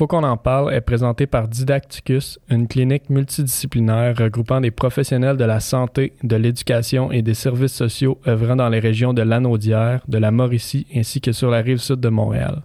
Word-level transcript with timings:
Faut 0.00 0.06
qu'on 0.06 0.24
en 0.24 0.38
parle 0.38 0.72
est 0.72 0.80
présenté 0.80 1.26
par 1.26 1.46
Didacticus, 1.46 2.38
une 2.48 2.68
clinique 2.68 3.10
multidisciplinaire 3.10 4.16
regroupant 4.16 4.62
des 4.62 4.70
professionnels 4.70 5.36
de 5.36 5.44
la 5.44 5.60
santé, 5.60 6.14
de 6.22 6.36
l'éducation 6.36 7.12
et 7.12 7.20
des 7.20 7.34
services 7.34 7.74
sociaux 7.74 8.18
œuvrant 8.26 8.56
dans 8.56 8.70
les 8.70 8.78
régions 8.78 9.12
de 9.12 9.20
Lanaudière, 9.20 10.00
de 10.08 10.16
la 10.16 10.30
Mauricie 10.30 10.86
ainsi 10.96 11.20
que 11.20 11.32
sur 11.32 11.50
la 11.50 11.58
rive 11.58 11.76
sud 11.76 12.00
de 12.00 12.08
Montréal. 12.08 12.62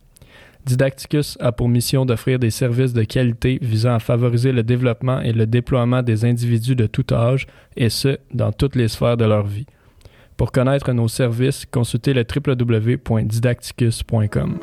Didacticus 0.65 1.37
a 1.41 1.51
pour 1.51 1.67
mission 1.67 2.05
d'offrir 2.05 2.39
des 2.39 2.51
services 2.51 2.93
de 2.93 3.03
qualité 3.03 3.59
visant 3.61 3.95
à 3.95 3.99
favoriser 3.99 4.53
le 4.53 4.63
développement 4.63 5.19
et 5.19 5.33
le 5.33 5.45
déploiement 5.45 6.03
des 6.03 6.23
individus 6.23 6.77
de 6.77 6.87
tout 6.87 7.13
âge, 7.13 7.47
et 7.75 7.89
ce, 7.89 8.17
dans 8.33 8.53
toutes 8.53 8.77
les 8.77 8.87
sphères 8.87 9.17
de 9.17 9.25
leur 9.25 9.45
vie. 9.45 9.65
Pour 10.37 10.53
connaître 10.53 10.93
nos 10.93 11.09
services, 11.09 11.65
consultez 11.65 12.13
le 12.13 12.23
www.didacticus.com. 12.23 14.59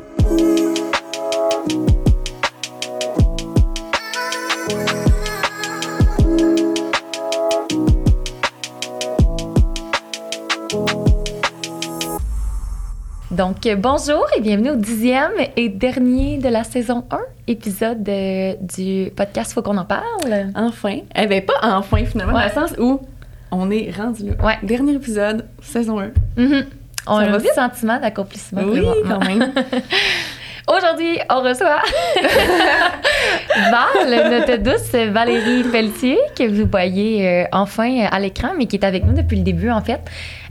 Donc, 13.35 13.65
euh, 13.65 13.75
bonjour 13.75 14.23
et 14.37 14.41
bienvenue 14.41 14.69
au 14.71 14.75
dixième 14.75 15.31
et 15.57 15.67
dernier 15.69 16.37
de 16.37 16.49
la 16.49 16.63
saison 16.63 17.03
1 17.09 17.17
épisode 17.47 18.07
euh, 18.07 18.53
du 18.61 19.09
podcast 19.15 19.53
Faut 19.53 19.61
qu'on 19.63 19.77
en 19.77 19.85
parle. 19.85 20.51
Enfin. 20.55 20.99
Eh 21.15 21.25
bien, 21.25 21.41
pas 21.41 21.53
enfin 21.63 22.05
finalement, 22.05 22.33
Ouais. 22.35 22.49
dans 22.53 22.61
le 22.61 22.67
sens 22.67 22.77
où 22.79 22.99
on 23.51 23.71
est 23.71 23.91
rendu 23.97 24.25
là. 24.27 24.45
Ouais. 24.45 24.57
Dernier 24.61 24.93
épisode, 24.93 25.45
saison 25.63 25.99
1. 25.99 26.11
Mhm. 26.37 26.65
On 27.07 27.19
Ça 27.19 27.25
a 27.25 27.35
un 27.35 27.39
sentiment 27.69 27.99
d'accomplissement. 27.99 28.61
Oui, 28.65 28.85
quand 29.07 29.19
même. 29.25 29.51
Aujourd'hui, 30.65 31.19
on 31.29 31.41
reçoit 31.41 31.81
Val, 33.69 34.31
notre 34.31 34.55
douce 34.63 34.91
Valérie 35.11 35.63
Pelletier, 35.63 36.17
que 36.37 36.47
vous 36.47 36.65
voyez 36.71 37.27
euh, 37.27 37.43
enfin 37.51 38.05
à 38.09 38.17
l'écran, 38.19 38.51
mais 38.57 38.65
qui 38.65 38.77
est 38.77 38.85
avec 38.85 39.03
nous 39.03 39.13
depuis 39.13 39.35
le 39.37 39.43
début, 39.43 39.69
en 39.69 39.81
fait. 39.81 39.99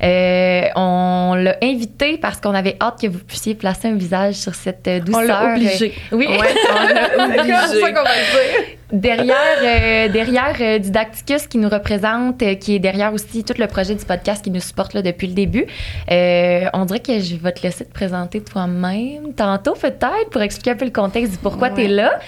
Euh, 0.03 0.69
on 0.77 1.35
l'a 1.35 1.57
invitée 1.63 2.19
parce 2.19 2.41
qu'on 2.41 2.55
avait 2.55 2.77
hâte 2.81 3.01
que 3.01 3.07
vous 3.07 3.21
puissiez 3.21 3.55
placer 3.55 3.89
un 3.89 3.95
visage 3.95 4.35
sur 4.35 4.55
cette 4.55 4.87
douceur. 5.03 5.23
On 5.23 5.27
l'a 5.27 5.55
obligé. 5.55 5.95
Oui. 6.13 6.27
Ouais, 6.27 6.55
on 6.71 6.87
l'a 6.89 7.09
C'est 7.17 7.41
obligé. 7.41 7.53
comme 7.53 7.81
ça 7.81 7.93
qu'on 7.93 8.03
va 8.03 8.11
le 8.11 8.33
dire. 8.33 8.77
Derrière, 8.93 9.37
euh, 9.63 10.09
derrière 10.09 10.55
euh, 10.61 10.79
Didacticus 10.79 11.47
qui 11.47 11.59
nous 11.59 11.69
représente, 11.69 12.43
euh, 12.43 12.55
qui 12.55 12.75
est 12.77 12.79
derrière 12.79 13.13
aussi 13.13 13.43
tout 13.45 13.55
le 13.59 13.67
projet 13.67 13.95
du 13.95 14.05
podcast 14.05 14.45
qui 14.45 14.51
nous 14.51 14.61
supporte 14.61 14.95
là, 14.95 15.03
depuis 15.03 15.27
le 15.27 15.35
début. 15.35 15.67
On 16.09 16.85
dirait 16.85 17.01
que 17.01 17.19
je 17.21 17.37
vais 17.37 17.53
te 17.53 17.63
laisser 17.63 17.85
te 17.85 17.93
présenter 17.93 18.41
toi-même 18.43 19.33
tantôt 19.37 19.73
peut-être 19.75 20.31
pour 20.31 20.43
expliquer 20.43 20.73
un 20.73 20.77
peu 20.77 20.85
le 20.85 20.91
contexte 20.91 21.33
du 21.33 21.39
pourquoi 21.39 21.69
Ouais. 21.71 21.75
tu 21.75 21.83
es 21.85 21.89
là. 21.89 22.19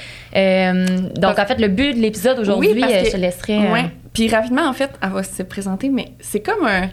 Donc 1.17 1.39
en 1.39 1.47
fait, 1.47 1.59
le 1.61 1.69
but 1.69 1.95
de 1.95 2.01
l'épisode 2.01 2.39
aujourd'hui, 2.39 2.71
Oui, 2.75 2.81
parce 2.81 2.93
que- 2.93 3.05
je 3.07 3.11
te 3.13 3.17
laisserai... 3.17 3.59
Ouais. 3.59 3.85
Puis 4.13 4.29
rapidement, 4.29 4.67
en 4.69 4.73
fait, 4.73 4.91
elle 5.03 5.11
va 5.11 5.23
se 5.25 5.43
présenter, 5.43 5.89
mais 5.89 6.13
c'est 6.21 6.39
comme 6.41 6.65
un. 6.65 6.89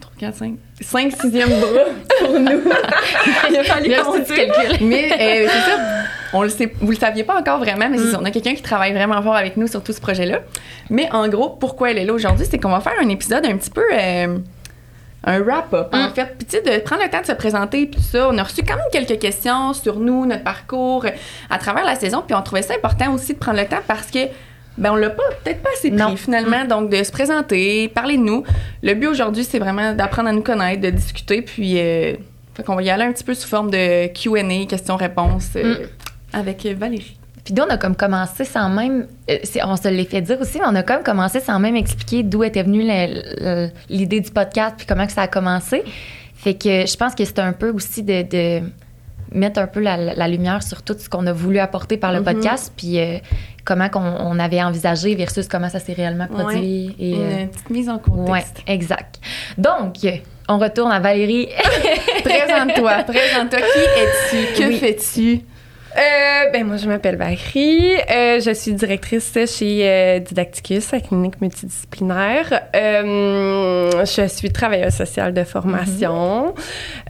3, 0.00 0.12
4, 0.20 0.34
5. 0.36 0.54
5 0.80 1.12
sixième 1.20 1.48
bras 1.48 1.84
pour 2.20 2.38
nous. 2.38 2.48
Il 3.50 3.56
a 3.56 3.64
fallu 3.64 3.88
calcul. 3.90 4.86
Mais 4.86 5.10
euh, 5.12 5.48
c'est 5.50 5.70
ça. 5.70 5.78
On 6.32 6.42
le 6.42 6.48
sait, 6.48 6.72
vous 6.80 6.90
le 6.90 6.96
saviez 6.96 7.24
pas 7.24 7.38
encore 7.38 7.58
vraiment, 7.58 7.88
mais 7.88 7.98
Mm. 7.98 8.16
on 8.20 8.24
a 8.24 8.30
quelqu'un 8.30 8.54
qui 8.54 8.62
travaille 8.62 8.92
vraiment 8.92 9.20
fort 9.22 9.36
avec 9.36 9.56
nous 9.56 9.66
sur 9.66 9.82
tout 9.82 9.92
ce 9.92 10.00
projet-là. 10.00 10.40
Mais 10.90 11.08
en 11.12 11.28
gros, 11.28 11.50
pourquoi 11.50 11.90
elle 11.90 11.98
est 11.98 12.04
là 12.04 12.12
aujourd'hui, 12.12 12.46
c'est 12.50 12.58
qu'on 12.58 12.70
va 12.70 12.80
faire 12.80 12.94
un 13.02 13.08
épisode 13.08 13.44
un 13.46 13.56
petit 13.56 13.70
peu. 13.70 13.84
euh, 13.92 14.38
un 15.28 15.40
wrap-up, 15.40 15.88
en 15.92 16.06
Mm. 16.08 16.10
fait. 16.14 16.34
Puis, 16.38 16.46
tu 16.46 16.56
sais, 16.56 16.62
de 16.62 16.82
prendre 16.84 17.02
le 17.02 17.10
temps 17.10 17.20
de 17.20 17.26
se 17.26 17.32
présenter, 17.32 17.86
puis 17.86 17.96
tout 18.00 18.02
ça. 18.06 18.28
On 18.30 18.38
a 18.38 18.42
reçu 18.44 18.62
quand 18.62 18.76
même 18.76 18.84
quelques 18.92 19.18
questions 19.18 19.72
sur 19.72 19.98
nous, 19.98 20.24
notre 20.24 20.44
parcours 20.44 21.04
euh, 21.04 21.10
à 21.50 21.58
travers 21.58 21.84
la 21.84 21.96
saison. 21.96 22.22
Puis, 22.24 22.36
on 22.36 22.42
trouvait 22.42 22.62
ça 22.62 22.74
important 22.74 23.12
aussi 23.12 23.34
de 23.34 23.38
prendre 23.38 23.58
le 23.58 23.66
temps 23.66 23.80
parce 23.88 24.08
que, 24.12 24.20
ben, 24.78 24.92
on 24.92 24.94
l'a 24.96 25.10
pas, 25.10 25.24
peut-être 25.42 25.62
pas 25.62 25.70
assez 25.76 25.90
pris, 25.90 25.98
Non. 25.98 26.14
finalement. 26.16 26.64
Donc, 26.64 26.90
de 26.90 27.02
se 27.02 27.10
présenter, 27.10 27.88
parler 27.88 28.18
de 28.18 28.22
nous. 28.22 28.44
Le 28.84 28.94
but 28.94 29.08
aujourd'hui, 29.08 29.42
c'est 29.42 29.58
vraiment 29.58 29.94
d'apprendre 29.94 30.28
à 30.28 30.32
nous 30.32 30.42
connaître, 30.42 30.80
de 30.82 30.90
discuter. 30.90 31.42
Puis, 31.42 31.76
euh, 31.80 32.14
fait 32.54 32.62
qu'on 32.62 32.76
va 32.76 32.82
y 32.82 32.90
aller 32.90 33.02
un 33.04 33.12
petit 33.12 33.24
peu 33.24 33.34
sous 33.34 33.48
forme 33.48 33.70
de 33.72 34.06
QA, 34.08 34.66
questions-réponses, 34.68 35.48
euh, 35.56 35.74
Mm. 35.74 35.86
Avec 36.36 36.64
Valérie. 36.66 37.16
Puis 37.44 37.54
nous, 37.54 37.62
on 37.62 37.70
a 37.70 37.76
comme 37.78 37.94
commencé 37.94 38.44
sans 38.44 38.68
même... 38.68 39.06
euh, 39.30 39.36
on 39.64 39.76
se 39.76 39.86
l'est 39.88 40.04
fait 40.10 40.20
dire 40.20 40.40
aussi, 40.40 40.58
mais 40.58 40.64
on 40.68 40.74
a 40.74 40.82
comme 40.82 41.02
commencé 41.04 41.38
sans 41.40 41.60
même 41.60 41.76
expliquer 41.76 42.22
d'où 42.24 42.42
était 42.42 42.64
venue 42.64 42.82
l'idée 43.88 44.20
du 44.20 44.30
podcast 44.30 44.74
puis 44.76 44.84
comment 44.86 45.06
que 45.06 45.12
ça 45.12 45.22
a 45.22 45.28
commencé. 45.28 45.84
Fait 46.34 46.54
que 46.54 46.86
je 46.86 46.96
pense 46.96 47.14
que 47.14 47.24
c'est 47.24 47.38
un 47.38 47.52
peu 47.52 47.70
aussi 47.70 48.02
de, 48.02 48.22
de 48.22 48.66
mettre 49.32 49.60
un 49.60 49.66
peu 49.68 49.80
la, 49.80 49.96
la 49.96 50.28
lumière 50.28 50.62
sur 50.62 50.82
tout 50.82 50.96
ce 50.98 51.08
qu'on 51.08 51.26
a 51.28 51.32
voulu 51.32 51.58
apporter 51.60 51.96
par 51.96 52.12
le 52.12 52.18
Mhm. 52.18 52.24
podcast 52.24 52.72
puis 52.76 52.98
euh, 52.98 53.18
comment 53.64 53.88
qu'on 53.88 54.00
on 54.02 54.38
avait 54.40 54.62
envisagé 54.62 55.14
versus 55.14 55.46
comment 55.48 55.68
ça 55.68 55.78
s'est 55.78 55.92
réellement 55.92 56.26
produit. 56.26 56.94
Et, 56.98 57.12
Une 57.14 57.20
euh, 57.22 57.46
petite 57.46 57.70
mise 57.70 57.88
en 57.88 57.98
contexte. 57.98 58.62
exact. 58.66 59.20
Donc, 59.56 59.96
on 60.48 60.58
retourne 60.58 60.90
à 60.92 60.98
Valérie. 61.00 61.48
Présente-toi, 62.24 63.04
présente-toi. 63.04 63.58
Qui 63.60 63.80
es-tu? 64.00 64.62
Que 64.62 64.68
Oui. 64.68 64.76
fais-tu? 64.78 65.40
Euh, 65.96 66.50
ben 66.52 66.64
moi, 66.66 66.76
je 66.76 66.86
m'appelle 66.88 67.16
Valérie. 67.16 67.94
Euh, 68.10 68.38
je 68.40 68.50
suis 68.52 68.72
directrice 68.74 69.32
chez 69.46 69.80
euh, 69.88 70.18
Didacticus, 70.18 70.92
la 70.92 71.00
clinique 71.00 71.40
multidisciplinaire. 71.40 72.60
Euh, 72.74 73.90
je 74.04 74.26
suis 74.28 74.50
travailleuse 74.52 74.92
sociale 74.92 75.32
de 75.32 75.42
formation. 75.44 76.54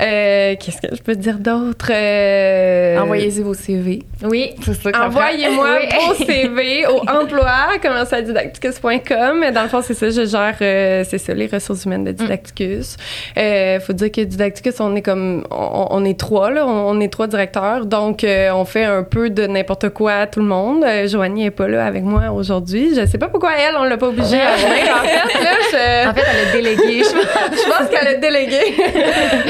Euh, 0.01 0.55
Qu'est-ce 0.61 0.81
que 0.87 0.95
je 0.95 1.03
peux 1.03 1.17
dire 1.17 1.39
d'autre? 1.39 1.91
Euh, 1.93 2.99
Envoyez-y 2.99 3.43
vos 3.43 3.55
CV. 3.55 4.03
oui. 4.23 4.53
C'est 4.65 4.75
ça 4.75 4.93
que. 4.93 4.99
Envoyez-moi 4.99 5.79
vos 6.09 6.25
CV 6.25 6.87
au 6.87 7.01
emploi, 7.09 7.79
commencez 7.83 8.15
à 8.15 8.23
didacticus.com. 8.23 9.45
Dans 9.53 9.63
le 9.63 9.69
fond, 9.69 9.83
c'est 9.83 9.95
ça, 9.95 10.11
je 10.11 10.25
gère, 10.27 10.55
euh, 10.63 11.05
c'est 11.09 11.19
ça, 11.19 11.35
les 11.35 11.47
ressources 11.49 11.85
humaines 11.87 12.05
de 12.05 12.13
Didacticus. 12.13 12.97
Euh, 13.37 13.81
faut 13.81 13.93
dire 13.95 14.13
que 14.13 14.21
Didacticus, 14.21 14.79
on 14.81 14.95
est 14.95 15.03
comme, 15.03 15.45
on, 15.51 15.89
on 15.91 16.05
est 16.05 16.19
trois, 16.19 16.51
là, 16.53 16.67
on, 16.67 16.91
on 16.97 17.01
est 17.01 17.13
trois 17.13 17.27
directeurs, 17.27 17.87
donc 17.87 18.23
euh, 18.23 18.51
on 18.53 18.65
fait 18.65 18.76
un 18.85 19.03
peu 19.03 19.31
de 19.31 19.47
n'importe 19.47 19.89
quoi 19.91 20.13
à 20.13 20.27
tout 20.27 20.41
le 20.41 20.47
monde. 20.47 20.85
Euh, 20.85 21.07
Joanie 21.09 21.47
est 21.47 21.51
pas 21.51 21.69
là 21.69 21.87
avec 21.87 22.03
moi 22.05 22.31
aujourd'hui. 22.33 22.95
Je 22.95 23.07
sais 23.07 23.19
pas 23.19 23.29
pourquoi 23.29 23.53
elle, 23.57 23.75
on 23.79 23.85
l'a 23.85 23.97
pas 23.97 24.09
obligée 24.09 24.41
à 24.41 24.57
venir. 24.57 24.95
En 24.95 25.03
fait, 25.05 25.39
là, 25.45 25.51
je... 25.73 26.09
En 26.11 26.15
fait, 26.15 26.23
elle 26.33 26.49
a 26.49 26.53
délégué. 26.53 27.03
je- 27.05 27.57
Je 27.57 27.71
pense 27.71 27.89
qu'elle 27.89 28.09
a 28.09 28.15
délégué. 28.15 28.61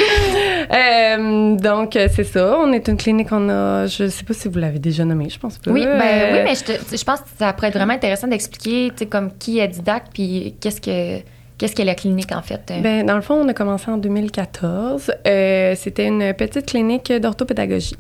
Euh, 0.73 1.55
donc, 1.57 1.95
euh, 1.95 2.09
c'est 2.13 2.25
ça. 2.25 2.59
On 2.59 2.73
est 2.73 2.89
une 2.89 2.97
clinique, 2.97 3.29
on 3.31 3.49
a. 3.49 3.87
Je 3.87 4.09
sais 4.09 4.25
pas 4.25 4.35
si 4.35 4.49
vous 4.49 4.59
l'avez 4.59 4.79
déjà 4.81 5.05
nommé, 5.05 5.29
je 5.29 5.39
pense 5.39 5.59
pas. 5.59 5.71
Oui, 5.71 5.85
ben, 5.85 6.33
oui, 6.33 6.39
mais 6.45 6.55
je, 6.57 6.65
te- 6.65 6.97
je 6.97 7.05
pense 7.05 7.21
que 7.21 7.29
ça 7.39 7.53
pourrait 7.53 7.69
être 7.69 7.75
vraiment 7.77 7.95
intéressant 7.95 8.27
d'expliquer, 8.27 8.89
tu 8.91 8.99
sais, 8.99 9.07
comme 9.07 9.31
qui 9.39 9.61
est 9.61 9.69
Didac, 9.69 10.05
puis 10.13 10.57
qu'est-ce 10.61 10.81
que 10.81 11.23
qu'est-ce 11.59 11.75
que 11.75 11.83
la 11.83 11.95
clinique 11.95 12.33
en 12.33 12.43
fait. 12.43 12.61
Ben, 12.83 13.07
dans 13.07 13.15
le 13.15 13.23
fond, 13.23 13.35
on 13.35 13.49
a 13.49 13.55
commencé 13.55 13.91
en 13.91 13.97
2014. 13.97 15.13
Euh, 15.27 15.75
C'était 15.77 16.07
une 16.07 16.35
petite 16.35 16.67
clinique 16.67 17.13
d'orthopédagogie. 17.13 17.97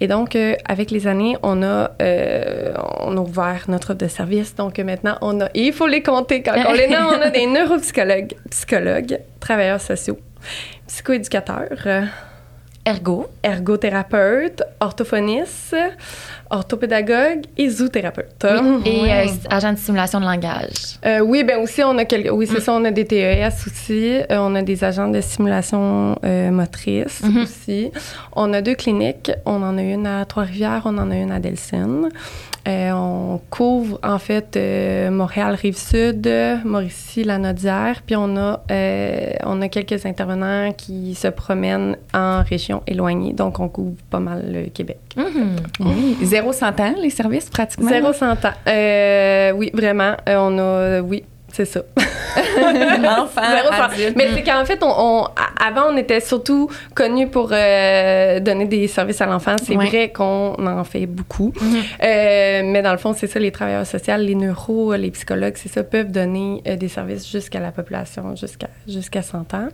Et 0.00 0.08
donc, 0.08 0.36
euh, 0.36 0.54
avec 0.66 0.90
les 0.90 1.06
années, 1.06 1.36
on 1.42 1.62
a, 1.62 1.90
euh, 2.02 2.74
on 3.00 3.16
a 3.16 3.20
ouvert 3.20 3.64
notre 3.68 3.92
offre 3.92 3.98
de 3.98 4.08
service. 4.08 4.54
Donc, 4.54 4.78
euh, 4.78 4.84
maintenant, 4.84 5.16
on 5.20 5.40
a, 5.40 5.46
et 5.54 5.66
il 5.66 5.72
faut 5.72 5.86
les 5.86 6.02
compter 6.02 6.42
quand 6.42 6.54
on 6.66 6.72
les 6.72 6.88
nomme, 6.88 7.06
on 7.06 7.20
a 7.20 7.30
des 7.30 7.46
neuropsychologues, 7.54 8.34
psychologues, 8.50 9.18
travailleurs 9.40 9.80
sociaux, 9.80 10.18
psychoéducateurs, 10.86 11.86
Ergo. 12.86 13.26
ergothérapeutes, 13.42 14.62
orthophonistes, 14.80 15.74
orthopédagogues 16.50 17.44
et 17.56 17.68
zoothérapeutes. 17.70 18.44
Oui, 18.44 18.82
et 18.84 19.10
euh, 19.12 19.26
agent 19.50 19.72
de 19.72 19.78
simulation 19.78 20.20
de 20.20 20.24
langage. 20.26 20.98
Euh, 21.04 21.20
oui, 21.20 21.44
ben 21.44 21.58
aussi 21.62 21.82
on 21.82 21.96
a 21.98 22.04
quelques, 22.04 22.30
oui 22.32 22.44
Mm. 22.46 22.54
c'est 22.54 22.60
ça, 22.60 22.72
on 22.74 22.84
a 22.84 22.90
des 22.90 23.04
TES 23.06 23.48
aussi, 23.66 24.16
Euh, 24.30 24.36
on 24.38 24.54
a 24.54 24.62
des 24.62 24.84
agents 24.84 25.08
de 25.08 25.20
simulation 25.20 26.18
euh, 26.24 26.50
motrice 26.50 27.22
Mhm. 27.22 27.42
aussi. 27.42 27.90
On 28.36 28.52
a 28.52 28.60
deux 28.60 28.74
cliniques, 28.74 29.32
on 29.46 29.62
en 29.62 29.76
a 29.78 29.82
une 29.82 30.06
à 30.06 30.24
Trois-Rivières, 30.26 30.82
on 30.84 30.98
en 30.98 31.10
a 31.10 31.16
une 31.16 31.32
à 31.32 31.40
Delcine. 31.40 32.08
Euh, 32.66 32.92
on 32.92 33.40
couvre 33.50 33.98
en 34.02 34.18
fait 34.18 34.56
euh, 34.56 35.10
Montréal 35.10 35.54
Rive-Sud, 35.54 36.26
Mauricie, 36.64 37.22
la 37.22 37.38
Nodière, 37.38 38.02
puis 38.06 38.16
on 38.16 38.36
a 38.38 38.62
euh, 38.70 39.32
on 39.44 39.60
a 39.60 39.68
quelques 39.68 40.06
intervenants 40.06 40.72
qui 40.72 41.14
se 41.14 41.28
promènent 41.28 41.96
en 42.14 42.42
région 42.42 42.82
éloignée, 42.86 43.34
donc 43.34 43.60
on 43.60 43.68
couvre 43.68 43.96
pas 44.08 44.20
mal 44.20 44.44
le 44.50 44.70
Québec. 44.70 44.98
Mhm. 45.16 45.56
Oui. 45.80 46.16
Zéro 46.22 46.52
cent 46.52 46.78
ans, 46.80 46.94
les 47.00 47.10
services, 47.10 47.50
pratiquement. 47.50 47.90
Zéro 47.90 48.12
cent 48.12 48.32
ans. 48.32 48.54
Euh, 48.66 49.52
oui, 49.52 49.70
vraiment. 49.74 50.14
On 50.26 50.58
a, 50.58 51.00
oui, 51.00 51.22
c'est 51.54 51.64
ça. 51.64 51.80
Mais 54.16 54.28
c'est 54.34 54.42
qu'en 54.42 54.64
fait, 54.64 54.78
on, 54.82 55.24
avant, 55.64 55.90
on 55.92 55.96
était 55.96 56.20
surtout 56.20 56.68
connus 56.94 57.28
pour 57.28 57.50
euh, 57.52 58.40
donner 58.40 58.64
des 58.66 58.86
services 58.88 59.20
à 59.20 59.26
l'enfant. 59.26 59.56
C'est 59.62 59.76
Ouais. 59.76 59.86
vrai 59.86 60.08
qu'on 60.10 60.54
en 60.66 60.84
fait 60.84 61.06
beaucoup. 61.06 61.52
Mhm. 61.60 61.76
Euh, 62.02 62.62
mais 62.64 62.82
dans 62.82 62.92
le 62.92 62.98
fond, 62.98 63.12
c'est 63.16 63.26
ça, 63.26 63.38
les 63.40 63.50
travailleurs 63.50 63.86
sociaux, 63.86 64.14
les 64.18 64.34
neuros, 64.34 64.94
les 64.94 65.10
psychologues, 65.10 65.54
c'est 65.56 65.68
ça, 65.68 65.82
peuvent 65.82 66.10
donner 66.12 66.62
euh, 66.66 66.76
des 66.76 66.88
services 66.88 67.28
jusqu'à 67.30 67.60
la 67.60 67.70
population, 67.72 68.36
jusqu'à 68.36 68.68
jusqu'à 68.86 69.22
100 69.22 69.54
ans. 69.54 69.68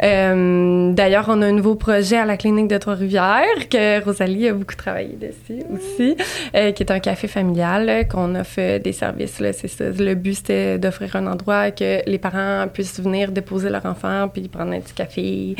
D'ailleurs, 0.00 1.26
on 1.28 1.42
a 1.42 1.46
un 1.46 1.52
nouveau 1.52 1.74
projet 1.74 2.16
à 2.16 2.24
la 2.24 2.36
clinique 2.36 2.68
de 2.68 2.78
Trois-Rivières 2.78 3.68
que 3.70 4.02
Rosalie 4.04 4.48
a 4.48 4.52
beaucoup 4.52 4.74
travaillé 4.76 5.16
dessus 5.20 5.62
aussi, 5.72 6.16
euh, 6.54 6.72
qui 6.72 6.82
est 6.82 6.90
un 6.92 7.00
café 7.00 7.28
familial 7.28 8.06
qu'on 8.08 8.34
offre 8.34 8.78
des 8.78 8.92
services. 8.92 9.40
C'est 9.52 9.68
ça. 9.68 9.84
Le 9.98 10.14
but, 10.14 10.34
c'était 10.34 10.78
d'offrir 10.78 11.13
un 11.16 11.26
endroit 11.26 11.70
que 11.70 12.08
les 12.08 12.18
parents 12.18 12.66
puissent 12.72 13.00
venir 13.00 13.30
déposer 13.32 13.70
leur 13.70 13.84
enfant 13.86 14.28
puis 14.32 14.48
prendre 14.48 14.72
un 14.72 14.80
petit 14.80 14.94
café 14.94 15.56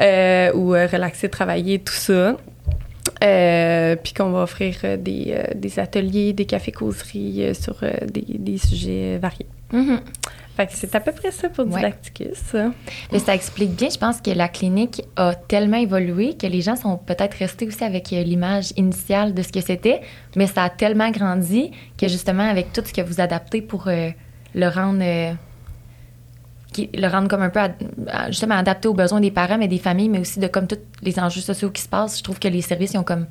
euh, 0.00 0.52
ou 0.54 0.74
euh, 0.74 0.86
relaxer, 0.86 1.28
travailler, 1.28 1.78
tout 1.78 1.92
ça. 1.92 2.36
Euh, 3.24 3.96
puis 3.96 4.12
qu'on 4.12 4.30
va 4.30 4.42
offrir 4.42 4.76
des, 4.98 5.34
euh, 5.34 5.42
des 5.54 5.78
ateliers, 5.80 6.32
des 6.32 6.44
cafés-causeries 6.44 7.42
euh, 7.42 7.54
sur 7.54 7.76
des, 8.06 8.24
des 8.38 8.58
sujets 8.58 9.18
variés. 9.18 9.46
Mhm. 9.72 10.00
Fait 10.56 10.66
que 10.66 10.72
c'est 10.74 10.94
à 10.94 11.00
peu 11.00 11.12
près 11.12 11.30
ça 11.30 11.48
pour 11.48 11.66
Ouais. 11.66 11.76
Didacticus. 11.76 12.54
Mais 13.12 13.18
ça 13.20 13.34
explique 13.34 13.76
bien, 13.76 13.88
je 13.90 13.98
pense 13.98 14.20
que 14.20 14.30
la 14.30 14.48
clinique 14.48 15.02
a 15.16 15.34
tellement 15.34 15.76
évolué 15.76 16.34
que 16.34 16.46
les 16.46 16.60
gens 16.60 16.74
sont 16.74 16.96
peut-être 16.96 17.34
restés 17.34 17.66
aussi 17.66 17.84
avec 17.84 18.10
l'image 18.10 18.72
initiale 18.76 19.34
de 19.34 19.42
ce 19.42 19.52
que 19.52 19.60
c'était, 19.60 20.00
mais 20.34 20.48
ça 20.48 20.64
a 20.64 20.70
tellement 20.70 21.10
grandi 21.10 21.70
que 21.96 22.08
justement 22.08 22.48
avec 22.48 22.72
tout 22.72 22.82
ce 22.84 22.92
que 22.92 23.02
vous 23.02 23.20
adaptez 23.20 23.62
pour 23.62 23.88
le 24.54 24.68
rendre 24.68 25.02
euh, 25.02 25.32
le 26.76 27.08
rendre 27.08 27.28
comme 27.28 27.42
un 27.42 27.50
peu 27.50 27.60
justement 28.28 28.56
adapté 28.56 28.88
aux 28.88 28.94
besoins 28.94 29.20
des 29.20 29.30
parents 29.30 29.58
mais 29.58 29.68
des 29.68 29.78
familles 29.78 30.08
mais 30.08 30.20
aussi 30.20 30.38
de 30.38 30.46
comme 30.46 30.66
tous 30.66 30.78
les 31.02 31.18
enjeux 31.18 31.40
sociaux 31.40 31.70
qui 31.70 31.82
se 31.82 31.88
passent, 31.88 32.18
je 32.18 32.22
trouve 32.22 32.38
que 32.38 32.48
les 32.48 32.62
services 32.62 32.92
ils 32.94 32.98
ont 32.98 33.04
comme 33.04 33.26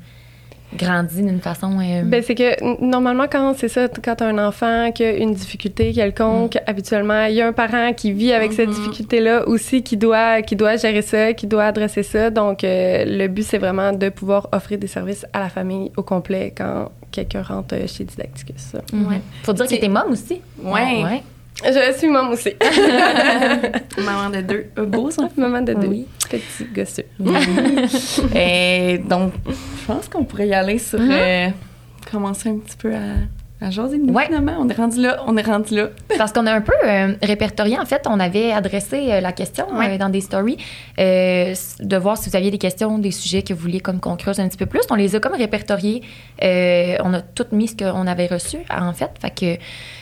grandi 0.75 1.21
d'une 1.21 1.39
façon 1.39 1.79
euh, 1.79 2.01
Ben, 2.03 2.21
c'est 2.21 2.35
que 2.35 2.83
normalement, 2.83 3.25
quand 3.31 3.53
c'est 3.57 3.69
ça, 3.69 3.87
quand 3.87 4.21
as 4.21 4.25
un 4.25 4.37
enfant 4.37 4.91
qui 4.91 5.03
a 5.03 5.11
une 5.11 5.33
difficulté 5.33 5.93
quelconque, 5.93 6.57
habituellement, 6.67 7.23
il 7.25 7.35
y 7.35 7.41
a 7.41 7.47
un 7.47 7.53
parent 7.53 7.93
qui 7.93 8.11
vit 8.11 8.33
avec 8.33 8.53
cette 8.53 8.69
Mhm. 8.69 8.75
difficulté-là 8.75 9.47
aussi, 9.47 9.81
qui 9.83 9.95
doit, 9.97 10.41
qui 10.41 10.55
doit 10.55 10.75
gérer 10.75 11.01
ça, 11.01 11.33
qui 11.33 11.47
doit 11.47 11.65
adresser 11.65 12.03
ça. 12.03 12.29
Donc, 12.29 12.63
euh, 12.63 13.05
le 13.07 13.27
but, 13.27 13.43
c'est 13.43 13.57
vraiment 13.57 13.93
de 13.93 14.09
pouvoir 14.09 14.49
offrir 14.51 14.77
des 14.77 14.87
services 14.87 15.25
à 15.33 15.39
la 15.39 15.49
famille 15.49 15.91
au 15.95 16.03
complet 16.03 16.53
quand 16.55 16.91
quelqu'un 17.11 17.41
rentre 17.43 17.75
euh, 17.75 17.87
chez 17.87 18.03
Didacticus. 18.03 18.73
mhm. 18.91 19.07
Ouais. 19.07 19.21
Faut 19.43 19.53
dire 19.53 19.67
que 19.67 19.75
t'es 19.75 19.87
mom 19.87 20.11
aussi. 20.11 20.41
Ouais. 20.61 21.03
ouais. 21.03 21.23
Je 21.65 21.93
suis 21.97 22.07
maman 22.07 22.29
aussi. 22.31 22.53
Maman 23.97 24.29
de 24.29 24.41
deux. 24.41 24.65
Euh, 24.77 24.85
beau, 24.85 25.09
ça? 25.09 25.27
Maman 25.37 25.61
de 25.61 25.73
deux 25.73 25.87
Oui. 25.87 26.07
petits 26.29 26.65
gosseux. 26.73 27.05
Et 28.35 28.99
donc, 28.99 29.33
je 29.47 29.85
pense 29.85 30.07
qu'on 30.07 30.23
pourrait 30.23 30.47
y 30.49 30.53
aller 30.53 30.77
sur. 30.77 30.99
Mhm. 30.99 31.11
euh, 31.11 31.47
commencer 32.11 32.49
un 32.49 32.57
petit 32.57 32.77
peu 32.77 32.93
à. 32.93 32.99
À 33.59 33.71
jaser 33.71 33.97
Ouais. 33.97 34.25
finalement. 34.27 34.55
On 34.59 34.69
est 34.69 34.73
rendu 34.75 35.01
là. 35.01 35.23
On 35.25 35.35
est 35.35 35.41
rendu 35.41 35.75
là. 35.75 35.89
Parce 36.17 36.31
qu'on 36.31 36.45
a 36.45 36.53
un 36.53 36.61
peu 36.61 36.73
euh, 36.85 37.15
répertorié, 37.23 37.79
en 37.79 37.85
fait, 37.85 38.03
on 38.07 38.19
avait 38.19 38.51
adressé 38.51 39.11
euh, 39.11 39.19
la 39.19 39.31
question 39.31 39.65
Ouais. 39.75 39.95
euh, 39.95 39.97
dans 39.97 40.09
des 40.09 40.21
stories, 40.21 40.57
de 40.97 41.97
voir 41.97 42.17
si 42.17 42.29
vous 42.29 42.35
aviez 42.35 42.51
des 42.51 42.57
questions, 42.59 42.99
des 42.99 43.11
sujets 43.11 43.41
que 43.41 43.53
vous 43.53 43.61
vouliez 43.61 43.79
comme 43.79 43.99
qu'on 43.99 44.15
creuse 44.15 44.39
un 44.39 44.47
petit 44.47 44.57
peu 44.57 44.67
plus. 44.67 44.81
On 44.91 44.95
les 44.95 45.15
a 45.15 45.19
comme 45.19 45.33
répertoriés. 45.33 46.01
On 46.41 47.13
a 47.13 47.21
tout 47.33 47.45
mis 47.51 47.67
ce 47.67 47.75
qu'on 47.75 48.05
avait 48.07 48.27
reçu, 48.27 48.57
en 48.69 48.93
fait. 48.93 49.11
Fait 49.19 49.31
que 49.31 49.61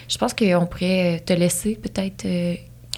je 0.09 0.17
pense 0.17 0.33
qu'on 0.33 0.65
pourrait 0.65 1.21
te 1.25 1.33
laisser 1.33 1.75
peut-être 1.81 2.25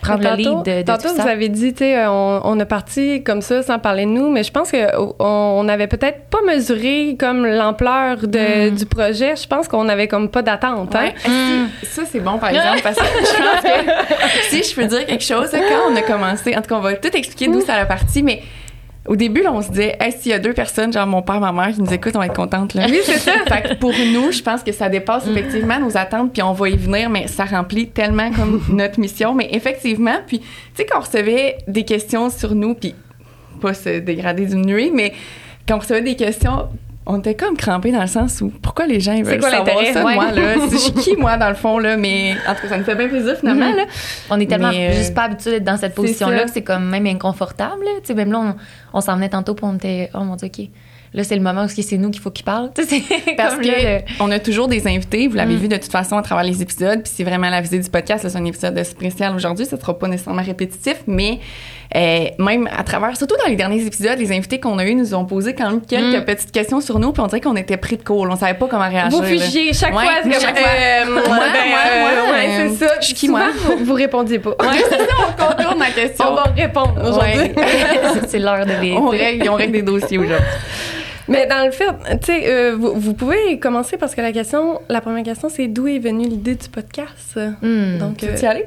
euh, 0.10 0.16
le 0.18 0.24
tantôt, 0.24 0.36
lead 0.36 0.48
de, 0.78 0.82
de 0.82 0.86
tantôt, 0.86 1.10
tout 1.10 1.16
vous 1.22 1.28
avez 1.28 1.50
dit, 1.50 1.74
tu 1.74 1.80
sais, 1.80 2.06
on, 2.08 2.42
on 2.44 2.60
a 2.60 2.66
parti 2.66 3.24
comme 3.24 3.42
ça 3.42 3.64
sans 3.64 3.80
parler 3.80 4.06
de 4.06 4.12
nous, 4.12 4.30
mais 4.30 4.44
je 4.44 4.52
pense 4.52 4.72
qu'on 4.72 5.16
on 5.20 5.68
avait 5.70 5.88
peut-être 5.88 6.26
pas 6.30 6.38
mesuré 6.46 7.16
comme 7.20 7.46
l'ampleur 7.46 8.18
de- 8.28 8.70
Mm. 8.72 8.76
du 8.76 8.86
projet. 8.86 9.36
Je 9.36 9.48
pense 9.48 9.68
qu'on 9.68 9.90
avait 9.90 10.08
comme 10.08 10.30
pas 10.30 10.42
d'attente. 10.42 10.96
Hein? 10.96 11.10
Si- 11.26 11.88
Ça, 11.88 12.04
c'est 12.10 12.20
bon, 12.20 12.38
par 12.38 12.50
exemple, 12.50 12.82
parce 12.84 12.96
que 12.98 13.04
je 13.06 13.44
pense 13.44 13.62
que 13.62 14.50
si 14.50 14.64
je 14.64 14.76
peux 14.76 14.86
dire 14.86 15.06
quelque 15.06 15.24
chose, 15.24 15.50
quand 15.52 15.92
on 15.92 15.96
a 15.96 16.02
commencé, 16.02 16.56
en 16.56 16.62
tout 16.62 16.70
cas, 16.70 16.76
on 16.76 16.80
va 16.82 16.94
tout 16.94 17.16
expliquer 17.16 17.48
d'où 17.52 17.62
ça 17.62 17.74
a 17.76 17.86
parti, 17.86 18.24
mais 18.24 18.42
au 19.08 19.16
début, 19.16 19.42
là, 19.42 19.54
on 19.54 19.62
se 19.62 19.70
disait, 19.70 19.96
hey, 20.00 20.12
s'il 20.12 20.32
y 20.32 20.34
a 20.34 20.40
deux 20.40 20.54
personnes, 20.54 20.92
genre 20.92 21.08
mon 21.08 21.22
père, 21.22 21.40
ma 21.40 21.52
mère, 21.52 21.74
qui 21.74 21.82
nous 21.82 21.94
écoutent, 21.94 22.16
on 22.16 22.20
va 22.20 22.26
être 22.26 22.36
contente. 22.36 22.74
Là. 22.74 22.86
Oui, 22.90 23.00
c'est 23.04 23.20
ça. 23.20 23.32
fait 23.48 23.62
que 23.62 23.74
pour 23.76 23.92
nous, 23.92 24.32
je 24.32 24.42
pense 24.42 24.64
que 24.64 24.72
ça 24.72 24.90
dépasse 24.90 25.28
effectivement 25.28 25.80
nos 25.80 25.96
attentes, 25.98 26.34
puis 26.34 26.42
on 26.42 26.54
va 26.54 26.70
y 26.70 26.76
venir, 26.76 27.10
mais 27.10 27.28
ça 27.28 27.46
remplit 27.46 27.88
tellement 27.88 28.32
comme 28.32 28.62
notre 28.70 29.00
mission. 29.00 29.34
Mais 29.34 29.50
effectivement, 29.52 30.18
puis, 30.28 30.40
tu 30.40 30.46
sais, 30.76 30.86
quand 30.86 31.00
on 31.00 31.02
recevait 31.02 31.58
des 31.68 31.84
questions 31.84 32.30
sur 32.30 32.54
nous, 32.54 32.74
puis 32.76 32.96
pas 33.62 33.74
se 33.74 34.00
dégrader, 34.00 34.46
diminuer, 34.46 34.92
mais 34.94 35.14
quand 35.68 35.78
on 35.78 35.80
recevait 35.80 36.02
des 36.02 36.16
questions, 36.16 36.68
on 37.10 37.20
était 37.20 37.36
comme 37.36 37.56
crampés 37.58 37.92
dans 37.92 38.02
le 38.02 38.08
sens 38.08 38.42
où 38.42 38.52
pourquoi 38.62 38.86
les 38.86 39.00
gens 39.00 39.14
ils 39.14 39.24
veulent 39.24 39.40
quoi 39.40 39.50
savoir 39.50 39.78
ça 39.94 40.04
Ouais. 40.06 40.14
moi 40.16 40.32
là? 40.32 40.54
Je 40.72 40.78
suis 40.78 40.92
qui 40.92 41.16
moi 41.16 41.38
dans 41.38 41.50
le 41.50 41.56
fond 41.56 41.80
là? 41.80 41.96
Mais 41.98 42.36
en 42.48 42.54
tout 42.54 42.62
cas 42.64 42.68
ça 42.70 42.78
nous 42.78 42.84
fait 42.84 42.96
bien 42.96 43.08
plaisir 43.08 43.36
finalement 43.40 43.70
Mhm. 43.70 43.76
là 43.78 43.84
On 44.30 44.40
est 44.40 44.46
tellement 44.46 44.70
Mais, 44.70 44.90
euh, 44.90 44.94
juste 44.94 45.14
pas 45.16 45.24
habitué 45.24 45.52
d'être 45.52 45.64
dans 45.64 45.78
cette 45.78 45.96
position-là 45.96 46.44
que 46.44 46.52
c'est 46.52 46.64
comme 46.64 46.86
même 46.90 47.08
inconfortable. 47.08 47.86
Tu 48.02 48.08
sais, 48.08 48.14
même 48.14 48.32
là, 48.32 48.40
on, 48.94 48.98
on 48.98 49.02
s'en 49.02 49.16
venait 49.16 49.30
tantôt 49.30 49.56
pour 49.56 49.68
on 49.70 49.76
était, 49.76 50.10
oh 50.14 50.20
mon 50.20 50.36
Dieu, 50.36 50.48
OK. 50.48 50.68
Là, 51.14 51.24
c'est 51.24 51.36
le 51.38 51.42
moment 51.42 51.64
où 51.64 51.68
c'est 51.70 51.98
nous 51.98 52.12
qu'il 52.12 52.22
faut 52.22 52.30
qu'il 52.32 52.44
parle. 52.44 52.70
Tu 52.76 52.84
sais, 52.84 53.02
c'est 53.26 53.36
parce 53.38 53.56
que 53.56 53.66
là, 53.66 54.00
le- 54.00 54.02
on 54.20 54.30
a 54.30 54.40
toujours 54.40 54.68
des 54.68 54.86
invités 54.88 55.28
vous 55.30 55.36
l'avez 55.38 55.56
Mm. 55.56 55.60
vu 55.60 55.68
de 55.70 55.78
toute 55.78 55.92
façon 55.92 56.18
à 56.18 56.22
travers 56.22 56.44
les 56.44 56.62
épisodes 56.62 57.02
puis 57.02 57.12
c'est 57.16 57.24
vraiment 57.24 57.50
la 57.50 57.62
visée 57.62 57.80
du 57.80 57.90
podcast 57.90 58.28
c'est 58.28 58.38
un 58.38 58.44
épisode 58.44 58.84
spécial 58.84 59.34
aujourd'hui 59.34 59.66
ça 59.66 59.80
sera 59.80 59.98
pas 59.98 60.10
nécessairement 60.10 60.44
répétitif 60.44 60.98
mais 61.08 61.40
euh, 61.96 62.26
même 62.40 62.68
à 62.78 62.84
travers 62.84 63.16
surtout 63.16 63.36
dans 63.38 63.50
les 63.50 63.56
derniers 63.56 63.86
épisodes 63.86 64.18
les 64.20 64.32
invités 64.36 64.60
qu'on 64.60 64.78
a 64.78 64.86
eu 64.86 64.94
nous 64.96 65.14
ont 65.14 65.26
posé 65.26 65.54
quand 65.56 65.70
même 65.70 65.82
quelques 65.82 66.22
Mm. 66.22 66.26
petites 66.26 66.52
questions 66.52 66.82
sur 66.82 67.00
nous 67.00 67.12
puis 67.14 67.22
on 67.22 67.28
dirait 67.28 67.40
qu'on 67.42 67.56
était 67.56 67.78
pris 67.78 67.96
de 67.98 68.04
court 68.04 68.28
on 68.30 68.36
savait 68.36 68.54
pas 68.58 68.68
comment 68.68 68.90
réagir 68.90 69.18
Vous 69.18 69.24
fichiez 69.24 69.72
chaque 69.74 69.96
Ouais, 69.96 70.04
fois. 70.04 70.32
chaque 70.40 70.58
fois. 70.60 70.68
euh, 70.68 71.06
Moi, 71.12 71.22
ben, 71.24 71.30
moi, 71.30 71.40
euh, 71.40 72.32
ouais, 72.32 72.68
euh, 72.68 72.70
c'est 72.78 72.86
ça. 72.86 72.94
je 73.00 73.06
suis 73.06 73.14
qui, 73.14 73.30
moi? 73.30 73.44
Vous, 73.78 73.86
vous 73.86 73.94
répondiez 73.94 74.40
pas. 74.40 74.50
Ouais, 74.50 74.56
on 74.60 75.44
contourne 75.48 75.80
la 75.80 75.92
question. 75.92 76.26
On 76.32 76.36
va 76.36 76.44
répondre 76.56 76.94
aujourd'hui. 77.02 77.52
C'est- 78.28 78.40
l'heure 78.40 78.66
de 78.66 78.72
vérité. 78.72 78.98
on 78.98 79.08
règle, 79.10 79.50
on 79.50 79.56
règle 79.56 79.72
des 79.74 79.82
dossiers 79.82 80.18
aujourd'hui. 80.18 80.46
Mais 81.30 81.46
dans 81.48 81.66
le 81.66 81.72
fait, 81.72 81.86
tu 82.22 82.26
sais, 82.28 82.42
euh, 82.46 82.76
vous, 82.80 82.94
vous 82.96 83.14
pouvez 83.14 83.60
commencer 83.60 83.98
parce 83.98 84.16
que 84.16 84.22
la 84.22 84.32
question, 84.32 84.80
la 84.90 85.02
première 85.02 85.24
question, 85.24 85.50
c'est 85.50 85.68
d'où 85.68 85.88
est 85.88 86.00
venue 86.00 86.26
l'idée 86.28 86.56
du 86.56 86.70
podcast? 86.70 87.38
Hmm. 87.62 87.98
Donc, 87.98 88.18
Tu 88.18 88.26
euh, 88.28 88.38
y 88.42 88.46
aller? 88.46 88.66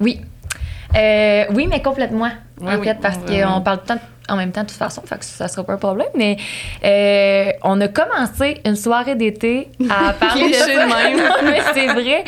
Oui. 0.00 0.20
Euh, 0.96 1.44
oui, 1.54 1.66
mais 1.70 1.82
complètement. 1.82 2.30
Oui, 2.60 2.74
en 2.74 2.78
oui, 2.78 2.86
fait, 2.86 2.98
parce 3.00 3.16
on 3.16 3.30
va- 3.32 3.42
qu'on 3.54 3.60
parle 3.60 3.78
tout 3.78 3.92
le 3.92 3.98
temps 3.98 4.04
en 4.30 4.36
même 4.36 4.52
temps 4.52 4.60
de 4.62 4.66
toute 4.66 4.76
façon, 4.76 5.00
fait 5.06 5.18
que 5.18 5.24
ça 5.24 5.48
sera 5.48 5.64
pas 5.64 5.72
un 5.72 5.78
problème. 5.78 6.08
Mais 6.14 6.36
euh, 6.84 7.50
on 7.62 7.80
a 7.80 7.88
commencé 7.88 8.60
une 8.66 8.76
soirée 8.76 9.14
d'été 9.14 9.68
à 9.88 10.12
parler 10.20 10.50
de 10.50 10.54
ça. 10.54 10.66
de 10.66 10.72
même. 10.74 11.16
Non, 11.28 11.34
mais 11.50 11.60
c'est 11.72 11.86
vrai. 11.86 12.24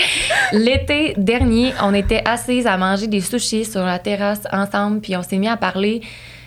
L'été 0.53 1.13
dernier, 1.19 1.75
on 1.83 1.93
était 1.93 2.23
assises 2.25 2.67
à 2.67 2.77
manger 2.79 3.07
des 3.07 3.21
sushis 3.21 3.67
sur 3.67 3.83
la 3.85 3.99
terrasse 3.99 4.41
ensemble, 4.51 5.01
puis 5.01 5.15
on 5.15 5.23
s'est 5.23 5.37
mis 5.37 5.49
à 5.49 5.59
parler 5.59 6.01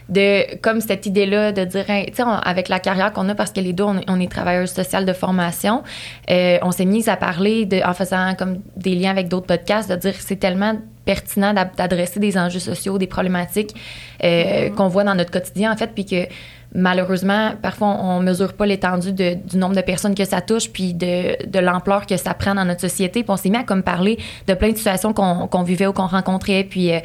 de 0.10 0.56
comme 0.62 0.82
cette 0.82 1.06
idée-là 1.06 1.52
de 1.52 1.64
dire, 1.64 1.90
hey, 1.90 2.06
tu 2.08 2.16
sais, 2.18 2.24
avec 2.44 2.70
la 2.70 2.80
carrière 2.80 3.14
qu'on 3.14 3.28
a, 3.30 3.36
parce 3.36 3.52
que 3.52 3.60
les 3.60 3.74
deux, 3.74 3.84
on, 3.84 4.02
on 4.08 4.20
est 4.20 4.32
travailleurs 4.32 4.68
sociaux 4.68 5.04
de 5.04 5.14
formation, 5.14 5.84
euh, 6.30 6.58
on 6.62 6.72
s'est 6.72 6.86
mis 6.86 7.10
à 7.10 7.16
parler 7.16 7.66
de, 7.66 7.82
en 7.86 7.94
faisant 7.94 8.36
comme 8.36 8.60
des 8.76 8.96
liens 8.96 9.12
avec 9.12 9.28
d'autres 9.28 9.48
podcasts, 9.48 9.90
de 9.90 9.96
dire 9.96 10.14
que 10.14 10.24
c'est 10.24 10.36
tellement 10.36 10.76
pertinent 11.06 11.54
d'ad- 11.54 11.76
d'adresser 11.78 12.20
des 12.20 12.38
enjeux 12.38 12.60
sociaux, 12.60 12.98
des 12.98 13.08
problématiques 13.08 13.76
euh, 14.24 14.70
qu'on 14.70 14.88
voit 14.88 15.04
dans 15.04 15.16
notre 15.16 15.32
quotidien, 15.32 15.72
en 15.74 15.78
fait, 15.78 15.92
puis 15.94 16.06
que 16.06 16.28
malheureusement, 16.76 17.52
parfois, 17.62 17.98
on 18.02 18.20
ne 18.20 18.26
mesure 18.26 18.54
pas 18.54 18.66
l'étendue 18.66 19.12
du 19.14 19.58
nombre 19.58 19.76
de 19.76 19.82
personnes 19.82 20.16
que 20.16 20.26
ça 20.26 20.42
touche, 20.42 20.70
puis 20.72 20.94
de, 20.94 21.46
de 21.48 21.60
l'ampleur 21.60 22.08
que 22.08 22.18
ça 22.18 22.34
prend 22.34 22.56
dans 22.56 22.66
notre 22.66 22.82
société. 22.82 23.22
Puis 23.22 23.32
on 23.32 23.38
s'est 23.38 23.50
mis 23.50 23.58
à 23.58 23.64
comme 23.64 23.84
parler 23.84 24.18
de 24.48 24.54
plein 24.56 24.72
de 24.72 24.78
situations 24.78 25.14
qu'on 25.14 25.48
qu'on 25.48 25.64
vivait 25.64 25.86
ou 25.86 25.94
qu'on 25.94 26.08
rencontrait, 26.08 26.64
puis 26.64 26.92
euh, 26.92 27.00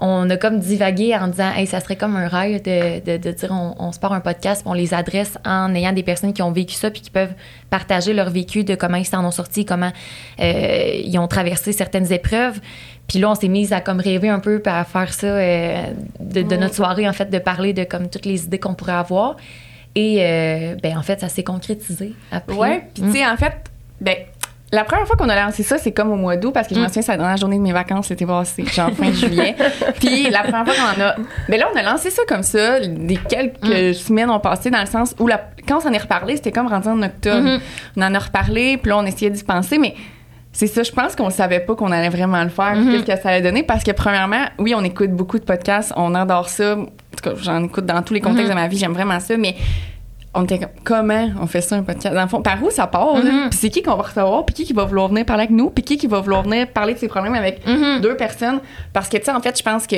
on 0.00 0.28
a 0.30 0.36
comme 0.36 0.58
divagué 0.58 1.14
en 1.14 1.28
disant, 1.28 1.52
hey, 1.54 1.66
ça 1.66 1.80
serait 1.80 1.96
comme 1.96 2.16
un 2.16 2.26
rêve 2.26 2.62
de, 2.62 3.00
de, 3.04 3.16
de 3.18 3.30
dire, 3.32 3.50
on, 3.52 3.74
on 3.78 3.92
se 3.92 4.00
part 4.00 4.12
un 4.12 4.20
podcast, 4.20 4.62
on 4.64 4.72
les 4.72 4.94
adresse 4.94 5.36
en 5.44 5.74
ayant 5.74 5.92
des 5.92 6.02
personnes 6.02 6.32
qui 6.32 6.42
ont 6.42 6.52
vécu 6.52 6.74
ça, 6.74 6.90
puis 6.90 7.02
qui 7.02 7.10
peuvent 7.10 7.34
partager 7.68 8.14
leur 8.14 8.30
vécu 8.30 8.64
de 8.64 8.74
comment 8.74 8.96
ils 8.96 9.04
s'en 9.04 9.24
ont 9.24 9.30
sortis, 9.30 9.64
comment 9.64 9.92
euh, 10.40 11.00
ils 11.04 11.18
ont 11.18 11.28
traversé 11.28 11.72
certaines 11.72 12.10
épreuves. 12.12 12.60
Puis 13.06 13.18
là, 13.18 13.30
on 13.30 13.34
s'est 13.34 13.48
mis 13.48 13.72
à 13.74 13.80
comme 13.80 14.00
rêver 14.00 14.28
un 14.28 14.38
peu 14.40 14.60
puis 14.60 14.72
à 14.72 14.84
faire 14.84 15.12
ça 15.12 15.26
euh, 15.26 15.82
de, 16.18 16.42
de 16.42 16.56
notre 16.56 16.74
soirée, 16.74 17.08
en 17.08 17.12
fait, 17.12 17.28
de 17.28 17.38
parler 17.38 17.72
de 17.72 17.84
comme 17.84 18.08
toutes 18.08 18.26
les 18.26 18.44
idées 18.44 18.58
qu'on 18.58 18.74
pourrait 18.74 18.92
avoir. 18.92 19.36
Et 19.94 20.18
euh, 20.20 20.76
ben 20.82 20.96
en 20.96 21.02
fait, 21.02 21.20
ça 21.20 21.28
s'est 21.28 21.42
concrétisé 21.42 22.14
après. 22.30 22.56
Ouais, 22.56 22.88
puis 22.94 23.02
tu 23.02 23.12
sais, 23.12 23.26
en 23.26 23.36
fait, 23.36 23.54
ben, 24.00 24.16
la 24.72 24.84
première 24.84 25.06
fois 25.06 25.16
qu'on 25.16 25.28
a 25.28 25.34
lancé 25.44 25.62
ça, 25.62 25.78
c'est 25.78 25.90
comme 25.92 26.10
au 26.12 26.16
mois 26.16 26.36
d'août, 26.36 26.52
parce 26.52 26.68
que 26.68 26.74
je 26.74 26.80
me 26.80 26.84
Mm. 26.84 26.88
souviens, 26.88 27.02
c'est 27.02 27.12
la 27.12 27.18
dernière 27.18 27.36
journée 27.36 27.56
de 27.56 27.62
mes 27.62 27.72
vacances 27.72 28.08
l'été 28.08 28.24
passé, 28.26 28.64
genre 28.66 28.90
fin 28.92 29.10
juillet. 29.12 29.56
Puis 30.00 30.30
la 30.30 30.42
première 30.42 30.64
fois 30.64 30.74
qu'on 30.74 31.00
en 31.02 31.04
a. 31.06 31.14
Mais 31.48 31.58
là, 31.58 31.66
on 31.74 31.76
a 31.76 31.82
lancé 31.82 32.10
ça 32.10 32.22
comme 32.28 32.42
ça, 32.44 32.80
des 32.80 33.16
quelques 33.16 33.94
semaines 33.94 34.30
ont 34.30 34.38
passé, 34.40 34.70
dans 34.70 34.80
le 34.80 34.86
sens 34.86 35.14
où, 35.18 35.26
la, 35.26 35.40
quand 35.66 35.78
on 35.78 35.80
s'en 35.80 35.92
est 35.92 35.98
reparlé, 35.98 36.36
c'était 36.36 36.52
comme 36.52 36.68
rendu 36.68 36.88
en 36.88 37.02
octobre. 37.02 37.42
Mhm. 37.48 37.60
On 37.96 38.02
en 38.02 38.14
a 38.14 38.18
reparlé, 38.20 38.76
puis 38.76 38.90
là, 38.90 38.98
on 38.98 39.06
essayait 39.06 39.30
d'y 39.30 39.42
penser, 39.42 39.78
mais 39.78 39.94
c'est 40.52 40.66
ça, 40.66 40.82
je 40.84 40.90
pense 40.92 41.14
qu'on 41.16 41.30
savait 41.30 41.60
pas 41.60 41.74
qu'on 41.74 41.90
allait 41.92 42.08
vraiment 42.08 42.42
le 42.42 42.48
faire, 42.48 42.74
Mhm. 42.76 42.90
qu'est-ce 43.04 43.16
que 43.16 43.22
ça 43.22 43.28
allait 43.30 43.42
donner, 43.42 43.62
parce 43.64 43.82
que 43.84 43.90
premièrement, 43.92 44.44
oui, 44.58 44.74
on 44.76 44.82
écoute 44.84 45.10
beaucoup 45.10 45.38
de 45.38 45.44
podcasts, 45.44 45.92
on 45.96 46.14
adore 46.14 46.48
ça. 46.48 46.76
En 46.76 46.84
tout 46.84 47.22
cas, 47.22 47.30
j'en 47.40 47.64
écoute 47.64 47.86
dans 47.86 48.02
tous 48.02 48.14
les 48.14 48.20
contextes 48.20 48.44
Mhm. 48.50 48.56
de 48.56 48.60
ma 48.60 48.68
vie, 48.68 48.76
j'aime 48.78 48.92
vraiment 48.92 49.18
ça, 49.20 49.36
mais 49.36 49.54
on 50.34 50.44
était 50.44 50.58
comme, 50.58 50.68
comment 50.84 51.28
on 51.42 51.46
fait 51.46 51.60
ça 51.60 51.76
un 51.76 51.82
podcast? 51.82 52.14
Dans 52.14 52.22
le 52.22 52.28
fond, 52.28 52.40
par 52.42 52.62
où 52.62 52.70
ça 52.70 52.86
part? 52.86 53.16
Mhm. 53.16 53.48
Puis 53.50 53.58
c'est 53.60 53.68
qui 53.70 53.82
qu'on 53.82 53.96
va 53.96 54.02
recevoir? 54.04 54.44
Puis 54.46 54.54
qui 54.54 54.64
qui 54.64 54.72
va 54.72 54.84
vouloir 54.84 55.08
venir 55.08 55.24
parler 55.24 55.44
avec 55.44 55.56
nous? 55.56 55.70
Puis 55.70 55.82
qui 55.82 55.96
qui 55.98 56.06
va 56.06 56.20
vouloir 56.20 56.42
venir 56.44 56.68
parler 56.68 56.94
de 56.94 56.98
ses 56.98 57.08
problèmes 57.08 57.34
avec 57.34 57.66
Mhm. 57.66 58.00
deux 58.00 58.16
personnes? 58.16 58.60
Parce 58.92 59.08
que, 59.08 59.16
tu 59.16 59.24
sais, 59.24 59.32
en 59.32 59.40
fait, 59.40 59.58
je 59.58 59.62
pense 59.64 59.86
que 59.86 59.96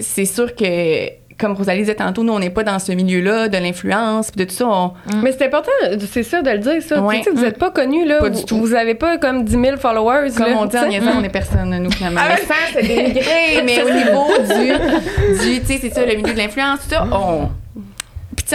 c'est 0.00 0.24
sûr 0.24 0.54
que, 0.56 1.10
comme 1.38 1.52
Rosalie 1.52 1.80
disait 1.80 1.94
tantôt, 1.94 2.24
nous, 2.24 2.32
on 2.32 2.38
n'est 2.38 2.50
pas 2.50 2.64
dans 2.64 2.78
ce 2.78 2.92
milieu-là 2.92 3.48
de 3.48 3.56
l'influence, 3.58 4.30
puis 4.30 4.44
de 4.44 4.50
tout 4.50 4.54
ça. 4.56 4.66
on- 4.66 4.92
Mais 5.22 5.32
c'est 5.32 5.46
important, 5.46 5.70
c'est 6.10 6.22
ça 6.22 6.42
de 6.42 6.50
le 6.50 6.58
dire, 6.58 6.82
ça. 6.82 7.00
Ouais. 7.00 7.18
Tu 7.18 7.24
sais, 7.24 7.30
vous 7.30 7.42
n'êtes 7.42 7.58
pas 7.58 7.70
connu, 7.70 8.04
là. 8.06 8.18
Pas 8.20 8.30
vous, 8.30 8.38
du 8.40 8.44
tout. 8.44 8.56
Vous 8.58 8.74
avez 8.74 8.94
pas 8.94 9.16
comme 9.18 9.44
10 9.44 9.52
000 9.60 9.76
followers, 9.76 10.30
Comme 10.36 10.46
là, 10.46 10.56
on 10.58 10.66
dit 10.66 10.76
en 10.78 10.88
niaisant, 10.88 11.12
on 11.18 11.22
est 11.24 11.28
personne, 11.28 11.76
nous, 11.78 11.90
finalement. 11.90 12.20
mais 12.28 12.42
sans 12.42 12.80
se 12.80 12.84
dénigrer, 12.86 13.62
mais 13.64 13.82
au 13.82 13.90
niveau 13.90 14.26
du, 14.40 15.38
du 15.50 15.60
tu 15.60 15.66
sais, 15.66 15.78
c'est 15.80 15.90
ça, 15.90 16.04
le 16.04 16.16
milieu 16.16 16.32
de 16.32 16.38
l'influence, 16.38 16.80
tout 16.82 16.90
ça, 16.90 17.06
on... 17.12 17.48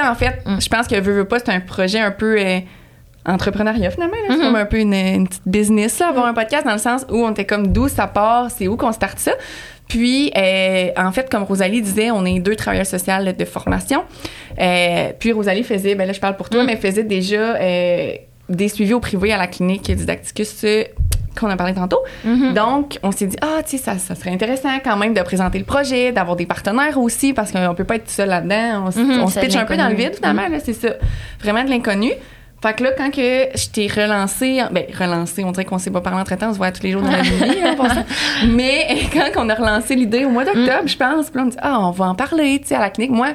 Sais, 0.02 0.08
en 0.08 0.16
fait, 0.16 0.42
Mm. 0.46 0.62
je 0.62 0.70
pense 0.70 0.88
que 0.88 1.00
Veux, 1.00 1.14
veux 1.14 1.26
pas, 1.26 1.40
c'est 1.40 1.50
un 1.50 1.60
projet 1.60 2.00
un 2.00 2.12
peu 2.12 2.38
euh, 2.40 2.60
entrepreneuriat, 3.26 3.90
finalement. 3.92 4.16
C'est 4.30 4.36
Mhm. 4.38 4.42
comme 4.42 4.56
un 4.56 4.66
peu 4.66 4.80
une, 4.80 4.94
une 4.94 5.28
petite 5.28 5.42
business, 5.48 6.00
là, 6.00 6.10
avoir 6.10 6.26
un 6.28 6.34
podcast, 6.34 6.66
dans 6.66 6.74
le 6.74 6.78
sens 6.78 7.06
où 7.10 7.16
on 7.26 7.32
était 7.32 7.46
comme 7.46 7.68
d'où 7.74 7.88
ça 7.88 8.08
part, 8.08 8.52
c'est 8.52 8.68
où 8.68 8.78
qu'on 8.78 8.92
starte 8.92 9.20
ça. 9.20 9.32
Puis, 9.90 10.32
euh, 10.38 10.90
en 10.98 11.12
fait, 11.12 11.30
comme 11.30 11.44
Rosalie 11.44 11.82
disait, 11.82 12.12
on 12.12 12.26
est 12.26 12.40
deux 12.40 12.56
travailleurs 12.56 12.86
sociaux 12.86 13.14
de 13.38 13.46
formation. 13.46 14.04
Euh, 14.60 15.12
puis, 15.18 15.32
Rosalie 15.32 15.64
faisait, 15.64 15.96
ben 15.96 16.06
là, 16.06 16.14
je 16.14 16.20
parle 16.20 16.36
pour 16.36 16.50
toi, 16.50 16.64
Mm. 16.64 16.66
mais 16.68 16.76
faisait 16.78 17.04
déjà 17.04 17.56
euh, 17.56 18.12
des 18.50 18.68
suivis 18.70 18.94
au 18.94 19.00
privé 19.00 19.32
à 19.34 19.38
la 19.38 19.48
clinique 19.48 19.90
Didacticus 19.92 20.64
qu'on 21.40 21.50
a 21.50 21.56
parlé 21.56 21.74
tantôt. 21.74 22.00
Mhm. 22.24 22.54
Donc, 22.54 23.00
on 23.04 23.12
s'est 23.12 23.28
dit, 23.28 23.38
ah, 23.42 23.62
tu 23.64 23.78
sais, 23.78 23.84
ça, 23.84 23.98
ça 23.98 24.16
serait 24.16 24.32
intéressant 24.32 24.70
quand 24.84 24.98
même 24.98 25.14
de 25.14 25.22
présenter 25.22 25.60
le 25.60 25.66
projet, 25.66 26.12
d'avoir 26.12 26.36
des 26.36 26.46
partenaires 26.46 26.98
aussi, 26.98 27.34
parce 27.34 27.52
qu'on 27.52 27.76
peut 27.76 27.84
pas 27.84 27.96
être 27.96 28.06
tout 28.06 28.12
seul 28.12 28.30
là-dedans. 28.30 28.84
On, 28.84 28.88
on 28.88 29.28
se 29.28 29.34
c'est 29.34 29.42
de 29.42 29.46
pitch 29.46 29.56
un 29.56 29.66
peu 29.66 29.78
dans 29.78 29.90
le 29.90 29.96
vide, 29.96 30.16
finalement, 30.16 30.48
là, 30.48 30.60
c'est 30.64 30.74
ça. 30.74 30.90
Vraiment 31.42 31.64
de 31.64 31.70
l'inconnu. 31.70 32.12
Fait 32.62 32.74
que 32.74 32.84
là, 32.84 32.90
quand 32.98 33.12
que 33.12 33.48
je 33.56 33.70
t'ai 33.70 33.88
relancé, 33.88 34.64
ben, 34.72 34.84
relancé, 34.98 35.44
on 35.44 35.52
dirait 35.52 35.66
qu'on 35.66 35.78
s'est 35.78 35.92
pas 35.92 36.02
parlé 36.02 36.20
entre 36.20 36.36
temps, 36.36 36.50
on 36.50 36.54
se 36.54 36.58
voit 36.58 36.72
tous 36.72 36.82
les 36.82 36.92
jours 36.92 37.04
dans 37.04 37.12
la 37.12 37.22
vie, 37.22 37.60
hein. 37.64 37.76
Mais 38.50 38.98
quand 39.14 39.44
on 39.44 39.50
a 39.50 39.54
relancé 39.54 39.96
l'idée 39.96 40.26
au 40.26 40.30
mois 40.30 40.44
d'octobre, 40.44 40.88
je 40.88 40.98
pense, 40.98 41.30
puis 41.30 41.38
là, 41.38 41.44
on 41.44 41.46
me 41.46 41.52
dit, 41.52 41.58
ah, 41.62 41.80
on 41.82 41.92
va 41.92 42.06
en 42.06 42.16
parler, 42.16 42.60
tu 42.60 42.70
sais, 42.70 42.76
à 42.76 42.80
la 42.80 42.90
clinique. 42.90 43.12
Moi, 43.12 43.30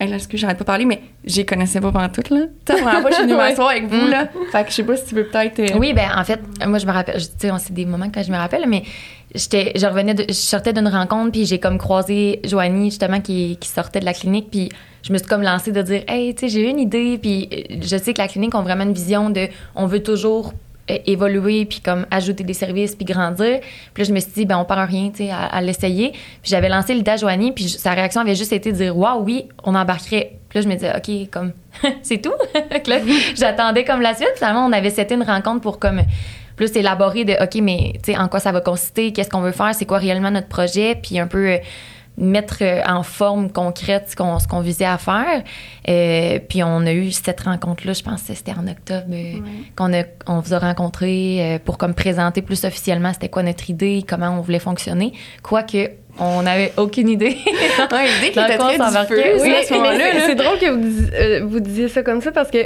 hey, 0.00 0.08
là, 0.08 0.16
excuse, 0.16 0.40
j'arrête 0.40 0.58
pas 0.58 0.64
de 0.64 0.66
parler, 0.66 0.84
mais 0.84 1.00
j'y 1.24 1.44
connaissais 1.46 1.80
pas 1.80 1.90
pendant 1.92 2.08
tout, 2.08 2.22
là. 2.34 2.46
Fois, 3.00 3.10
je 3.10 3.14
suis 3.14 3.24
venue 3.24 3.34
m'asseoir 3.36 3.70
avec 3.70 3.86
vous, 3.88 4.06
là. 4.08 4.28
Fait 4.52 4.64
que 4.64 4.70
je 4.70 4.74
sais 4.76 4.82
pas 4.84 4.96
si 4.96 5.06
tu 5.06 5.14
veux 5.14 5.26
peut-être. 5.26 5.58
euh, 5.60 5.78
Oui, 5.78 5.92
ben 5.94 6.08
en 6.16 6.24
fait, 6.24 6.40
moi 6.66 6.78
je 6.78 6.86
me 6.86 6.92
rappelle, 6.92 7.16
tu 7.20 7.28
sais, 7.38 7.50
on- 7.50 7.58
c'est 7.58 7.72
des 7.72 7.86
moments 7.86 8.10
que 8.10 8.22
je 8.22 8.30
me 8.30 8.36
rappelle, 8.36 8.64
mais 8.68 8.82
j'étais, 9.34 9.72
je 9.76 9.86
revenais, 9.86 10.14
de- 10.14 10.24
je 10.28 10.32
sortais 10.34 10.72
d'une 10.72 10.88
rencontre 10.88 11.32
puis 11.32 11.46
j'ai 11.46 11.58
comme 11.58 11.78
croisé 11.78 12.40
Joanie 12.44 12.90
justement 12.90 13.20
qui, 13.20 13.56
qui 13.60 13.68
sortait 13.68 14.00
de 14.00 14.04
la 14.04 14.12
clinique 14.14 14.48
puis 14.50 14.68
je 15.02 15.12
me 15.12 15.18
suis 15.18 15.26
comme 15.26 15.42
lancée 15.42 15.72
de 15.72 15.82
dire, 15.82 16.02
hey, 16.08 16.34
tu 16.34 16.40
sais, 16.40 16.48
j'ai 16.48 16.66
eu 16.66 16.70
une 16.70 16.78
idée 16.80 17.18
puis 17.18 17.48
euh, 17.52 17.76
je 17.82 17.96
sais 17.96 18.12
que 18.12 18.20
la 18.20 18.28
clinique 18.28 18.54
a 18.54 18.60
vraiment 18.60 18.84
une 18.84 18.92
vision 18.94 19.30
de, 19.30 19.48
on 19.74 19.86
veut 19.86 20.02
toujours 20.02 20.52
évoluer 20.88 21.64
puis 21.64 21.80
comme 21.80 22.06
ajouter 22.10 22.44
des 22.44 22.54
services 22.54 22.94
puis 22.94 23.04
grandir. 23.04 23.60
Puis 23.94 24.02
là 24.02 24.08
je 24.08 24.12
me 24.12 24.20
suis 24.20 24.32
dit 24.32 24.44
ben 24.46 24.58
on 24.58 24.64
perd 24.64 24.88
rien, 24.88 25.10
tu 25.10 25.24
sais, 25.24 25.30
à, 25.30 25.60
l'essayer. 25.60 26.12
Puis 26.12 26.50
j'avais 26.50 26.68
lancé 26.68 26.94
l'idée 26.94 27.12
à 27.12 27.16
Joanie 27.16 27.52
puis 27.52 27.68
sa 27.68 27.92
réaction 27.92 28.20
avait 28.20 28.34
juste 28.34 28.52
été 28.52 28.72
de 28.72 28.76
dire, 28.76 28.96
waouh, 28.96 29.22
oui, 29.22 29.48
on 29.64 29.74
embarquerait. 29.74 30.38
Puis 30.48 30.58
là 30.58 30.62
je 30.62 30.68
me 30.68 30.74
disais, 30.74 30.92
ok, 30.96 31.30
comme 31.30 31.52
c'est 32.02 32.18
tout. 32.18 32.32
Là, 32.86 32.98
j'attendais 33.34 33.84
comme 33.84 34.00
la 34.00 34.14
suite. 34.14 34.32
Finalement, 34.36 34.64
on 34.64 34.72
avait 34.72 34.90
c'était 34.90 35.14
une 35.14 35.22
rencontre 35.24 35.60
pour 35.60 35.78
comme 35.78 36.02
plus 36.56 36.74
élaborer 36.74 37.24
de 37.24 37.34
OK, 37.42 37.56
mais 37.62 37.92
tu 38.02 38.12
sais, 38.12 38.18
en 38.18 38.28
quoi 38.28 38.40
ça 38.40 38.50
va 38.50 38.60
consister, 38.60 39.12
qu'est-ce 39.12 39.28
qu'on 39.28 39.40
veut 39.40 39.52
faire, 39.52 39.74
c'est 39.74 39.84
quoi 39.84 39.98
réellement 39.98 40.30
notre 40.30 40.48
projet, 40.48 40.98
puis 41.00 41.18
un 41.18 41.26
peu 41.26 41.48
euh, 41.48 41.58
mettre 42.18 42.58
euh, 42.62 42.80
en 42.86 43.02
forme 43.02 43.50
concrète 43.50 44.06
ce 44.10 44.16
qu'on, 44.16 44.38
qu'on 44.48 44.60
visait 44.60 44.84
à 44.86 44.98
faire. 44.98 45.42
Euh, 45.88 46.38
puis 46.48 46.62
on 46.62 46.86
a 46.86 46.92
eu 46.92 47.10
cette 47.12 47.40
rencontre-là, 47.40 47.92
je 47.92 48.02
pense 48.02 48.22
que 48.22 48.34
c'était 48.34 48.52
en 48.52 48.66
octobre, 48.66 49.04
euh, 49.12 49.34
qu'on 49.76 49.92
a, 49.92 50.02
on 50.26 50.40
vous 50.40 50.54
a 50.54 50.58
rencontré 50.58 51.38
euh, 51.40 51.58
pour 51.64 51.76
comme 51.78 51.94
présenter 51.94 52.42
plus 52.42 52.64
officiellement 52.64 53.12
c'était 53.12 53.28
quoi 53.28 53.42
notre 53.42 53.68
idée, 53.70 54.04
comment 54.08 54.30
on 54.38 54.40
voulait 54.40 54.58
fonctionner. 54.58 55.12
Quoique, 55.42 55.90
on 56.18 56.42
n'avait 56.42 56.72
aucune 56.76 57.08
idée. 57.08 57.36
Ouais, 57.92 58.06
l'idée 58.20 58.32
qui 58.32 58.38
était 58.40 58.56
très 58.56 58.78
diffuse, 58.78 59.42
oui. 59.42 59.52
c'est- 59.64 60.34
drôle 60.34 60.58
que 60.58 60.70
vous, 60.70 60.78
dis- 60.88 61.10
euh, 61.14 61.40
vous 61.46 61.60
disiez 61.60 61.88
ça 61.88 62.02
comme 62.02 62.20
ça 62.22 62.32
parce 62.32 62.50
que 62.50 62.58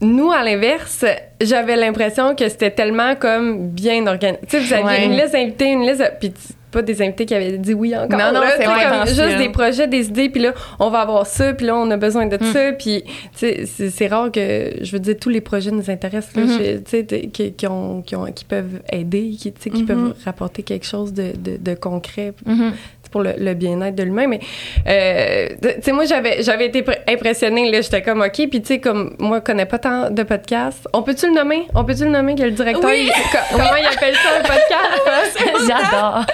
nous, 0.00 0.30
à 0.30 0.42
l'inverse, 0.44 1.04
j'avais 1.40 1.76
l'impression 1.76 2.34
que 2.36 2.48
c'était 2.48 2.70
tellement 2.70 3.14
comme 3.16 3.68
bien 3.68 4.06
organisé. 4.06 4.40
Tu 4.48 4.58
sais, 4.58 4.64
vous 4.64 4.72
aviez 4.72 4.84
Ouais. 4.86 5.04
une 5.06 5.12
liste 5.12 5.32
d'invités, 5.32 5.70
une 5.72 5.82
liste, 5.86 6.02
puis 6.20 6.32
pas 6.72 6.82
des 6.82 7.00
invités 7.02 7.26
qui 7.26 7.34
avaient 7.34 7.58
dit 7.58 7.74
oui 7.74 7.94
encore. 7.96 8.18
Non, 8.18 8.32
non, 8.32 8.40
c'est 8.56 8.64
comme 8.64 9.06
juste 9.06 9.38
des 9.38 9.48
projets, 9.50 9.86
des 9.86 10.06
idées, 10.08 10.28
puis 10.30 10.40
là, 10.42 10.52
on 10.80 10.90
va 10.90 11.00
avoir 11.00 11.26
ça, 11.26 11.52
puis 11.52 11.66
là, 11.66 11.76
on 11.76 11.90
a 11.90 11.96
besoin 11.96 12.26
de 12.26 12.36
Mm. 12.36 12.52
ça, 12.52 12.72
puis 12.72 13.04
tu 13.38 13.66
sais, 13.66 13.90
c'est 13.90 14.06
rare 14.08 14.32
que, 14.32 14.72
je 14.80 14.90
veux 14.92 14.98
dire, 15.00 15.14
tous 15.20 15.28
les 15.28 15.40
projets 15.40 15.70
nous 15.70 15.90
intéressent, 15.90 16.34
là, 16.36 16.42
je- 16.46 16.78
tu 16.78 16.82
sais, 16.86 17.02
de- 17.02 17.26
qui, 17.30 17.52
qui, 17.52 17.66
ont, 17.66 18.02
qui, 18.02 18.16
ont- 18.16 18.32
qui 18.32 18.44
peuvent 18.44 18.80
aider, 18.90 19.30
qui, 19.38 19.52
tu 19.52 19.60
sais, 19.62 19.70
qui 19.70 19.84
peuvent 19.84 20.14
rapporter 20.24 20.62
quelque 20.62 20.86
chose 20.86 21.12
de, 21.12 21.32
de, 21.36 21.56
de 21.58 21.74
concret 21.74 22.32
Mhm. 22.46 22.72
pour 23.10 23.22
le, 23.22 23.34
le 23.38 23.52
bien-être 23.52 23.94
de 23.94 24.04
l'humain 24.04 24.26
mais 24.26 24.40
euh, 24.88 25.48
tu 25.60 25.68
sais 25.82 25.92
moi 25.92 26.06
j'avais 26.06 26.42
j'avais 26.42 26.66
été 26.66 26.80
pr- 26.80 26.96
impressionnée 27.06 27.70
là 27.70 27.82
j'étais 27.82 28.00
comme 28.00 28.22
ok 28.22 28.48
puis 28.48 28.62
tu 28.62 28.66
sais 28.68 28.78
comme 28.80 29.14
moi 29.18 29.38
je 29.40 29.42
connais 29.42 29.66
pas 29.66 29.76
tant 29.78 30.08
de 30.10 30.22
podcasts 30.22 30.88
on 30.94 31.02
peut-tu 31.02 31.26
le 31.26 31.34
nommer? 31.34 31.66
On 31.74 31.84
peut-tu 31.84 32.04
le 32.04 32.10
nommer 32.10 32.34
que 32.34 32.42
le 32.42 32.52
directeur 32.52 32.88
Oui. 32.88 33.02
il- 33.06 33.10
co- 33.30 33.38
comment 33.52 33.76
il 33.78 33.84
appelle 33.86 34.14
ça 34.14 34.30
un 34.38 34.42
podcast? 34.42 35.38
J'adore. 35.66 36.24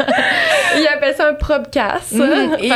il 0.80 0.86
appelle 0.86 1.14
ça 1.16 1.27
un 1.27 1.27
probcast 1.38 2.12
Et 2.12 2.70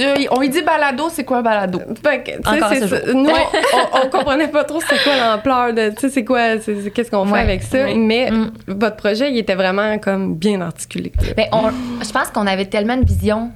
euh, 0.00 0.14
on 0.30 0.40
lui 0.40 0.48
dit 0.48 0.62
balado, 0.62 1.08
c'est 1.10 1.24
quoi 1.24 1.38
un 1.38 1.42
balado? 1.42 1.80
Fait 2.02 2.22
que, 2.22 2.30
tu 2.30 2.36
sais, 2.48 2.56
Encore 2.56 2.68
c'est 2.72 2.80
ce 2.80 2.86
ça. 2.86 3.04
jour. 3.06 3.14
Nous, 3.14 3.30
on, 3.74 3.98
on 4.06 4.10
comprenait 4.10 4.48
pas 4.48 4.64
trop 4.64 4.80
c'est 4.80 5.02
quoi 5.02 5.16
l'ampleur 5.16 5.72
de, 5.74 5.90
tu 5.90 6.00
sais, 6.02 6.08
c'est 6.10 6.24
quoi, 6.24 6.58
c'est, 6.60 6.80
c'est- 6.82 6.90
qu'est-ce 6.90 7.10
qu'on 7.10 7.26
fait 7.26 7.32
Ouais. 7.32 7.40
avec 7.40 7.62
ça. 7.62 7.78
Ouais. 7.84 7.94
Mais 7.94 8.30
Mm. 8.30 8.50
votre 8.68 8.96
projet, 8.96 9.30
il 9.30 9.36
était 9.38 9.54
vraiment 9.56 9.98
comme 9.98 10.34
bien 10.36 10.60
articulé. 10.60 11.12
Ben, 11.36 11.46
on- 11.52 11.70
je 12.04 12.10
pense 12.12 12.28
qu'on 12.28 12.46
avait 12.46 12.66
tellement 12.66 12.96
de 12.96 13.04
vision 13.04 13.50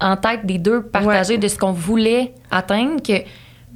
en 0.00 0.16
tête 0.16 0.44
des 0.44 0.58
deux 0.58 0.82
partagées 0.82 1.38
de 1.38 1.46
ce 1.48 1.56
qu'on 1.58 1.72
voulait 1.72 2.32
atteindre 2.50 3.00
que 3.02 3.12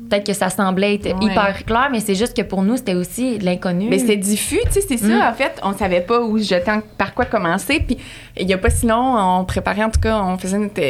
peut-être 0.09 0.27
que 0.27 0.33
ça 0.33 0.50
semblait 0.50 0.95
être 0.95 1.07
Ouais. 1.07 1.31
hyper 1.33 1.65
clair, 1.65 1.88
mais 1.91 2.00
c'est 2.00 2.15
juste 2.15 2.37
que 2.37 2.43
pour 2.43 2.62
nous, 2.62 2.77
c'était 2.77 2.95
aussi 2.95 3.38
de 3.38 3.45
l'inconnu. 3.45 3.88
Mais 3.88 3.99
c'était 3.99 4.17
diffus, 4.17 4.61
tu 4.67 4.73
sais, 4.73 4.81
c'est 4.87 4.97
ça. 4.97 5.07
Mm. 5.07 5.23
En 5.23 5.33
fait, 5.35 5.61
on 5.62 5.73
savait 5.73 6.00
pas 6.00 6.21
où 6.21 6.38
jeter, 6.38 6.73
par 6.97 7.15
quoi 7.15 7.25
commencer. 7.25 7.81
Puis 7.87 7.99
il 8.38 8.49
y 8.49 8.53
a 8.53 8.59
pas 8.59 8.71
si 8.71 8.87
long, 8.87 9.17
on 9.17 9.45
préparait, 9.45 9.85
en 9.85 9.91
tout 9.91 10.00
cas, 10.00 10.21
on 10.23 10.38
faisait 10.38 10.59
notre, 10.59 10.81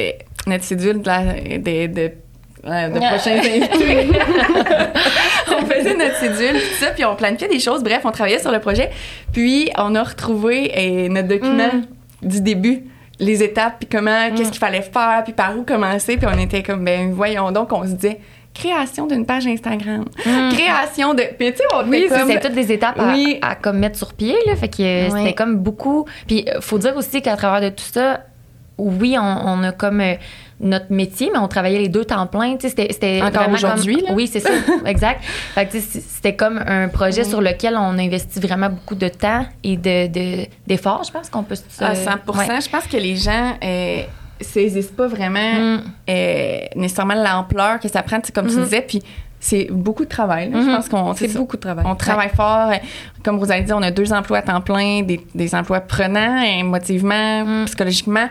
notre 0.47 0.65
cédule 0.65 1.03
de, 1.03 1.07
la, 1.07 1.23
de, 1.25 1.87
de, 1.87 2.13
euh, 2.67 2.89
de 2.89 2.99
prochains 2.99 3.39
invités. 3.39 4.09
on 5.61 5.67
faisait 5.67 5.97
notre 5.97 6.17
cédule, 6.17 6.61
tout 6.61 6.85
ça, 6.85 6.91
puis 6.91 7.05
on 7.05 7.15
planifiait 7.17 7.49
des 7.49 7.61
choses. 7.61 7.83
Bref, 7.83 8.01
on 8.05 8.11
travaillait 8.13 8.41
sur 8.41 8.53
le 8.53 8.61
projet. 8.61 8.91
Puis 9.33 9.71
on 9.79 9.95
a 9.95 10.03
retrouvé 10.03 10.73
euh, 10.77 11.09
notre 11.09 11.29
document 11.29 11.71
du 12.23 12.41
début 12.41 12.85
les 13.21 13.43
étapes, 13.43 13.81
puis 13.81 13.89
comment, 13.91 14.31
qu'est-ce 14.31 14.51
qu'il 14.51 14.61
fallait 14.61 14.81
faire, 14.83 15.23
puis 15.25 15.33
par 15.33 15.59
où 15.59 15.65
commencer. 15.65 16.17
Puis 16.17 16.27
on 16.33 16.39
était 16.39 16.63
comme, 16.63 16.85
ben 16.85 17.13
voyons 17.13 17.51
donc, 17.51 17.73
on 17.73 17.83
se 17.83 17.93
disait 17.95 18.21
création 18.59 19.07
d'une 19.07 19.25
page 19.25 19.47
Instagram, 19.47 20.05
Mm. 20.27 20.49
création 20.53 21.15
de... 21.15 21.23
Puis 21.39 21.53
tu 21.53 21.59
sais, 21.59 21.65
on 21.75 21.89
Oui, 21.89 22.07
comme... 22.09 22.29
c'est 22.29 22.41
toutes 22.41 22.55
des 22.55 22.73
étapes 22.73 22.99
à, 22.99 23.13
Oui. 23.13 23.39
à 23.43 23.55
comme 23.55 23.79
mettre 23.79 23.97
sur 23.97 24.13
pied 24.15 24.37
là, 24.47 24.57
fait 24.57 24.69
que 24.69 24.83
euh, 24.83 25.11
c'était 25.11 25.35
comme 25.35 25.57
beaucoup. 25.57 26.07
Puis 26.27 26.45
euh, 26.49 26.61
faut 26.61 26.79
dire 26.79 26.97
aussi 26.97 27.23
qu'à 27.23 27.37
travers 27.37 27.61
de 27.71 27.75
tout 27.75 27.85
ça, 27.93 28.21
oui, 28.77 29.17
on, 29.19 29.23
on 29.25 29.63
a 29.65 29.73
comme 29.73 30.01
euh, 30.01 30.15
notre 30.61 30.93
métier, 30.93 31.31
mais 31.33 31.39
on 31.41 31.49
travaillait 31.49 31.81
les 31.81 31.89
deux 31.89 32.05
temps 32.05 32.27
plein. 32.29 32.57
Tu 32.57 32.69
sais, 32.69 32.89
c'était, 32.91 33.21
Encore 33.23 33.49
aujourd'hui, 33.53 34.05
comme-. 34.07 34.15
Oui, 34.17 34.29
c'est 34.33 34.39
ça, 34.41 34.51
exact. 34.87 35.25
Fait 35.55 35.67
que 35.67 35.79
c'était 35.81 36.35
comme 36.37 36.59
un 36.65 36.87
projet 36.89 37.25
sur 37.25 37.41
lequel 37.41 37.75
on 37.77 37.99
investit 37.99 38.39
vraiment 38.41 38.69
beaucoup 38.71 38.95
de 38.95 39.09
temps 39.09 39.45
et 39.65 39.77
de, 39.77 40.07
de- 40.07 40.47
d'efforts. 40.67 41.03
Je 41.05 41.11
pense 41.13 41.29
qu'on 41.29 41.43
peut. 41.43 41.57
se- 41.57 41.63
À 41.83 41.95
100 41.97 42.11
ouais. 42.37 42.61
Je 42.61 42.69
pense 42.71 42.87
que 42.87 42.97
les 42.97 43.17
gens 43.17 43.57
euh, 43.65 44.03
saisissent 44.41 44.87
pas 44.93 45.07
vraiment 45.07 45.39
Mm. 45.39 45.81
euh, 46.11 46.59
nécessairement 46.77 47.15
l'ampleur 47.15 47.81
que 47.81 47.89
ça 47.89 48.03
prend, 48.03 48.21
comme 48.35 48.47
tu 48.49 48.57
Mhm. 48.57 48.65
disais. 48.65 48.83
Puis 48.83 49.03
c'est 49.41 49.69
beaucoup 49.71 50.05
de 50.05 50.09
travail. 50.09 50.51
là. 50.51 50.61
Je 50.61 50.67
Mhm. 50.67 50.77
pense 50.77 50.89
qu'on 50.89 51.15
C'est 51.15 51.33
beaucoup 51.37 51.57
de 51.57 51.61
travail. 51.63 51.85
On 51.89 51.95
travaille 51.95 52.31
fort. 52.31 52.73
Comme 53.25 53.39
vous 53.39 53.51
avez 53.51 53.63
dit, 53.63 53.73
on 53.73 53.83
a 53.83 53.91
deux 53.91 54.13
emplois 54.13 54.39
à 54.39 54.43
temps 54.43 54.61
plein, 54.61 55.03
des, 55.03 55.21
des 55.35 55.55
emplois 55.55 55.81
prenants, 55.81 56.41
émotivement, 56.43 57.45
Mm. 57.45 57.65
psychologiquement. 57.67 58.29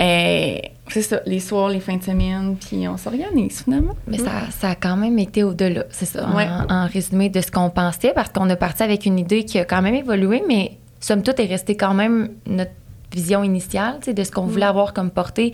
Euh, 0.00 0.56
c'est 0.88 1.02
ça, 1.02 1.20
les 1.26 1.40
soirs, 1.40 1.68
les 1.68 1.80
fins 1.80 1.96
de 1.96 2.02
semaine, 2.02 2.56
puis 2.56 2.86
on 2.88 2.96
s'organise 2.96 3.62
finalement. 3.64 3.94
Mais 4.06 4.18
ça, 4.18 4.30
ça 4.58 4.70
a 4.70 4.74
quand 4.74 4.96
même 4.96 5.18
été 5.18 5.42
au-delà, 5.42 5.84
c'est 5.90 6.06
ça, 6.06 6.28
Ouais. 6.34 6.46
en, 6.68 6.72
en 6.74 6.86
résumé 6.86 7.28
de 7.28 7.40
ce 7.40 7.50
qu'on 7.50 7.70
pensait, 7.70 8.12
parce 8.14 8.28
qu'on 8.30 8.48
a 8.50 8.56
parti 8.56 8.82
avec 8.82 9.06
une 9.06 9.18
idée 9.18 9.44
qui 9.44 9.58
a 9.58 9.64
quand 9.64 9.82
même 9.82 9.94
évolué, 9.94 10.42
mais 10.46 10.72
somme 11.00 11.22
toute 11.22 11.38
est 11.40 11.46
restée 11.46 11.76
quand 11.76 11.94
même 11.94 12.28
notre 12.46 12.72
vision 13.12 13.42
initiale, 13.44 13.96
tu 14.00 14.06
sais, 14.06 14.14
de 14.14 14.24
ce 14.24 14.30
qu'on 14.30 14.46
voulait 14.46 14.66
avoir 14.66 14.92
comme 14.92 15.10
portée. 15.10 15.52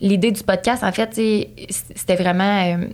L'idée 0.00 0.30
du 0.30 0.42
podcast, 0.42 0.82
en 0.84 0.92
fait, 0.92 1.18
c'était 1.70 2.16
vraiment 2.16 2.62
euh, 2.64 2.86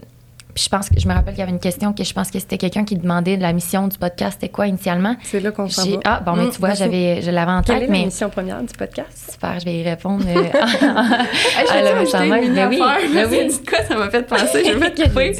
Puis 0.54 0.64
je 0.64 0.68
pense 0.68 0.88
que 0.90 1.00
je 1.00 1.08
me 1.08 1.12
rappelle 1.14 1.32
qu'il 1.34 1.40
y 1.40 1.42
avait 1.42 1.50
une 1.52 1.58
question 1.58 1.92
que 1.92 2.04
je 2.04 2.12
pense 2.12 2.30
que 2.30 2.38
c'était 2.38 2.58
quelqu'un 2.58 2.84
qui 2.84 2.94
demandait 2.96 3.36
la 3.38 3.52
mission 3.52 3.88
du 3.88 3.96
podcast, 3.98 4.38
c'était 4.40 4.52
quoi 4.52 4.66
initialement? 4.68 5.16
C'est 5.22 5.40
là 5.40 5.50
qu'on 5.50 5.68
s'en 5.68 5.84
va. 5.90 5.96
Ah, 6.04 6.20
bon, 6.24 6.34
mais 6.36 6.44
Mm, 6.44 6.50
tu 6.50 6.58
vois, 6.60 6.74
j'avais, 6.74 7.22
je 7.22 7.30
l'avais 7.30 7.50
en 7.52 7.62
Quelle 7.62 7.80
tête, 7.80 7.84
est 7.84 7.92
la 7.92 7.98
mais 7.98 8.04
mission 8.04 8.28
première 8.30 8.60
du 8.62 8.72
podcast? 8.78 9.30
super, 9.32 9.58
je 9.58 9.64
vais 9.64 9.74
y 9.78 9.82
répondre. 9.82 10.24
euh, 10.28 10.42
Ah, 10.52 11.24
vais 11.72 11.82
là, 11.82 11.90
mais 12.28 12.44
une 12.44 12.52
mini 12.52 12.54
ben 12.54 12.68
oui, 12.68 12.80
affaire? 12.80 13.10
ben 13.14 13.28
oui. 13.30 13.46
Du 13.48 13.64
quoi 13.68 13.78
ça 13.88 13.96
m'a 13.96 14.10
fait 14.10 14.22
penser, 14.26 14.62
je 14.64 14.72
veux 14.78 14.90
te 14.94 15.02
couper. 15.02 15.32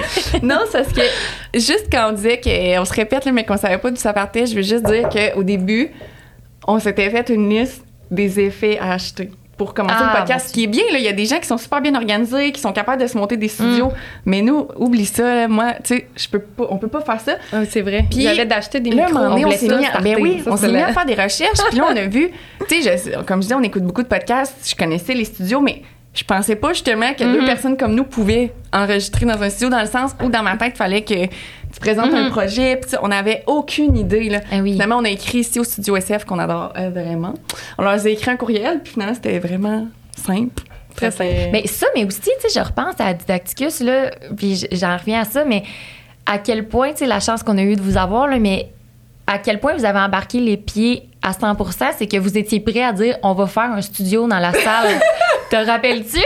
Non, 0.43 0.61
c'est 0.71 0.83
parce 0.83 0.93
que 0.95 1.03
juste 1.55 1.87
quand 1.93 2.09
on 2.11 2.13
disait 2.13 2.41
qu'on 2.41 2.85
se 2.85 2.93
répète, 2.95 3.25
là, 3.25 3.33
mais 3.33 3.45
qu'on 3.45 3.57
savait 3.57 3.79
pas 3.79 3.91
d'où 3.91 3.97
ça 3.97 4.13
partait, 4.13 4.47
je 4.47 4.57
veux 4.57 4.63
juste 4.63 4.85
dire 4.87 5.09
qu'au 5.09 5.43
début, 5.43 5.91
on 6.67 6.79
s'était 6.79 7.11
fait 7.11 7.29
une 7.29 7.49
liste 7.51 7.85
des 8.13 8.39
effets 8.41 8.79
à 8.79 8.93
acheter 8.93 9.31
pour 9.57 9.75
commencer 9.75 9.97
Ah, 9.99 10.13
le 10.15 10.19
podcast. 10.21 10.49
Ce 10.49 10.53
qui 10.53 10.65
est 10.65 10.67
bien, 10.69 10.83
là, 10.93 10.99
il 10.99 11.05
y 11.05 11.09
a 11.09 11.13
des 11.13 11.27
gens 11.27 11.39
qui 11.39 11.47
sont 11.47 11.59
super 11.59 11.81
bien 11.81 11.95
organisés, 11.95 12.51
qui 12.53 12.61
sont 12.61 12.73
capables 12.73 13.01
de 13.03 13.07
se 13.07 13.17
monter 13.17 13.37
des 13.37 13.49
studios. 13.49 13.89
Mm. 13.89 13.93
Mais 14.27 14.43
nous, 14.43 14.67
oublie 14.77 15.05
ça, 15.07 15.35
là, 15.35 15.49
moi, 15.49 15.75
tu 15.85 15.95
sais, 15.97 16.07
je 16.17 16.29
peux 16.29 16.41
pas, 16.41 16.65
on 16.71 16.79
peut 16.79 16.89
pas 16.89 17.01
faire 17.03 17.21
ça. 17.21 17.35
Ah, 17.53 17.65
c'est 17.69 17.83
vrai. 17.83 18.05
Puis, 18.11 18.27
avait 18.27 18.47
d'acheter 18.47 18.81
des 18.81 18.91
Là, 18.91 19.07
micros. 19.07 19.19
moment 19.23 19.31
donné, 19.35 19.45
on 19.47 19.51
s'est 19.53 19.69
mis, 19.69 19.87
à, 19.87 20.01
ben 20.01 20.17
oui, 20.21 20.41
Ça, 20.45 20.51
on 20.53 20.57
s'est 20.57 20.69
mis 20.69 20.79
à 20.79 20.93
faire 20.93 21.05
des 21.07 21.15
recherches. 21.15 21.59
Puis 21.69 21.79
là, 21.79 21.87
on 21.93 21.97
a 21.97 22.07
vu, 22.07 22.31
tu 22.69 22.83
sais, 22.83 23.13
comme 23.27 23.39
je 23.41 23.49
disais, 23.49 23.55
on 23.55 23.63
écoute 23.63 23.83
beaucoup 23.85 24.03
de 24.03 24.09
podcasts. 24.09 24.57
Je 24.69 24.75
connaissais 24.75 25.15
les 25.15 25.25
studios, 25.27 25.61
mais 25.61 25.83
je 26.15 26.25
pensais 26.25 26.57
pas 26.57 26.73
justement 26.73 27.13
que 27.15 27.23
deux 27.25 27.41
Mhm. 27.41 27.47
personnes 27.47 27.77
comme 27.77 27.95
nous 27.95 28.05
pouvaient 28.05 28.53
enregistrer 28.73 29.27
dans 29.27 29.41
un 29.43 29.49
studio, 29.49 29.69
dans 29.71 29.81
le 29.81 29.87
sens 29.87 30.13
où 30.23 30.29
dans 30.29 30.43
ma 30.43 30.57
tête, 30.57 30.73
il 30.75 30.79
fallait 30.79 31.03
que 31.03 31.15
présentes 31.83 32.15
un 32.15 32.25
Mhm. 32.25 32.31
projet. 32.31 32.77
Puis 32.77 32.93
on 33.03 33.09
n'avait 33.09 33.43
aucune 33.47 33.97
idée. 33.97 34.29
Là. 34.31 34.41
Ah 34.51 34.57
oui. 34.63 34.73
Finalement, 34.73 34.97
on 34.99 35.05
a 35.05 35.11
écrit 35.11 35.39
ici 35.39 35.59
au 35.61 35.65
studio 35.65 35.97
SF 35.97 36.25
qu'on 36.25 36.39
adore 36.39 36.73
euh, 36.79 36.91
vraiment. 36.91 37.35
On 37.79 37.83
leur 37.83 37.93
a 37.93 38.09
écrit 38.09 38.31
un 38.31 38.37
courriel, 38.37 38.81
puis 38.83 38.93
finalement, 38.95 39.15
c'était 39.15 39.39
vraiment 39.39 39.87
simple. 40.17 40.63
Très 40.97 41.11
fait- 41.11 41.51
Mais 41.53 41.67
ça, 41.67 41.87
mais 41.95 42.05
aussi, 42.05 42.21
tu 42.21 42.31
sais, 42.49 42.61
je 42.61 42.65
repense 42.65 42.95
à 42.99 43.13
Didacticus, 43.15 43.81
là, 43.81 44.11
puis 44.37 44.67
j'en 44.73 44.97
reviens 44.97 45.21
à 45.23 45.25
ça, 45.25 45.45
mais 45.45 45.63
à 46.27 46.39
quel 46.39 46.69
point, 46.69 46.91
tu 46.93 46.99
sais, 46.99 47.07
la 47.07 47.19
chance 47.21 47.43
qu'on 47.43 47.57
a 47.59 47.63
eue 47.63 47.77
de 47.77 47.81
vous 47.83 47.97
avoir, 47.97 48.29
là, 48.29 48.39
mais 48.39 48.69
à 49.27 49.39
quel 49.39 49.59
point 49.59 49.75
vous 49.75 49.85
avez 49.87 49.99
embarqué 50.01 50.39
les 50.41 50.57
pieds 50.59 51.09
à 51.23 51.33
100 51.33 51.57
c'est 51.97 52.07
que 52.07 52.17
vous 52.19 52.37
étiez 52.37 52.61
prêt 52.61 52.83
à 52.83 52.93
dire 52.93 53.17
on 53.23 53.33
va 53.33 53.47
faire 53.47 53.71
un 53.71 53.81
studio 53.81 54.27
dans 54.29 54.39
la 54.41 54.53
salle. 54.53 55.01
Te 55.51 55.57
rappelles-tu? 55.57 56.21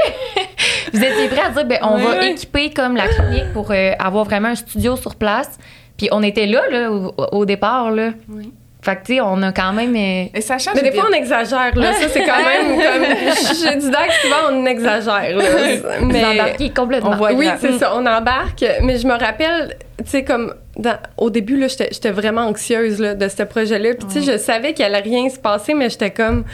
Vous 0.93 1.02
étiez 1.02 1.28
prêt 1.28 1.43
à 1.47 1.50
dire 1.50 1.64
ben, 1.64 1.78
on 1.83 1.97
Oui, 1.97 2.02
va 2.02 2.19
oui. 2.21 2.26
équiper 2.28 2.71
comme 2.71 2.97
la 2.97 3.09
clinique 3.09 3.52
pour 3.52 3.71
euh, 3.71 3.93
avoir 3.99 4.25
vraiment 4.25 4.49
un 4.49 4.55
studio 4.55 4.97
sur 4.97 5.14
place. 5.16 5.59
Puis 5.97 6.09
on 6.12 6.23
était 6.23 6.47
là, 6.47 6.61
là 6.71 6.90
au, 6.90 7.14
au 7.33 7.45
départ. 7.47 7.90
Là. 7.90 8.11
Oui. 8.28 8.52
Fait 8.83 8.95
que, 8.97 9.05
tu 9.07 9.14
sais, 9.14 9.21
on 9.21 9.43
a 9.43 9.50
quand 9.50 9.73
même. 9.73 9.97
euh, 9.97 10.26
Et 10.33 10.40
sachant 10.40 10.71
Mais 10.75 10.83
des 10.83 10.93
fois, 10.93 11.07
on 11.11 11.12
exagère, 11.12 11.75
là. 11.75 11.93
Ça, 11.95 12.09
c'est 12.09 12.25
quand 12.25 12.45
même 12.45 12.76
comme. 12.76 13.05
Je 13.05 13.78
dis 13.78 13.90
que 13.90 14.12
souvent, 14.23 14.37
on 14.52 14.64
exagère, 14.66 15.37
là. 15.37 15.45
vous 15.99 16.07
Mais. 16.07 16.25
embarquez 16.25 16.71
complètement. 16.71 17.11
on 17.11 17.16
voit 17.16 17.33
Oui, 17.33 17.49
c'est 17.59 17.73
ça, 17.78 17.93
on 17.97 18.07
embarque. 18.07 18.64
Mais 18.83 18.99
je 18.99 19.07
me 19.09 19.19
rappelle, 19.19 19.76
tu 19.99 20.05
sais, 20.11 20.23
comme 20.25 20.55
dans- 20.76 20.99
au 21.16 21.31
début, 21.31 21.57
là, 21.59 21.66
j'étais 21.66 21.88
j'étais 21.90 22.11
vraiment 22.12 22.43
anxieuse 22.43 23.00
là, 23.00 23.14
de 23.14 23.26
ce 23.26 23.43
projet-là. 23.43 23.95
Puis, 23.95 24.07
tu 24.07 24.23
sais, 24.23 24.33
je 24.33 24.38
savais 24.38 24.73
qu'il 24.73 24.85
allait 24.85 25.00
rien 25.00 25.28
se 25.31 25.38
passer, 25.38 25.75
mais 25.75 25.90
j'étais 25.90 26.11
comme. 26.11 26.45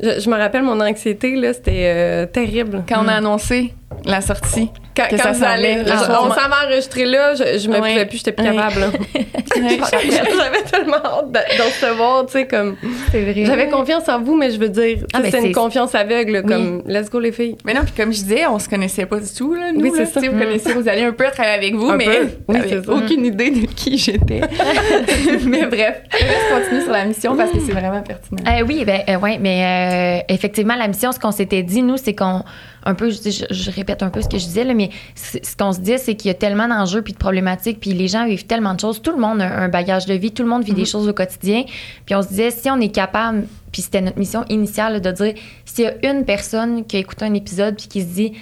Je, 0.00 0.20
je 0.20 0.30
me 0.30 0.36
rappelle 0.36 0.62
mon 0.62 0.80
anxiété, 0.80 1.36
là, 1.36 1.52
c'était 1.52 1.92
euh, 1.94 2.26
terrible. 2.26 2.84
Quand 2.88 3.04
on 3.04 3.08
a 3.08 3.14
annoncé 3.14 3.72
la 4.04 4.20
sortie, 4.20 4.70
Quand, 4.96 5.04
que 5.08 5.16
quand 5.16 5.22
ça 5.24 5.32
vous 5.32 5.44
allez- 5.44 5.68
allait, 5.72 5.84
je- 5.86 5.92
ah, 5.92 6.20
on 6.22 6.28
s'en 6.30 6.48
va 6.48 6.64
enregistrer 6.66 7.04
là, 7.04 7.34
je, 7.34 7.58
je 7.58 7.68
me 7.68 7.76
pouvais 7.76 8.06
plus, 8.06 8.16
j'étais 8.18 8.32
plus 8.32 8.44
capable. 8.44 8.80
là. 8.80 8.86
J'avais 9.56 10.62
tellement 10.70 10.96
hâte 10.96 11.32
de, 11.32 11.62
recevoir, 11.62 12.26
tu 12.26 12.32
sais, 12.32 12.46
comme. 12.46 12.76
c'est 13.10 13.22
vrai. 13.22 13.44
J'avais 13.44 13.68
confiance 13.68 14.08
en 14.08 14.20
vous, 14.22 14.36
mais 14.36 14.50
je 14.50 14.58
veux 14.58 14.68
dire, 14.68 14.98
Ah, 15.12 15.18
c'est 15.30 15.44
une 15.44 15.52
confiance 15.54 15.94
aveugle, 15.94 16.32
là, 16.32 16.40
Oui. 16.44 16.50
comme 16.50 16.82
let's 16.86 17.10
go 17.10 17.18
les 17.20 17.32
filles. 17.32 17.56
Mais 17.64 17.74
non, 17.74 17.80
puis 17.82 17.92
comme 17.96 18.12
je 18.12 18.18
disais, 18.20 18.46
on 18.46 18.58
se 18.58 18.68
connaissait 18.68 19.06
pas 19.06 19.18
du 19.20 19.32
tout, 19.32 19.54
là, 19.54 19.72
nous. 19.72 19.80
Oui, 19.80 19.90
c'est 19.94 20.00
là. 20.04 20.06
ça. 20.06 20.20
Vous 20.20 20.34
Mm. 20.36 20.38
connaissez, 20.40 20.72
vous 20.72 20.88
alliez 20.88 21.04
un 21.04 21.12
peu 21.12 21.24
travailler 21.32 21.54
avec 21.56 21.74
vous, 21.74 21.88
Un 21.90 21.96
mais 21.96 22.04
peu. 22.48 22.92
Aucune 22.92 23.24
idée 23.24 23.50
de 23.50 23.66
qui 23.66 23.98
j'étais. 23.98 24.40
mais 25.46 25.66
bref, 25.66 26.02
je 26.12 26.24
laisse 26.24 26.52
continuer 26.52 26.80
sur 26.82 26.92
la 26.92 27.04
mission 27.04 27.36
parce 27.36 27.50
que 27.50 27.58
c'est 27.60 27.72
vraiment 27.72 28.02
pertinent. 28.02 28.42
Euh, 28.46 28.64
oui, 28.66 28.84
ben, 28.84 29.00
euh, 29.08 29.18
ouais, 29.18 29.38
mais 29.40 30.20
euh, 30.28 30.32
effectivement, 30.34 30.74
la 30.76 30.88
mission, 30.88 31.12
ce 31.12 31.18
qu'on 31.18 31.32
s'était 31.32 31.62
dit, 31.62 31.82
nous, 31.82 31.96
c'est 31.96 32.14
qu'on. 32.14 32.42
Un 32.88 32.94
peu, 32.94 33.10
je, 33.10 33.16
je- 33.30 33.44
je 33.52 33.70
répète 33.70 34.02
un 34.02 34.10
peu 34.10 34.22
ce 34.22 34.28
que 34.28 34.38
je 34.38 34.44
disais, 34.44 34.62
là, 34.64 34.72
mais 34.72 34.90
ce 35.16 35.56
qu'on 35.58 35.72
se 35.72 35.80
dit, 35.80 35.98
c'est 35.98 36.14
qu'il 36.14 36.28
y 36.28 36.30
a 36.30 36.34
tellement 36.34 36.68
d'enjeux 36.68 37.02
puis 37.02 37.12
de 37.12 37.18
problématiques, 37.18 37.80
puis 37.80 37.92
les 37.92 38.06
gens 38.08 38.26
vivent 38.26 38.46
tellement 38.46 38.74
de 38.74 38.80
choses. 38.80 39.02
Tout 39.02 39.10
le 39.10 39.18
monde 39.18 39.42
a 39.42 39.58
un 39.58 39.68
bagage 39.68 40.06
de 40.06 40.14
vie, 40.14 40.30
tout 40.32 40.42
le 40.44 40.48
monde 40.48 40.62
vit 40.64 40.72
des 40.72 40.84
choses 40.84 41.08
au 41.08 41.12
quotidien. 41.12 41.64
Puis 42.06 42.14
on 42.14 42.22
se 42.22 42.28
disait, 42.28 42.50
si 42.52 42.70
on 42.70 42.80
est 42.80 42.94
capable, 42.94 43.46
puis 43.72 43.82
c'était 43.82 44.00
notre 44.00 44.18
mission 44.18 44.44
initiale 44.48 44.94
là, 44.94 45.00
de 45.00 45.10
dire, 45.10 45.34
s'il 45.64 45.84
y 45.84 45.88
a 45.88 46.10
une 46.12 46.24
personne 46.24 46.84
qui 46.86 46.96
a 46.96 47.00
écouté 47.00 47.24
un 47.24 47.34
épisode 47.34 47.76
puis 47.76 47.88
qui 47.88 48.00
se 48.02 48.06
dit, 48.06 48.32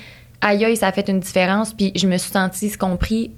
aïe, 0.43 0.63
aïe, 0.65 0.77
ça 0.77 0.89
a 0.89 0.93
fait 0.93 1.09
une 1.09 1.21
différence, 1.21 1.73
puis 1.73 1.91
je 1.97 2.07
me 2.07 2.19
suis 2.19 2.31
sentie 2.31 2.71
compris 2.77 3.31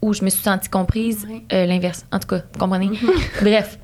ou 0.00 0.14
je 0.14 0.24
me 0.24 0.30
suis 0.30 0.42
sentie 0.42 0.68
comprise, 0.70 1.26
Oui. 1.30 1.42
euh, 1.52 1.66
l'inverse. 1.66 2.06
En 2.10 2.18
tout 2.18 2.28
cas, 2.28 2.38
vous 2.54 2.58
comprenez? 2.58 2.88
Bref, 3.42 3.78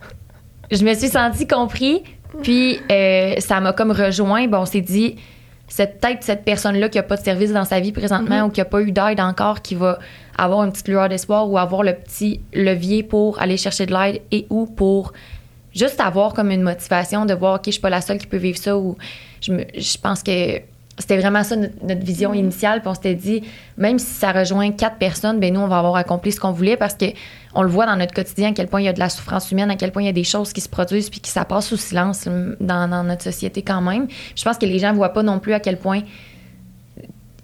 je 0.71 0.83
me 0.83 0.95
suis 0.95 1.09
sentie 1.09 1.47
compris, 1.47 2.03
puis 2.43 2.79
euh, 2.91 3.35
ça 3.39 3.61
m'a 3.61 3.73
comme 3.75 3.91
rejoint. 3.93 4.49
Bon, 4.49 4.61
on 4.61 4.67
s'est 4.67 4.81
dit, 4.81 5.17
c'est 5.69 6.01
peut-être 6.01 6.23
cette 6.23 6.45
personne-là 6.45 6.89
qui 6.89 6.99
n'a 6.99 7.03
pas 7.03 7.17
de 7.17 7.23
service 7.23 7.53
dans 7.53 7.65
sa 7.65 7.79
vie 7.79 7.93
présentement 7.93 8.45
ou 8.45 8.51
qui 8.51 8.61
n'a 8.61 8.65
pas 8.65 8.81
eu 8.81 8.91
d'aide 8.91 9.21
encore 9.21 9.63
qui 9.63 9.75
va 9.75 9.99
avoir 10.37 10.65
une 10.65 10.73
petite 10.73 10.89
lueur 10.89 11.09
d'espoir 11.09 11.49
ou 11.49 11.59
avoir 11.59 11.83
le 11.83 11.95
petit 11.95 12.41
levier 12.55 13.03
pour 13.03 13.41
aller 13.41 13.57
chercher 13.57 13.87
de 13.87 13.93
l'aide 13.93 14.23
et 14.31 14.47
ou 14.51 14.67
pour 14.67 15.13
juste 15.75 16.01
avoir 16.01 16.33
comme 16.33 16.51
une 16.51 16.63
motivation 16.63 17.27
de 17.27 17.35
voir, 17.35 17.57
OK, 17.57 17.63
je 17.67 17.73
suis 17.73 17.81
pas 17.81 17.91
la 17.91 18.01
seule 18.01 18.19
qui 18.19 18.27
peut 18.27 18.39
vivre 18.39 18.59
ça 18.59 18.77
ou 18.77 18.97
je, 19.41 19.53
me, 19.53 19.65
je 19.77 19.99
pense 19.99 20.23
que 20.23 20.61
c'était 20.99 21.19
vraiment 21.19 21.45
ça 21.45 21.57
notre, 21.57 21.75
notre 21.85 22.05
vision 22.05 22.35
initiale. 22.35 22.81
Puis 22.81 22.89
on 22.89 22.95
s'était 22.95 23.15
dit, 23.15 23.43
même 23.77 23.99
si 23.99 24.07
ça 24.07 24.33
rejoint 24.33 24.73
quatre 24.73 24.97
personnes, 24.97 25.39
ben 25.41 25.53
nous, 25.53 25.61
on 25.61 25.69
va 25.69 25.79
avoir 25.79 25.97
accompli 25.97 26.33
ce 26.33 26.41
qu'on 26.41 26.53
voulait 26.53 26.77
parce 26.77 26.95
que 26.95 27.07
on 27.55 27.63
le 27.63 27.69
voit 27.69 27.87
dans 27.87 27.97
notre 27.97 28.15
quotidien 28.15 28.51
à 28.51 28.53
quel 28.53 28.69
point 28.69 28.81
il 28.81 28.85
y 28.85 28.89
a 28.89 28.93
de 28.93 28.99
la 28.99 29.09
souffrance 29.09 29.51
humaine, 29.51 29.71
à 29.71 29.77
quel 29.77 29.93
point 29.93 30.03
il 30.03 30.07
y 30.07 30.11
a 30.11 30.13
des 30.13 30.25
choses 30.25 30.53
qui 30.53 30.61
se 30.61 30.69
produisent 30.69 31.11
puis 31.11 31.21
qui 31.21 31.31
ça 31.31 31.45
passe 31.45 31.69
sous 31.69 31.77
silence 31.77 32.27
hum, 32.27 32.57
dans, 32.61 32.89
dans 32.89 33.05
notre 33.05 33.23
société 33.23 33.63
quand 33.63 33.81
même. 33.81 34.07
Puis 34.07 34.35
je 34.37 34.45
pense 34.45 34.59
que 34.59 34.67
les 34.67 34.79
gens 34.79 34.93
voient 34.93 35.13
pas 35.13 35.23
non 35.23 35.39
plus 35.39 35.53
à 35.55 35.61
quel 35.61 35.79
point 35.79 36.03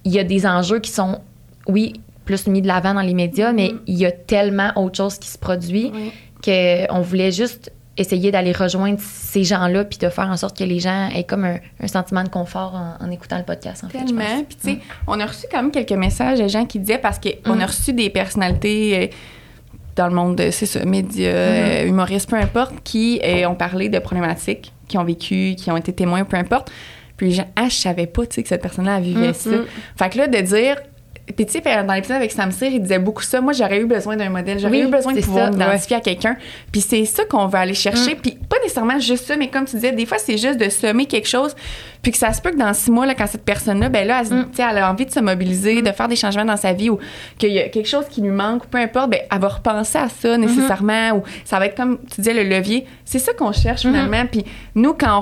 il 0.03 0.11
y 0.11 0.19
a 0.19 0.23
des 0.23 0.45
enjeux 0.45 0.79
qui 0.79 0.91
sont, 0.91 1.19
oui, 1.67 1.93
plus 2.25 2.47
mis 2.47 2.61
de 2.61 2.67
l'avant 2.67 2.93
dans 2.93 3.01
les 3.01 3.13
médias, 3.13 3.53
mais 3.53 3.73
il 3.87 3.97
y 3.97 4.05
a 4.05 4.11
tellement 4.11 4.71
autre 4.75 4.97
chose 4.97 5.17
qui 5.17 5.29
se 5.29 5.37
produit 5.37 5.91
Oui. 5.93 6.11
qu'on 6.43 7.01
voulait 7.01 7.31
juste 7.31 7.71
essayer 7.97 8.31
d'aller 8.31 8.51
rejoindre 8.51 8.99
ces 8.99 9.43
gens-là 9.43 9.85
puis 9.85 9.97
de 9.97 10.09
faire 10.09 10.29
en 10.29 10.35
sorte 10.37 10.57
que 10.57 10.63
les 10.63 10.79
gens 10.79 11.09
aient 11.15 11.23
comme 11.23 11.45
un, 11.45 11.57
un 11.79 11.87
sentiment 11.87 12.23
de 12.23 12.29
confort 12.29 12.75
en, 12.75 13.05
en 13.05 13.11
écoutant 13.11 13.37
le 13.37 13.43
podcast. 13.43 13.83
En 13.83 13.89
fait. 13.89 13.99
Tellement. 14.03 14.43
Puis, 14.47 14.57
tu 14.61 14.69
sais, 14.71 14.79
on 15.07 15.19
a 15.19 15.25
reçu 15.25 15.45
quand 15.49 15.61
même 15.61 15.71
quelques 15.71 15.91
messages 15.93 16.39
de 16.39 16.47
gens 16.47 16.65
qui 16.65 16.79
disaient, 16.79 16.97
parce 16.97 17.19
qu'on 17.19 17.55
Mm. 17.55 17.61
a 17.61 17.65
reçu 17.65 17.93
des 17.93 18.09
personnalités 18.09 19.03
euh, 19.03 19.07
dans 19.95 20.07
le 20.07 20.13
monde, 20.15 20.35
de, 20.35 20.51
c'est 20.51 20.65
ça, 20.65 20.83
médias, 20.83 21.29
euh, 21.29 21.85
humoristes, 21.85 22.29
peu 22.29 22.35
importe, 22.35 22.73
qui 22.83 23.21
euh, 23.23 23.47
ont 23.47 23.55
parlé 23.55 23.87
de 23.87 23.99
problématiques, 23.99 24.73
qui 24.89 24.97
ont 24.97 25.05
vécu, 25.05 25.55
qui 25.55 25.71
ont 25.71 25.77
été 25.77 25.93
témoins, 25.93 26.25
peu 26.25 26.35
importe. 26.35 26.69
Puis 27.15 27.27
les 27.29 27.33
gens, 27.35 27.47
ah, 27.55 27.69
je 27.69 27.75
savais 27.75 28.07
pas, 28.07 28.25
tu 28.25 28.35
sais, 28.35 28.43
que 28.43 28.49
cette 28.49 28.61
personne-là 28.61 28.99
vivait 28.99 29.29
Mm, 29.29 29.33
ça. 29.33 29.49
Fait 29.97 30.09
que 30.09 30.17
là, 30.17 30.27
de 30.27 30.37
dire. 30.41 30.75
Puis, 31.35 31.45
tu 31.45 31.53
sais, 31.53 31.83
dans 31.83 31.93
l'épisode 31.93 32.17
avec 32.17 32.31
Sam 32.31 32.51
Cyr, 32.51 32.67
il 32.71 32.81
disait 32.81 32.99
beaucoup 32.99 33.23
ça. 33.23 33.41
Moi, 33.41 33.53
j'aurais 33.53 33.79
eu 33.81 33.85
besoin 33.85 34.15
d'un 34.15 34.29
modèle. 34.29 34.59
J'aurais 34.59 34.77
Oui, 34.77 34.83
eu 34.83 34.91
besoin 34.91 35.13
de 35.13 35.21
pouvoir 35.21 35.51
m'identifier 35.51 35.95
à 35.97 35.99
quelqu'un. 35.99 36.37
Puis, 36.71 36.81
c'est 36.81 37.03
ça 37.05 37.25
qu'on 37.25 37.47
veut 37.47 37.57
aller 37.57 37.73
chercher. 37.73 38.13
Mm. 38.13 38.19
Puis, 38.21 38.37
pas 38.47 38.57
nécessairement 38.61 38.99
juste 38.99 39.25
ça, 39.25 39.35
mais 39.35 39.47
comme 39.49 39.65
tu 39.65 39.75
disais, 39.75 39.91
des 39.91 40.05
fois, 40.05 40.19
c'est 40.19 40.37
juste 40.37 40.59
de 40.59 40.69
semer 40.69 41.07
quelque 41.07 41.27
chose. 41.27 41.55
Puis, 42.03 42.11
que 42.11 42.17
ça 42.19 42.31
se 42.31 42.41
peut 42.41 42.51
que 42.51 42.57
dans 42.57 42.73
six 42.75 42.91
mois, 42.91 43.07
là, 43.07 43.15
quand 43.15 43.25
cette 43.25 43.43
personne-là, 43.43 43.89
ben 43.89 44.07
là, 44.07 44.21
elle, 44.21 44.37
Mm. 44.37 44.45
elle 44.59 44.77
a 44.77 44.91
envie 44.91 45.07
de 45.07 45.11
se 45.11 45.19
mobiliser, 45.19 45.81
de 45.81 45.91
faire 45.91 46.07
des 46.07 46.15
changements 46.15 46.45
dans 46.45 46.57
sa 46.57 46.73
vie 46.73 46.91
ou 46.91 46.99
qu'il 47.39 47.51
y 47.51 47.59
a 47.59 47.69
quelque 47.69 47.89
chose 47.89 48.05
qui 48.07 48.21
lui 48.21 48.29
manque, 48.29 48.65
ou 48.65 48.67
peu 48.67 48.77
importe, 48.77 49.09
ben, 49.09 49.21
elle 49.31 49.39
va 49.39 49.47
repenser 49.47 49.97
à 49.97 50.09
ça 50.09 50.37
nécessairement. 50.37 51.13
Ou 51.13 51.23
ça 51.43 51.57
va 51.57 51.65
être 51.65 51.75
comme 51.75 51.97
tu 52.13 52.21
disais, 52.21 52.33
le 52.33 52.43
levier. 52.43 52.85
C'est 53.03 53.19
ça 53.19 53.33
qu'on 53.33 53.51
cherche 53.51 53.81
finalement. 53.81 54.25
Puis, 54.31 54.45
nous, 54.75 54.93
quand 54.93 55.17
on 55.17 55.21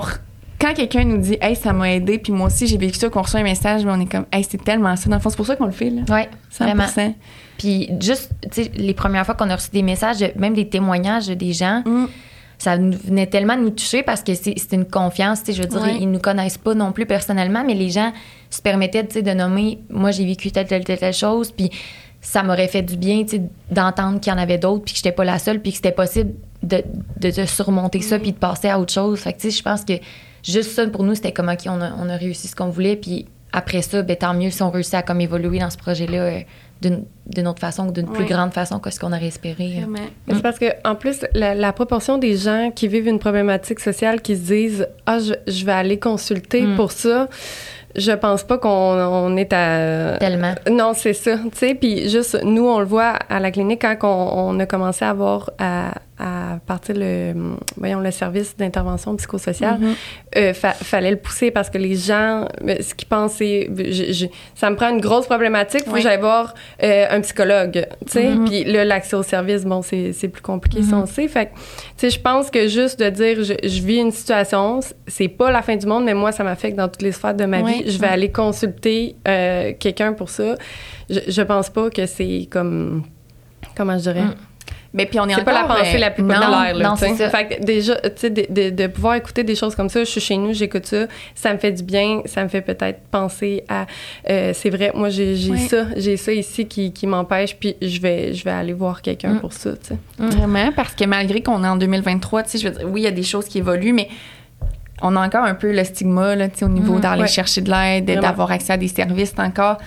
quand 0.60 0.74
quelqu'un 0.74 1.04
nous 1.04 1.18
dit 1.18 1.36
Hey, 1.40 1.56
ça 1.56 1.72
m'a 1.72 1.92
aidé, 1.92 2.18
puis 2.18 2.32
moi 2.32 2.46
aussi 2.46 2.66
j'ai 2.66 2.78
vécu 2.78 2.98
ça, 2.98 3.08
qu'on 3.08 3.22
reçoit 3.22 3.40
un 3.40 3.44
message, 3.44 3.84
mais 3.84 3.92
on 3.92 4.00
est 4.00 4.10
comme 4.10 4.26
Hey, 4.32 4.44
c'est 4.48 4.62
tellement 4.62 4.96
ça. 4.96 5.08
Dans 5.08 5.16
le 5.16 5.22
fond, 5.22 5.30
c'est 5.30 5.36
pour 5.36 5.46
ça 5.46 5.56
qu'on 5.56 5.66
le 5.66 5.72
fait, 5.72 5.90
là. 5.90 6.02
Ouais, 6.08 6.28
100%. 6.52 6.64
vraiment. 6.64 7.14
Puis 7.58 7.90
juste, 8.00 8.30
tu 8.50 8.64
sais, 8.64 8.70
les 8.74 8.94
premières 8.94 9.24
fois 9.24 9.34
qu'on 9.34 9.48
a 9.50 9.56
reçu 9.56 9.70
des 9.72 9.82
messages, 9.82 10.24
même 10.36 10.54
des 10.54 10.68
témoignages 10.68 11.28
des 11.28 11.52
gens, 11.52 11.82
Mm. 11.84 12.06
ça 12.58 12.78
nous 12.78 12.96
venait 13.04 13.26
tellement 13.26 13.56
nous 13.56 13.70
toucher 13.70 14.02
parce 14.02 14.22
que 14.22 14.34
c'est 14.34 14.72
une 14.72 14.84
confiance, 14.86 15.40
tu 15.44 15.46
sais, 15.46 15.52
je 15.58 15.62
veux 15.62 15.68
dire, 15.68 15.80
Ouais. 15.82 15.96
ils 16.00 16.10
nous 16.10 16.18
connaissent 16.20 16.58
pas 16.58 16.74
non 16.74 16.92
plus 16.92 17.06
personnellement, 17.06 17.62
mais 17.66 17.74
les 17.74 17.90
gens 17.90 18.12
se 18.50 18.60
permettaient, 18.62 19.06
tu 19.06 19.14
sais, 19.14 19.22
de 19.22 19.32
nommer, 19.32 19.78
moi 19.90 20.10
j'ai 20.12 20.24
vécu 20.24 20.50
telle, 20.50 20.66
telle, 20.66 20.84
telle, 20.84 20.98
telle 20.98 21.12
chose, 21.14 21.50
puis 21.52 21.70
ça 22.20 22.42
m'aurait 22.42 22.68
fait 22.68 22.82
du 22.82 22.96
bien, 22.96 23.22
tu 23.24 23.36
sais, 23.36 23.42
d'entendre 23.70 24.18
qu'il 24.20 24.32
y 24.32 24.34
en 24.36 24.38
avait 24.38 24.56
d'autres, 24.58 24.84
puis 24.84 24.94
que 24.94 24.98
j'étais 24.98 25.12
pas 25.12 25.24
la 25.24 25.38
seule, 25.38 25.60
puis 25.60 25.72
que 25.72 25.76
c'était 25.76 25.92
possible 25.92 26.32
de, 26.62 26.82
de, 27.20 27.30
de 27.30 27.44
surmonter 27.44 28.00
ça, 28.00 28.18
puis 28.18 28.32
de 28.32 28.38
passer 28.38 28.68
à 28.68 28.80
autre 28.80 28.92
chose. 28.94 29.18
Fait 29.20 29.32
que, 29.34 29.40
tu 29.42 29.50
sais, 29.50 29.58
je 29.58 29.62
pense 29.62 29.84
que 29.84 29.92
juste 30.44 30.70
ça, 30.72 30.86
pour 30.86 31.02
nous, 31.02 31.14
c'était 31.14 31.32
comme, 31.32 31.48
OK, 31.48 31.60
on 31.66 31.80
a, 31.80 31.90
on 32.00 32.08
a 32.08 32.16
réussi 32.16 32.46
ce 32.48 32.54
qu'on 32.54 32.68
voulait, 32.68 32.96
puis 32.96 33.26
après 33.52 33.82
ça, 33.82 34.02
ben, 34.02 34.16
tant 34.16 34.34
mieux 34.34 34.50
si 34.50 34.62
on 34.62 34.70
réussit 34.70 34.94
à 34.94 35.02
comme 35.02 35.20
évoluer 35.20 35.58
dans 35.58 35.70
ce 35.70 35.76
projet-là 35.78 36.18
euh, 36.18 36.40
d'une 36.82 37.04
d'une 37.26 37.46
autre 37.48 37.60
façon 37.60 37.88
ou 37.88 37.92
d'une 37.92 38.06
plus 38.08 38.26
grande 38.26 38.52
façon 38.52 38.78
que 38.78 38.90
ce 38.90 39.00
qu'on 39.00 39.12
aurait 39.12 39.28
espéré. 39.28 39.82
euh. 39.82 39.96
C'est 40.28 40.42
parce 40.42 40.58
que 40.58 40.66
en 40.84 40.94
plus, 40.94 41.24
la, 41.32 41.54
la 41.54 41.72
proportion 41.72 42.18
des 42.18 42.36
gens 42.36 42.70
qui 42.74 42.86
vivent 42.88 43.06
une 43.08 43.18
problématique 43.18 43.80
sociale 43.80 44.20
qui 44.20 44.36
se 44.36 44.42
disent 44.42 44.88
Ah, 45.06 45.18
je, 45.20 45.32
je 45.50 45.64
vais 45.64 45.72
aller 45.72 45.98
consulter 45.98 46.62
Mm. 46.62 46.76
pour 46.76 46.92
ça. 46.92 47.28
je 47.96 48.12
pense 48.12 48.42
pas 48.42 48.58
qu'on 48.58 48.68
on 48.68 49.36
est 49.36 49.52
à. 49.54 50.16
Tellement. 50.18 50.54
Non, 50.70 50.92
c'est 50.94 51.14
ça. 51.14 51.36
Tu 51.38 51.48
sais, 51.54 51.74
puis 51.74 52.10
juste, 52.10 52.38
nous, 52.44 52.66
on 52.66 52.80
le 52.80 52.84
voit 52.86 53.14
à 53.30 53.40
la 53.40 53.50
clinique 53.50 53.80
quand 53.82 53.96
on, 54.02 54.50
on 54.56 54.60
a 54.60 54.66
commencé 54.66 55.04
à 55.04 55.10
avoir 55.10 55.50
à, 55.58 55.92
à 56.16 56.58
partir 56.64 56.94
le, 56.96 57.32
voyons, 57.76 57.98
le 57.98 58.12
service 58.12 58.56
d'intervention 58.56 59.16
psychosociale, 59.16 59.80
euh, 60.36 60.54
fa- 60.54 60.72
fallait 60.74 61.10
le 61.10 61.16
pousser 61.16 61.50
parce 61.50 61.70
que 61.70 61.78
les 61.78 61.96
gens, 61.96 62.46
euh, 62.62 62.76
ce 62.80 62.94
qu'ils 62.94 63.08
pensent, 63.08 63.32
c'est, 63.34 63.68
je- 63.76 64.12
je- 64.12 64.26
ça 64.54 64.70
me 64.70 64.76
prend 64.76 64.90
une 64.90 65.00
grosse 65.00 65.26
problématique, 65.26 65.84
faut 65.84 65.90
Oui. 65.92 65.98
que 65.98 66.04
j'aille 66.08 66.20
voir 66.20 66.54
euh, 66.84 67.06
un 67.10 67.20
psychologue, 67.20 67.86
tu 68.06 68.12
sais. 68.12 68.28
Mm-hmm. 68.30 68.44
Puis 68.48 68.64
là, 68.64 68.84
l'accès 68.84 69.16
au 69.16 69.24
service, 69.24 69.64
bon, 69.64 69.82
c'est, 69.82 70.12
c'est 70.12 70.28
plus 70.28 70.42
compliqué, 70.42 70.82
ça, 70.84 70.98
on 70.98 71.00
le 71.00 71.06
sait. 71.06 71.26
Fait 71.26 71.46
que, 71.46 71.50
tu 71.54 71.60
sais, 71.96 72.10
je 72.10 72.20
pense 72.20 72.48
que 72.48 72.68
juste 72.68 73.00
de 73.00 73.10
dire, 73.10 73.42
je, 73.42 73.54
je 73.66 73.82
vis 73.82 73.96
une 73.96 74.12
situation, 74.12 74.78
c'est 75.08 75.26
pas 75.28 75.50
la 75.50 75.62
fin 75.62 75.74
du 75.74 75.86
monde, 75.86 76.04
mais 76.04 76.14
moi, 76.14 76.30
ça 76.30 76.44
m'affecte 76.44 76.76
dans 76.76 76.86
toutes 76.88 77.02
les 77.02 77.12
sphères 77.12 77.34
de 77.34 77.44
ma 77.44 77.60
Oui. 77.60 77.82
vie. 77.82 77.90
Je 77.90 77.98
vais 77.98 78.06
aller 78.06 78.30
consulter 78.30 79.16
euh, 79.26 79.72
quelqu'un 79.78 80.12
pour 80.12 80.28
ça. 80.30 80.54
Je, 81.10 81.18
je 81.26 81.42
pense 81.42 81.70
pas 81.70 81.90
que 81.90 82.06
c'est 82.06 82.46
comme, 82.50 83.02
comment 83.76 83.98
je 83.98 84.02
dirais? 84.04 84.22
Mm. 84.94 84.96
Mais 84.96 85.06
puis 85.06 85.18
on 85.20 85.26
est, 85.28 85.34
C'est 85.34 85.44
pas 85.44 85.52
la 85.52 85.64
pensée 85.64 85.96
euh, 85.96 85.98
la 85.98 86.10
plus 86.12 86.22
populaire, 86.22 86.50
là, 86.74 86.88
non, 86.88 86.94
c'est 86.96 87.14
ça. 87.16 87.28
Fait 87.28 87.48
que 87.48 87.64
déjà, 87.64 87.96
tu 87.96 88.10
sais, 88.16 88.30
de, 88.30 88.46
de- 88.48 88.70
de 88.70 88.86
pouvoir 88.86 89.16
écouter 89.16 89.42
des 89.42 89.54
choses 89.56 89.74
comme 89.74 89.88
ça, 89.88 90.00
je 90.00 90.08
suis 90.08 90.20
chez 90.20 90.36
nous, 90.36 90.52
j'écoute 90.52 90.86
ça, 90.86 91.06
ça 91.34 91.52
me 91.52 91.58
fait 91.58 91.72
du 91.72 91.82
bien, 91.82 92.22
ça 92.26 92.44
me 92.44 92.48
fait 92.48 92.60
peut-être 92.62 93.00
penser 93.10 93.64
à, 93.68 93.86
euh, 94.30 94.52
c'est 94.54 94.70
vrai, 94.70 94.92
moi 94.94 95.08
j'ai 95.08 95.34
Oui. 95.50 95.58
ça, 95.68 95.86
j'ai 95.96 96.16
ça 96.16 96.32
ici 96.32 96.66
qui, 96.66 96.92
qui 96.92 97.06
m'empêche, 97.06 97.56
puis 97.56 97.76
je 97.82 98.00
vais, 98.00 98.32
je 98.34 98.44
vais 98.44 98.52
aller 98.52 98.72
voir 98.72 99.02
quelqu'un 99.02 99.34
Mm. 99.34 99.40
pour 99.40 99.52
ça, 99.52 99.72
tu 99.72 99.88
sais. 99.88 99.96
Vraiment, 100.18 100.70
parce 100.72 100.94
que 100.94 101.04
malgré 101.04 101.42
qu'on 101.42 101.64
est 101.64 101.68
en 101.68 101.76
2023, 101.76 102.44
tu 102.44 102.50
sais, 102.50 102.58
je 102.58 102.68
veux 102.68 102.74
dire, 102.78 102.88
oui, 102.88 103.00
il 103.00 103.04
y 103.04 103.08
a 103.08 103.10
des 103.10 103.22
choses 103.24 103.46
qui 103.46 103.58
évoluent, 103.58 103.92
mais 103.92 104.08
on 105.02 105.16
a 105.16 105.26
encore 105.26 105.44
un 105.44 105.54
peu 105.54 105.72
le 105.72 105.82
stigma, 105.84 106.36
là, 106.36 106.48
tu 106.48 106.58
sais, 106.58 106.64
au 106.64 106.68
niveau 106.68 106.94
Mhm, 106.94 107.00
d'aller 107.00 107.22
ouais. 107.22 107.28
chercher 107.28 107.60
de 107.62 107.70
l'aide, 107.70 108.06
d'avoir 108.20 108.50
accès 108.52 108.72
à 108.72 108.76
des 108.76 108.88
services, 108.88 109.34
encore 109.38 109.78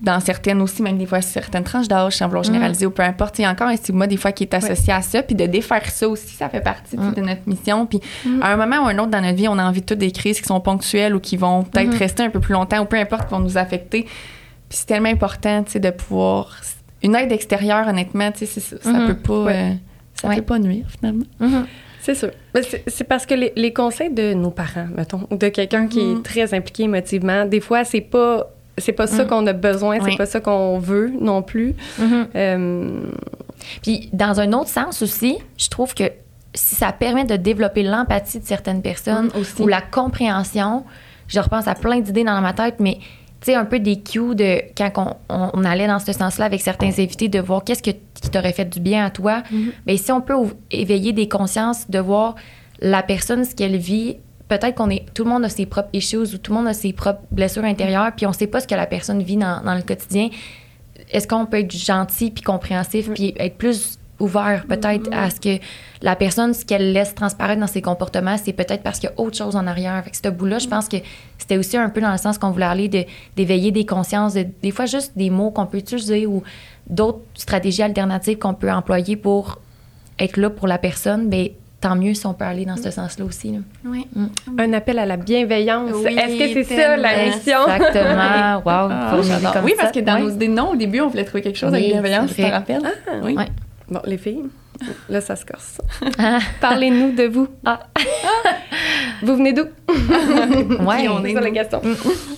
dans 0.00 0.20
certaines 0.20 0.60
aussi, 0.60 0.82
même 0.82 0.98
des 0.98 1.06
fois 1.06 1.22
certaines 1.22 1.64
tranches 1.64 1.88
d'âge, 1.88 2.16
sans 2.16 2.26
vouloir 2.26 2.44
généraliser 2.44 2.84
ou 2.86 2.90
peu 2.90 3.02
importe, 3.02 3.38
il 3.38 3.42
y 3.42 3.44
a 3.46 3.50
encore 3.50 3.68
un 3.68 3.76
stigma 3.76 4.06
des 4.06 4.16
fois 4.16 4.30
qui 4.32 4.44
est 4.44 4.52
associé 4.54 4.92
à 4.92 5.00
ça, 5.02 5.22
puis 5.22 5.34
de 5.34 5.46
défaire 5.46 5.88
ça 5.90 6.08
aussi, 6.08 6.34
ça 6.34 6.48
fait 6.48 6.60
partie 6.60 6.96
Mm. 6.96 7.14
de 7.14 7.20
notre 7.22 7.40
mission. 7.46 7.86
Puis 7.86 8.00
à 8.42 8.52
un 8.52 8.56
moment 8.56 8.84
ou 8.84 8.88
un 8.88 8.98
autre 8.98 9.10
dans 9.10 9.20
notre 9.22 9.36
vie, 9.36 9.48
on 9.48 9.58
a 9.58 9.64
envie 9.64 9.80
de 9.80 9.86
toutes 9.86 9.98
des 9.98 10.12
crises 10.12 10.40
qui 10.40 10.46
sont 10.46 10.60
ponctuelles 10.60 11.14
ou 11.14 11.20
qui 11.20 11.36
vont 11.36 11.62
peut-être 11.64 11.92
Mhm. 11.92 11.98
rester 11.98 12.22
un 12.24 12.30
peu 12.30 12.40
plus 12.40 12.52
longtemps 12.52 12.80
ou 12.82 12.84
peu 12.84 12.96
importe, 12.98 13.24
qui 13.28 13.30
vont 13.34 13.40
nous 13.40 13.56
affecter. 13.56 14.02
Puis 14.02 14.78
c'est 14.78 14.86
tellement 14.86 15.08
important, 15.08 15.62
tu 15.64 15.72
sais, 15.72 15.80
de 15.80 15.90
pouvoir... 15.90 16.56
Une 17.02 17.14
aide 17.14 17.30
extérieure, 17.30 17.86
honnêtement, 17.88 18.32
tu 18.32 18.40
sais, 18.40 18.46
c'est 18.46 18.60
ça, 18.60 18.76
ça 18.82 18.92
Mhm. 18.92 19.06
peut 19.08 19.14
pas... 19.16 19.50
Euh, 19.52 19.72
ça 20.14 20.28
Ouais. 20.28 20.36
peut 20.36 20.42
pas 20.42 20.58
nuire, 20.58 20.86
finalement. 20.98 21.24
Mhm. 21.40 21.66
C'est 22.00 22.14
sûr. 22.14 22.30
C'est- 22.88 23.04
parce 23.04 23.26
que 23.26 23.34
les, 23.34 23.52
les 23.56 23.72
conseils 23.72 24.12
de 24.12 24.32
nos 24.34 24.50
parents, 24.50 24.86
mettons, 24.96 25.26
ou 25.30 25.36
de 25.36 25.48
quelqu'un 25.48 25.88
qui 25.88 26.00
Mm. 26.02 26.18
est 26.18 26.22
très 26.22 26.54
impliqué 26.54 26.84
émotivement, 26.84 27.44
des 27.44 27.60
fois, 27.60 27.84
c'est 27.84 28.00
pas. 28.00 28.48
C'est 28.78 28.92
pas 28.92 29.06
ça 29.06 29.24
Mm. 29.24 29.26
qu'on 29.28 29.46
a 29.46 29.52
besoin, 29.52 29.96
c'est 30.00 30.04
Oui. 30.04 30.16
pas 30.16 30.26
ça 30.26 30.40
qu'on 30.40 30.78
veut 30.78 31.12
non 31.20 31.42
plus. 31.42 31.74
Mhm. 31.98 32.28
Euh, 32.34 33.00
Puis, 33.82 34.10
dans 34.12 34.38
un 34.38 34.52
autre 34.52 34.68
sens 34.68 35.02
aussi, 35.02 35.38
je 35.56 35.68
trouve 35.68 35.94
que 35.94 36.04
si 36.54 36.74
ça 36.74 36.92
permet 36.92 37.24
de 37.24 37.36
développer 37.36 37.82
l'empathie 37.82 38.38
de 38.38 38.44
certaines 38.44 38.82
personnes 38.82 39.26
Mm, 39.34 39.40
aussi. 39.40 39.62
ou 39.62 39.66
la 39.66 39.80
compréhension, 39.80 40.84
je 41.28 41.40
repense 41.40 41.66
à 41.66 41.74
plein 41.74 42.00
d'idées 42.00 42.22
dans 42.24 42.40
ma 42.40 42.52
tête, 42.52 42.76
mais 42.80 42.98
tu 43.40 43.52
sais, 43.52 43.54
un 43.54 43.64
peu 43.64 43.78
des 43.80 44.00
cues 44.00 44.34
de 44.34 44.60
quand 44.76 44.92
on, 45.28 45.34
on- 45.34 45.50
on 45.54 45.64
allait 45.64 45.86
dans 45.86 45.98
ce 45.98 46.12
sens-là 46.12 46.44
avec 46.44 46.60
certains 46.60 46.88
invités, 46.88 47.28
de 47.28 47.40
voir 47.40 47.64
qu'est-ce 47.64 47.82
que, 47.82 47.90
qui 47.90 48.30
t'aurait 48.30 48.52
fait 48.52 48.64
du 48.66 48.80
bien 48.80 49.04
à 49.06 49.10
toi. 49.10 49.42
Mais 49.86 49.96
si 49.96 50.12
on 50.12 50.20
peut 50.20 50.34
éveiller 50.70 51.12
des 51.12 51.28
consciences, 51.28 51.90
de 51.90 51.98
voir 51.98 52.34
la 52.80 53.02
personne, 53.02 53.44
ce 53.44 53.54
qu'elle 53.54 53.76
vit, 53.76 54.16
peut-être 54.48 54.74
qu'on 54.74 54.90
est, 54.90 55.04
tout 55.14 55.24
le 55.24 55.30
monde 55.30 55.44
a 55.44 55.48
ses 55.48 55.66
propres 55.66 55.90
issues 55.92 56.16
ou 56.34 56.38
tout 56.38 56.52
le 56.52 56.58
monde 56.58 56.68
a 56.68 56.74
ses 56.74 56.92
propres 56.92 57.22
blessures 57.30 57.64
intérieures, 57.64 58.12
puis 58.16 58.26
on 58.26 58.32
sait 58.32 58.46
pas 58.46 58.60
ce 58.60 58.66
que 58.66 58.74
la 58.74 58.86
personne 58.86 59.22
vit 59.22 59.36
dans, 59.36 59.62
dans 59.62 59.74
le 59.74 59.82
quotidien. 59.82 60.28
Est-ce 61.10 61.26
qu'on 61.28 61.46
peut 61.46 61.58
être 61.60 61.72
gentil 61.76 62.30
puis 62.30 62.42
compréhensif 62.42 63.10
puis 63.12 63.34
être 63.38 63.56
plus 63.56 63.98
ouvert 64.18 64.64
peut-être 64.66 65.10
à 65.12 65.28
ce 65.28 65.38
que 65.38 65.62
la 66.00 66.16
personne, 66.16 66.54
ce 66.54 66.64
qu'elle 66.64 66.92
laisse 66.94 67.14
transparaître 67.14 67.60
dans 67.60 67.66
ses 67.66 67.82
comportements, 67.82 68.38
c'est 68.42 68.54
peut-être 68.54 68.82
parce 68.82 68.98
qu'il 68.98 69.10
y 69.10 69.12
a 69.12 69.20
autre 69.20 69.36
chose 69.36 69.56
en 69.56 69.66
arrière. 69.66 70.02
Fait 70.04 70.10
que 70.10 70.16
ce 70.16 70.28
bout-là, 70.30 70.58
je 70.58 70.68
pense 70.68 70.88
que 70.88 70.96
c'était 71.36 71.58
aussi 71.58 71.76
un 71.76 71.90
peu 71.90 72.00
dans 72.00 72.12
le 72.12 72.16
sens 72.16 72.38
qu'on 72.38 72.50
voulait 72.50 72.64
aller 72.64 72.88
de- 72.88 73.04
d'éveiller 73.36 73.72
des 73.72 73.84
consciences, 73.84 74.32
de- 74.32 74.46
des 74.62 74.70
fois 74.70 74.86
juste 74.86 75.12
des 75.16 75.28
mots 75.28 75.50
qu'on 75.50 75.66
peut 75.66 75.76
utiliser 75.78 76.24
ou 76.26 76.42
d'autres 76.88 77.20
stratégies 77.34 77.82
alternatives 77.82 78.38
qu'on 78.38 78.54
peut 78.54 78.72
employer 78.72 79.16
pour 79.16 79.58
être 80.18 80.38
là 80.38 80.48
pour 80.48 80.66
la 80.66 80.78
personne. 80.78 81.28
Ben, 81.28 81.48
tant 81.80 81.94
mieux 81.96 82.14
si 82.14 82.26
on 82.26 82.34
peut 82.34 82.44
aller 82.44 82.64
dans 82.64 82.76
ce 82.76 82.90
sens-là 82.90 83.24
aussi. 83.24 83.52
là. 83.52 83.58
Oui. 83.84 84.06
un 84.58 84.72
appel 84.72 84.98
à 84.98 85.06
la 85.06 85.16
bienveillance. 85.16 85.90
Oui, 85.94 86.16
Est-ce 86.16 86.54
que 86.54 86.64
c'est 86.64 86.76
ça 86.76 86.96
la 86.96 87.26
mission? 87.26 87.58
Exactement. 87.68 88.56
Wow. 88.64 88.88
Ah, 88.90 89.10
comme 89.52 89.64
oui, 89.64 89.72
ça. 89.76 89.82
parce 89.82 89.92
que 89.92 90.00
dans 90.00 90.18
nos 90.18 90.30
idées 90.30 90.48
de 90.48 90.52
nom, 90.54 90.70
au 90.70 90.76
début, 90.76 91.00
on 91.00 91.08
voulait 91.08 91.24
trouver 91.24 91.42
quelque 91.42 91.58
chose 91.58 91.70
Oui, 91.72 91.78
avec 91.78 91.90
bienveillance, 91.92 92.30
c'est 92.30 92.42
tu 92.42 92.48
te 92.48 92.54
rappelles? 92.54 92.82
oui. 93.22 93.34
Ouais. 93.36 93.46
Bon, 93.88 94.00
les 94.04 94.18
filles, 94.18 94.42
là, 95.08 95.20
ça 95.20 95.36
se 95.36 95.44
corse. 95.46 95.80
Ah. 96.18 96.38
Parlez-nous 96.60 97.12
de 97.12 97.22
vous. 97.24 97.46
Ah. 97.64 97.78
vous 99.22 99.36
venez 99.36 99.52
d'où? 99.52 99.62
Ouais. 100.84 101.02
Qui 101.02 101.08
on 101.08 101.24
est, 101.24 101.32
la 101.34 101.50
question. 101.52 101.80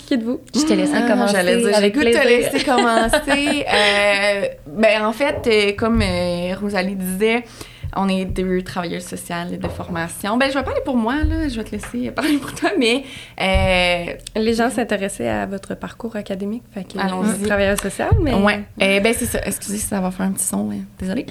Qui 0.05 0.13
êtes-vous? 0.13 0.39
Je 0.53 0.61
te 0.61 0.73
laisserai 0.73 0.99
Ah, 1.05 1.09
commencer 1.11 1.33
J'allais 1.35 1.57
dire, 1.57 1.75
avec 1.75 1.93
goût 1.95 2.03
de 2.03 2.11
te 2.11 2.27
laisser 2.27 2.63
commencer. 2.63 3.65
Euh, 3.67 4.45
ben, 4.67 5.05
en 5.05 5.11
fait, 5.11 5.47
euh, 5.47 5.71
comme 5.77 6.01
euh, 6.03 6.53
Rosalie 6.61 6.95
disait, 6.95 7.43
on 7.95 8.07
est 8.09 8.25
deux 8.25 8.61
travailleuses 8.61 9.05
sociales 9.05 9.57
de 9.59 9.67
formation. 9.67 10.37
Ben, 10.37 10.49
je 10.49 10.57
vais 10.57 10.63
parler 10.63 10.81
pour 10.85 10.95
moi, 10.97 11.23
là. 11.23 11.47
Je 11.47 11.55
vais 11.57 11.63
te 11.63 11.71
laisser 11.71 12.11
parler 12.11 12.37
pour 12.37 12.53
toi, 12.53 12.71
mais 12.77 13.03
euh, 13.41 14.13
Les 14.35 14.53
gens 14.53 14.69
s'intéressaient 14.69 15.27
à 15.27 15.45
votre 15.45 15.75
parcours 15.75 16.15
académique. 16.15 16.63
Fait 16.73 16.83
que, 16.83 16.99
Allons-y. 16.99 17.43
travailleur 17.45 17.79
social, 17.79 18.11
mais. 18.21 18.33
Ouais. 18.33 18.61
Euh, 18.81 18.99
ben, 18.99 19.13
c'est 19.17 19.25
ça. 19.25 19.39
Excusez 19.45 19.77
si 19.77 19.85
ça 19.87 19.99
va 19.99 20.11
faire 20.11 20.25
un 20.25 20.31
petit 20.31 20.45
son. 20.45 20.69
hein. 20.71 20.83
Désolée. 20.99 21.25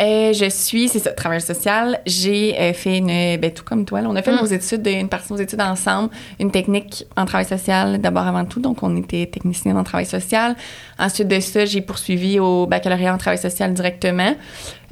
Euh, 0.00 0.32
je 0.32 0.48
suis, 0.50 0.88
c'est 0.88 0.98
ça, 0.98 1.12
travailleuse 1.12 1.44
sociale. 1.44 2.00
J'ai 2.06 2.58
euh, 2.58 2.72
fait 2.72 2.98
une, 2.98 3.38
ben, 3.40 3.50
tout 3.52 3.64
comme 3.64 3.84
toi, 3.84 4.00
là, 4.00 4.08
on 4.10 4.16
a 4.16 4.22
fait 4.22 4.32
Mm. 4.32 4.36
nos 4.40 4.46
études, 4.46 4.86
une 4.86 5.08
partie 5.08 5.28
de 5.28 5.34
nos 5.34 5.40
études 5.40 5.60
ensemble, 5.60 6.10
une 6.38 6.50
technique 6.50 7.04
en 7.16 7.24
travail 7.24 7.44
social 7.46 7.98
d'abord 8.00 8.26
avant 8.26 8.44
tout. 8.44 8.60
Donc, 8.60 8.82
on 8.82 8.96
était 8.96 9.26
technicienne 9.26 9.76
en 9.76 9.84
travail 9.84 10.06
social. 10.06 10.54
Ensuite 10.98 11.28
de 11.28 11.40
ça, 11.40 11.64
j'ai 11.64 11.80
poursuivi 11.80 12.38
au 12.38 12.66
baccalauréat 12.66 13.14
en 13.14 13.18
travail 13.18 13.38
social 13.38 13.72
directement. 13.72 14.34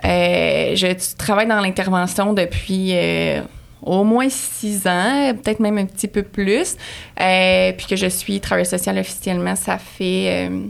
Euh, 0.05 0.77
je 0.77 1.17
travaille 1.17 1.47
dans 1.47 1.61
l'intervention 1.61 2.33
depuis 2.33 2.91
euh, 2.93 3.41
au 3.83 4.05
moins 4.05 4.29
six 4.29 4.87
ans, 4.87 5.33
peut-être 5.43 5.61
même 5.61 5.79
un 5.79 5.87
petit 5.87 6.09
peu 6.09 6.23
plus. 6.23 6.77
Euh, 7.21 7.73
puis 7.77 7.87
que 7.87 7.97
je 7.97 8.07
suis 8.07 8.41
travailleuse 8.41 8.69
sociale 8.71 8.99
officiellement, 8.99 9.57
ça 9.57 9.79
fait 9.79 10.47
euh, 10.49 10.61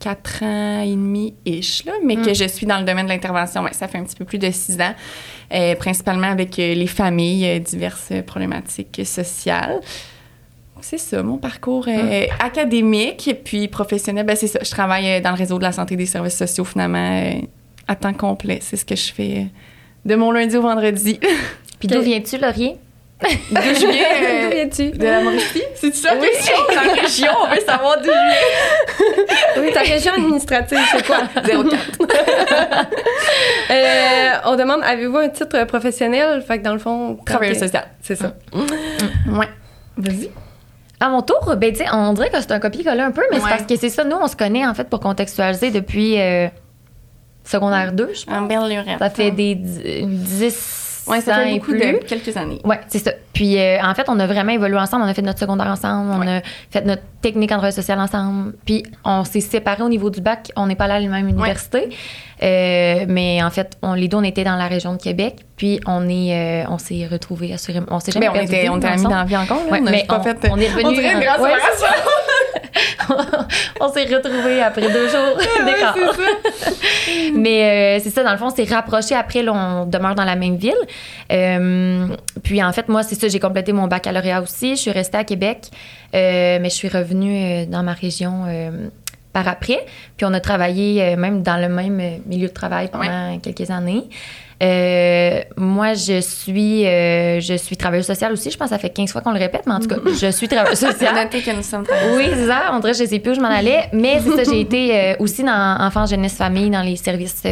quatre 0.00 0.42
ans 0.42 0.82
et 0.82 0.90
demi-ish, 0.90 1.84
là, 1.84 1.92
mais 2.04 2.16
Mm. 2.16 2.22
que 2.26 2.34
je 2.34 2.48
suis 2.48 2.66
dans 2.66 2.78
le 2.78 2.84
domaine 2.84 3.06
de 3.06 3.10
l'intervention, 3.12 3.62
ouais, 3.62 3.72
ça 3.72 3.86
fait 3.88 3.98
un 3.98 4.04
petit 4.04 4.16
peu 4.16 4.24
plus 4.24 4.38
de 4.38 4.50
six 4.50 4.78
ans, 4.80 4.94
principalement 5.78 6.28
avec 6.28 6.56
les 6.56 6.86
familles, 6.86 7.60
diverses 7.60 8.12
problématiques 8.26 9.02
sociales. 9.04 9.80
C'est 10.80 10.98
ça, 10.98 11.22
mon 11.22 11.38
parcours 11.38 11.86
euh, 11.86 12.26
académique 12.40 13.30
puis 13.44 13.68
professionnel. 13.68 14.26
Ben, 14.26 14.34
c'est 14.34 14.48
ça. 14.48 14.58
Je 14.64 14.70
travaille 14.70 15.22
dans 15.22 15.30
le 15.30 15.36
réseau 15.36 15.56
de 15.58 15.62
la 15.62 15.70
santé 15.70 15.94
et 15.94 15.96
des 15.96 16.06
services 16.06 16.36
sociaux, 16.36 16.64
finalement, 16.64 17.22
euh, 17.22 17.34
à 17.92 17.96
temps 17.96 18.12
complet. 18.12 18.58
C'est 18.60 18.76
ce 18.76 18.84
que 18.84 18.96
je 18.96 19.12
fais 19.12 19.34
euh, 19.36 19.44
de 20.04 20.14
mon 20.14 20.32
lundi 20.32 20.56
au 20.56 20.62
vendredi. 20.62 21.20
Puis 21.78 21.88
d'où 21.88 22.00
viens-tu, 22.00 22.38
Laurier? 22.38 22.76
D'où 23.22 23.60
je 23.60 23.86
viens? 23.86 24.04
euh, 24.22 24.42
D'où 24.42 24.56
viens-tu? 24.56 24.98
de 24.98 25.04
la 25.04 25.20
Mauricie? 25.20 25.62
C'est 25.76 25.94
ça, 25.94 26.14
la 26.14 26.20
question? 26.20 26.54
La 26.74 27.02
région, 27.02 27.30
on 27.42 27.54
veut 27.54 27.60
savoir 27.60 27.98
d'où 27.98 28.04
je 28.04 28.10
viens. 28.10 29.24
Oui, 29.62 29.70
ta 29.72 29.80
région 29.80 30.12
administrative, 30.14 30.78
c'est 30.90 31.06
quoi? 31.06 31.18
04. 31.34 31.48
Euh, 33.70 34.30
on 34.46 34.56
demande, 34.56 34.80
avez-vous 34.82 35.18
un 35.18 35.28
titre 35.28 35.64
professionnel? 35.64 36.42
Fait 36.42 36.58
que 36.58 36.64
dans 36.64 36.72
le 36.72 36.78
fond... 36.78 37.18
Travailleur 37.24 37.56
social. 37.56 37.84
C'est 38.00 38.16
ça. 38.16 38.34
Ouais. 39.28 39.48
Vas-y. 39.96 40.30
À 41.00 41.08
mon 41.08 41.20
tour, 41.22 41.54
ben, 41.56 41.74
on 41.92 42.12
dirait 42.12 42.30
que 42.30 42.40
c'est 42.40 42.52
un 42.52 42.60
copier-coller 42.60 43.02
un 43.02 43.10
peu, 43.10 43.22
mais 43.30 43.40
c'est 43.40 43.48
parce 43.48 43.62
que 43.64 43.76
c'est 43.76 43.88
ça, 43.88 44.04
nous, 44.04 44.16
on 44.16 44.28
se 44.28 44.36
connaît, 44.36 44.66
en 44.66 44.72
fait, 44.72 44.88
pour 44.88 45.00
contextualiser 45.00 45.70
depuis 45.70 46.20
euh, 46.20 46.48
secondaire 47.44 47.92
2, 47.92 48.10
je 48.14 48.24
pense. 48.24 48.34
En 48.34 48.42
belle. 48.42 48.84
Ça 48.98 49.10
fait 49.10 49.30
des 49.30 49.54
dix- 49.54 49.80
10 50.06 50.78
Ouais, 51.08 51.20
ça 51.20 51.32
ans 51.32 51.42
fait 51.42 51.50
et 51.50 51.58
beaucoup 51.58 51.72
plus. 51.72 51.80
de 51.80 51.98
quelques 52.06 52.36
années. 52.36 52.60
Ouais, 52.64 52.78
c'est 52.86 53.00
ça. 53.00 53.10
Puis 53.32 53.58
euh, 53.58 53.78
en 53.82 53.92
fait, 53.92 54.04
on 54.08 54.20
a 54.20 54.26
vraiment 54.28 54.52
évolué 54.52 54.78
ensemble. 54.78 55.02
On 55.04 55.08
a 55.08 55.14
fait 55.14 55.22
notre 55.22 55.40
secondaire 55.40 55.66
ensemble. 55.66 56.12
On 56.12 56.22
a 56.28 56.42
fait 56.70 56.84
notre 56.84 57.02
technique 57.20 57.50
en 57.50 57.56
droit 57.56 57.72
social 57.72 57.98
ensemble. 57.98 58.52
Puis 58.64 58.84
on 59.04 59.24
s'est 59.24 59.40
séparés 59.40 59.82
au 59.82 59.88
niveau 59.88 60.10
du 60.10 60.20
bac. 60.20 60.52
On 60.54 60.66
n'est 60.68 60.76
pas 60.76 60.84
allé 60.84 60.94
à 60.94 61.00
la 61.00 61.08
même 61.08 61.28
université. 61.28 61.88
Euh, 62.40 63.04
mais 63.08 63.42
en 63.42 63.50
fait, 63.50 63.76
on, 63.82 63.94
les 63.94 64.06
deux, 64.06 64.16
on 64.16 64.22
était 64.22 64.44
dans 64.44 64.54
la 64.56 64.68
région 64.68 64.92
de 64.94 65.02
Québec. 65.02 65.36
Puis 65.62 65.78
on 65.86 66.08
est, 66.08 66.64
euh, 66.64 66.64
on 66.70 66.78
s'est 66.78 67.06
retrouvés 67.08 67.52
assurément. 67.52 67.86
On 67.88 68.00
s'est 68.00 68.10
jamais 68.10 68.28
on 68.28 68.34
était, 68.34 68.68
on 68.68 68.78
était 68.78 68.88
amis 68.88 68.94
ensemble. 69.06 69.10
dans 69.10 69.18
la 69.20 69.24
vie 69.26 69.36
encore. 69.36 69.58
Là. 69.64 69.70
Ouais, 69.70 69.78
on 69.80 69.84
mais 69.92 70.04
pas 70.08 70.18
on- 70.18 70.22
fait. 70.24 70.36
on 70.50 70.56
est 70.58 70.66
revenus 70.66 70.86
On 70.86 70.90
dirait 70.90 71.24
grande 71.24 71.40
ouais, 71.40 71.52
séparation. 71.54 73.46
on 73.80 73.88
s'est 73.92 74.04
retrouvés 74.12 74.60
après 74.60 74.92
deux 74.92 75.08
jours 75.08 75.38
d'écart. 75.64 75.96
Mais 77.36 77.98
euh, 77.98 78.00
c'est 78.02 78.10
ça, 78.10 78.24
dans 78.24 78.32
le 78.32 78.38
fond, 78.38 78.46
on 78.46 78.50
s'est 78.50 78.64
rapprochés 78.64 79.14
après, 79.14 79.44
là, 79.44 79.52
on 79.52 79.86
demeure 79.86 80.16
dans 80.16 80.24
la 80.24 80.34
même 80.34 80.56
ville. 80.56 80.74
Euh, 81.30 82.08
puis 82.42 82.60
en 82.60 82.72
fait, 82.72 82.88
moi, 82.88 83.04
c'est 83.04 83.14
ça, 83.14 83.28
j'ai 83.28 83.38
complété 83.38 83.72
mon 83.72 83.86
baccalauréat 83.86 84.42
aussi. 84.42 84.74
Je 84.74 84.80
suis 84.80 84.90
restée 84.90 85.18
à 85.18 85.22
Québec, 85.24 85.68
euh, 86.12 86.58
mais 86.60 86.70
je 86.70 86.74
suis 86.74 86.88
revenue 86.88 87.36
euh, 87.62 87.66
dans 87.66 87.84
ma 87.84 87.92
région 87.92 88.46
euh, 88.48 88.88
par 89.32 89.46
après. 89.46 89.86
Puis 90.16 90.26
on 90.26 90.34
a 90.34 90.40
travaillé 90.40 91.02
euh, 91.02 91.16
même 91.16 91.42
dans 91.44 91.56
le 91.56 91.68
même 91.68 92.00
euh, 92.00 92.16
milieu 92.26 92.48
de 92.48 92.52
travail 92.52 92.88
pendant 92.90 93.38
quelques 93.38 93.70
années. 93.70 94.08
Euh, 94.62 95.40
moi, 95.56 95.94
je 95.94 96.20
suis, 96.20 96.86
euh, 96.86 97.40
je 97.40 97.54
suis 97.54 97.76
travailleuse 97.76 98.06
sociale 98.06 98.32
aussi. 98.32 98.50
Je 98.50 98.56
pense 98.56 98.68
que 98.68 98.74
ça 98.76 98.78
fait 98.78 98.90
15 98.90 99.10
fois 99.10 99.20
qu'on 99.20 99.32
le 99.32 99.38
répète, 99.38 99.62
mais 99.66 99.74
en 99.74 99.80
tout 99.80 99.88
cas, 99.88 99.96
je 100.06 100.30
suis 100.30 100.46
travailleuse 100.46 100.78
sociale. 100.90 101.14
noté 101.14 101.40
que 101.40 101.50
nous 101.50 101.62
sommes 101.62 101.84
Oui, 102.14 102.26
c'est 102.32 102.46
ça. 102.46 102.70
On 102.72 102.78
dirait 102.78 102.94
je 102.94 103.04
sais 103.04 103.18
plus 103.18 103.32
où 103.32 103.34
je 103.34 103.40
m'en 103.40 103.48
allais. 103.48 103.88
Mais 103.92 104.20
c'est 104.20 104.44
ça, 104.44 104.50
j'ai 104.50 104.60
été 104.60 104.96
euh, 104.96 105.14
aussi 105.18 105.42
dans 105.42 105.76
enfants, 105.80 106.06
jeunesse, 106.06 106.34
famille, 106.34 106.70
dans 106.70 106.82
les 106.82 106.96
services 106.96 107.42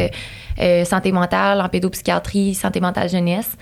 santé 0.85 1.11
mentale, 1.11 1.59
en 1.59 1.69
pédopsychiatrie, 1.69 2.53
santé 2.53 2.81
mentale, 2.81 3.09
jeunesse. 3.09 3.57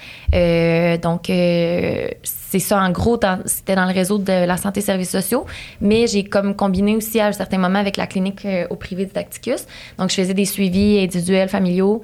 Donc, 1.02 1.28
c'est 1.28 2.60
ça, 2.60 2.82
en 2.82 2.90
gros, 2.92 3.18
c'était 3.46 3.76
dans 3.76 3.86
le 3.86 3.94
réseau 3.94 4.18
de 4.18 4.46
la 4.46 4.58
santé 4.58 4.82
services 4.82 5.12
sociaux. 5.12 5.46
Mais 5.80 6.08
j'ai 6.08 6.26
comme 6.26 6.56
combiné 6.56 6.98
aussi 6.98 7.22
à 7.22 7.28
un 7.28 7.32
certain 7.32 7.58
moment 7.58 7.80
avec 7.80 7.96
la 7.96 8.06
clinique 8.06 8.46
au 8.70 8.76
privé 8.76 9.06
Didacticus. 9.06 9.66
Donc, 9.98 10.10
je 10.10 10.16
faisais 10.16 10.34
des 10.34 10.44
suivis 10.44 11.00
individuels, 11.00 11.48
familiaux, 11.48 12.04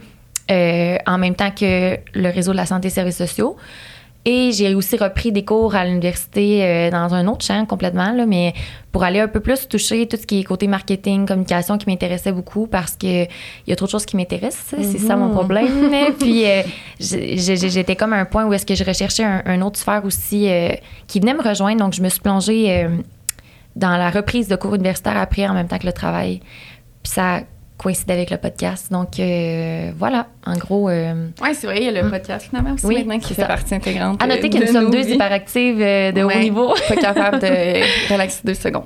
euh, 0.52 0.98
en 1.06 1.18
même 1.18 1.36
temps 1.36 1.52
que 1.52 1.98
le 2.14 2.30
réseau 2.30 2.52
de 2.52 2.58
la 2.58 2.66
santé 2.66 2.90
services 2.90 3.18
sociaux. 3.18 3.58
Et 4.28 4.52
j'ai 4.52 4.74
aussi 4.74 4.98
repris 4.98 5.32
des 5.32 5.46
cours 5.46 5.76
à 5.76 5.86
l'université 5.86 6.64
euh, 6.64 6.90
dans 6.90 7.14
un 7.14 7.28
autre 7.28 7.46
champ 7.46 7.64
complètement, 7.68 8.12
là, 8.12 8.26
mais 8.26 8.56
pour 8.92 9.04
aller 9.04 9.20
un 9.20 9.28
peu 9.28 9.40
plus 9.40 9.68
toucher 9.68 10.08
tout 10.08 10.18
ce 10.18 10.26
qui 10.26 10.40
est 10.40 10.44
côté 10.44 10.68
marketing, 10.68 11.28
communication 11.28 11.78
qui 11.78 11.88
m'intéressait 11.88 12.32
beaucoup 12.32 12.66
parce 12.66 12.96
que 12.96 13.26
il 13.26 13.68
y 13.68 13.72
a 13.72 13.76
trop 13.76 13.86
de 13.86 13.92
choses 13.92 14.06
qui 14.08 14.18
m'intéressent. 14.18 14.74
C'est 14.82 14.98
ça 14.98 15.16
mon 15.16 15.30
problème. 15.30 15.92
Puis 16.20 16.44
euh, 16.48 16.64
j'étais 17.00 17.96
comme 17.96 18.14
à 18.14 18.18
un 18.18 18.26
point 18.26 18.46
où 18.46 18.54
est-ce 18.54 18.66
que 18.66 18.74
je 18.74 18.84
recherchais 18.84 19.24
un, 19.24 19.44
un 19.46 19.62
autre 19.62 19.78
sphère 19.78 20.04
aussi 20.04 20.50
euh, 20.50 20.70
qui 21.06 21.20
venait 21.20 21.36
me 21.36 21.44
rejoindre. 21.44 21.82
Donc 21.82 21.94
je 21.94 22.02
me 22.02 22.10
suis 22.10 22.22
plongée 22.22 22.88
dans 23.76 23.96
la 23.96 24.10
reprise 24.10 24.48
de 24.48 24.56
cours 24.56 24.74
universitaires 24.74 25.18
après 25.18 25.48
en 25.48 25.54
même 25.54 25.68
temps 25.68 25.78
que 25.78 25.86
le 25.86 25.94
travail. 25.94 26.40
Puis 27.04 27.14
ça 27.14 27.42
coïncidait 27.78 28.14
avec 28.14 28.30
le 28.30 28.38
podcast. 28.38 28.92
Donc 28.92 29.20
euh, 29.20 29.92
voilà, 29.98 30.28
en 30.46 30.56
gros. 30.58 30.90
euh, 30.90 31.28
Oui, 31.42 31.50
c'est 31.54 31.68
vrai, 31.68 31.78
il 31.82 31.84
y 31.94 31.98
a 31.98 32.02
le 32.04 32.10
podcast 32.10 32.48
finalement 32.50 32.74
aussi 32.74 32.86
Oui, 32.86 32.98
maintenant 33.00 33.20
qui 33.20 33.34
fait 33.34 33.42
ça. 33.42 33.48
partie 33.48 33.76
intégrante. 33.76 34.22
à 34.24 34.28
noter 34.28 34.50
que 34.50 34.58
nous 34.58 34.72
sommes 34.72 34.90
deux 34.92 35.10
hyperactives 35.10 35.82
euh, 35.82 36.12
de 36.12 36.24
haut 36.24 36.32
niveau. 36.40 36.74
Pas 36.88 36.96
capable 36.96 37.40
de 37.40 37.48
relaxer 38.14 38.42
deux 38.44 38.54
secondes. 38.54 38.86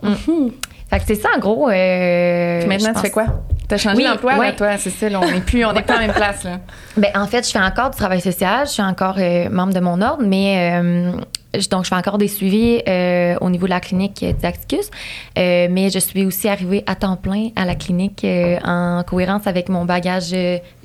Fait 0.90 0.98
que 0.98 1.04
c'est 1.06 1.16
ça, 1.16 1.30
en 1.36 1.40
gros. 1.40 1.70
euh, 1.70 2.60
Puis 2.62 2.68
maintenant, 2.68 2.94
tu 2.94 3.00
fais 3.02 3.12
quoi? 3.12 3.26
T'as 3.68 3.78
changé 3.78 3.98
Oui, 3.98 4.04
d'emploi, 4.06 4.36
ouais. 4.40 4.56
toi, 4.56 4.70
là, 4.72 5.20
on 5.22 5.32
n'est 5.32 5.42
plus, 5.42 5.64
on 5.64 5.72
n'est 5.74 5.84
pas 5.84 5.94
la 6.00 6.08
même 6.08 6.16
place, 6.16 6.44
là. 6.44 6.60
Ben, 6.98 7.12
en 7.16 7.28
fait, 7.28 7.46
je 7.46 7.52
fais 7.52 7.60
encore 7.60 7.92
du 7.92 7.98
travail 7.98 8.20
social. 8.20 8.66
Je 8.66 8.72
suis 8.72 8.82
encore 8.82 9.14
euh, 9.20 9.48
membre 9.52 9.74
de 9.76 9.80
mon 9.80 10.02
ordre, 10.02 10.24
mais 10.26 10.72
euh, 10.82 11.12
donc 11.54 11.84
je 11.84 11.90
fais 11.90 11.96
encore 11.96 12.18
des 12.18 12.28
suivis 12.28 12.82
euh, 12.88 13.36
au 13.42 13.50
niveau 13.50 13.66
de 13.66 13.72
la 13.72 13.80
clinique 13.80 14.22
euh, 14.22 14.34
Didacticus. 14.34 14.90
Euh, 15.38 15.68
mais 15.70 15.90
je 15.90 16.00
suis 16.00 16.26
aussi 16.26 16.48
arrivée 16.48 16.84
à 16.86 16.96
temps 16.96 17.16
plein 17.16 17.50
à 17.56 17.66
la 17.66 17.76
clinique 17.76 18.26
en 18.64 19.04
cohérence 19.08 19.48
avec 19.48 19.70
mon 19.70 19.86
bagage 19.86 20.36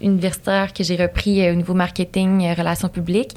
universitaire 0.01 0.73
que 0.73 0.83
j'ai 0.83 0.97
repris 0.97 1.49
au 1.51 1.55
niveau 1.55 1.75
marketing, 1.75 2.55
relations 2.57 2.89
publiques. 2.89 3.35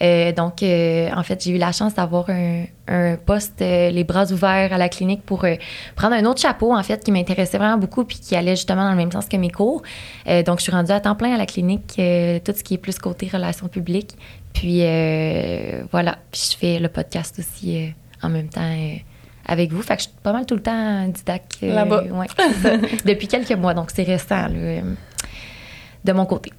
Donc, 0.00 0.62
en 0.62 1.22
fait, 1.22 1.42
j'ai 1.42 1.52
eu 1.52 1.58
la 1.58 1.72
chance 1.72 1.94
d'avoir 1.94 2.28
un, 2.28 2.64
un 2.86 3.16
poste, 3.16 3.60
les 3.60 4.04
bras 4.04 4.30
ouverts 4.30 4.72
à 4.72 4.78
la 4.78 4.88
clinique 4.88 5.22
pour 5.24 5.46
prendre 5.94 6.14
un 6.14 6.24
autre 6.26 6.40
chapeau, 6.40 6.74
en 6.74 6.82
fait, 6.82 7.02
qui 7.02 7.12
m'intéressait 7.12 7.58
vraiment 7.58 7.78
beaucoup 7.78 8.04
puis 8.04 8.18
qui 8.18 8.36
allait 8.36 8.56
justement 8.56 8.84
dans 8.84 8.90
le 8.90 8.96
même 8.96 9.12
sens 9.12 9.26
que 9.26 9.36
mes 9.36 9.50
cours. 9.50 9.82
Donc, 10.26 10.58
je 10.58 10.64
suis 10.64 10.72
rendue 10.72 10.92
à 10.92 11.00
temps 11.00 11.14
plein 11.14 11.34
à 11.34 11.38
la 11.38 11.46
clinique, 11.46 11.94
tout 11.96 12.52
ce 12.54 12.62
qui 12.62 12.74
est 12.74 12.78
plus 12.78 12.98
côté 12.98 13.28
relations 13.32 13.68
publiques. 13.68 14.16
Puis, 14.56 14.78
euh, 14.80 15.82
voilà. 15.92 16.16
Puis, 16.32 16.48
je 16.52 16.56
fais 16.56 16.78
le 16.78 16.88
podcast 16.88 17.38
aussi 17.38 17.76
euh, 17.76 17.88
en 18.26 18.30
même 18.30 18.48
temps 18.48 18.62
euh, 18.62 18.96
avec 19.44 19.70
vous. 19.70 19.82
Fait 19.82 19.96
que 19.96 20.02
je 20.02 20.08
suis 20.08 20.16
pas 20.22 20.32
mal 20.32 20.46
tout 20.46 20.54
le 20.54 20.62
temps 20.62 21.06
didac. 21.08 21.58
Là-bas. 21.60 22.04
ouais. 22.04 22.26
Depuis 23.04 23.28
quelques 23.28 23.52
mois, 23.52 23.74
donc 23.74 23.90
c'est 23.94 24.04
récent, 24.04 24.48
là, 24.48 24.80
de 26.04 26.12
mon 26.12 26.24
côté. 26.24 26.52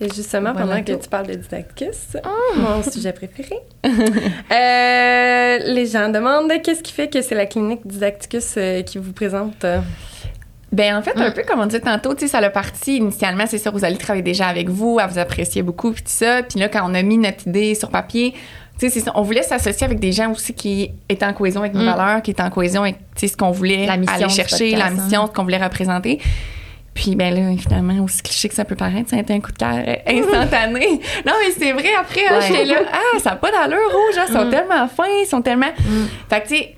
Et 0.00 0.08
justement, 0.08 0.52
Voilà 0.52 0.66
pendant 0.76 0.82
que 0.82 1.00
tu 1.00 1.08
parles 1.08 1.26
de 1.26 1.34
Didacticus, 1.34 2.16
mon 2.56 2.82
sujet 2.82 3.12
préféré, 3.12 3.56
les 5.74 5.86
gens 5.86 6.08
demandent 6.08 6.50
qu'est-ce 6.62 6.82
qui 6.82 6.92
fait 6.92 7.08
que 7.08 7.20
c'est 7.20 7.34
la 7.34 7.46
clinique 7.46 7.86
Didacticus 7.86 8.58
qui 8.86 8.98
vous 8.98 9.12
présente. 9.12 9.66
Ben 10.72 10.96
en 10.96 11.02
fait, 11.02 11.12
un 11.16 11.28
Mm. 11.28 11.34
peu 11.34 11.42
comme 11.46 11.60
on 11.60 11.66
disait 11.66 11.80
tantôt, 11.80 12.14
tu 12.14 12.20
sais, 12.20 12.28
ça 12.28 12.40
l'a 12.40 12.48
parti 12.50 12.96
initialement, 12.96 13.44
c'est 13.46 13.58
sûr, 13.58 13.72
vous 13.72 13.84
allez 13.84 13.98
travailler 13.98 14.22
déjà 14.22 14.46
avec 14.48 14.68
vous, 14.70 14.98
elle 15.02 15.08
vous 15.10 15.18
appréciait 15.18 15.62
beaucoup, 15.62 15.92
puis 15.92 16.02
tout 16.02 16.08
ça. 16.10 16.42
Puis 16.42 16.58
là, 16.58 16.68
quand 16.68 16.88
on 16.90 16.94
a 16.94 17.02
mis 17.02 17.18
notre 17.18 17.46
idée 17.46 17.74
sur 17.74 17.90
papier, 17.90 18.32
tu 18.80 18.88
sais, 18.88 19.00
ça, 19.00 19.12
on 19.14 19.20
voulait 19.22 19.42
s'associer 19.42 19.84
avec 19.84 20.00
des 20.00 20.12
gens 20.12 20.30
aussi 20.32 20.54
qui 20.54 20.90
étaient 21.10 21.26
en 21.26 21.34
cohésion 21.34 21.60
avec 21.60 21.74
nos 21.74 21.82
Mm. 21.82 21.94
valeurs, 21.94 22.22
qui 22.22 22.30
étaient 22.30 22.42
en 22.42 22.48
cohésion 22.50 22.82
avec, 22.82 22.96
tu 22.96 23.02
sais, 23.16 23.28
ce 23.28 23.36
qu'on 23.36 23.50
voulait 23.50 23.84
La 23.86 23.98
mission 23.98 24.14
aller 24.16 24.28
chercher, 24.30 24.70
podcast, 24.70 24.78
la 24.78 24.86
hein. 24.86 25.04
mission, 25.04 25.26
ce 25.26 25.32
qu'on 25.32 25.42
voulait 25.42 25.62
représenter. 25.62 26.18
Puis 26.94 27.16
ben 27.16 27.34
là, 27.34 27.56
finalement, 27.58 28.02
aussi 28.04 28.22
cliché 28.22 28.48
que 28.48 28.54
ça 28.54 28.64
peut 28.66 28.74
paraître, 28.74 29.08
ça 29.10 29.16
a 29.16 29.20
été 29.20 29.32
un 29.34 29.40
coup 29.40 29.52
de 29.52 29.56
cœur 29.58 29.74
instantané. 30.06 30.86
non, 31.26 31.32
mais 31.40 31.50
c'est 31.58 31.72
vrai, 31.72 31.88
après, 32.00 32.20
hein, 32.28 32.38
Ouais. 32.38 32.46
j'étais 32.48 32.64
là, 32.66 32.76
ah, 32.92 33.18
ça 33.18 33.30
n'a 33.30 33.36
pas 33.36 33.50
d'allure, 33.50 33.78
rouge, 33.90 34.22
ils 34.28 34.32
sont 34.32 34.44
Mm. 34.46 34.50
tellement 34.50 34.88
fins, 34.88 35.04
ils 35.22 35.26
sont 35.26 35.42
tellement... 35.42 35.70
Fait 36.28 36.40
que, 36.42 36.48
tu 36.48 36.56
sais, 36.56 36.74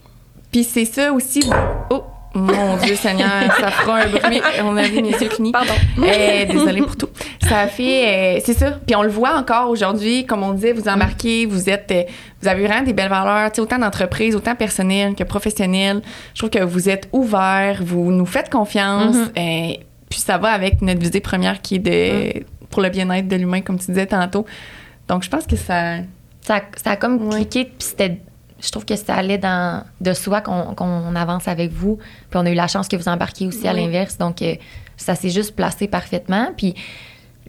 puis 0.52 0.64
c'est 0.64 0.85
ça 0.85 1.12
aussi... 1.12 1.48
Oh, 1.90 2.02
mon 2.34 2.76
Dieu 2.78 2.96
Seigneur, 2.96 3.28
ça 3.60 3.70
fera 3.70 4.00
un 4.02 4.08
bruit. 4.08 4.40
On 4.64 4.76
avait 4.76 5.00
mes 5.02 5.10
yeux 5.10 5.28
clignés. 5.28 5.52
Pardon. 5.52 5.72
Euh, 5.98 6.44
désolée 6.46 6.82
pour 6.82 6.96
tout. 6.96 7.08
Ça 7.42 7.66
fait... 7.68 8.38
euh, 8.38 8.40
c'est 8.44 8.54
ça. 8.54 8.72
Puis 8.86 8.96
on 8.96 9.02
le 9.02 9.08
voit 9.08 9.36
encore 9.36 9.70
aujourd'hui, 9.70 10.26
comme 10.26 10.42
on 10.42 10.52
disait, 10.52 10.72
vous 10.72 10.88
embarquez, 10.88 11.46
vous 11.46 11.70
êtes... 11.70 11.90
euh, 11.92 12.02
vous 12.42 12.48
avez 12.48 12.66
vraiment 12.66 12.82
des 12.82 12.92
belles 12.92 13.08
valeurs, 13.08 13.50
tu 13.52 13.56
sais, 13.56 13.60
autant 13.62 13.78
d'entreprise, 13.78 14.34
autant 14.34 14.54
personnelles 14.54 15.14
que 15.14 15.24
professionnelles. 15.24 16.02
Je 16.34 16.40
trouve 16.40 16.50
que 16.50 16.62
vous 16.64 16.88
êtes 16.88 17.08
ouverts, 17.12 17.80
vous 17.82 18.10
nous 18.10 18.26
faites 18.26 18.50
confiance. 18.50 19.16
Mm-hmm. 19.16 19.78
puis 20.10 20.18
ça 20.20 20.36
va 20.38 20.50
avec 20.50 20.82
notre 20.82 21.00
visée 21.00 21.20
première 21.20 21.62
qui 21.62 21.76
est 21.76 21.78
de... 21.78 22.40
Mm. 22.40 22.44
pour 22.70 22.82
le 22.82 22.88
bien-être 22.90 23.28
de 23.28 23.36
l'humain, 23.36 23.60
comme 23.60 23.78
tu 23.78 23.86
disais 23.86 24.06
tantôt. 24.06 24.44
Donc, 25.08 25.22
je 25.22 25.30
pense 25.30 25.46
que 25.46 25.56
ça... 25.56 25.98
Ça, 26.42 26.60
ça 26.82 26.90
a 26.90 26.96
comme 26.96 27.28
Ouais. 27.28 27.36
cliqué, 27.36 27.64
puis 27.64 27.74
c'était. 27.78 28.18
Je 28.60 28.70
trouve 28.70 28.84
que 28.84 28.96
ça 28.96 29.14
allait 29.14 29.38
dans 29.38 29.82
de 30.00 30.12
soi 30.12 30.40
qu'on 30.40 30.74
qu'on 30.74 31.14
avance 31.16 31.48
avec 31.48 31.70
vous. 31.72 31.96
Puis 32.30 32.40
on 32.40 32.46
a 32.46 32.50
eu 32.50 32.54
la 32.54 32.68
chance 32.68 32.88
que 32.88 32.96
vous 32.96 33.08
embarquiez 33.08 33.46
aussi 33.46 33.66
à 33.68 33.72
Oui. 33.74 33.80
l'inverse. 33.82 34.16
Donc, 34.18 34.40
euh, 34.42 34.54
ça 34.96 35.14
s'est 35.14 35.30
juste 35.30 35.54
placé 35.56 35.88
parfaitement. 35.88 36.48
Puis 36.56 36.74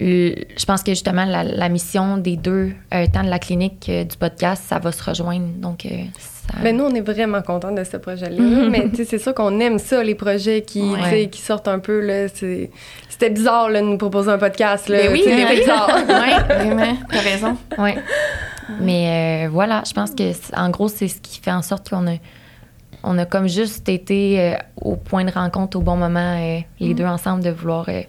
euh, 0.02 0.34
je 0.58 0.66
pense 0.66 0.84
que 0.84 0.92
justement, 0.92 1.24
la, 1.26 1.44
la 1.44 1.70
mission 1.70 2.18
des 2.18 2.36
deux, 2.36 2.74
euh, 2.94 3.06
tant 3.14 3.24
de 3.24 3.30
la 3.30 3.40
clinique 3.40 3.86
que 3.86 4.04
du 4.04 4.18
podcast, 4.18 4.64
ça 4.68 4.78
va 4.80 4.92
se 4.92 5.02
rejoindre. 5.02 5.48
Donc, 5.58 5.86
euh, 5.86 5.90
ça. 6.20 6.56
Ben 6.62 6.76
nous, 6.76 6.84
on 6.84 6.94
est 6.94 7.02
vraiment 7.02 7.42
contents 7.42 7.72
de 7.72 7.84
ce 7.86 7.96
projet-là. 7.98 8.68
mais 8.70 8.90
tu 8.90 8.98
sais, 8.98 9.06
c'est 9.06 9.18
sûr 9.20 9.34
qu'on 9.34 9.58
aime 9.62 9.80
ça, 9.80 10.04
les 10.04 10.16
projets 10.16 10.64
qui, 10.64 10.82
Ouais. 10.82 11.30
qui 11.30 11.40
sortent 11.42 11.68
un 11.70 11.80
peu. 11.80 12.02
Là, 12.02 12.28
c'est- 12.28 12.70
C'était 13.08 13.30
bizarre 13.30 13.70
là, 13.70 13.80
de 13.80 13.86
nous 13.86 13.98
proposer 13.98 14.30
un 14.32 14.38
podcast. 14.38 14.90
Là, 14.90 14.98
Ben 15.04 15.12
oui, 15.14 15.22
Tu 15.24 15.30
sais, 15.30 15.36
ben 15.38 15.48
c'était 15.48 15.54
oui. 15.54 15.60
bizarre. 15.62 15.90
oui, 16.10 16.56
vraiment, 16.66 16.98
t'as 17.10 17.20
raison. 17.22 17.58
Ouais. 17.78 17.96
Mais 18.82 19.46
euh, 19.46 19.50
voilà, 19.50 19.84
je 19.88 19.94
pense 19.94 20.12
que 20.12 20.32
en 20.56 20.70
gros, 20.70 20.88
c'est 20.88 21.08
ce 21.08 21.20
qui 21.22 21.40
fait 21.42 21.52
en 21.52 21.62
sorte 21.62 21.90
qu'on 21.90 22.08
a, 22.08 22.16
on 23.04 23.18
a 23.18 23.26
comme 23.26 23.48
juste 23.48 23.88
été 23.90 24.40
euh, 24.40 24.56
au 24.82 24.96
point 24.96 25.24
de 25.24 25.32
rencontre 25.32 25.78
au 25.78 25.82
bon 25.82 25.96
moment, 25.98 26.38
euh, 26.40 26.60
les 26.80 26.94
deux 26.94 27.06
ensemble, 27.06 27.44
de 27.44 27.52
vouloir 27.52 27.86
euh, 27.90 28.02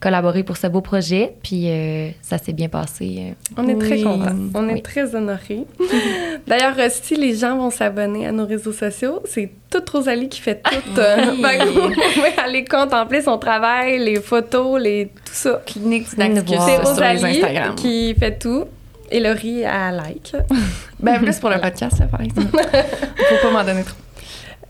collaborer 0.00 0.44
pour 0.44 0.56
ce 0.56 0.66
beau 0.68 0.80
projet. 0.80 1.34
Puis 1.42 1.64
euh, 1.68 2.08
ça 2.22 2.38
s'est 2.38 2.52
bien 2.54 2.68
passé. 2.68 3.16
euh. 3.18 3.32
On 3.62 3.68
est 3.68 3.78
très 3.78 4.00
contents. 4.00 4.34
On 4.54 4.68
est 4.68 4.74
Oui. 4.74 4.82
très 4.82 5.14
honorés. 5.14 5.64
D'ailleurs, 6.46 6.74
si 6.90 7.16
les 7.16 7.34
gens 7.34 7.56
vont 7.58 7.70
s'abonner 7.70 8.26
à 8.26 8.32
nos 8.32 8.46
réseaux 8.46 8.72
sociaux, 8.72 9.20
c'est 9.26 9.50
toute 9.68 9.90
Rosalie 9.90 10.28
qui 10.28 10.40
fait 10.40 10.62
tout. 10.62 10.98
euh, 10.98 11.16
Oui. 11.42 11.58
vous 11.74 11.80
pouvez 12.14 12.38
aller 12.42 12.64
contempler 12.64 13.20
son 13.20 13.36
travail, 13.38 13.98
les 13.98 14.20
photos, 14.20 14.80
les, 14.80 15.06
tout 15.24 15.32
ça. 15.34 15.60
Clinique 15.66 16.08
didactique. 16.08 16.48
C'est 16.48 16.54
sur 16.56 16.66
les 16.68 16.76
Rosalie 16.78 17.24
Instagram. 17.42 17.74
qui 17.74 18.14
fait 18.14 18.38
tout. 18.38 18.64
Et 19.10 19.20
Laurie, 19.20 19.64
à 19.64 19.90
like. 19.90 20.34
Ben, 21.00 21.18
plus 21.20 21.38
pour 21.38 21.48
le 21.50 21.60
podcast, 21.60 21.98
là, 22.00 22.06
par 22.06 22.20
exemple. 22.20 22.48
Faut 22.58 23.48
pas 23.48 23.50
m'en 23.52 23.64
donner 23.64 23.84
trop 23.84 23.96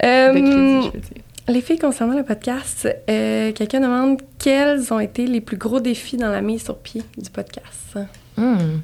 Euh, 0.05 0.33
de 0.33 0.39
crédit, 0.41 0.87
je 0.87 0.93
veux 0.93 1.01
dire. 1.01 1.23
les 1.49 1.61
filles, 1.63 1.79
concernant 1.79 2.17
le 2.17 2.23
podcast, 2.23 2.87
euh, 3.09 3.53
quelqu'un 3.53 3.81
demande 3.81 4.21
quels 4.39 4.93
ont 4.93 5.01
été 5.01 5.27
les 5.27 5.41
plus 5.41 5.57
gros 5.57 5.81
défis 5.81 6.17
dans 6.19 6.31
la 6.31 6.41
mise 6.43 6.63
sur 6.65 6.77
pied 6.79 7.03
du 7.17 7.31
podcast. 7.31 7.99
Hmm. 8.37 8.81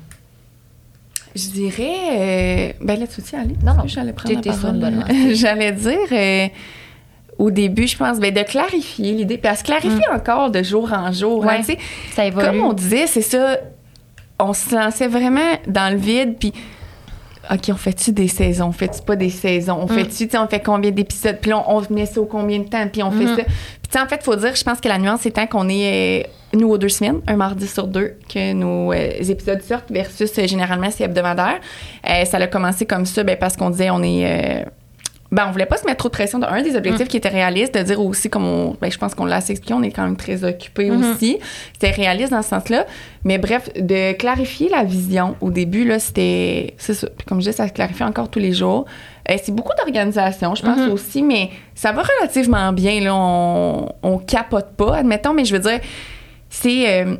Je 1.36 1.48
dirais. 1.50 1.92
euh, 2.10 2.72
ben 2.80 2.98
là, 2.98 3.06
tu 3.06 3.20
veux 3.20 3.38
aller? 3.38 3.56
Non, 3.64 3.74
non. 3.74 3.86
J'allais 3.86 4.12
prendre 4.12 4.34
la 4.44 4.52
parole. 4.52 4.80
J'allais 5.34 5.72
dire. 5.72 5.98
euh, 6.12 6.46
au 7.38 7.50
début, 7.50 7.86
je 7.88 7.96
pense, 7.96 8.20
ben, 8.20 8.32
de 8.32 8.42
clarifier 8.42 9.12
l'idée. 9.12 9.38
Puis 9.38 9.50
elle 9.50 9.56
se 9.58 9.64
clarifie 9.64 10.08
encore 10.12 10.50
de 10.50 10.62
jour 10.62 10.92
en 10.92 11.10
jour. 11.12 11.44
hein, 11.44 11.48
Ouais. 11.48 11.58
tu 11.60 11.64
sais. 11.72 11.78
Ça 12.14 12.24
évolue. 12.24 12.46
Comme 12.46 12.60
on 12.60 12.72
disait, 12.72 13.06
c'est 13.08 13.22
ça. 13.22 13.58
On 14.48 14.52
se 14.52 14.74
lançait 14.74 15.08
vraiment 15.08 15.40
dans 15.66 15.92
le 15.92 15.98
vide. 15.98 16.36
Puis 16.38 16.52
OK, 17.50 17.60
on 17.70 17.74
fait-tu 17.76 18.12
des 18.12 18.28
saisons? 18.28 18.66
On 18.68 18.72
fait-tu 18.72 19.02
pas 19.02 19.16
des 19.16 19.28
saisons? 19.28 19.78
On 19.80 19.86
fait-tu, 19.86 20.26
tu 20.26 20.30
sais, 20.30 20.38
on 20.38 20.46
fait 20.48 20.60
combien 20.60 20.90
d'épisodes? 20.90 21.36
Puis 21.40 21.50
là, 21.50 21.62
on, 21.68 21.78
on 21.82 21.94
met 21.94 22.06
ça 22.06 22.20
au 22.20 22.24
combien 22.24 22.58
de 22.60 22.64
temps? 22.64 22.86
Puis 22.90 23.02
on 23.02 23.10
fait 23.10 23.24
Mhm. 23.24 23.36
ça. 23.36 23.42
Puis 23.44 23.52
tu 23.82 23.90
sais, 23.90 24.00
en 24.00 24.06
fait, 24.06 24.22
faut 24.22 24.34
dire, 24.36 24.54
je 24.54 24.64
pense 24.64 24.80
que 24.80 24.88
la 24.88 24.96
nuance 24.98 25.26
étant 25.26 25.46
qu'on 25.46 25.68
est, 25.68 26.24
euh, 26.24 26.28
nous, 26.58 26.68
aux 26.70 26.78
deux 26.78 26.88
semaines, 26.88 27.20
un 27.26 27.36
mardi 27.36 27.66
sur 27.66 27.86
deux, 27.86 28.14
que 28.32 28.52
nos 28.54 28.92
euh, 28.92 29.10
épisodes 29.28 29.60
sortent 29.62 29.90
versus 29.90 30.30
euh, 30.38 30.46
généralement 30.46 30.90
c'est 30.90 31.04
hebdomadaire. 31.04 31.60
Ça 32.24 32.38
a 32.38 32.46
commencé 32.46 32.86
comme 32.86 33.04
ça, 33.04 33.22
ben, 33.24 33.36
parce 33.38 33.56
qu'on 33.58 33.70
disait, 33.70 33.90
on 33.90 34.02
est. 34.02 34.64
ben, 35.34 35.46
on 35.48 35.52
voulait 35.52 35.66
pas 35.66 35.76
se 35.76 35.84
mettre 35.84 35.98
trop 35.98 36.08
de 36.08 36.14
pression. 36.14 36.38
De 36.38 36.46
un 36.46 36.62
des 36.62 36.76
objectifs 36.76 37.08
qui 37.08 37.16
était 37.16 37.28
réaliste, 37.28 37.74
de 37.74 37.82
dire 37.82 38.00
aussi, 38.00 38.30
comme 38.30 38.44
on, 38.46 38.76
ben, 38.80 38.90
je 38.90 38.96
pense 38.98 39.14
qu'on 39.14 39.24
l'a 39.26 39.36
assez 39.36 39.50
expliqué, 39.52 39.74
on 39.74 39.82
est 39.82 39.90
quand 39.90 40.04
même 40.04 40.16
très 40.16 40.44
occupé 40.44 40.90
Mhm. 40.90 41.12
aussi. 41.12 41.38
C'était 41.72 41.90
réaliste 41.90 42.30
dans 42.32 42.42
ce 42.42 42.48
sens-là. 42.50 42.86
Mais 43.24 43.38
bref, 43.38 43.68
de 43.74 44.12
clarifier 44.12 44.68
la 44.68 44.84
vision 44.84 45.34
au 45.40 45.50
début, 45.50 45.84
là, 45.84 45.98
c'était. 45.98 46.74
C'est 46.78 46.94
ça. 46.94 47.08
Puis 47.16 47.26
comme 47.26 47.40
je 47.40 47.50
dis, 47.50 47.56
ça 47.56 47.66
se 47.68 47.72
clarifie 47.72 48.04
encore 48.04 48.28
tous 48.30 48.38
les 48.38 48.52
jours. 48.52 48.84
Euh, 49.30 49.36
c'est 49.42 49.52
beaucoup 49.54 49.72
d'organisation, 49.78 50.54
je 50.54 50.62
pense 50.62 50.78
Mhm. 50.78 50.92
aussi, 50.92 51.22
mais 51.22 51.50
ça 51.74 51.92
va 51.92 52.02
relativement 52.02 52.72
bien. 52.72 53.00
Là. 53.00 53.14
On, 53.14 53.88
on 54.02 54.18
capote 54.18 54.72
pas, 54.76 54.96
admettons, 54.96 55.32
mais 55.32 55.44
je 55.44 55.54
veux 55.54 55.60
dire, 55.62 55.80
c'est. 56.50 57.02
euh, 57.04 57.16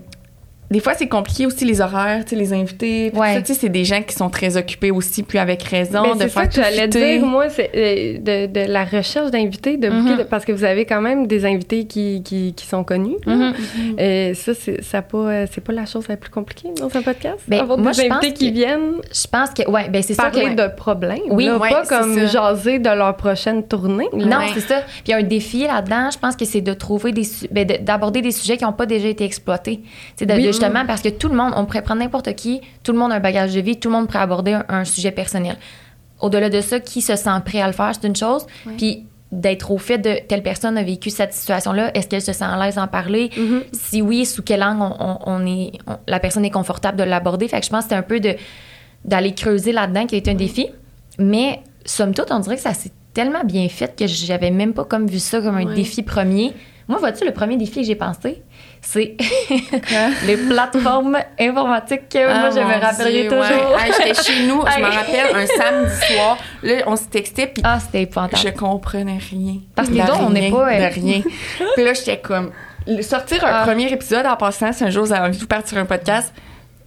des 0.70 0.80
fois, 0.80 0.94
c'est 0.94 1.08
compliqué 1.08 1.46
aussi 1.46 1.64
les 1.64 1.80
horaires, 1.80 2.24
les 2.32 2.52
invités. 2.52 3.12
Ouais. 3.14 3.34
ça, 3.34 3.42
tu 3.42 3.52
sais, 3.52 3.60
c'est 3.60 3.68
des 3.68 3.84
gens 3.84 4.02
qui 4.02 4.14
sont 4.14 4.30
très 4.30 4.56
occupés 4.56 4.90
aussi, 4.90 5.22
puis 5.22 5.38
avec 5.38 5.62
raison, 5.62 6.02
Ben, 6.02 6.14
de 6.14 6.20
c'est 6.22 6.28
faire 6.28 6.42
ça 6.42 6.46
que 6.48 6.54
tout 6.54 6.60
j'allais 6.62 6.88
dire, 6.88 7.24
moi, 7.24 7.48
c'est 7.50 7.70
euh, 7.76 8.18
de, 8.18 8.52
de 8.52 8.72
la 8.72 8.84
recherche 8.84 9.30
d'invités, 9.30 9.76
de 9.76 9.88
Mhm. 9.88 10.16
de- 10.18 10.22
parce 10.24 10.44
que 10.44 10.52
vous 10.52 10.64
avez 10.64 10.84
quand 10.86 11.00
même 11.00 11.26
des 11.26 11.44
invités 11.44 11.84
qui, 11.84 12.22
qui, 12.24 12.54
qui 12.54 12.66
sont 12.66 12.82
connus. 12.82 13.16
Mhm. 13.26 13.54
Et 13.98 14.34
ça, 14.34 14.52
c'est 14.54 14.82
ça 14.82 15.02
pas, 15.02 15.18
euh, 15.18 15.46
c'est 15.52 15.62
pas 15.62 15.72
la 15.72 15.86
chose 15.86 16.08
la 16.08 16.16
plus 16.16 16.30
compliquée 16.30 16.68
dans 16.76 16.86
un 16.96 17.02
podcast. 17.02 17.38
Ben, 17.46 17.60
Avoir 17.60 17.78
moi, 17.78 17.92
des 17.92 18.02
je 18.02 18.08
pense 18.08 18.18
invités 18.18 18.32
qui 18.34 18.48
que- 18.50 18.54
viennent 18.56 18.94
Je 19.12 19.26
pense 19.30 19.50
que, 19.50 19.68
ouais, 19.70 19.88
ben 19.90 20.02
c'est 20.02 20.14
sûr 20.14 20.30
que. 20.30 20.38
parler 20.40 20.54
de 20.54 20.68
problèmes. 20.76 21.18
Oui, 21.30 21.46
là, 21.46 21.58
ouais, 21.58 21.70
pas 21.70 21.84
c'est 21.84 21.94
comme 21.96 22.14
ça. 22.14 22.26
jaser 22.26 22.78
de 22.78 22.88
leur 22.90 23.16
prochaine 23.16 23.62
tournée. 23.62 24.08
là. 24.12 24.24
Non, 24.26 24.36
Ouais. 24.38 24.50
c'est 24.54 24.60
ça. 24.60 24.80
Puis 24.80 25.02
il 25.08 25.10
y 25.10 25.14
a 25.14 25.18
un 25.18 25.22
défi 25.22 25.64
là-dedans, 25.64 26.08
je 26.12 26.18
pense 26.18 26.36
que 26.36 26.44
c'est 26.44 26.60
de 26.60 26.72
trouver 26.72 27.12
des 27.12 27.22
ben, 27.50 27.66
de- 27.66 27.76
d'aborder 27.82 28.22
des 28.22 28.30
sujets 28.32 28.56
qui 28.56 28.64
n'ont 28.64 28.72
pas 28.72 28.86
déjà 28.86 29.08
été 29.08 29.24
exploités. 29.24 29.80
C'est 30.16 30.26
de, 30.26 30.34
Oui. 30.34 30.46
de 30.46 30.52
justement 30.54 30.86
parce 30.86 31.02
que 31.02 31.08
tout 31.08 31.28
le 31.28 31.36
monde, 31.36 31.52
on 31.56 31.64
pourrait 31.66 31.82
prendre 31.82 32.00
n'importe 32.00 32.34
qui, 32.34 32.60
tout 32.82 32.92
le 32.92 32.98
monde 32.98 33.12
a 33.12 33.16
un 33.16 33.20
bagage 33.20 33.54
de 33.54 33.60
vie, 33.60 33.78
tout 33.78 33.88
le 33.88 33.94
monde 33.96 34.06
pourrait 34.06 34.20
aborder 34.20 34.52
un, 34.54 34.64
un 34.68 34.84
sujet 34.84 35.10
personnel. 35.10 35.56
Au-delà 36.20 36.48
de 36.48 36.60
ça, 36.60 36.80
qui 36.80 37.00
se 37.02 37.16
sent 37.16 37.30
prêt 37.44 37.60
à 37.60 37.66
le 37.66 37.72
faire, 37.72 37.92
c'est 38.00 38.06
une 38.06 38.16
chose. 38.16 38.46
Puis 38.78 39.04
d'être 39.32 39.72
au 39.72 39.78
fait 39.78 39.98
de 39.98 40.14
telle 40.28 40.42
personne 40.44 40.78
a 40.78 40.82
vécu 40.84 41.10
cette 41.10 41.32
situation-là, 41.34 41.90
est-ce 41.96 42.06
qu'elle 42.06 42.22
se 42.22 42.32
sent 42.32 42.44
à 42.44 42.56
l'aise 42.56 42.76
d'en 42.76 42.86
parler? 42.86 43.30
Mhm. 43.36 43.62
Si 43.72 44.00
oui, 44.00 44.24
sous 44.26 44.42
quelle 44.42 44.60
langue 44.60 44.80
on, 44.80 44.94
on- 45.00 45.18
on 45.26 45.46
est, 45.46 45.72
on- 45.88 45.96
la 46.06 46.20
personne 46.20 46.44
est 46.44 46.50
confortable 46.50 46.96
de 46.96 47.02
l'aborder? 47.02 47.48
Fait 47.48 47.58
que 47.58 47.66
je 47.66 47.70
pense 47.70 47.84
que 47.84 47.90
c'est 47.90 47.96
un 47.96 48.02
peu 48.02 48.20
de 48.20 48.36
d'aller 49.04 49.34
creuser 49.34 49.72
là-dedans 49.72 50.06
qui 50.06 50.16
est 50.16 50.28
un 50.28 50.34
défi. 50.34 50.68
Mais 51.18 51.60
somme 51.84 52.14
toute, 52.14 52.30
on 52.30 52.38
dirait 52.38 52.56
que 52.56 52.62
ça 52.62 52.74
s'est 52.74 52.92
tellement 53.12 53.44
bien 53.44 53.68
fait 53.68 53.94
que 53.96 54.06
j'avais 54.06 54.50
même 54.50 54.72
pas 54.72 54.84
comme 54.84 55.06
vu 55.08 55.18
ça 55.18 55.40
comme 55.40 55.56
un 55.56 55.66
Ouais. 55.66 55.74
défi 55.74 56.02
premier. 56.02 56.52
Moi, 56.88 56.98
vois-tu, 56.98 57.24
le 57.24 57.32
premier 57.32 57.56
défi 57.56 57.80
que 57.80 57.86
j'ai 57.86 57.94
pensé, 57.94 58.42
c'est 58.82 59.16
les 60.26 60.36
plateformes 60.36 61.18
informatiques. 61.40 62.08
que 62.10 62.18
Ah, 62.18 62.38
moi, 62.40 62.50
je 62.50 62.60
me 62.60 62.80
rappellerai 62.80 63.12
Dieu, 63.22 63.30
toujours. 63.30 63.40
ouais. 63.74 63.86
Hey, 63.86 63.92
J'étais 63.98 64.22
chez 64.22 64.46
nous, 64.46 64.60
je 64.66 64.80
me 64.80 64.84
rappelle, 64.90 65.34
un 65.34 65.46
samedi 65.46 66.14
soir. 66.14 66.36
Là, 66.62 66.74
on 66.86 66.96
se 66.96 67.04
textait, 67.04 67.46
puis 67.46 67.62
Ah, 67.64 67.78
c'était 67.80 68.02
épouvantable. 68.02 68.42
je 68.42 68.48
comprenais 68.50 69.18
rien. 69.30 69.56
Parce 69.74 69.88
que 69.88 69.94
autres, 69.94 70.20
on 70.20 70.30
n'est 70.30 70.50
pas, 70.50 70.72
euh, 70.74 70.88
De 70.90 70.94
rien. 70.94 71.22
puis 71.74 71.84
là, 71.84 71.92
j'étais 71.94 72.18
comme... 72.18 72.50
Sortir 73.00 73.42
un 73.44 73.50
Ah. 73.50 73.62
premier 73.64 73.90
épisode 73.90 74.26
en 74.26 74.36
passant, 74.36 74.70
si 74.72 74.84
un 74.84 74.90
jour 74.90 75.06
vous 75.06 75.12
avez 75.14 75.22
envie 75.26 75.36
de 75.36 75.40
vous 75.40 75.46
partir 75.46 75.78
un 75.78 75.86
podcast, 75.86 76.34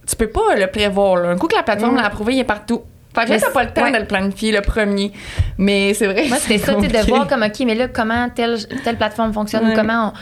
tu 0.08 0.14
peux 0.14 0.28
pas 0.28 0.54
le 0.56 0.68
prévoir. 0.68 1.16
Là. 1.16 1.30
Un 1.30 1.36
coup 1.36 1.48
que 1.48 1.56
la 1.56 1.64
plateforme 1.64 1.94
Mm. 1.94 1.98
l'a 1.98 2.04
approuvé, 2.06 2.34
il 2.34 2.38
est 2.38 2.44
partout. 2.44 2.82
Fait 3.20 3.26
que 3.26 3.30
là, 3.32 3.38
t'as 3.40 3.50
pas 3.50 3.64
le 3.64 3.70
temps 3.70 3.82
ouais. 3.82 3.92
de 3.92 3.98
le 3.98 4.04
planifier, 4.04 4.52
le 4.52 4.60
premier. 4.60 5.12
Mais 5.56 5.94
c'est 5.94 6.06
vrai. 6.06 6.28
Moi, 6.28 6.38
c'était 6.38 6.58
ça, 6.58 6.74
tu 6.74 6.86
de 6.88 7.06
voir 7.08 7.26
comme, 7.26 7.42
OK, 7.42 7.60
mais 7.66 7.74
là, 7.74 7.88
comment 7.88 8.28
telle, 8.30 8.58
telle 8.84 8.96
plateforme 8.96 9.32
fonctionne 9.32 9.68
ou 9.68 9.74
comment 9.74 10.08
on... 10.08 10.12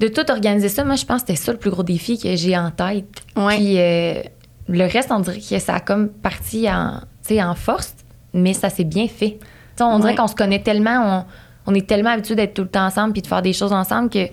De 0.00 0.08
tout 0.08 0.30
organiser 0.30 0.70
ça, 0.70 0.82
moi, 0.82 0.94
je 0.96 1.04
pense 1.04 1.22
que 1.22 1.28
c'était 1.28 1.40
ça 1.40 1.52
le 1.52 1.58
plus 1.58 1.70
gros 1.70 1.82
défi 1.82 2.18
que 2.18 2.34
j'ai 2.34 2.56
en 2.56 2.70
tête. 2.70 3.22
Ouais. 3.36 3.56
Puis 3.56 3.78
euh, 3.78 4.22
le 4.68 4.84
reste, 4.90 5.12
on 5.12 5.20
dirait 5.20 5.40
que 5.40 5.58
ça 5.58 5.74
a 5.74 5.80
comme 5.80 6.08
parti 6.08 6.66
en, 6.70 7.00
en 7.30 7.54
force, 7.54 7.94
mais 8.32 8.54
ça 8.54 8.70
s'est 8.70 8.84
bien 8.84 9.08
fait. 9.08 9.38
Tu 9.40 9.46
sais, 9.76 9.84
on 9.84 9.98
dirait 9.98 10.14
qu'on 10.14 10.26
se 10.26 10.34
connaît 10.34 10.62
tellement, 10.62 11.26
on, 11.66 11.72
on 11.72 11.74
est 11.74 11.86
tellement 11.86 12.10
habitués 12.10 12.34
d'être 12.34 12.54
tout 12.54 12.62
le 12.62 12.68
temps 12.68 12.86
ensemble 12.86 13.12
puis 13.12 13.20
de 13.20 13.26
faire 13.26 13.42
des 13.42 13.52
choses 13.52 13.74
ensemble 13.74 14.08
que, 14.08 14.26
tu 14.26 14.32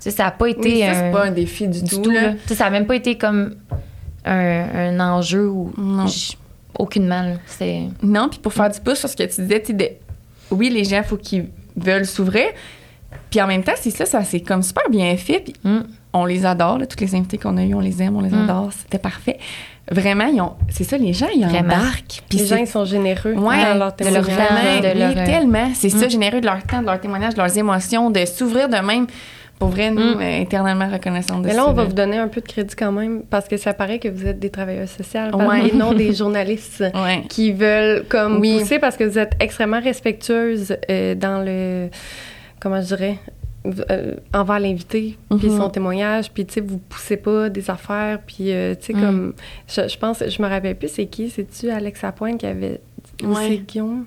sais, 0.00 0.10
ça 0.10 0.24
n'a 0.24 0.30
pas 0.32 0.48
été 0.48 0.60
Oui, 0.68 0.80
ça, 0.80 0.94
c'est 0.94 1.12
pas 1.12 1.26
un 1.26 1.30
défi 1.30 1.68
du, 1.68 1.82
du 1.82 1.90
tout. 1.90 2.02
tout. 2.02 2.10
là. 2.10 2.22
là. 2.30 2.34
Ça 2.48 2.64
n'a 2.64 2.70
même 2.70 2.86
pas 2.86 2.96
été 2.96 3.16
comme 3.16 3.54
un, 4.24 4.66
un 4.74 5.00
enjeu 5.00 5.46
ou 5.48 5.72
Non. 5.76 6.06
Aucunement. 6.78 7.34
C'est... 7.46 7.82
Non, 8.02 8.28
puis 8.28 8.38
pour 8.38 8.52
faire 8.52 8.70
du 8.70 8.80
pouce 8.80 8.98
sur 8.98 9.08
ce 9.08 9.16
que 9.16 9.22
tu 9.24 9.42
disais, 9.42 9.60
tu 9.60 9.66
sais, 9.68 9.72
de- 9.72 9.90
oui, 10.50 10.70
les 10.70 10.84
gens, 10.84 10.98
il 10.98 11.04
faut 11.04 11.16
qu'ils 11.16 11.46
veulent 11.76 12.06
s'ouvrir. 12.06 12.46
Puis 13.30 13.40
en 13.40 13.46
même 13.46 13.62
temps, 13.62 13.72
c'est 13.76 13.90
ça, 13.90 14.04
ça 14.06 14.22
c'est 14.24 14.40
comme 14.40 14.62
super 14.62 14.88
bien 14.90 15.16
fait. 15.16 15.40
Puis 15.40 15.54
Mm. 15.64 15.80
on 16.12 16.24
les 16.24 16.44
adore, 16.46 16.78
là, 16.78 16.86
tous 16.86 17.00
les 17.00 17.14
invités 17.14 17.38
qu'on 17.38 17.56
a 17.56 17.64
eus, 17.64 17.74
on 17.74 17.80
les 17.80 18.02
aime, 18.02 18.16
on 18.16 18.20
les 18.20 18.30
Mm. 18.30 18.44
adore, 18.44 18.70
c'était 18.72 18.98
parfait. 18.98 19.38
Vraiment, 19.90 20.26
ils 20.26 20.40
ont, 20.42 20.52
c'est 20.68 20.84
ça, 20.84 20.98
les 20.98 21.14
gens, 21.14 21.28
ils 21.34 21.46
Vraiment. 21.46 21.74
embarquent. 21.74 22.22
Puis 22.28 22.38
Les 22.38 22.44
c'est 22.44 22.46
gens, 22.56 22.56
ils 22.56 22.66
sont 22.66 22.84
généreux 22.84 23.32
Ouais, 23.34 23.64
dans 23.64 23.74
leur 23.78 23.94
de 23.96 24.04
leur 24.04 24.24
témoignage. 24.24 24.26
temps, 24.26 24.54
vraiment, 24.54 24.80
de 24.80 24.98
leur, 24.98 25.10
euh, 25.16 25.24
tellement. 25.26 25.70
C'est 25.74 25.88
ça, 25.88 26.06
Mm. 26.06 26.10
généreux 26.10 26.40
de 26.42 26.46
leur 26.46 26.62
temps, 26.64 26.80
de 26.82 26.86
leur 26.86 27.00
témoignage, 27.00 27.32
de 27.34 27.38
leurs 27.38 27.56
émotions, 27.56 28.10
de 28.10 28.24
s'ouvrir 28.26 28.68
de 28.68 28.76
même. 28.76 29.06
Pour 29.58 29.68
vrai, 29.70 29.90
nous, 29.90 30.14
Mm. 30.16 30.20
euh, 30.20 30.40
éternellement 30.42 30.88
reconnaissants 30.88 31.40
de 31.40 31.46
Mais 31.46 31.50
ça. 31.50 31.56
là, 31.58 31.68
on 31.68 31.72
va 31.72 31.84
vous 31.84 31.92
donner 31.92 32.16
un 32.18 32.28
peu 32.28 32.40
de 32.40 32.46
crédit 32.46 32.76
quand 32.76 32.92
même, 32.92 33.22
parce 33.28 33.48
que 33.48 33.56
ça 33.56 33.74
paraît 33.74 33.98
que 33.98 34.06
vous 34.08 34.24
êtes 34.26 34.38
des 34.38 34.50
travailleurs 34.50 34.88
sociaux 34.88 35.20
Ouais. 35.34 35.68
et 35.68 35.74
non 35.74 35.92
des 35.94 36.12
journalistes 36.14 36.84
Ouais. 36.94 37.24
qui 37.28 37.52
veulent 37.52 38.04
comme 38.08 38.38
Oui. 38.40 38.58
pousser 38.60 38.78
parce 38.78 38.96
que 38.96 39.02
vous 39.04 39.18
êtes 39.18 39.32
extrêmement 39.40 39.80
respectueuse 39.80 40.76
euh, 40.90 41.14
dans 41.16 41.42
le 41.44 41.88
comment 42.60 42.80
je 42.80 42.86
dirais 42.94 43.18
euh, 43.90 44.14
envers 44.32 44.60
l'invité 44.60 45.18
puis 45.38 45.48
Mhm. 45.50 45.56
son 45.58 45.68
témoignage 45.68 46.30
puis 46.30 46.46
tu 46.46 46.54
sais 46.54 46.60
vous 46.60 46.78
poussez 46.78 47.16
pas 47.16 47.48
des 47.48 47.68
affaires 47.68 48.20
puis 48.26 48.52
euh, 48.52 48.74
tu 48.76 48.86
sais 48.86 48.92
Mhm. 48.94 49.00
comme 49.04 49.32
je, 49.68 49.88
je 49.88 49.98
pense 49.98 50.22
je 50.26 50.40
me 50.42 50.48
rappelle 50.48 50.76
plus 50.76 50.88
c'est 50.88 51.06
qui 51.06 51.28
c'est 51.28 51.46
tu 51.50 51.68
Alexa 51.68 52.12
Pointe 52.12 52.38
qui 52.38 52.46
avait 52.46 52.80
ou 53.22 53.28
Ouais. 53.34 53.46
c'est 53.48 53.56
Guillaume 53.58 54.04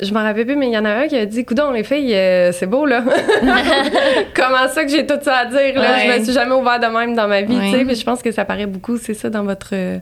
je 0.00 0.12
me 0.12 0.18
rappelle 0.18 0.46
plus 0.46 0.56
mais 0.56 0.68
il 0.68 0.72
y 0.72 0.78
en 0.78 0.84
a 0.84 0.90
un 0.90 1.06
qui 1.08 1.16
a 1.16 1.26
dit 1.26 1.44
coudon 1.44 1.70
les 1.72 1.82
filles 1.84 2.14
euh, 2.14 2.52
c'est 2.52 2.66
beau 2.66 2.86
là 2.86 3.02
comment 4.34 4.68
ça 4.68 4.84
que 4.84 4.90
j'ai 4.90 5.06
tout 5.06 5.18
ça 5.22 5.38
à 5.38 5.46
dire 5.46 5.74
là? 5.74 5.92
Ouais. 5.94 6.12
je 6.14 6.18
me 6.20 6.24
suis 6.24 6.32
jamais 6.32 6.54
ouvert 6.54 6.78
de 6.80 6.86
même 6.86 7.14
dans 7.14 7.28
ma 7.28 7.42
vie 7.42 7.56
Ouais. 7.56 7.70
tu 7.72 7.78
sais 7.78 7.84
puis 7.84 7.94
je 7.96 8.04
pense 8.04 8.22
que 8.22 8.30
ça 8.32 8.44
paraît 8.44 8.66
beaucoup 8.66 8.96
c'est 8.96 9.14
ça 9.14 9.28
dans 9.30 9.42
votre 9.44 9.70
euh, 9.72 9.98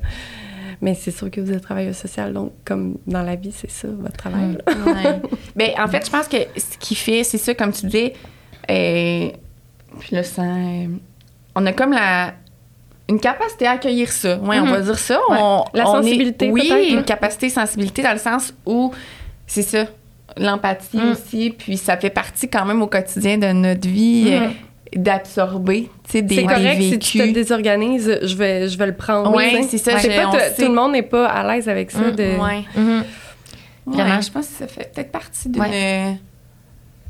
mais 0.80 0.94
c'est 0.94 1.12
sûr 1.12 1.30
que 1.30 1.40
vous 1.40 1.52
êtes 1.52 1.62
travailleuse 1.62 1.96
sociale, 1.96 2.32
donc 2.32 2.52
comme 2.64 2.96
dans 3.06 3.22
la 3.22 3.36
vie, 3.36 3.52
c'est 3.54 3.70
ça, 3.70 3.86
votre 3.86 4.16
travail. 4.16 4.58
Ben, 5.54 5.70
en 5.78 5.86
fait, 5.86 6.04
je 6.04 6.10
pense 6.10 6.26
que 6.26 6.38
ce 6.56 6.76
qui 6.76 6.96
fait, 6.96 7.22
c'est 7.22 7.38
ça, 7.38 7.54
comme 7.54 7.70
tu 7.70 7.86
disais, 7.86 8.14
euh, 8.68 9.28
puis 10.00 10.16
là, 10.16 10.24
ça, 10.24 10.42
on 11.54 11.66
a 11.66 11.72
comme 11.72 11.92
la 11.92 12.34
une 13.08 13.20
capacité 13.20 13.66
à 13.66 13.72
accueillir 13.72 14.10
ça. 14.10 14.38
Ouais, 14.38 14.58
on 14.60 14.66
Mhm. 14.66 14.70
va 14.72 14.80
dire 14.80 14.98
ça. 14.98 15.18
Ouais. 15.28 15.36
On, 15.40 15.64
La 15.74 15.88
on 15.88 15.98
est- 16.00 16.02
sensibilité, 16.02 16.50
oui, 16.50 16.68
peut-être, 16.68 16.88
une 16.92 17.04
capacité 17.04 17.48
sensibilité 17.50 18.02
dans 18.02 18.12
le 18.12 18.18
sens 18.18 18.54
où 18.64 18.92
c'est 19.46 19.62
ça, 19.62 19.84
l'empathie 20.36 20.96
Mm. 20.98 21.10
aussi, 21.12 21.50
puis 21.56 21.76
ça 21.76 21.96
fait 21.96 22.10
partie 22.10 22.48
quand 22.48 22.64
même 22.64 22.80
au 22.80 22.86
quotidien 22.86 23.36
de 23.38 23.52
notre 23.52 23.86
vie 23.88 24.30
euh, 24.32 24.48
d'absorber, 24.96 25.90
tu 26.04 26.10
sais, 26.10 26.22
des, 26.22 26.36
C'est 26.36 26.40
des 26.42 26.46
correct 26.46 26.80
si 26.80 26.90
vécus. 26.90 27.10
tu 27.12 27.18
te 27.18 27.34
désorganises, 27.34 28.18
je 28.22 28.36
vais, 28.36 28.68
je 28.68 28.78
vais 28.78 28.86
le 28.86 28.94
prendre. 28.94 29.38
Sais. 29.40 29.62
c'est 29.62 29.78
ça, 29.78 29.92
pas 29.92 30.00
tout- 30.56 30.62
le 30.62 30.68
monde 30.74 30.92
n'est 30.92 31.02
pas 31.02 31.26
à 31.26 31.52
l'aise 31.54 31.68
avec 31.68 31.90
ça. 31.90 31.98
Mm, 32.00 32.10
de... 32.12 32.22
Ouais. 32.22 32.64
Mhm. 32.76 33.04
Vraiment. 33.86 34.16
Ouais, 34.16 34.22
je 34.22 34.30
pense 34.30 34.46
que 34.46 34.54
ça 34.58 34.66
fait 34.68 34.92
peut-être 34.94 35.10
partie 35.12 35.48
d'une 35.48 36.16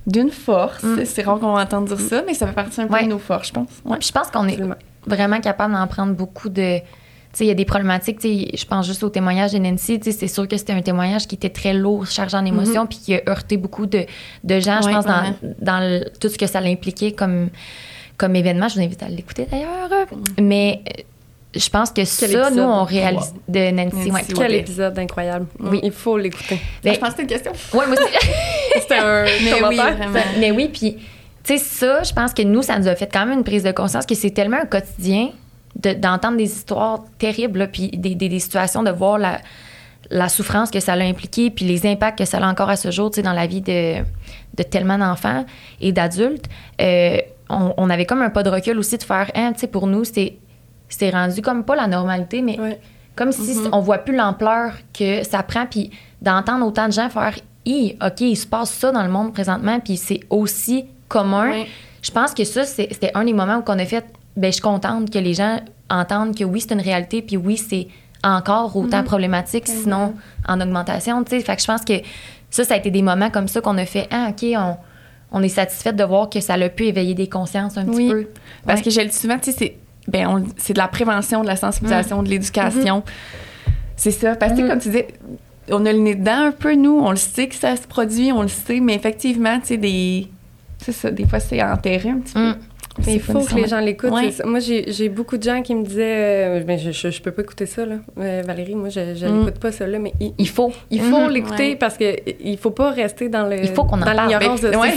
d'une 0.05 0.31
force. 0.31 0.83
Mm. 0.83 1.05
C'est 1.05 1.23
rare 1.23 1.39
qu'on 1.39 1.53
va 1.53 1.63
entendre 1.63 1.95
dire 1.95 2.01
ça, 2.01 2.23
mais 2.27 2.35
ça 2.35 2.47
fait 2.49 2.53
partie 2.55 2.81
un 2.81 2.87
peu 2.89 2.95
Ouais. 2.95 3.05
de 3.05 3.09
nos 3.11 3.19
forces, 3.21 3.49
je 3.49 3.53
pense. 3.53 3.69
Ouais. 3.85 3.99
Puis 3.99 4.09
je 4.09 4.13
pense 4.13 4.29
qu'on 4.33 4.47
est 4.49 4.53
Absolument. 4.53 4.75
Vraiment 5.07 5.41
capable 5.41 5.75
d'en 5.75 5.87
prendre 5.87 6.15
beaucoup 6.15 6.49
de. 6.49 6.79
Tu 6.79 7.39
sais, 7.39 7.45
il 7.45 7.49
y 7.49 7.51
a 7.51 7.55
des 7.55 7.65
problématiques. 7.65 8.19
Tu 8.19 8.29
sais, 8.29 8.57
je 8.57 8.65
pense 8.67 8.87
juste 8.87 9.03
au 9.03 9.09
témoignage 9.09 9.53
de 9.53 9.59
Nancy. 9.59 9.99
Tu 9.99 10.13
sais, 10.13 10.19
c'est 10.19 10.29
sûr 10.29 10.47
que 10.47 10.57
c'était 10.57 10.75
un 10.75 10.83
témoignage 10.83 11.27
qui 11.27 11.35
était 11.37 11.49
très 11.49 11.73
lourd, 11.73 12.07
chargé 12.07 12.37
en 12.37 12.45
émotions, 12.45 12.87
puis 12.87 12.99
qui 12.99 13.15
a 13.15 13.23
heurté 13.29 13.57
beaucoup 13.57 13.87
de, 13.87 14.05
de 14.45 14.61
gens, 14.61 14.81
je 14.83 14.89
pense, 14.91 15.07
dans, 15.07 15.35
dans 15.61 15.81
le- 15.81 16.05
tout 16.21 16.29
ce 16.29 16.37
que 16.37 16.47
ça 16.47 16.61
l'impliquait 16.61 17.13
comme, 17.13 17.49
comme 18.19 18.37
événement. 18.37 18.69
Je 18.69 18.75
vous 18.75 18.81
invite 18.83 19.03
à 19.03 19.09
l'écouter 19.09 19.47
d'ailleurs. 19.51 19.89
Mais 20.41 20.83
je 21.55 21.69
pense 21.71 21.91
que 21.91 22.05
ça, 22.05 22.27
épisode? 22.27 22.55
nous, 22.55 22.63
on 22.63 22.85
réalise 22.85 23.33
de 23.49 23.71
Nancy. 23.71 23.97
Nancy, 23.97 24.11
ouais. 24.11 24.13
ouais. 24.13 24.25
Quel 24.37 24.55
épisode 24.55 24.99
incroyable. 24.99 25.47
Oui. 25.59 25.81
Il 25.83 25.91
faut 25.93 26.19
l'écouter. 26.19 26.59
Ben, 26.85 26.93
je 26.95 26.99
pense 26.99 27.15
que 27.15 27.23
c'était 27.23 27.35
une 27.35 27.41
question. 27.43 27.79
ouais, 27.79 27.87
moi 27.87 27.97
aussi. 27.97 28.29
C'était 28.81 28.99
un 28.99 29.25
Mais 29.25 29.55
oui, 29.69 29.77
vraiment. 29.77 30.21
Mais 30.39 30.51
oui, 30.51 30.69
puis, 30.73 30.97
tu 31.45 31.57
sais, 31.57 31.59
ça, 31.59 32.03
je 32.03 32.13
pense 32.13 32.33
que 32.35 32.43
nous, 32.43 32.63
ça 32.63 32.79
nous 32.79 32.89
a 32.89 32.95
fait 32.95 33.11
quand 33.13 33.27
même 33.27 33.39
une 33.39 33.45
prise 33.45 33.63
de 33.63 33.73
conscience 33.73 34.07
que 34.07 34.15
c'est 34.15 34.31
tellement 34.31 34.59
un 34.63 34.67
quotidien 34.67 35.31
de- 35.77 35.93
d'entendre 35.95 36.37
des 36.37 36.45
histoires 36.45 37.01
terribles, 37.19 37.61
là, 37.61 37.67
puis 37.67 37.89
des, 37.91 38.15
des- 38.15 38.29
des 38.29 38.39
situations, 38.39 38.83
de 38.83 38.91
voir 38.91 39.19
la, 39.19 39.41
la 40.11 40.29
souffrance 40.29 40.71
que 40.71 40.81
ça 40.81 40.93
a 40.93 40.99
impliqué, 41.01 41.51
puis 41.51 41.65
les 41.65 41.87
impacts 41.87 42.19
que 42.19 42.25
ça 42.25 42.39
a 42.39 42.49
encore 42.51 42.69
à 42.71 42.77
ce 42.77 42.91
jour, 42.91 43.11
tu 43.11 43.17
sais, 43.17 43.23
dans 43.23 43.33
la 43.33 43.47
vie 43.47 43.61
de, 43.63 43.97
de 44.55 44.63
tellement 44.63 44.99
d'enfants 44.99 45.45
et 45.81 45.93
d'adultes. 45.93 46.47
Euh, 46.81 47.19
on, 47.49 47.75
on 47.77 47.91
avait 47.91 48.07
comme 48.07 48.23
un 48.23 48.31
pas 48.31 48.43
de 48.43 48.51
recul 48.51 48.79
aussi 48.79 48.99
de 48.99 49.03
faire, 49.03 49.31
hein, 49.35 49.53
tu 49.55 49.61
sais, 49.61 49.67
pour 49.67 49.87
nous, 49.87 50.05
c'est 50.05 50.37
c'est 50.89 51.09
rendu 51.09 51.41
comme 51.41 51.65
pas 51.65 51.75
la 51.75 51.87
normalité, 51.87 52.43
mais 52.43 52.61
Ouais. 52.61 52.79
comme 53.17 53.33
si 53.33 53.57
on 53.73 53.81
voit 53.81 53.97
plus 53.99 54.15
l'ampleur 54.15 54.73
que 54.93 55.25
ça 55.25 55.43
prend, 55.43 55.65
puis 55.65 55.91
d'entendre 56.21 56.67
autant 56.67 56.87
de 56.87 56.93
gens 56.93 57.09
faire 57.09 57.35
Hi, 57.65 57.97
OK, 58.05 58.21
il 58.21 58.37
se 58.37 58.47
passe 58.47 58.71
ça 58.73 58.91
dans 58.93 59.03
le 59.03 59.09
monde 59.09 59.33
présentement, 59.33 59.81
puis 59.81 59.97
c'est 59.97 60.21
aussi 60.29 60.85
commun. 61.13 61.51
Ouais. 61.51 61.67
Je 62.03 62.11
pense 62.11 62.35
que 62.35 62.45
ça, 62.45 62.65
c'était 62.65 63.11
un 63.15 63.25
des 63.25 63.33
moments 63.33 63.59
où 63.59 63.63
on 63.67 63.79
a 63.79 63.85
fait 63.85 64.05
ben, 64.37 64.49
je 64.49 64.53
suis 64.55 64.63
contente 64.63 65.11
que 65.11 65.19
les 65.19 65.35
gens 65.35 65.61
entendent 65.91 66.35
que 66.37 66.43
oui, 66.45 66.61
c'est 66.61 66.73
une 66.75 66.81
réalité, 66.81 67.21
puis 67.23 67.37
oui, 67.37 67.57
c'est 67.59 67.87
encore 68.25 68.75
autant 68.77 69.03
problématique, 69.05 69.67
sinon 69.69 70.15
en 70.49 70.61
augmentation. 70.61 71.23
tu 71.25 71.31
sais. 71.37 71.41
Fait 71.43 71.57
que 71.57 71.61
je 71.63 71.67
pense 71.67 71.85
que 71.85 71.95
ça, 72.51 72.65
ça 72.65 72.75
a 72.75 72.77
été 72.79 72.91
des 72.91 73.03
moments 73.03 73.31
comme 73.31 73.47
ça 73.49 73.61
qu'on 73.61 73.77
a 73.79 73.85
fait 73.85 74.09
Ah, 74.11 74.29
OK, 74.31 74.45
on, 74.57 74.77
on 75.33 75.43
est 75.43 75.49
satisfait 75.49 75.93
de 75.93 76.05
voir 76.05 76.31
que 76.31 76.41
ça 76.41 76.55
a 76.55 76.69
pu 76.69 76.85
éveiller 76.87 77.15
des 77.15 77.29
consciences 77.29 77.77
un 77.77 77.87
Oui. 77.87 78.07
petit 78.07 78.11
peu. 78.11 78.29
Parce 78.67 78.81
Ouais. 78.81 78.85
que 78.85 78.91
je 78.91 79.01
le 79.01 79.07
dis 79.07 79.17
souvent, 79.17 79.39
tu 79.39 79.51
sais, 79.53 79.57
c'est 79.59 79.77
ben, 80.09 80.45
c'est 80.57 80.73
de 80.73 80.79
la 80.79 80.89
prévention, 80.89 81.43
de 81.43 81.47
la 81.47 81.57
sensibilisation, 81.57 82.23
de 82.25 82.29
l'éducation. 82.29 83.05
C'est 83.97 84.11
ça. 84.11 84.35
Parce 84.35 84.53
que, 84.55 84.67
comme 84.67 84.81
tu 84.81 84.89
disais, 84.89 85.09
on 85.71 85.85
a 85.87 85.93
le 85.93 85.99
nez 86.01 86.15
dedans 86.17 86.47
un 86.47 86.53
peu, 86.53 86.75
nous. 86.75 86.99
On 87.01 87.11
le 87.11 87.17
sait 87.17 87.47
que 87.47 87.55
ça 87.55 87.77
se 87.77 87.87
produit, 87.87 88.33
on 88.33 88.43
le 88.43 88.49
sait, 88.49 88.81
mais 88.81 88.95
effectivement, 88.95 89.61
tu 89.61 89.67
sais, 89.69 89.77
des. 89.77 90.29
C'est 90.83 90.93
ça, 90.93 91.11
des 91.11 91.27
fois, 91.27 91.41
c'est 91.41 91.63
enterré 91.63 92.11
un 92.11 92.19
petit 92.19 92.35
peu. 92.35 92.41
Mm. 92.41 92.57
Mais 93.07 93.15
il 93.15 93.21
faut 93.23 93.41
que 93.41 93.55
les 93.55 93.67
gens 93.69 93.81
l'écoutent. 93.81 94.11
Ouais. 94.13 94.31
Moi, 94.45 94.59
j'ai 94.61 95.09
beaucoup 95.09 95.39
de 95.39 95.43
gens 95.43 95.63
qui 95.63 95.75
me 95.75 95.83
disaient 95.83 96.03
euh, 96.61 96.63
mais 96.67 96.77
je, 96.77 96.91
je, 96.91 97.09
je 97.11 97.23
peux 97.23 97.31
pas 97.31 97.41
écouter 97.41 97.65
ça, 97.65 97.87
là. 97.87 97.95
Euh, 98.21 98.43
Valérie, 98.47 98.75
moi, 98.75 98.91
je, 98.91 99.15
je 99.15 99.25
Mm. 99.27 99.39
l'écoute 99.39 99.61
pas, 99.61 99.73
ça, 99.73 99.87
là. 99.87 99.99
Mais 99.99 100.13
il, 100.21 100.35
Il 100.37 100.47
faut. 100.49 100.71
il 100.91 101.01
faut 101.01 101.21
Mhm, 101.23 101.31
l'écouter 101.31 101.69
ouais. 101.71 101.77
parce 101.77 101.97
que 101.97 102.15
il 102.45 102.59
faut 102.59 102.71
pas 102.71 102.91
rester 102.91 103.31
dans 103.31 103.47
le 103.47 103.61
Il 103.65 103.69
faut 103.69 103.85
qu'on 103.85 103.97
en 103.97 104.05
dans 104.05 104.15
parle. 104.15 104.29
l'ignorance 104.29 104.61
de 104.61 104.69
Ben, 104.73 104.79
ouais. 104.81 104.93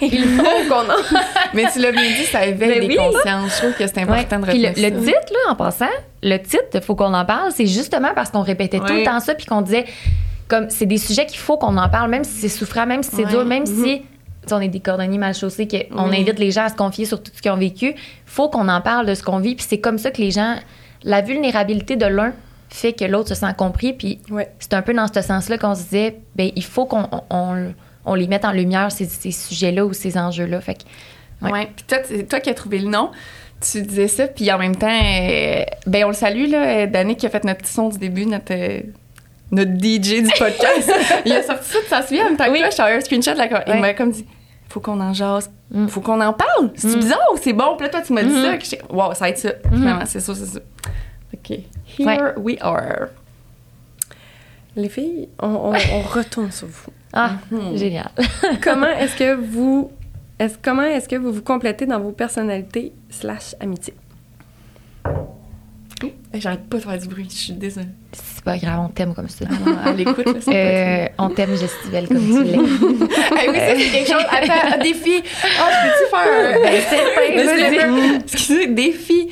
Il 0.00 0.24
faut, 0.24 0.44
faut 0.44 0.68
qu'on 0.74 0.90
en 0.90 1.18
Mais 1.52 1.66
tu 1.70 1.80
l'as 1.80 1.92
bien 1.92 2.08
dit, 2.08 2.24
ça 2.24 2.46
éveille 2.46 2.80
Ben 2.80 2.80
des 2.80 2.86
oui. 2.86 2.96
consciences. 2.96 3.52
Je 3.54 3.58
trouve 3.64 3.72
que 3.74 3.86
c'est 3.86 3.96
Ouais. 3.96 4.02
important 4.02 4.38
de 4.40 4.46
le, 4.46 4.52
retenir 4.52 4.72
le 4.76 4.82
ça. 4.82 4.88
titre, 5.12 5.32
là, 5.46 5.52
en 5.52 5.56
passant, 5.56 5.86
le 6.22 6.38
titre, 6.38 6.80
faut 6.82 6.94
qu'on 6.94 7.12
en 7.12 7.26
parle, 7.26 7.52
c'est 7.52 7.66
justement 7.66 8.12
parce 8.14 8.30
qu'on 8.30 8.40
répétait 8.42 8.78
tout 8.78 8.94
le 8.94 9.04
temps 9.04 9.20
ça, 9.20 9.34
puis 9.34 9.44
qu'on 9.44 9.60
disait, 9.60 9.84
comme, 10.48 10.70
c'est 10.70 10.86
des 10.86 10.96
sujets 10.98 11.26
qu'il 11.26 11.38
faut 11.38 11.58
qu'on 11.58 11.76
en 11.76 11.88
parle, 11.90 12.08
même 12.10 12.24
si 12.24 12.32
c'est 12.40 12.48
souffrant, 12.48 12.86
même 12.86 13.02
si 13.02 13.10
c'est 13.14 13.24
Ouais. 13.24 13.30
dur, 13.30 13.44
même 13.44 13.66
si 13.66 14.02
on 14.50 14.60
est 14.60 14.68
des 14.68 14.80
cordonniers 14.80 15.18
mal 15.18 15.34
chaussés, 15.34 15.68
qu'on 15.68 16.08
Oui. 16.08 16.20
invite 16.20 16.38
les 16.38 16.50
gens 16.50 16.64
à 16.64 16.68
se 16.68 16.74
confier 16.76 17.04
sur 17.04 17.22
tout 17.22 17.30
ce 17.34 17.40
qu'ils 17.42 17.50
ont 17.50 17.56
vécu, 17.56 17.94
faut 18.26 18.48
qu'on 18.48 18.68
en 18.68 18.80
parle 18.80 19.06
de 19.06 19.14
ce 19.14 19.22
qu'on 19.22 19.38
vit, 19.38 19.54
puis 19.54 19.66
c'est 19.68 19.78
comme 19.80 19.98
ça 19.98 20.10
que 20.10 20.20
les 20.20 20.30
gens, 20.30 20.56
la 21.02 21.20
vulnérabilité 21.20 21.96
de 21.96 22.06
l'un 22.06 22.32
fait 22.68 22.92
que 22.92 23.04
l'autre 23.04 23.28
se 23.30 23.34
sent 23.34 23.52
compris, 23.58 23.92
puis 23.92 24.20
Ouais. 24.30 24.48
c'est 24.60 24.74
un 24.74 24.82
peu 24.82 24.94
dans 24.94 25.06
ce 25.12 25.20
sens-là 25.22 25.58
qu'on 25.58 25.74
se 25.74 25.82
disait, 25.82 26.16
ben 26.36 26.50
il 26.54 26.64
faut 26.64 26.86
qu'on 26.86 27.08
on, 27.12 27.22
on- 27.30 27.74
on 28.06 28.14
les 28.14 28.28
mette 28.28 28.44
en 28.44 28.52
lumière, 28.52 28.90
ces, 28.92 29.04
ces 29.06 29.30
sujets-là 29.32 29.84
ou 29.84 29.92
ces 29.92 30.16
enjeux-là. 30.16 30.60
Fait 30.60 30.74
que, 30.74 30.80
Ouais. 31.42 31.52
Ouais. 31.52 31.70
Puis 31.74 31.84
toi, 31.88 31.98
toi 32.28 32.40
qui 32.40 32.50
as 32.50 32.54
trouvé 32.54 32.78
le 32.78 32.88
nom, 32.88 33.10
tu 33.60 33.82
disais 33.82 34.08
ça, 34.08 34.26
puis 34.28 34.50
en 34.52 34.58
même 34.58 34.76
temps, 34.76 34.88
euh, 34.90 35.64
ben 35.86 36.04
on 36.04 36.08
le 36.08 36.14
salue, 36.14 36.50
là, 36.50 36.86
Danick 36.86 37.18
qui 37.18 37.26
a 37.26 37.30
fait 37.30 37.44
notre 37.44 37.60
petit 37.62 37.72
son 37.72 37.88
du 37.88 37.98
début, 37.98 38.24
notre, 38.26 38.52
euh, 38.52 38.80
notre 39.52 39.72
DJ 39.72 40.22
du 40.22 40.30
podcast. 40.38 40.92
il 41.24 41.32
a 41.32 41.42
sorti 41.42 41.70
ça, 41.70 41.78
tu 41.82 41.90
t'en 41.90 42.02
souviens, 42.02 42.22
en 42.26 42.28
même 42.28 42.36
temps 42.36 42.44
que 42.52 42.70
je 42.70 42.76
t'avais 42.76 42.96
un 42.96 43.00
screenshot, 43.00 43.34
là, 43.34 43.46
il 43.66 43.72
Ouais. 43.72 43.80
m'a 43.80 43.94
comme 43.94 44.10
dit, 44.10 44.24
faut 44.68 44.80
qu'on 44.80 45.00
en 45.00 45.12
jase, 45.12 45.50
Mm. 45.72 45.86
faut 45.88 46.00
qu'on 46.00 46.20
en 46.20 46.32
parle. 46.32 46.70
C'est 46.74 46.88
Mm. 46.96 47.00
bizarre 47.00 47.28
ou 47.32 47.36
c'est 47.40 47.52
bon? 47.52 47.76
Puis 47.76 47.84
là, 47.86 47.90
toi, 47.90 48.00
tu 48.02 48.12
m'as 48.12 48.22
dit 48.24 48.28
Mhm. 48.34 48.42
ça, 48.44 48.56
que 48.56 48.64
j'étais, 48.64 48.82
wow, 48.90 49.12
ça 49.14 49.20
va 49.20 49.28
être 49.30 49.38
ça. 49.38 49.50
Finalement, 49.72 50.04
c'est 50.06 50.20
ça, 50.20 50.34
c'est 50.34 50.46
ça. 50.46 50.60
OK. 51.32 51.50
Here 51.98 52.06
Ouais. 52.06 52.18
we 52.38 52.56
are. 52.60 53.08
Les 54.76 54.88
filles, 54.88 55.28
on, 55.40 55.48
on, 55.48 55.72
on 55.74 56.00
retourne 56.02 56.50
sur 56.52 56.66
vous. 56.68 56.90
ah, 57.12 57.32
Mhm. 57.50 57.76
génial. 57.76 58.10
comment 58.62 58.86
est-ce 58.88 59.16
que 59.16 59.34
vous 59.34 59.90
est 60.38 60.60
comment 60.62 60.82
est-ce 60.82 61.08
que 61.08 61.16
vous 61.16 61.32
vous 61.32 61.42
complétez 61.42 61.86
dans 61.86 62.00
vos 62.00 62.12
personnalités 62.12 62.92
slash 63.10 63.54
amitié? 63.60 63.94
Eh, 66.32 66.40
J'arrête 66.40 66.68
pas 66.68 66.76
de 66.76 66.82
faire 66.82 66.98
du 66.98 67.08
bruit, 67.08 67.26
je 67.28 67.34
suis 67.36 67.52
désolée. 67.54 67.86
C'est 68.12 68.44
pas 68.44 68.56
grave, 68.56 68.80
on 68.84 68.88
t'aime 68.88 69.14
comme 69.14 69.28
ça. 69.28 69.46
À 69.84 69.90
l'écoute, 69.92 70.26
Euh, 70.48 71.06
on 71.18 71.28
t'aime, 71.30 71.56
Gestivelle, 71.56 72.06
comme 72.06 72.18
tu 72.24 72.44
l'es. 72.44 72.56
Ah 72.56 73.34
oui, 73.48 73.56
ça, 73.56 73.74
c'est 73.76 73.90
quelque 73.90 74.12
chose. 74.12 74.22
Attends, 74.30 74.74
un 74.74 74.78
défi. 74.78 75.22
Ah, 75.58 75.68
je 75.72 75.88
peux-tu 75.88 76.10
faire 76.10 76.28
un. 76.46 76.62
Ben, 76.62 76.82
c'est 78.22 78.32
Excusez, 78.34 78.66
défi. 78.68 79.28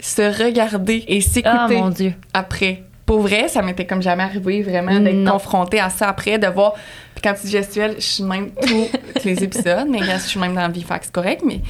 Se 0.00 0.22
regarder 0.44 1.04
et 1.08 1.18
Ah, 1.18 1.20
s'écouter 1.32 1.76
mon 1.80 1.88
Dieu. 1.90 2.14
après. 2.32 2.82
Pour 3.06 3.20
vrai, 3.20 3.48
ça 3.48 3.60
m'était 3.62 3.86
comme 3.86 4.02
jamais 4.02 4.22
arrivé 4.22 4.62
vraiment 4.62 4.98
d'être 4.98 5.30
confrontée 5.30 5.78
à 5.78 5.88
ça 5.90 6.08
après, 6.08 6.38
de 6.38 6.46
voir. 6.46 6.72
Puis 7.14 7.22
quand 7.22 7.34
tu 7.34 7.46
dis 7.46 7.52
gestuelle, 7.52 7.94
je 7.98 8.02
suis 8.04 8.24
même 8.24 8.50
tous 8.66 8.88
les 9.26 9.44
épisodes, 9.44 9.86
mais 9.88 10.00
je 10.02 10.18
suis 10.26 10.40
même 10.40 10.54
dans 10.54 10.62
la 10.62 10.68
vie, 10.68 10.84
c'est 10.88 11.12
correct, 11.12 11.42
mais 11.46 11.60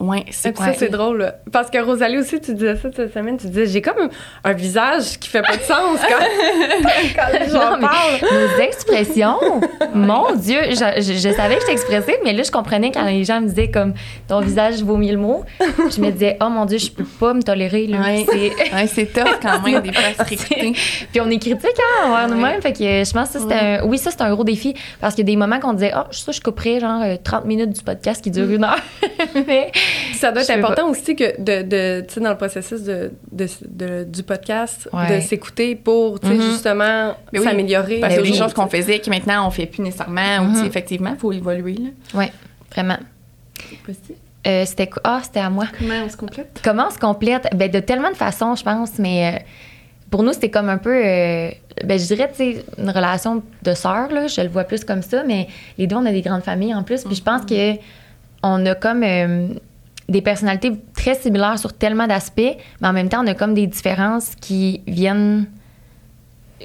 ouais, 0.00 0.24
c'est 0.30 0.56
ça, 0.56 0.72
c'est 0.74 0.88
drôle. 0.90 1.32
Parce 1.52 1.70
que 1.70 1.78
Rosalie 1.78 2.18
aussi, 2.18 2.40
tu 2.40 2.54
disais 2.54 2.76
ça 2.76 2.88
cette 2.94 3.12
semaine. 3.12 3.36
Tu 3.36 3.46
disais, 3.48 3.66
j'ai 3.66 3.82
comme 3.82 4.08
un 4.44 4.52
visage 4.52 5.18
qui 5.18 5.28
fait 5.28 5.42
pas 5.42 5.56
de 5.56 5.62
sens 5.62 5.98
quand, 6.00 6.24
quand 7.16 7.50
j'en 7.50 7.80
parle. 7.80 8.18
Nos 8.22 8.62
expressions, 8.62 9.38
mon 9.94 10.34
Dieu, 10.36 10.58
je, 10.70 11.00
je- 11.02 11.12
je 11.18 11.34
savais 11.34 11.54
que 11.56 11.60
j'étais 11.62 11.72
expressive, 11.72 12.16
mais 12.24 12.32
là, 12.32 12.42
je 12.42 12.50
comprenais 12.50 12.90
quand 12.92 13.04
les 13.04 13.24
gens 13.24 13.40
me 13.40 13.48
disaient 13.48 13.70
comme 13.70 13.94
ton 14.28 14.40
visage 14.40 14.82
vaut 14.82 14.96
mille 14.96 15.18
mots. 15.18 15.44
Je 15.60 16.00
me 16.00 16.10
disais, 16.10 16.36
oh 16.40 16.48
mon 16.48 16.64
Dieu, 16.64 16.78
je 16.78 16.90
peux 16.90 17.04
pas 17.04 17.34
me 17.34 17.42
tolérer. 17.42 17.86
Là. 17.86 17.98
Ouais. 18.00 18.26
C'est- 18.28 18.48
Ouais, 18.98 19.06
tough 19.06 19.38
quand 19.42 19.60
même, 19.62 19.82
des 19.82 19.92
fois. 19.92 20.24
Puis 20.26 21.20
on 21.20 21.30
est 21.30 21.38
critique 21.38 21.64
hein, 21.78 22.06
envers 22.10 22.28
Ouais. 22.28 22.34
nous-mêmes. 22.34 22.60
Fait 22.62 22.72
que 22.72 22.82
euh, 22.82 23.04
je 23.04 23.12
pense 23.12 23.28
que 23.28 23.34
ça, 23.34 23.40
c'était 23.40 23.54
un... 23.54 23.82
Oui, 23.84 23.98
ça, 23.98 24.10
c'est 24.10 24.22
un 24.22 24.32
gros 24.34 24.44
défi. 24.44 24.74
Parce 25.00 25.14
qu'il 25.14 25.24
y 25.24 25.30
a 25.30 25.32
des 25.32 25.36
moments 25.36 25.60
qu'on 25.60 25.72
disait, 25.72 25.92
oh, 25.96 26.02
ça, 26.10 26.32
je 26.32 26.40
couperais 26.40 26.80
genre 26.80 27.02
euh, 27.02 27.16
30 27.22 27.44
minutes 27.44 27.70
du 27.70 27.82
podcast 27.82 28.22
qui 28.22 28.30
dure 28.30 28.50
une 28.50 28.64
heure. 28.64 28.78
mais 29.46 29.70
ça 30.14 30.32
doit 30.32 30.42
être 30.42 30.50
important 30.50 30.88
aussi 30.90 31.14
que 31.16 31.40
de, 31.40 31.62
de 31.62 32.00
tu 32.06 32.14
sais, 32.14 32.20
dans 32.20 32.30
le 32.30 32.36
processus 32.36 32.82
de, 32.82 33.10
de- 33.32 33.46
de- 33.68 34.04
du 34.04 34.22
podcast, 34.22 34.88
Ouais. 34.92 35.16
de 35.16 35.20
s'écouter 35.20 35.74
pour, 35.76 36.20
tu 36.20 36.26
sais, 36.28 36.34
Mhm. 36.34 36.42
justement 36.42 37.14
oui, 37.32 37.42
s'améliorer. 37.42 38.00
Parce 38.00 38.14
qu'il 38.14 38.24
y 38.24 38.26
a 38.26 38.30
des 38.30 38.36
oui. 38.36 38.38
choses 38.38 38.54
qu'on 38.54 38.66
faisait 38.68 38.98
qui 39.00 39.10
maintenant 39.10 39.46
on 39.46 39.50
fait 39.50 39.66
plus 39.66 39.82
nécessairement, 39.82 40.38
ou 40.40 40.44
Mhm. 40.58 40.66
effectivement, 40.66 41.10
il 41.14 41.18
faut 41.18 41.32
évoluer. 41.32 41.74
Là. 41.74 42.18
ouais, 42.18 42.32
vraiment. 42.72 42.98
C'est 43.70 43.78
possible. 43.78 44.18
Euh, 44.46 44.64
c'était 44.64 44.86
quoi? 44.86 45.02
Ah, 45.04 45.20
c'était 45.22 45.40
à 45.40 45.50
moi. 45.50 45.66
Comment 45.78 45.94
on 46.06 46.08
se 46.08 46.16
complète? 46.16 46.60
Comment 46.64 46.86
on 46.88 46.90
se 46.90 46.98
complète? 46.98 47.48
Ben, 47.54 47.70
de 47.70 47.80
tellement 47.80 48.10
de 48.10 48.16
façons, 48.16 48.54
je 48.54 48.62
pense, 48.62 48.98
mais 48.98 49.34
euh, 49.34 49.38
pour 50.10 50.22
nous, 50.22 50.32
c'était 50.32 50.48
comme 50.48 50.68
un 50.68 50.78
peu, 50.78 50.94
euh, 50.94 51.50
ben, 51.84 51.98
je 51.98 52.06
dirais, 52.06 52.30
tu 52.30 52.36
sais, 52.54 52.64
une 52.78 52.88
relation 52.88 53.42
de 53.62 53.74
sœur, 53.74 54.10
là, 54.10 54.26
je 54.28 54.40
le 54.40 54.48
vois 54.48 54.64
plus 54.64 54.84
comme 54.84 55.02
ça, 55.02 55.22
mais 55.24 55.48
les 55.76 55.86
deux, 55.86 55.96
on 55.96 56.06
a 56.06 56.12
des 56.12 56.22
grandes 56.22 56.44
familles 56.44 56.74
en 56.74 56.82
plus, 56.84 57.02
puis 57.04 57.16
je 57.16 57.22
pense 57.22 57.44
que 57.44 57.74
on 58.42 58.64
a 58.64 58.74
comme 58.76 59.02
euh, 59.02 59.48
des 60.08 60.22
personnalités 60.22 60.72
très 60.94 61.14
similaires 61.14 61.58
sur 61.58 61.72
tellement 61.72 62.06
d'aspects, 62.06 62.56
mais 62.80 62.88
en 62.88 62.92
même 62.92 63.08
temps, 63.08 63.22
on 63.22 63.26
a 63.26 63.34
comme 63.34 63.54
des 63.54 63.66
différences 63.66 64.34
qui 64.40 64.80
viennent 64.86 65.46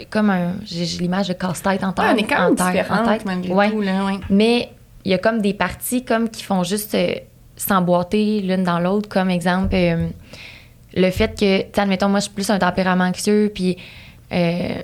comme 0.09 0.29
un, 0.29 0.53
j'ai 0.65 0.85
l'image 0.99 1.27
de 1.27 1.33
casse-tête 1.33 1.83
en 1.83 1.89
Ouais, 1.89 1.93
tête. 1.93 2.05
on 2.13 2.17
est 2.17 2.23
quand 2.23 2.41
en 2.41 2.45
même 2.47 2.55
tête- 2.55 2.61
en 2.65 2.71
différentes 2.71 3.05
tête. 3.09 3.25
malgré 3.25 3.53
Ouais. 3.53 3.69
tout. 3.71 3.81
Là, 3.81 4.05
ouais. 4.05 4.19
Mais 4.29 4.69
il 5.05 5.11
y 5.11 5.13
a 5.13 5.17
comme 5.17 5.41
des 5.41 5.53
parties 5.53 6.03
comme 6.03 6.29
qui 6.29 6.41
font 6.43 6.63
juste 6.63 6.95
euh, 6.95 7.13
s'emboîter 7.55 8.39
l'une 8.41 8.63
dans 8.63 8.79
l'autre, 8.79 9.07
comme 9.09 9.29
exemple 9.29 9.75
euh, 9.75 10.07
le 10.95 11.09
fait 11.11 11.37
que, 11.39 11.61
tu 11.71 11.79
admettons, 11.79 12.09
moi, 12.09 12.19
je 12.19 12.25
suis 12.25 12.33
plus 12.33 12.49
un 12.49 12.57
tempérament 12.59 13.03
anxieux, 13.05 13.51
puis 13.53 13.77
euh, 14.31 14.81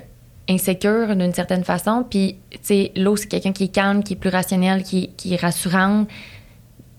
insécure 0.50 1.16
d'une 1.16 1.34
certaine 1.34 1.64
façon, 1.64 2.06
puis, 2.10 2.36
tu 2.52 2.58
sais, 2.62 2.92
l'autre, 2.96 3.22
c'est 3.22 3.28
quelqu'un 3.28 3.52
qui 3.54 3.66
est 3.66 3.68
calme, 3.70 4.04
qui 4.04 4.14
est 4.14 4.16
plus 4.16 4.30
rationnel, 4.30 4.84
qui, 4.84 5.10
qui 5.18 5.34
est 5.34 5.42
rassurante. 5.42 6.08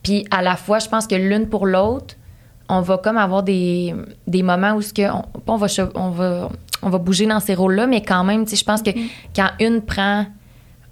Puis, 0.02 0.26
à 0.30 0.42
la 0.42 0.56
fois, 0.56 0.78
je 0.78 0.88
pense 0.88 1.06
que 1.06 1.14
l'une 1.14 1.48
pour 1.48 1.66
l'autre, 1.66 2.16
on 2.70 2.80
va 2.80 2.98
comme 2.98 3.18
avoir 3.18 3.42
des, 3.42 3.94
des 4.26 4.42
moments 4.42 4.74
où 4.74 4.82
ce 4.82 4.92
que 4.92 5.10
on, 5.10 5.24
on 5.46 5.56
va 5.56 5.66
on 5.94 6.10
va 6.10 6.48
on 6.82 6.88
va 6.88 6.98
bouger 6.98 7.26
dans 7.26 7.40
ces 7.40 7.54
rôles 7.54 7.74
là 7.74 7.86
mais 7.86 8.02
quand 8.02 8.24
même 8.24 8.44
tu 8.44 8.50
sais 8.50 8.56
je 8.56 8.64
pense 8.64 8.82
que 8.82 8.90
quand 9.34 9.48
une 9.58 9.82
prend 9.82 10.26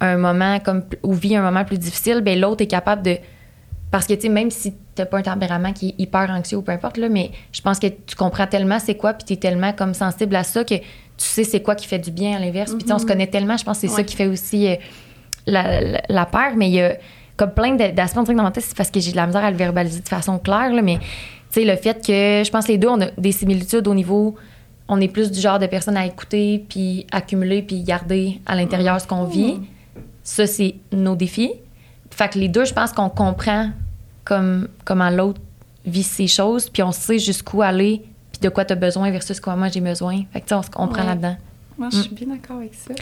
un 0.01 0.17
moment 0.17 0.59
comme 0.61 0.83
ou 1.03 1.15
vit 1.15 1.37
un 1.37 1.43
moment 1.43 1.65
plus 1.65 1.79
difficile 1.79 2.21
ben 2.21 2.39
l'autre 2.39 2.63
est 2.63 2.67
capable 2.67 3.03
de 3.03 3.17
parce 3.91 4.07
que 4.07 4.15
tu 4.15 4.23
sais 4.23 4.29
même 4.29 4.51
si 4.51 4.75
t'as 4.95 5.07
pas 5.07 5.19
un 5.19 5.23
tempérament 5.23 5.73
qui 5.73 5.91
est 5.91 5.95
hyper 6.03 6.31
anxieux 6.31 6.59
ou 6.59 6.63
peu 6.63 6.73
importe 6.73 6.97
là 6.99 7.09
mais 7.09 7.31
je 7.53 7.61
pense 7.63 7.79
que 7.79 7.87
tu 7.87 8.17
comprends 8.17 8.47
tellement 8.47 8.81
c'est 8.81 8.97
quoi 8.97 9.15
puis 9.15 9.25
t'es 9.25 9.37
tellement 9.37 9.73
comme 9.73 9.95
sensible 9.95 10.35
à 10.37 10.43
ça 10.43 10.65
que 10.65 10.75
tu 10.75 10.85
sais 11.17 11.45
c'est 11.45 11.63
quoi 11.63 11.75
qui 11.75 11.87
fait 11.87 11.99
du 11.99 12.13
bien 12.13 12.37
à 12.37 12.39
l'inverse. 12.39 12.71
Puis 12.71 12.83
tu 12.83 12.89
sais, 12.89 12.93
on 12.93 12.99
se 12.99 13.07
connaît 13.07 13.27
tellement 13.27 13.57
je 13.57 13.65
pense 13.65 13.81
que 13.81 13.89
c'est 13.89 13.95
ça 13.95 14.05
qui 14.05 14.15
fait 14.15 14.27
aussi 14.27 14.69
euh, 14.69 14.77
la, 15.47 15.81
la, 15.81 16.01
la 16.09 16.27
paire 16.27 16.53
mais 16.57 16.69
il 16.69 16.75
y 16.75 16.81
a 16.81 16.97
comme 17.39 17.53
plein 17.53 17.75
d'aspects 17.75 18.19
on 18.19 18.23
dans 18.25 18.43
ma 18.43 18.51
tête 18.51 18.65
c'est 18.65 18.77
parce 18.77 18.91
que 18.91 19.01
j'ai 19.01 19.13
de 19.13 19.17
la 19.17 19.27
misère 19.27 19.43
à 19.45 19.51
le 19.51 19.57
verbaliser 19.57 20.01
de 20.01 20.09
façon 20.09 20.39
claire 20.39 20.73
là, 20.75 20.83
mais 20.83 20.99
tu 20.99 21.05
sais 21.51 21.65
le 21.65 21.77
fait 21.77 21.95
que 22.07 22.43
je 22.45 22.51
pense 22.51 22.67
que 22.67 22.73
les 22.73 22.79
deux 22.79 22.89
on 22.89 23.01
a 23.01 23.07
des 23.17 23.33
similitudes 23.33 23.89
au 23.89 23.95
niveau 23.95 24.35
on 24.89 25.01
est 25.01 25.09
plus 25.09 25.31
du 25.31 25.41
genre 25.41 25.59
de 25.59 25.67
personnes 25.67 25.97
à 25.97 26.05
écouter 26.05 26.65
puis 26.69 27.07
accumuler 27.13 27.63
puis 27.63 27.83
garder 27.83 28.41
à 28.47 28.55
l'intérieur 28.57 29.01
ce 29.01 29.07
qu'on 29.07 29.25
vit. 29.25 29.59
Ça 30.23 30.47
c'est 30.47 30.75
nos 30.93 31.15
défis. 31.15 31.53
Fait 32.11 32.29
que 32.31 32.39
les 32.39 32.49
deux 32.49 32.65
je 32.65 32.73
pense 32.75 32.93
qu'on 32.93 33.09
comprend 33.11 33.71
comme 34.25 34.69
comment 34.85 35.11
l'autre 35.11 35.41
vit 35.87 36.03
ses 36.03 36.27
choses 36.27 36.69
puis 36.69 36.83
on 36.83 36.93
sait 36.93 37.19
jusqu'où 37.19 37.63
aller 37.63 38.03
puis 38.33 38.41
de 38.41 38.49
quoi 38.49 38.65
tu 38.65 38.73
as 38.73 38.77
besoin 38.77 39.11
versus 39.11 39.41
quoi 39.41 39.57
moi 39.57 39.69
j'ai 39.69 39.81
besoin. 39.81 40.23
Fait 40.33 40.41
que 40.41 40.47
tu 40.47 40.49
sais 40.51 40.55
on 40.55 40.63
se 40.63 40.71
comprend 40.71 41.03
Ouais. 41.03 41.07
là-dedans. 41.09 41.37
Moi, 41.79 41.91
je 41.93 42.01
suis 42.01 42.15
bien 42.15 42.35
d'accord 42.35 42.57
avec 42.57 42.75
ça. 42.75 42.93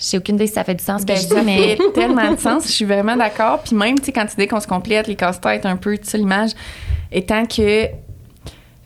J'ai 0.00 0.18
aucune 0.18 0.36
idée 0.36 0.46
si 0.46 0.52
ça 0.54 0.64
fait 0.64 0.74
du 0.74 0.84
sens 0.84 1.00
ce 1.02 1.06
que 1.06 1.12
Ben, 1.12 1.16
je 1.18 1.26
ça 1.26 1.34
dis 1.40 1.46
mais 1.46 1.76
fait 1.76 1.92
tellement 1.94 2.32
de 2.32 2.38
sens. 2.38 2.66
Je 2.66 2.72
suis 2.72 2.84
vraiment 2.84 3.16
d'accord. 3.16 3.60
Puis 3.64 3.74
même, 3.76 3.98
tu 3.98 4.06
sais, 4.06 4.12
quand 4.12 4.26
tu 4.26 4.36
dis 4.36 4.46
qu'on 4.46 4.60
se 4.60 4.66
complète, 4.66 5.06
les 5.08 5.16
casse-têtes 5.16 5.66
un 5.66 5.76
peu, 5.76 5.96
tu 5.98 6.08
sais, 6.08 6.18
l'image 6.18 6.50
étant 7.12 7.44
que... 7.46 7.86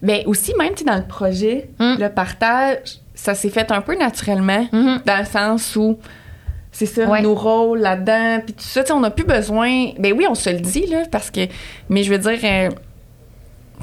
Ben 0.01 0.23
aussi, 0.27 0.53
même, 0.59 0.71
tu 0.75 0.79
sais, 0.79 0.85
dans 0.85 0.97
le 0.97 1.07
projet, 1.07 1.69
Mm. 1.79 1.95
le 2.01 2.09
partage, 2.09 2.79
ça 3.15 3.35
s'est 3.35 3.51
fait 3.51 3.71
un 3.71 3.81
peu 3.81 3.97
naturellement, 3.97 4.67
Mhm. 4.73 5.01
dans 5.07 5.19
le 5.19 5.25
sens 5.25 5.77
où 5.77 5.97
c'est 6.73 6.87
ça, 6.87 7.05
Ouais. 7.07 7.21
nos 7.23 7.35
rôles 7.35 7.79
là-dedans, 7.81 8.41
puis 8.45 8.55
tout 8.55 8.65
ça, 8.65 8.81
tu 8.83 8.89
sais, 8.89 8.93
on 8.95 9.01
n'a 9.01 9.11
plus 9.11 9.25
besoin. 9.27 9.91
Ben 9.99 10.13
oui, 10.17 10.27
on 10.29 10.35
se 10.35 10.51
le 10.51 10.59
dit, 10.59 10.87
là, 10.87 11.03
parce 11.11 11.31
que. 11.31 11.41
Mais 11.89 12.03
je 12.03 12.11
veux 12.13 12.19
dire. 12.19 12.39
euh, 12.43 12.71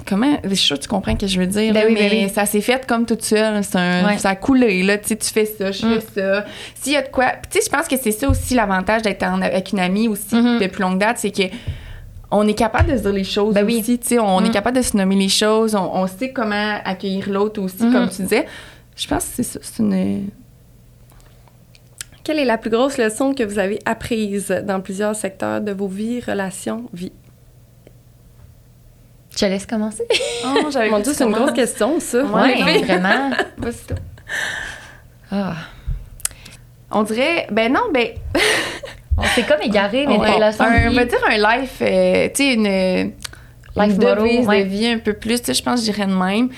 Comment? 0.05 0.37
Je 0.43 0.49
suis 0.55 0.57
sûre 0.67 0.77
que 0.77 0.83
tu 0.83 0.87
comprends 0.89 1.11
ce 1.13 1.17
que 1.17 1.27
je 1.27 1.39
veux 1.39 1.47
dire. 1.47 1.73
Ben 1.73 1.81
là, 1.81 1.85
oui, 1.87 1.93
mais 1.93 2.09
ben 2.09 2.23
oui. 2.25 2.29
ça 2.29 2.45
s'est 2.45 2.61
fait 2.61 2.85
comme 2.87 3.05
toute 3.05 3.23
seule. 3.23 3.63
C'est 3.63 3.77
un- 3.77 4.05
Ouais. 4.07 4.17
Ça 4.17 4.29
a 4.29 4.35
coulé, 4.35 4.81
là. 4.83 4.97
Tu 4.97 5.15
fais 5.21 5.45
ça, 5.45 5.71
je 5.71 5.85
Mm. 5.85 5.99
fais 5.99 6.21
ça. 6.21 6.45
S'il 6.75 6.93
y 6.93 6.95
a 6.97 7.01
de 7.01 7.09
quoi. 7.09 7.27
Puis, 7.41 7.51
tu 7.51 7.59
sais, 7.59 7.65
je 7.65 7.75
pense 7.77 7.87
que 7.87 7.95
c'est 7.97 8.11
ça 8.11 8.29
aussi 8.29 8.53
l'avantage 8.55 9.01
d'être 9.03 9.23
en- 9.23 9.41
avec 9.41 9.71
une 9.71 9.79
amie 9.79 10.07
aussi 10.07 10.35
Mhm. 10.35 10.59
depuis 10.59 10.81
longue 10.81 10.99
date, 10.99 11.17
c'est 11.19 11.31
que. 11.31 11.43
On 12.31 12.47
est 12.47 12.53
capable 12.53 12.91
de 12.91 12.97
se 12.97 13.01
dire 13.01 13.11
les 13.13 13.23
choses 13.23 13.55
Ben 13.55 13.65
oui. 13.65 13.79
aussi, 13.81 13.97
tu 13.97 14.07
sais, 14.09 14.19
on 14.19 14.39
Mm. 14.41 14.45
est 14.45 14.51
capable 14.51 14.77
de 14.77 14.81
se 14.83 14.95
nommer 14.95 15.15
les 15.15 15.29
choses, 15.29 15.73
on, 15.73 15.91
on 15.95 16.05
sait 16.05 16.31
comment 16.31 16.77
accueillir 16.85 17.27
l'autre 17.29 17.59
aussi, 17.61 17.77
comme 17.91 18.07
tu 18.07 18.21
disais. 18.21 18.45
Je 18.95 19.07
pense 19.07 19.23
que 19.25 19.29
c'est 19.37 19.43
ça, 19.43 19.59
c'est 19.63 19.81
une... 19.81 20.27
Quelle 22.23 22.37
est 22.37 22.45
la 22.45 22.59
plus 22.59 22.69
grosse 22.69 22.97
leçon 22.99 23.33
que 23.33 23.41
vous 23.43 23.57
avez 23.57 23.79
apprise 23.85 24.49
dans 24.63 24.81
plusieurs 24.81 25.15
secteurs 25.15 25.61
de 25.61 25.71
vos 25.71 25.87
vies, 25.87 26.19
relations, 26.19 26.83
vie? 26.93 27.11
Je 29.31 29.37
te 29.37 29.45
laisse 29.45 29.65
commencer. 29.65 30.03
Oh, 30.45 30.69
j'avais 30.71 30.89
Mon 30.89 30.99
Dieu, 30.99 31.11
c'est 31.13 31.23
une 31.25 31.31
grosse 31.33 31.51
question, 31.51 31.99
ça. 31.99 32.23
Ouais, 32.23 32.81
vraiment. 32.83 33.31
Ah. 35.31 35.55
On 36.91 37.03
dirait, 37.03 37.45
ben 37.51 37.71
non, 37.71 37.81
ben, 37.93 38.07
On 39.17 39.23
s'est 39.23 39.43
comme 39.43 39.61
égaré, 39.61 40.07
mais 40.07 40.17
Ouais. 40.17 40.39
la 40.39 40.47
un, 40.47 40.89
on 40.89 40.93
va 40.93 41.05
dire 41.05 41.19
un 41.27 41.37
life, 41.59 41.77
euh, 41.81 42.29
tu 42.33 42.43
sais, 42.43 42.53
une, 42.53 42.65
une 42.65 43.11
Life 43.75 43.97
motto, 43.97 44.23
devise 44.23 44.47
ouais. 44.47 44.63
de 44.63 44.69
vie 44.69 44.87
un 44.87 44.97
peu 44.97 45.13
plus, 45.13 45.39
tu 45.39 45.45
sais, 45.47 45.53
je 45.53 45.61
pense 45.61 45.81
que 45.81 45.85
je 45.87 45.91
dirais 45.91 46.07
de 46.07 46.13
même. 46.13 46.49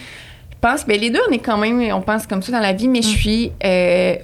Je 0.51 0.55
pense, 0.61 0.85
ben 0.85 0.99
les 0.99 1.09
deux, 1.09 1.19
on 1.27 1.33
est 1.33 1.39
quand 1.39 1.57
même, 1.57 1.81
on 1.93 2.01
pense 2.01 2.27
comme 2.27 2.41
ça 2.41 2.51
dans 2.51 2.59
la 2.59 2.71
vie, 2.71 2.87
mais 2.87 3.01
je 3.01 3.09
Mm. 3.09 3.15
suis, 3.17 3.51
euh, 3.65 4.15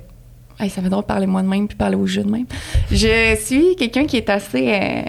hey, 0.60 0.70
ça 0.70 0.82
fait 0.82 0.89
drôle 0.89 1.02
de 1.02 1.08
parler 1.08 1.26
moi 1.28 1.41
de 1.41 1.48
même 1.48 1.68
puis 1.68 1.76
parler 1.76 1.95
au 1.95 2.06
jeu 2.08 2.24
de 2.24 2.30
même. 2.32 2.45
Je 2.91 3.36
suis 3.43 3.76
quelqu'un 3.76 4.06
qui 4.06 4.18
est 4.18 4.30
assez, 4.30 4.70
euh, 4.72 5.02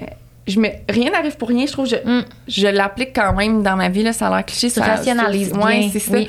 je 0.49 0.59
me, 0.59 0.69
rien 0.89 1.11
n'arrive 1.11 1.37
pour 1.37 1.49
rien, 1.49 1.67
je 1.67 1.73
trouve, 1.73 1.87
je, 1.87 1.97
Mm. 1.97 2.25
je 2.49 2.67
l'applique 2.69 3.15
quand 3.15 3.33
même 3.35 3.63
dans 3.63 3.77
ma 3.77 3.89
vie, 3.89 4.03
là, 4.03 4.13
ça 4.13 4.29
a 4.29 4.37
l'air 4.37 4.45
cliché. 4.47 4.69
Tu 4.69 4.75
ça- 4.81 4.85
rationalises 4.85 5.51
c'est- 5.53 5.59
ouais, 5.65 5.79
bien. 5.81 5.91
c'est 5.93 5.99
ça. 6.01 6.13
Oui. 6.15 6.29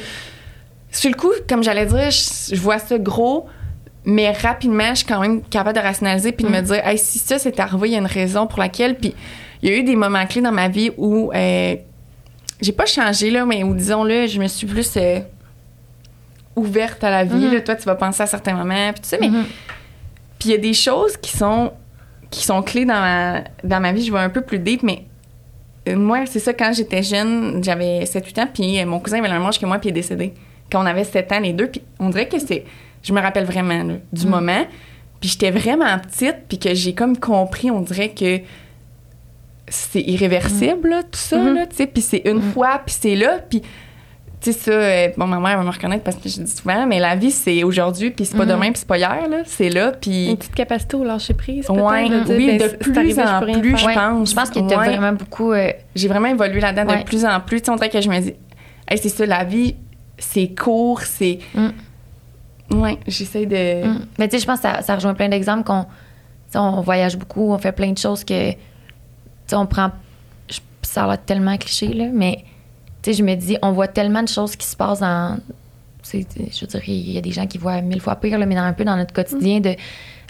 Sur 0.92 1.10
le 1.10 1.16
coup, 1.16 1.32
comme 1.48 1.64
j'allais 1.64 1.86
dire, 1.86 2.12
je, 2.12 2.56
je 2.56 2.60
vois 2.62 2.80
ça 2.80 2.98
gros, 2.98 3.48
mais 4.06 4.32
rapidement, 4.32 4.90
je 4.90 4.96
suis 4.96 5.06
quand 5.06 5.20
même 5.22 5.42
capable 5.44 5.76
de 5.78 5.82
rationaliser 5.82 6.32
puis 6.32 6.46
de 6.46 6.50
Mm. 6.50 6.54
me 6.56 6.62
dire, 6.62 6.86
hey, 6.88 6.98
si 6.98 7.18
ça 7.20 7.40
s'est 7.40 7.60
arrivé, 7.62 7.90
il 7.90 7.92
y 7.94 7.96
a 7.96 8.00
une 8.00 8.06
raison 8.06 8.46
pour 8.48 8.60
laquelle. 8.60 8.96
Puis 8.96 9.14
il 9.62 9.70
y 9.70 9.74
a 9.74 9.78
eu 9.78 9.84
des 9.84 9.96
moments 9.96 10.26
clés 10.26 10.42
dans 10.42 10.52
ma 10.52 10.68
vie 10.68 10.92
où 10.98 11.32
euh, 11.34 11.76
j'ai 12.62 12.72
pas 12.72 12.86
changé, 12.86 13.30
là, 13.32 13.46
mais 13.46 13.64
où, 13.64 13.74
disons-le, 13.74 14.28
je 14.28 14.40
me 14.40 14.48
suis 14.48 14.68
plus 14.68 14.92
euh, 14.98 15.20
ouverte 16.56 17.04
à 17.04 17.10
la 17.10 17.24
vie. 17.24 17.36
Mhm. 17.46 17.54
là. 17.54 17.62
Toi, 17.62 17.76
tu 17.76 17.84
vas 17.84 17.96
penser 17.96 18.24
à 18.24 18.28
certains 18.28 18.54
moments, 18.54 18.92
puis 18.94 19.02
tout 19.02 19.08
ça, 19.10 19.18
mais 19.22 19.30
Mhm. 19.30 19.46
puis 20.40 20.50
il 20.50 20.52
y 20.52 20.56
a 20.56 20.58
des 20.58 20.74
choses 20.74 21.16
qui 21.18 21.36
sont 21.38 21.72
qui 22.32 22.44
sont 22.44 22.62
clés 22.62 22.86
dans 22.86 22.94
ma, 23.00 23.42
dans 23.64 23.80
ma 23.80 23.92
vie. 23.92 24.04
Je 24.06 24.12
vais 24.12 24.20
un 24.20 24.30
peu 24.30 24.42
plus 24.42 24.60
deep, 24.60 24.84
mais 24.84 25.04
euh, 25.88 25.96
moi, 25.96 26.26
c'est 26.26 26.40
ça, 26.40 26.54
quand 26.54 26.72
j'étais 26.74 27.02
jeune, 27.04 27.64
j'avais 27.64 28.04
7-8 28.04 28.42
ans, 28.42 28.48
puis 28.54 28.80
euh, 28.80 28.86
mon 28.86 29.00
cousin 29.00 29.18
avait 29.20 29.28
le 29.28 29.34
même 29.36 29.46
âge 29.46 29.60
que 29.60 29.66
moi, 29.66 29.80
puis 29.80 29.90
il 29.90 29.92
est 29.92 29.94
décédé. 29.94 30.34
Quand 30.72 30.84
on 30.84 30.86
avait 30.86 31.04
7 31.04 31.32
ans, 31.32 31.40
les 31.40 31.54
deux, 31.54 31.68
puis 31.68 31.82
on 32.00 32.10
dirait 32.10 32.28
que 32.28 32.38
c'est... 32.40 32.66
Je 33.02 33.14
me 33.14 33.22
rappelle 33.22 33.46
vraiment 33.46 33.82
là, 33.84 33.94
du 34.14 34.28
Mm. 34.28 34.30
moment. 34.30 34.66
Puis 35.22 35.30
j'étais 35.32 35.52
vraiment 35.52 35.98
petite, 36.00 36.36
puis 36.48 36.60
que 36.60 36.74
j'ai 36.74 36.94
comme 36.94 37.18
compris, 37.18 37.72
on 37.72 37.82
dirait 37.82 38.10
que 38.10 38.40
c'est 39.68 40.02
irréversible, 40.02 40.90
là, 40.90 41.04
tout 41.04 41.10
ça, 41.20 41.38
Mhm. 41.38 41.56
là, 41.56 41.68
tu 41.68 41.76
sais. 41.76 41.88
Puis 41.88 42.02
c'est 42.02 42.22
une 42.26 42.38
Mm. 42.38 42.52
fois, 42.54 42.82
puis 42.86 42.96
c'est 43.00 43.16
là, 43.16 43.40
puis... 43.50 43.62
Tu 44.42 44.54
sais, 44.54 44.60
ça, 44.60 44.72
euh, 44.72 45.10
bon, 45.18 45.28
ma 45.28 45.38
mère 45.40 45.58
va 45.58 45.64
me 45.66 45.70
reconnaître 45.70 46.04
parce 46.04 46.16
que 46.16 46.30
je 46.30 46.42
dis 46.42 46.50
souvent, 46.52 46.88
mais 46.88 47.00
la 47.00 47.16
vie, 47.18 47.30
c'est 47.32 47.64
aujourd'hui, 47.66 48.10
puis 48.12 48.26
c'est 48.26 48.38
pas 48.38 48.46
Mhm. 48.46 48.52
demain, 48.52 48.66
puis 48.72 48.78
c'est 48.78 48.88
pas 48.88 48.98
hier, 48.98 49.28
là. 49.30 49.40
C'est 49.46 49.68
là, 49.70 49.92
puis... 49.92 50.30
Une 50.30 50.38
petite 50.38 50.56
capacité 50.56 50.96
au 50.96 51.04
lâcher 51.04 51.34
prise, 51.34 51.68
peut-être, 51.68 51.84
Ouais, 51.84 52.08
de 52.08 52.20
dire, 52.22 52.36
oui, 52.38 52.58
ben, 52.58 52.58
de 52.72 52.76
plus 52.78 52.98
arrivé, 52.98 53.22
en 53.22 53.60
plus, 53.60 53.78
je 53.78 53.86
Ouais, 53.86 53.94
pense. 53.94 54.30
Je 54.30 54.36
pense 54.36 54.50
que 54.50 54.60
tu 54.60 54.66
Ouais. 54.66 54.96
vraiment 54.96 55.12
beaucoup. 55.12 55.52
euh, 55.52 55.72
J'ai 55.94 56.08
vraiment 56.08 56.28
évolué 56.30 56.62
là-dedans 56.62 56.88
Ouais. 56.90 57.00
de 57.00 57.04
plus 57.04 57.26
en 57.26 57.40
plus. 57.42 57.60
Tu 57.60 57.66
sais, 57.66 57.72
on 57.72 57.76
dirait 57.76 57.90
que 57.90 58.00
je 58.00 58.10
me 58.10 58.18
dis, 58.20 58.34
hey, 58.88 58.98
c'est 58.98 59.10
ça, 59.10 59.26
la 59.26 59.44
vie, 59.44 59.76
c'est 60.18 60.48
court, 60.56 61.02
c'est. 61.02 61.40
Mm. 61.54 62.80
Ouais, 62.80 62.98
j'essaie 63.08 63.46
de. 63.46 63.86
Mm. 63.86 64.00
Mais 64.20 64.30
tu 64.30 64.38
sais, 64.38 64.42
je 64.42 64.46
pense 64.48 64.60
que 64.62 64.70
ça, 64.70 64.82
ça 64.82 64.96
rejoint 64.96 65.16
plein 65.16 65.28
d'exemples 65.28 65.64
qu'on 65.64 65.84
tu 65.84 66.54
sais, 66.54 66.60
on 66.60 66.80
voyage 66.82 67.18
beaucoup, 67.18 67.52
on 67.52 67.58
fait 67.58 67.72
plein 67.74 67.92
de 67.92 67.98
choses 67.98 68.24
que 68.24 68.52
tu 68.52 68.58
sais, 69.48 69.56
on 69.56 69.66
prend. 69.66 69.92
Ça 70.82 71.04
a 71.04 71.08
l'air 71.08 71.24
tellement 71.26 71.58
cliché, 71.58 71.88
là, 71.90 72.06
mais 72.14 72.44
tu 73.02 73.12
sais, 73.12 73.14
je 73.18 73.24
me 73.24 73.36
dis, 73.36 73.58
on 73.62 73.72
voit 73.72 73.88
tellement 73.88 74.24
de 74.24 74.28
choses 74.28 74.56
qui 74.56 74.68
se 74.68 74.76
passent 74.76 75.00
dans. 75.00 75.38
Je 76.12 76.18
veux 76.18 76.68
dire, 76.68 76.82
il 76.88 77.12
y 77.12 77.18
a 77.18 77.22
des 77.22 77.32
gens 77.32 77.46
qui 77.46 77.58
voient 77.58 77.82
mille 77.82 78.02
fois 78.02 78.16
pire, 78.16 78.40
là, 78.40 78.46
mais 78.46 78.56
dans, 78.56 78.62
un 78.64 78.74
peu 78.74 78.84
dans 78.86 78.96
notre 78.98 79.14
quotidien, 79.14 79.60
de 79.60 79.76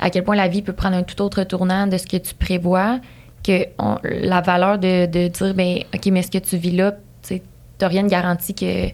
à 0.01 0.09
quel 0.09 0.23
point 0.23 0.35
la 0.35 0.47
vie 0.47 0.61
peut 0.61 0.73
prendre 0.73 0.95
un 0.97 1.03
tout 1.03 1.21
autre 1.21 1.43
tournant 1.43 1.87
de 1.87 1.97
ce 1.97 2.05
que 2.07 2.17
tu 2.17 2.33
prévois, 2.33 2.99
que 3.43 3.65
on- 3.77 3.97
la 4.03 4.41
valeur 4.41 4.77
de, 4.77 5.05
de 5.05 5.27
dire, 5.27 5.53
ben 5.53 5.79
OK, 5.93 6.05
mais 6.07 6.21
ce 6.23 6.31
que 6.31 6.37
tu 6.37 6.57
vis 6.57 6.71
là, 6.71 6.93
tu 7.21 7.41
t'as 7.77 7.87
rien 7.87 8.03
de 8.03 8.09
garanti 8.09 8.53
que 8.53 8.89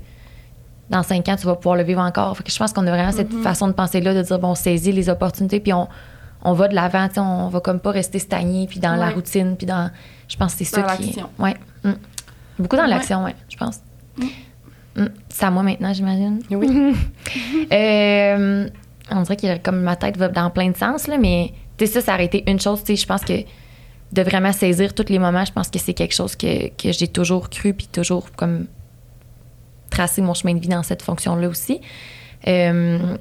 dans 0.89 1.01
cinq 1.01 1.27
ans, 1.29 1.35
tu 1.35 1.47
vas 1.47 1.55
pouvoir 1.55 1.75
le 1.75 1.83
vivre 1.83 2.01
encore. 2.01 2.37
Fait 2.37 2.43
que 2.43 2.51
je 2.51 2.57
pense 2.59 2.71
qu'on 2.71 2.85
a 2.85 2.91
vraiment 2.91 3.11
cette 3.11 3.33
façon 3.41 3.67
de 3.67 3.73
penser-là, 3.73 4.13
de 4.13 4.21
dire, 4.21 4.37
bon, 4.37 4.49
on 4.49 4.55
saisit 4.55 4.91
les 4.91 5.09
opportunités, 5.09 5.59
puis 5.59 5.73
on, 5.73 5.87
on 6.43 6.53
va 6.53 6.67
de 6.67 6.75
l'avant, 6.75 7.07
on 7.17 7.47
va 7.49 7.59
comme 7.61 7.79
pas 7.79 7.89
rester 7.91 8.19
stagné, 8.19 8.67
puis 8.67 8.79
dans 8.79 8.95
la 8.95 9.09
routine, 9.15 9.55
puis 9.57 9.65
dans... 9.65 9.89
Je 10.27 10.37
pense 10.37 10.53
que 10.53 10.59
c'est 10.59 10.65
ça 10.75 10.81
qui... 10.97 11.13
Ouais. 11.39 11.55
Mm. 11.83 11.93
Beaucoup 12.59 12.77
dans 12.77 12.85
l'action, 12.85 13.23
ouais, 13.23 13.35
je 13.49 13.57
pense. 13.57 13.81
Mm. 14.95 15.05
C'est 15.29 15.45
à 15.45 15.51
moi 15.51 15.63
maintenant, 15.63 15.93
j'imagine. 15.93 16.41
Oui. 16.51 16.95
Euh, 17.73 18.69
on 19.11 19.21
dirait 19.23 19.35
que 19.35 19.57
comme 19.57 19.81
ma 19.81 19.95
tête 19.95 20.17
va 20.17 20.27
dans 20.27 20.49
plein 20.51 20.69
de 20.69 20.77
sens, 20.77 21.07
là, 21.07 21.17
mais 21.17 21.51
tu 21.77 21.85
sais, 21.85 21.93
ça, 21.93 22.01
ça 22.01 22.13
aurait 22.13 22.25
été 22.25 22.49
une 22.49 22.59
chose, 22.59 22.83
tu 22.83 22.95
sais, 22.95 23.01
je 23.01 23.07
pense 23.07 23.23
que 23.25 23.33
de 24.13 24.21
vraiment 24.21 24.51
saisir 24.51 24.93
tous 24.93 25.09
les 25.09 25.19
moments, 25.19 25.43
je 25.43 25.51
pense 25.51 25.69
que 25.69 25.79
c'est 25.79 25.93
quelque 25.93 26.13
chose 26.13 26.35
que, 26.35 26.69
que 26.69 26.91
j'ai 26.91 27.07
toujours 27.07 27.49
cru, 27.49 27.73
puis 27.73 27.87
toujours 27.87 28.31
comme 28.35 28.67
tracé 29.89 30.21
mon 30.21 30.33
chemin 30.33 30.53
de 30.53 30.59
vie 30.59 30.67
dans 30.67 30.83
cette 30.83 31.01
fonction-là 31.01 31.49
aussi. 31.49 31.81
Euh, 32.47 33.17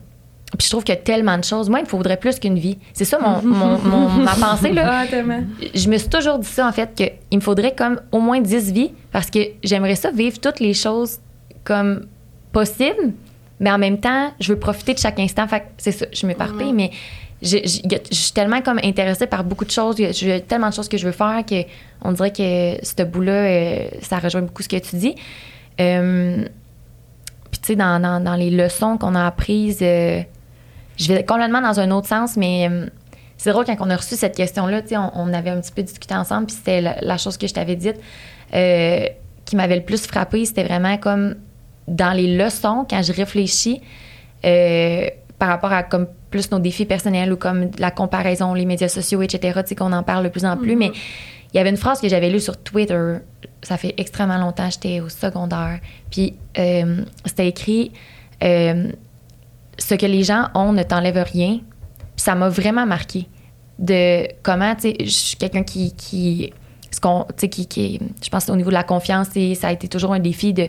puis 0.59 0.67
je 0.67 0.71
trouve 0.71 0.85
qu'il 0.85 0.95
y 0.95 0.99
a 0.99 1.01
tellement 1.01 1.37
de 1.37 1.43
choses. 1.45 1.69
Moi, 1.69 1.81
il 1.81 1.83
me 1.85 1.89
faudrait 1.89 2.17
plus 2.17 2.39
qu'une 2.39 2.59
vie. 2.59 2.79
C'est 2.93 3.05
ça 3.05 3.19
mon, 3.19 3.43
mon- 3.43 3.79
mon- 3.85 4.09
ma 4.23 4.35
pensée, 4.35 4.73
là 4.73 5.01
Ah, 5.03 5.07
tellement. 5.09 5.43
je 5.75 5.89
me 5.89 5.99
suis 5.99 6.09
toujours 6.09 6.39
dit 6.39 6.47
ça, 6.49 6.69
en 6.69 6.73
fait, 6.73 6.95
qu'il 6.95 7.39
me 7.39 7.43
faudrait 7.43 7.75
comme 7.75 8.01
au 8.13 8.21
moins 8.21 8.41
10 8.41 8.73
vies 8.73 8.93
parce 9.11 9.31
que 9.31 9.41
j'aimerais 9.65 9.97
ça 9.97 10.11
vivre 10.13 10.39
toutes 10.41 10.61
les 10.61 10.75
choses 10.75 11.19
comme 11.65 12.07
possible, 12.53 13.13
mais 13.59 13.71
en 13.73 13.79
même 13.79 13.99
temps, 13.99 14.33
je 14.39 14.53
veux 14.53 14.59
profiter 14.59 14.95
de 14.95 14.99
chaque 15.01 15.19
instant. 15.19 15.49
Fait 15.49 15.61
que 15.61 15.65
c'est 15.79 15.93
ça, 15.93 16.07
je 16.13 16.25
m'éparpille, 16.27 16.73
mais 16.73 16.91
je, 17.43 17.59
suis 18.13 18.33
tellement 18.33 18.61
comme 18.63 18.79
intéressée 18.85 19.27
par 19.27 19.43
beaucoup 19.45 19.65
de 19.65 19.71
choses. 19.73 19.97
Il 19.99 20.05
y 20.05 20.09
a- 20.09 20.13
J'ai 20.13 20.41
tellement 20.41 20.69
de 20.69 20.75
choses 20.75 20.89
que 20.89 20.99
je 20.99 21.07
veux 21.07 21.13
faire 21.13 21.43
que 21.45 21.63
on 22.03 22.13
dirait 22.13 22.33
que 22.33 22.77
ce 22.85 23.03
bout-là, 23.03 23.33
euh, 23.33 23.89
ça 24.03 24.19
rejoint 24.19 24.43
beaucoup 24.43 24.63
ce 24.63 24.69
que 24.69 24.77
tu 24.77 24.97
dis. 24.97 25.15
Euh, 25.81 26.45
puis 27.51 27.61
tu 27.61 27.67
sais, 27.69 27.77
dans, 27.77 28.01
dans- 28.01 28.23
dans 28.23 28.35
les 28.35 28.51
leçons 28.51 28.99
qu'on 28.99 29.15
a 29.15 29.27
apprises, 29.27 29.79
euh, 29.83 30.21
je 30.97 31.13
vais 31.13 31.25
complètement 31.25 31.61
dans 31.61 31.81
un 31.81 31.91
autre 31.91 32.09
sens, 32.09 32.37
mais 32.37 32.69
euh, 32.71 32.87
c'est 33.37 33.51
drôle 33.51 33.65
quand 33.65 33.77
on 33.81 33.91
a 33.91 33.97
reçu 33.97 34.17
cette 34.17 34.37
question-là, 34.37 34.83
tu 34.83 34.89
sais, 34.89 34.97
on, 34.97 35.11
on 35.15 35.33
avait 35.33 35.51
un 35.51 35.61
petit 35.61 35.73
peu 35.73 35.83
discuté 35.83 36.15
ensemble, 36.15 36.47
puis 36.47 36.57
c'était 36.57 36.81
la, 36.81 36.97
la 37.01 37.19
chose 37.19 37.37
que 37.37 37.47
je 37.47 37.55
t'avais 37.55 37.77
dite 37.77 37.97
euh, 38.55 39.07
qui 39.45 39.57
m'avait 39.57 39.77
le 39.77 39.85
plus 39.85 40.07
frappé, 40.07 40.45
c'était 40.45 40.65
vraiment 40.65 40.97
comme 40.97 41.37
dans 41.89 42.13
les 42.13 42.37
leçons, 42.37 42.87
quand 42.89 43.03
je 43.03 43.13
réfléchis 43.13 43.81
euh, 44.45 45.07
par 45.39 45.49
rapport 45.49 45.73
à 45.73 45.83
comme 45.83 46.07
plus 46.31 46.51
nos 46.51 46.59
défis 46.59 46.87
personnels 46.87 47.33
ou 47.33 47.37
comme 47.37 47.71
la 47.79 47.91
comparaison, 47.91 48.55
les 48.55 48.65
médias 48.65 48.89
sociaux, 48.89 49.23
etc., 49.23 49.61
tu 49.63 49.69
sais, 49.71 49.75
qu'on 49.75 49.93
en 49.93 50.03
parle 50.03 50.25
de 50.25 50.29
plus 50.29 50.45
en 50.45 50.57
plus, 50.57 50.77
mais 50.77 50.93
il 51.53 51.57
y 51.57 51.61
avait 51.61 51.71
une 51.71 51.77
phrase 51.77 52.01
que 52.01 52.09
j'avais 52.09 52.31
lue 52.31 52.41
sur 52.41 52.57
Twitter, 52.57 53.19
ça 53.63 53.77
fait 53.77 53.95
extrêmement 53.97 54.39
longtemps, 54.39 54.69
j'étais 54.71 55.01
au 55.01 55.09
secondaire, 55.09 55.79
puis 56.11 56.35
euh, 56.59 57.05
c'était 57.25 57.49
écrit 57.49 57.93
euh, 58.43 58.91
ce 59.79 59.95
que 59.95 60.07
les 60.07 60.22
gens 60.22 60.49
ont 60.55 60.72
ne 60.72 60.83
t'enlève 60.83 61.22
rien. 61.33 61.61
Ça 62.16 62.35
m'a 62.35 62.49
vraiment 62.49 62.87
marqué 62.87 63.29
de 63.79 64.29
comment, 64.43 64.75
tu 64.75 64.83
sais, 64.83 64.97
je 65.01 65.11
suis 65.11 65.37
quelqu'un 65.37 65.64
qui, 65.64 65.95
qui, 65.95 66.53
ce 66.91 67.01
qu'on, 67.01 67.25
tu 67.31 67.35
sais, 67.39 67.49
qui, 67.49 67.66
qui, 67.66 68.01
je 68.22 68.29
pense 68.29 68.49
au 68.49 68.57
niveau 68.57 68.70
de 68.70 68.75
la 68.75 68.85
confiance, 68.85 69.29
ça 69.55 69.68
a 69.68 69.72
été 69.72 69.89
toujours 69.89 70.12
un 70.14 70.20
défi 70.20 70.53
de, 70.53 70.68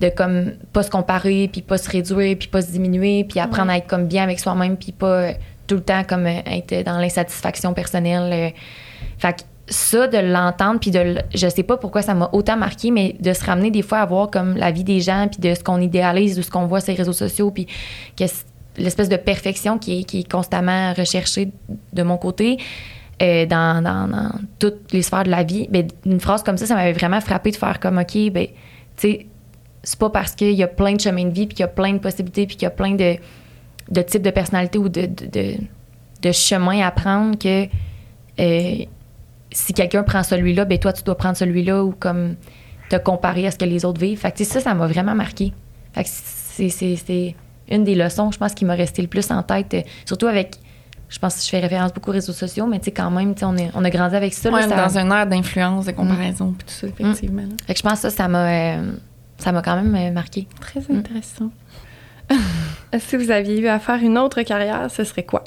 de 0.00 0.08
comme 0.10 0.52
pas 0.72 0.82
se 0.82 0.90
comparer, 0.90 1.48
puis 1.50 1.62
pas 1.62 1.78
se 1.78 1.90
réduire, 1.90 2.36
puis 2.38 2.48
pas 2.48 2.62
se 2.62 2.70
diminuer, 2.70 3.24
puis 3.24 3.40
apprendre 3.40 3.70
à 3.72 3.78
être 3.78 3.86
comme 3.86 4.06
bien 4.06 4.22
avec 4.22 4.38
soi-même, 4.38 4.76
puis 4.76 4.92
pas 4.92 5.32
tout 5.66 5.76
le 5.76 5.82
temps 5.82 6.04
comme 6.04 6.26
euh, 6.26 6.40
être 6.46 6.84
dans 6.84 6.98
l'insatisfaction 6.98 7.74
personnelle. 7.74 8.32
euh. 8.32 8.50
Fait 9.18 9.32
que 9.32 9.42
ça, 9.68 10.06
de 10.06 10.18
l'entendre, 10.18 10.78
puis 10.80 10.90
de, 10.92 11.16
je 11.34 11.48
sais 11.48 11.62
pas 11.64 11.76
pourquoi 11.76 12.02
ça 12.02 12.14
m'a 12.14 12.28
autant 12.32 12.56
marqué, 12.56 12.90
mais 12.90 13.16
de 13.18 13.32
se 13.32 13.44
ramener 13.44 13.70
des 13.70 13.82
fois 13.82 13.98
à 13.98 14.06
voir 14.06 14.30
comme 14.30 14.56
la 14.56 14.70
vie 14.70 14.84
des 14.84 15.00
gens, 15.00 15.26
puis 15.28 15.40
de 15.40 15.54
ce 15.54 15.64
qu'on 15.64 15.80
idéalise, 15.80 16.36
de 16.36 16.42
ce 16.42 16.50
qu'on 16.50 16.66
voit 16.66 16.80
sur 16.80 16.92
les 16.92 16.98
réseaux 16.98 17.12
sociaux, 17.12 17.50
puis 17.50 17.66
que 18.16 18.24
l'espèce 18.78 19.08
de 19.08 19.16
perfection 19.16 19.78
qui 19.78 20.06
est, 20.12 20.30
constamment 20.30 20.92
recherchée 20.92 21.50
de 21.92 22.02
mon 22.02 22.16
côté 22.16 22.58
euh, 23.22 23.46
dans, 23.46 23.82
dans- 23.82 24.06
dans 24.06 24.30
toutes 24.58 24.92
les 24.92 25.02
sphères 25.02 25.24
de 25.24 25.30
la 25.30 25.42
vie. 25.42 25.66
Ben, 25.70 25.88
une 26.04 26.20
phrase 26.20 26.42
comme 26.42 26.58
ça, 26.58 26.66
ça 26.66 26.74
m'avait 26.74 26.92
vraiment 26.92 27.20
frappé 27.20 27.50
de 27.50 27.56
faire 27.56 27.80
comme, 27.80 27.98
OK, 27.98 28.16
ben, 28.30 28.46
tu 28.46 28.52
sais, 28.96 29.26
c'est 29.82 29.98
pas 29.98 30.10
parce 30.10 30.34
qu'il 30.34 30.52
y 30.52 30.62
a 30.62 30.68
plein 30.68 30.92
de 30.94 31.00
chemins 31.00 31.24
de 31.24 31.30
vie, 31.30 31.46
puis 31.46 31.54
qu'il 31.56 31.60
y 31.62 31.64
a 31.64 31.68
plein 31.68 31.92
de 31.92 31.98
possibilités, 31.98 32.46
puis 32.46 32.56
qu'il 32.56 32.64
y 32.64 32.66
a 32.66 32.70
plein 32.70 32.92
de, 32.94 33.16
de 33.90 34.02
types 34.02 34.22
de 34.22 34.30
personnalités 34.30 34.78
ou 34.78 34.88
de 34.88 36.32
chemins 36.32 36.86
à 36.86 36.90
prendre 36.90 37.38
que 37.38 37.64
euh, 38.38 38.84
si 39.56 39.72
quelqu'un 39.72 40.02
prend 40.02 40.22
celui-là, 40.22 40.64
ben 40.66 40.78
toi, 40.78 40.92
tu 40.92 41.02
dois 41.02 41.16
prendre 41.16 41.36
celui-là 41.36 41.82
ou 41.84 41.92
comme 41.92 42.36
te 42.90 42.96
comparer 42.96 43.46
à 43.46 43.50
ce 43.50 43.56
que 43.56 43.64
les 43.64 43.84
autres 43.84 44.00
vivent. 44.00 44.18
Fait 44.18 44.30
que 44.30 44.36
tu 44.36 44.44
sais, 44.44 44.50
ça, 44.54 44.60
ça 44.60 44.74
m'a 44.74 44.86
vraiment 44.86 45.14
marqué. 45.14 45.52
Fait 45.92 46.04
que 46.04 46.10
c'est, 46.10 47.34
une 47.70 47.82
des 47.84 47.94
leçons, 47.94 48.30
je 48.30 48.38
pense, 48.38 48.54
qui 48.54 48.64
m'a 48.64 48.74
resté 48.74 49.02
le 49.02 49.08
plus 49.08 49.30
en 49.30 49.42
tête, 49.42 49.74
euh, 49.74 49.80
surtout 50.04 50.26
avec. 50.26 50.56
Je 51.08 51.18
pense 51.18 51.36
que 51.36 51.42
je 51.44 51.48
fais 51.48 51.60
référence 51.60 51.92
beaucoup 51.94 52.10
aux 52.10 52.12
réseaux 52.14 52.32
sociaux, 52.32 52.66
mais 52.66 52.78
tu 52.80 52.86
sais, 52.86 52.90
quand 52.92 53.10
même, 53.10 53.34
tu 53.34 53.40
sais, 53.40 53.44
on, 53.46 53.56
est- 53.56 53.70
on 53.74 53.84
a 53.84 53.90
grandi 53.90 54.14
avec 54.14 54.34
ça. 54.34 54.50
là, 54.50 54.56
Ouais, 54.56 54.68
ça- 54.68 54.76
dans 54.76 54.98
un 54.98 55.10
air 55.10 55.26
d'influence, 55.26 55.86
de 55.86 55.92
comparaison, 55.92 56.52
puis 56.56 56.66
tout 56.66 56.72
ça, 56.74 56.86
effectivement. 56.88 57.42
là. 57.42 57.48
Fait 57.66 57.72
que 57.74 57.78
je 57.78 57.82
pense 57.82 57.94
que 57.94 57.98
ça, 57.98 58.10
ça 58.10 58.28
m'a, 58.28 58.48
euh, 58.78 58.92
ça 59.38 59.52
m'a 59.52 59.62
quand 59.62 59.76
même 59.76 59.94
euh, 59.94 60.10
marqué. 60.12 60.46
Très 60.60 60.80
intéressant. 60.94 61.50
Si 62.98 63.16
vous 63.16 63.30
aviez 63.30 63.60
eu 63.60 63.66
à 63.68 63.78
faire 63.78 63.96
une 64.02 64.16
autre 64.18 64.42
carrière, 64.42 64.90
ce 64.90 65.04
serait 65.04 65.24
quoi? 65.24 65.44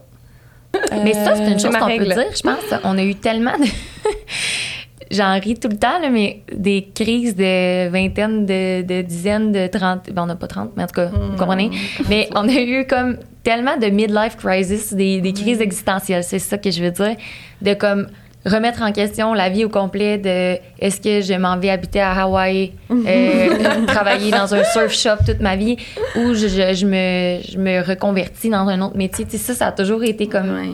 Mais 1.04 1.14
ça, 1.14 1.36
c'est 1.36 1.52
une 1.52 1.60
c'est 1.60 1.68
chose 1.68 1.78
qu'on 1.78 1.98
peut 1.98 2.06
dire, 2.06 2.36
je 2.36 2.42
pense. 2.42 2.80
On 2.84 2.98
a 2.98 3.04
eu 3.04 3.16
tellement 3.16 3.58
de. 3.58 3.66
J'en 5.12 5.40
ris 5.40 5.56
tout 5.56 5.70
le 5.70 5.78
temps, 5.78 6.00
là, 6.00 6.10
mais 6.12 6.44
des 6.54 6.88
crises 6.94 7.36
de 7.36 7.90
vingtaine, 7.90 8.46
de, 8.46 8.84
de 8.84 9.02
dizaines, 9.02 9.52
de 9.52 9.66
trente. 9.66 10.12
Ben, 10.12 10.22
on 10.22 10.26
n'a 10.28 10.36
pas 10.36 10.46
30, 10.46 10.74
mais 10.78 10.84
en 10.84 10.88
tout 10.88 10.94
cas, 10.94 11.08
vous 11.08 11.36
comprenez? 11.36 11.72
Mais 12.10 12.30
on 12.36 12.48
a 12.48 12.62
eu 12.62 12.86
comme 12.86 13.18
tellement 13.44 13.78
de 13.78 13.88
midlife 13.88 14.36
crisis, 14.38 14.94
des, 14.94 15.20
des 15.20 15.34
crises 15.34 15.62
existentielles, 15.62 16.24
c'est 16.24 16.38
ça 16.38 16.60
que 16.60 16.70
je 16.70 16.84
veux 16.84 16.92
dire. 16.92 17.16
De 17.62 17.74
comme 17.74 18.08
remettre 18.46 18.82
en 18.82 18.92
question 18.92 19.34
la 19.34 19.50
vie 19.50 19.66
au 19.66 19.70
complet 19.70 20.18
de 20.18 20.58
est-ce 20.80 21.02
que 21.02 21.22
je 21.22 21.34
m'en 21.34 21.58
vais 21.58 21.70
habiter 21.70 22.00
à 22.00 22.14
Hawaï, 22.24 22.72
euh, 22.92 23.86
travailler 23.86 24.32
dans 24.32 24.54
un 24.54 24.64
surf 24.64 24.94
shop 24.94 25.24
toute 25.26 25.42
ma 25.42 25.56
vie, 25.56 25.76
ou 26.16 26.34
je, 26.34 26.48
je- 26.48 26.74
je 26.74 26.86
me, 26.86 27.42
je 27.50 27.58
me 27.58 27.82
reconvertis 27.86 28.50
dans 28.50 28.68
un 28.68 28.82
autre 28.82 28.96
métier. 28.98 29.26
Tu 29.26 29.32
sais, 29.32 29.38
ça, 29.38 29.54
ça 29.56 29.68
a 29.68 29.72
toujours 29.72 30.04
été 30.04 30.28
comme 30.28 30.50
Ouais. 30.52 30.70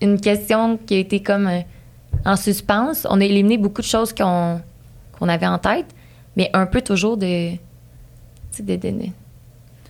une 0.00 0.20
question 0.20 0.78
qui 0.86 0.94
a 0.94 0.98
été 0.98 1.20
comme 1.20 1.48
euh, 1.48 1.60
en 2.24 2.36
suspens. 2.36 2.92
On 3.10 3.20
a 3.20 3.24
éliminé 3.24 3.58
beaucoup 3.58 3.82
de 3.82 3.86
choses 3.86 4.12
qu'on 4.12 4.60
qu'on 5.18 5.28
avait 5.28 5.46
en 5.48 5.58
tête, 5.58 5.86
mais 6.36 6.48
un 6.52 6.66
peu 6.66 6.80
toujours 6.80 7.16
de, 7.16 7.50
tu 7.50 7.58
sais, 8.52 8.62
de, 8.62 8.76
de, 8.76 8.90
de- 8.90 9.06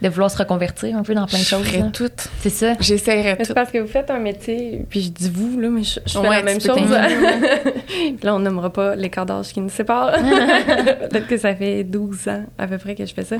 de 0.01 0.09
vouloir 0.09 0.31
se 0.31 0.39
reconvertir 0.39 0.97
un 0.97 1.03
peu 1.03 1.15
dans 1.15 1.27
plein 1.27 1.39
de 1.39 1.45
Je 1.45 1.49
choses. 1.49 1.73
là. 1.77 1.91
tout. 1.93 2.09
C'est 2.41 2.51
ça. 2.51 2.75
J'essaierais 2.79 3.35
Mais 3.39 3.45
C'est 3.45 3.49
tout. 3.49 3.55
parce 3.55 3.71
que 3.73 3.79
vous 3.79 3.89
faites 3.89 4.11
un 4.11 4.19
métier, 4.21 4.85
puis 4.89 5.01
je 5.03 5.11
dis 5.11 5.29
vous, 5.29 5.59
là, 5.59 5.69
mais 5.71 5.83
je, 5.83 5.99
je 6.07 6.13
fais 6.13 6.19
Ouais, 6.19 6.37
la 6.37 6.43
même 6.43 6.61
chose. 6.61 6.79
Puis 7.89 8.19
là, 8.23 8.35
on 8.35 8.39
nommera 8.39 8.73
pas 8.73 8.95
l'écart 8.95 9.27
d'âge 9.27 9.49
qui 9.53 9.61
nous 9.61 9.71
sépare. 9.71 10.13
Peut-être 11.11 11.27
que 11.27 11.37
ça 11.37 11.55
fait 11.55 11.85
12 11.85 12.29
ans 12.29 12.45
à 12.59 12.67
peu 12.67 12.79
près 12.79 12.95
que 12.95 13.05
je 13.07 13.13
fais 13.15 13.25
ça. 13.25 13.37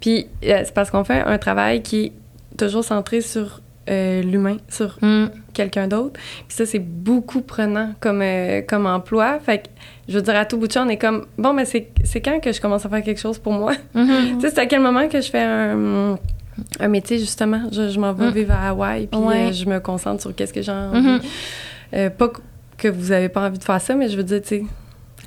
Puis 0.00 0.26
euh, 0.44 0.62
c'est 0.64 0.74
parce 0.74 0.90
qu'on 0.90 1.04
fait 1.04 1.20
un 1.20 1.38
travail 1.38 1.82
qui 1.82 2.06
est 2.06 2.12
toujours 2.58 2.84
centré 2.84 3.20
sur 3.20 3.60
euh, 3.90 4.22
l'humain, 4.22 4.56
sur 4.68 4.96
Mm. 5.02 5.26
quelqu'un 5.52 5.88
d'autre. 5.88 6.12
Puis 6.48 6.56
ça, 6.56 6.66
c'est 6.66 6.78
beaucoup 6.78 7.40
prenant 7.42 7.90
comme, 8.00 8.22
euh, 8.22 8.62
comme 8.62 8.86
emploi. 8.86 9.38
Fait 9.44 9.58
que, 9.58 9.64
je 10.08 10.14
veux 10.16 10.22
dire, 10.22 10.36
à 10.36 10.44
tout 10.44 10.56
bout 10.56 10.66
de 10.68 10.72
champ, 10.72 10.84
on 10.86 10.88
est 10.88 10.96
comme, 10.96 11.26
bon, 11.38 11.52
mais 11.52 11.64
c'est 11.64 11.88
c'est 12.04 12.20
quand 12.20 12.40
que 12.40 12.52
je 12.52 12.60
commence 12.60 12.84
à 12.86 12.88
faire 12.88 13.02
quelque 13.02 13.20
chose 13.20 13.38
pour 13.38 13.52
moi? 13.52 13.72
Mhm. 13.94 14.06
tu 14.36 14.40
sais, 14.40 14.50
c'est 14.54 14.58
à 14.60 14.66
quel 14.66 14.80
moment 14.80 15.08
que 15.08 15.20
je 15.20 15.30
fais 15.30 15.42
un, 15.42 16.16
un 16.80 16.88
métier, 16.88 17.18
justement? 17.18 17.62
Je, 17.72 17.88
je 17.90 17.98
m'en 18.00 18.12
vais 18.12 18.26
Mm. 18.28 18.32
vivre 18.32 18.52
à 18.54 18.68
Hawaï, 18.70 19.06
puis 19.06 19.20
Ouais. 19.20 19.48
euh, 19.48 19.52
je 19.52 19.66
me 19.66 19.80
concentre 19.80 20.22
sur 20.22 20.34
qu'est-ce 20.34 20.52
que 20.52 20.62
j'ai 20.62 20.72
envie. 20.72 21.00
Mhm. 21.00 21.20
Euh, 21.94 22.10
pas 22.10 22.28
que- 22.78 22.88
vous 22.88 23.12
avez 23.12 23.28
pas 23.28 23.46
envie 23.46 23.58
de 23.58 23.64
faire 23.64 23.80
ça, 23.80 23.94
mais 23.94 24.08
je 24.08 24.16
veux 24.16 24.24
dire, 24.24 24.40
tu 24.42 24.48
sais, 24.48 24.62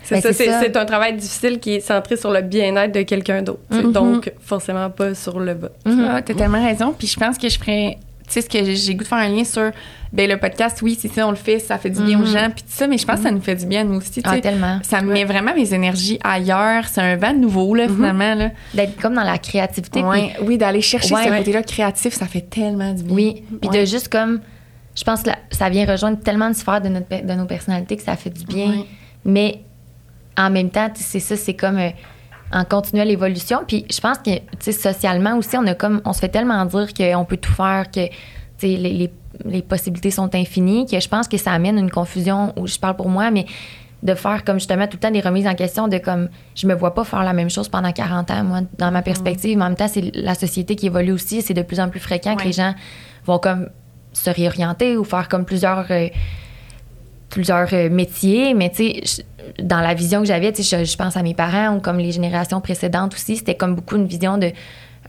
c'est 0.04 0.16
Ben, 0.16 0.22
ça, 0.22 0.34
c'est 0.34 0.46
c'est 0.46 0.52
ça. 0.52 0.60
c'est 0.62 0.78
un 0.78 0.86
travail 0.86 1.16
difficile 1.18 1.60
qui 1.60 1.74
est 1.76 1.80
centré 1.82 2.16
sur 2.18 2.32
le 2.32 2.42
bien-être 2.42 2.94
de 2.94 3.02
quelqu'un 3.02 3.42
d'autre. 3.42 3.60
Mhm. 3.72 3.92
Donc, 3.92 4.32
forcément 4.42 4.90
pas 4.90 5.14
sur 5.16 5.40
le 5.40 5.54
bas. 5.54 5.70
Mhm. 5.86 6.08
Ah, 6.10 6.22
t'as 6.22 6.34
tellement 6.34 6.64
raison. 6.66 6.94
Puis 6.98 7.08
je 7.08 7.20
pense 7.20 7.38
que 7.38 7.50
je 7.50 7.58
ferais. 7.60 7.98
Tu 8.28 8.34
sais, 8.34 8.42
ce 8.42 8.50
que 8.50 8.64
j'ai- 8.76 8.94
goût 8.96 9.04
de 9.04 9.08
faire 9.08 9.18
un 9.20 9.30
lien 9.30 9.44
sur. 9.46 9.72
Ben, 10.14 10.30
le 10.30 10.38
podcast, 10.38 10.82
oui, 10.82 10.98
c'est 11.00 11.08
ça, 11.10 11.26
on 11.28 11.32
le 11.32 11.36
fait, 11.38 11.60
ça 11.60 11.78
fait 11.78 11.90
du 11.90 12.02
bien 12.02 12.18
aux 12.18 12.26
Mhm. 12.26 12.28
gens, 12.34 12.50
puis 12.54 12.64
tout 12.64 12.70
ça, 12.72 12.88
mais 12.88 12.98
je 12.98 13.06
pense 13.06 13.18
que 13.18 13.24
ça 13.24 13.32
nous 13.32 13.42
fait 13.42 13.56
du 13.56 13.66
bien 13.66 13.84
nous 13.84 13.96
aussi. 13.96 14.12
tu 14.12 14.22
Ah, 14.24 14.40
tellement. 14.40 14.80
ça 14.84 15.02
me 15.02 15.12
met 15.14 15.26
vraiment 15.26 15.54
mes 15.54 15.74
énergies 15.74 16.18
ailleurs. 16.24 16.86
C'est 16.88 17.02
un 17.02 17.16
vent 17.18 17.34
nouveau, 17.34 17.74
là, 17.76 17.88
finalement. 17.88 18.36
Là. 18.36 18.52
D'être 18.74 19.00
comme 19.02 19.16
dans 19.16 19.24
la 19.24 19.38
créativité. 19.38 20.04
Oui, 20.42 20.58
d'aller 20.58 20.82
chercher 20.82 21.14
Ouais. 21.16 21.24
ce 21.26 21.38
côté-là 21.38 21.64
créatif, 21.64 22.14
ça 22.14 22.26
fait 22.26 22.42
tellement 22.50 22.94
du 22.94 23.04
bien. 23.04 23.16
Oui, 23.16 23.44
puis 23.62 23.70
de 23.70 23.86
juste 23.86 24.08
comme, 24.10 24.40
je 24.96 25.04
pense 25.04 25.24
que 25.24 25.30
ça 25.52 25.70
vient 25.70 25.86
rejoindre 25.86 26.20
tellement 26.20 26.50
de 26.50 26.56
sphères 26.56 26.82
de, 26.82 26.90
notre, 26.90 27.26
de 27.26 27.34
nos 27.34 27.46
personnalités 27.46 27.96
que 27.98 28.04
ça 28.04 28.16
fait 28.16 28.30
du 28.30 28.46
bien. 28.46 28.84
Mais 29.26 29.62
en 30.38 30.50
même 30.50 30.70
temps, 30.70 30.90
tu 30.90 31.02
sais, 31.04 31.20
c'est 31.20 31.36
ça, 31.36 31.36
c'est 31.36 31.54
comme 31.54 31.78
euh, 31.78 31.90
en 32.52 32.64
continuelle 32.64 33.12
évolution. 33.12 33.60
Puis 33.68 33.86
je 33.92 34.00
pense 34.00 34.18
que, 34.20 34.36
tu 34.36 34.42
sais, 34.60 34.72
socialement 34.72 35.38
aussi, 35.38 35.58
on 35.58 35.66
a 35.68 35.74
comme, 35.74 36.02
on 36.06 36.14
se 36.14 36.20
fait 36.20 36.30
tellement 36.30 36.64
dire 36.66 36.88
qu'on 36.94 37.26
peut 37.26 37.38
tout 37.38 37.54
faire, 37.54 37.90
que, 37.92 38.08
tu 38.08 38.14
sais, 38.58 38.68
les, 38.68 38.94
les, 38.94 39.12
les 39.46 39.62
possibilités 39.62 40.12
sont 40.12 40.34
infinies, 40.34 40.86
que 40.86 41.00
je 41.00 41.08
pense 41.08 41.28
que 41.28 41.38
ça 41.38 41.52
amène 41.52 41.78
une 41.78 41.92
confusion, 41.92 42.54
où 42.58 42.68
je 42.68 42.78
parle 42.80 42.96
pour 42.96 43.10
moi, 43.10 43.32
mais 43.32 43.46
de 44.04 44.14
faire 44.14 44.44
comme 44.44 44.60
justement 44.60 44.86
tout 44.86 44.98
le 44.98 45.00
temps 45.00 45.12
des 45.12 45.22
remises 45.22 45.48
en 45.48 45.56
question 45.56 45.88
de 45.88 45.98
comme 45.98 46.30
je 46.56 46.68
me 46.68 46.76
vois 46.76 46.94
pas 46.94 47.04
faire 47.04 47.24
la 47.24 47.34
même 47.34 47.50
chose 47.50 47.68
pendant 47.68 47.92
40 47.92 48.30
ans 48.30 48.44
moi 48.44 48.60
dans 48.78 48.92
ma 48.92 49.02
perspective. 49.02 49.58
Mais 49.58 49.64
en 49.64 49.70
même 49.70 49.76
temps 49.76 49.88
c'est 49.88 50.16
la 50.16 50.36
société 50.36 50.76
qui 50.76 50.86
évolue 50.86 51.12
aussi 51.12 51.42
c'est 51.42 51.56
de 51.56 51.64
plus 51.64 51.80
en 51.80 51.90
plus 51.90 52.00
fréquent 52.00 52.36
que 52.36 52.44
les 52.44 52.52
gens 52.52 52.76
vont 53.26 53.40
comme 53.40 53.70
se 54.14 54.30
réorienter 54.30 54.98
ou 54.98 55.04
faire 55.04 55.28
comme 55.28 55.46
plusieurs 55.46 55.86
euh, 55.90 56.08
plusieurs 57.30 57.74
euh, 57.74 57.90
métiers 57.90 58.54
mais 58.54 58.70
tu 58.70 59.06
sais 59.06 59.26
dans 59.62 59.80
la 59.80 59.94
vision 59.94 60.22
que 60.22 60.28
j'avais 60.28 60.52
tu 60.52 60.64
sais 60.64 60.86
je, 60.86 60.92
je 60.92 60.98
pense 60.98 61.16
à 61.18 61.24
mes 61.24 61.34
parents 61.34 61.76
ou 61.76 61.80
comme 61.80 61.98
les 62.00 62.12
générations 62.12 62.62
précédentes 62.62 63.14
aussi 63.14 63.38
c'était 63.38 63.56
comme 63.56 63.76
beaucoup 63.76 63.96
une 63.96 64.08
vision 64.08 64.38
de 64.38 64.52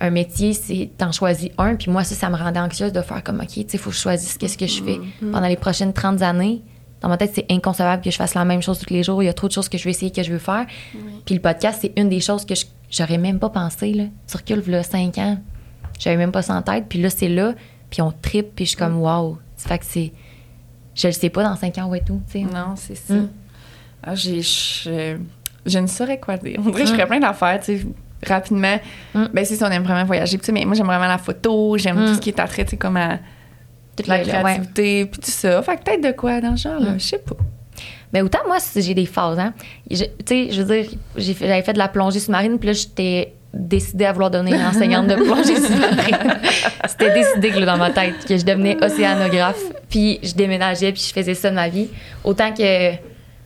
un 0.00 0.10
métier 0.10 0.52
c'est 0.52 0.90
t'en 0.96 1.10
choisis 1.12 1.50
un 1.58 1.74
puis 1.76 1.90
moi 1.90 2.04
ça 2.04 2.14
ça 2.14 2.28
me 2.30 2.36
rendait 2.36 2.60
anxieuse 2.60 2.92
de 2.92 3.00
faire 3.02 3.22
comme 3.24 3.40
ok 3.40 3.48
tu 3.48 3.64
sais 3.68 3.78
faut 3.78 3.90
que 3.90 3.96
je 3.96 4.00
choisisse 4.00 4.36
qu'est-ce 4.38 4.58
que 4.58 4.66
je 4.66 4.82
fais 4.82 4.98
pendant 5.32 5.48
les 5.48 5.56
prochaines 5.56 5.92
30 5.92 6.22
années 6.22 6.62
dans 7.00 7.08
ma 7.08 7.16
tête, 7.16 7.30
c'est 7.32 7.46
inconcevable 7.48 8.02
que 8.02 8.10
je 8.10 8.16
fasse 8.16 8.34
la 8.34 8.44
même 8.44 8.60
chose 8.60 8.80
tous 8.80 8.92
les 8.92 9.04
jours. 9.04 9.22
Il 9.22 9.26
y 9.26 9.28
a 9.28 9.32
trop 9.32 9.46
de 9.46 9.52
choses 9.52 9.68
que 9.68 9.78
je 9.78 9.84
veux 9.84 9.90
essayer, 9.90 10.10
que 10.10 10.24
je 10.24 10.32
veux 10.32 10.40
faire. 10.40 10.66
Puis 11.24 11.32
le 11.36 11.40
podcast, 11.40 11.78
c'est 11.82 11.92
une 11.96 12.08
des 12.08 12.18
choses 12.18 12.44
que 12.44 12.56
je- 12.56 12.64
j'aurais 12.90 13.18
même 13.18 13.38
pas 13.38 13.50
pensé. 13.50 13.92
Là. 13.92 14.06
Tu 14.26 14.36
recules, 14.36 14.68
là, 14.68 14.82
5 14.82 15.16
ans. 15.18 15.38
J'avais 16.00 16.16
même 16.16 16.32
pas 16.32 16.42
ça 16.42 16.54
en 16.54 16.62
tête. 16.62 16.86
Puis 16.88 17.00
là, 17.00 17.08
c'est 17.08 17.28
là. 17.28 17.54
Puis 17.88 18.02
on 18.02 18.10
tripe. 18.20 18.48
Puis 18.56 18.64
je 18.64 18.70
suis 18.70 18.76
comme, 18.76 18.96
wow. 19.00 19.38
Ça 19.56 19.68
fait 19.68 19.78
que 19.78 19.84
c'est. 19.84 20.12
Je 21.01 21.07
le 21.07 21.12
sais 21.12 21.30
pas 21.30 21.44
dans 21.44 21.55
5 21.57 21.78
ans 21.78 21.86
où 21.88 21.94
est 21.94 22.05
tout. 22.05 22.20
tu 22.30 22.40
sais. 22.40 22.44
Non, 22.44 22.74
c'est 22.76 22.96
ça. 22.96 23.14
Mm. 23.14 23.28
Ah, 24.03 24.14
j'ai, 24.14 24.42
je, 24.42 25.16
je 25.64 25.78
ne 25.78 25.86
saurais 25.86 26.18
quoi 26.18 26.36
dire. 26.36 26.57
On 26.59 26.70
dirait 26.70 26.82
que 26.82 26.88
je 26.88 26.94
ferais 26.94 27.07
plein 27.07 27.20
d'affaires, 27.20 27.61
tu 27.61 27.78
sais, 27.78 27.86
rapidement. 28.26 28.78
Mm. 29.14 29.24
Ben, 29.32 29.44
c'est 29.44 29.55
ça, 29.57 29.68
on 29.68 29.70
aime 29.70 29.84
vraiment 29.84 30.05
voyager. 30.05 30.38
Puis, 30.38 30.42
tu 30.42 30.46
sais, 30.46 30.53
mais 30.53 30.64
moi, 30.64 30.74
j'aime 30.74 30.86
vraiment 30.86 31.07
la 31.07 31.18
photo, 31.18 31.76
j'aime 31.78 32.01
Mm. 32.01 32.07
tout 32.07 32.14
ce 32.14 32.20
qui 32.20 32.30
est 32.30 32.40
attrait, 32.40 32.64
tu 32.64 32.70
sais, 32.72 32.76
comme 32.76 32.96
à 32.96 33.18
Tout 33.96 34.05
la 34.09 34.18
le- 34.18 34.24
ouais. 34.24 34.28
créativité, 34.28 35.07
puis 35.07 35.20
tout 35.20 35.30
ça. 35.30 35.62
Fait 35.62 35.76
que 35.76 35.82
peut-être 35.84 36.03
de 36.03 36.11
quoi 36.12 36.40
dans 36.40 36.57
ce 36.57 36.68
genre, 36.68 36.80
là, 36.80 36.94
je 36.99 37.05
sais 37.05 37.18
pas. 37.18 37.36
Mais 38.12 38.22
autant, 38.22 38.38
moi, 38.46 38.57
j'ai 38.74 38.94
des 38.94 39.07
phases. 39.07 39.38
Hein. 39.38 39.53
Tu 39.90 39.96
sais, 40.26 40.49
je 40.51 40.62
veux 40.62 40.80
dire, 40.82 40.90
j'avais 41.16 41.62
fait 41.62 41.74
de 41.74 41.78
la 41.78 41.88
plongée 41.88 42.20
sous-marine. 42.20 42.59
Puis 42.59 42.68
là, 42.68 42.72
j'étais 42.72 43.34
décidée 43.55 44.05
à 44.05 44.12
vouloir 44.12 44.30
devenir 44.30 44.61
enseignante 44.61 45.07
de 45.07 45.14
plongée 45.14 45.57
sous-marine. 45.57 46.34
C'était 46.86 47.14
décidé 47.14 47.51
que, 47.51 47.59
là, 47.59 47.66
dans 47.66 47.76
ma 47.76 47.90
tête 47.90 48.24
que 48.26 48.36
je 48.36 48.44
devenais 48.44 48.76
océanographe. 48.82 49.62
Puis 49.88 50.20
je 50.22 50.34
déménageais, 50.34 50.92
puis 50.92 51.03
je 51.07 51.12
faisais 51.12 51.34
ça 51.34 51.51
de 51.51 51.55
ma 51.55 51.68
vie. 51.68 51.88
Autant 52.24 52.53
que 52.53 52.92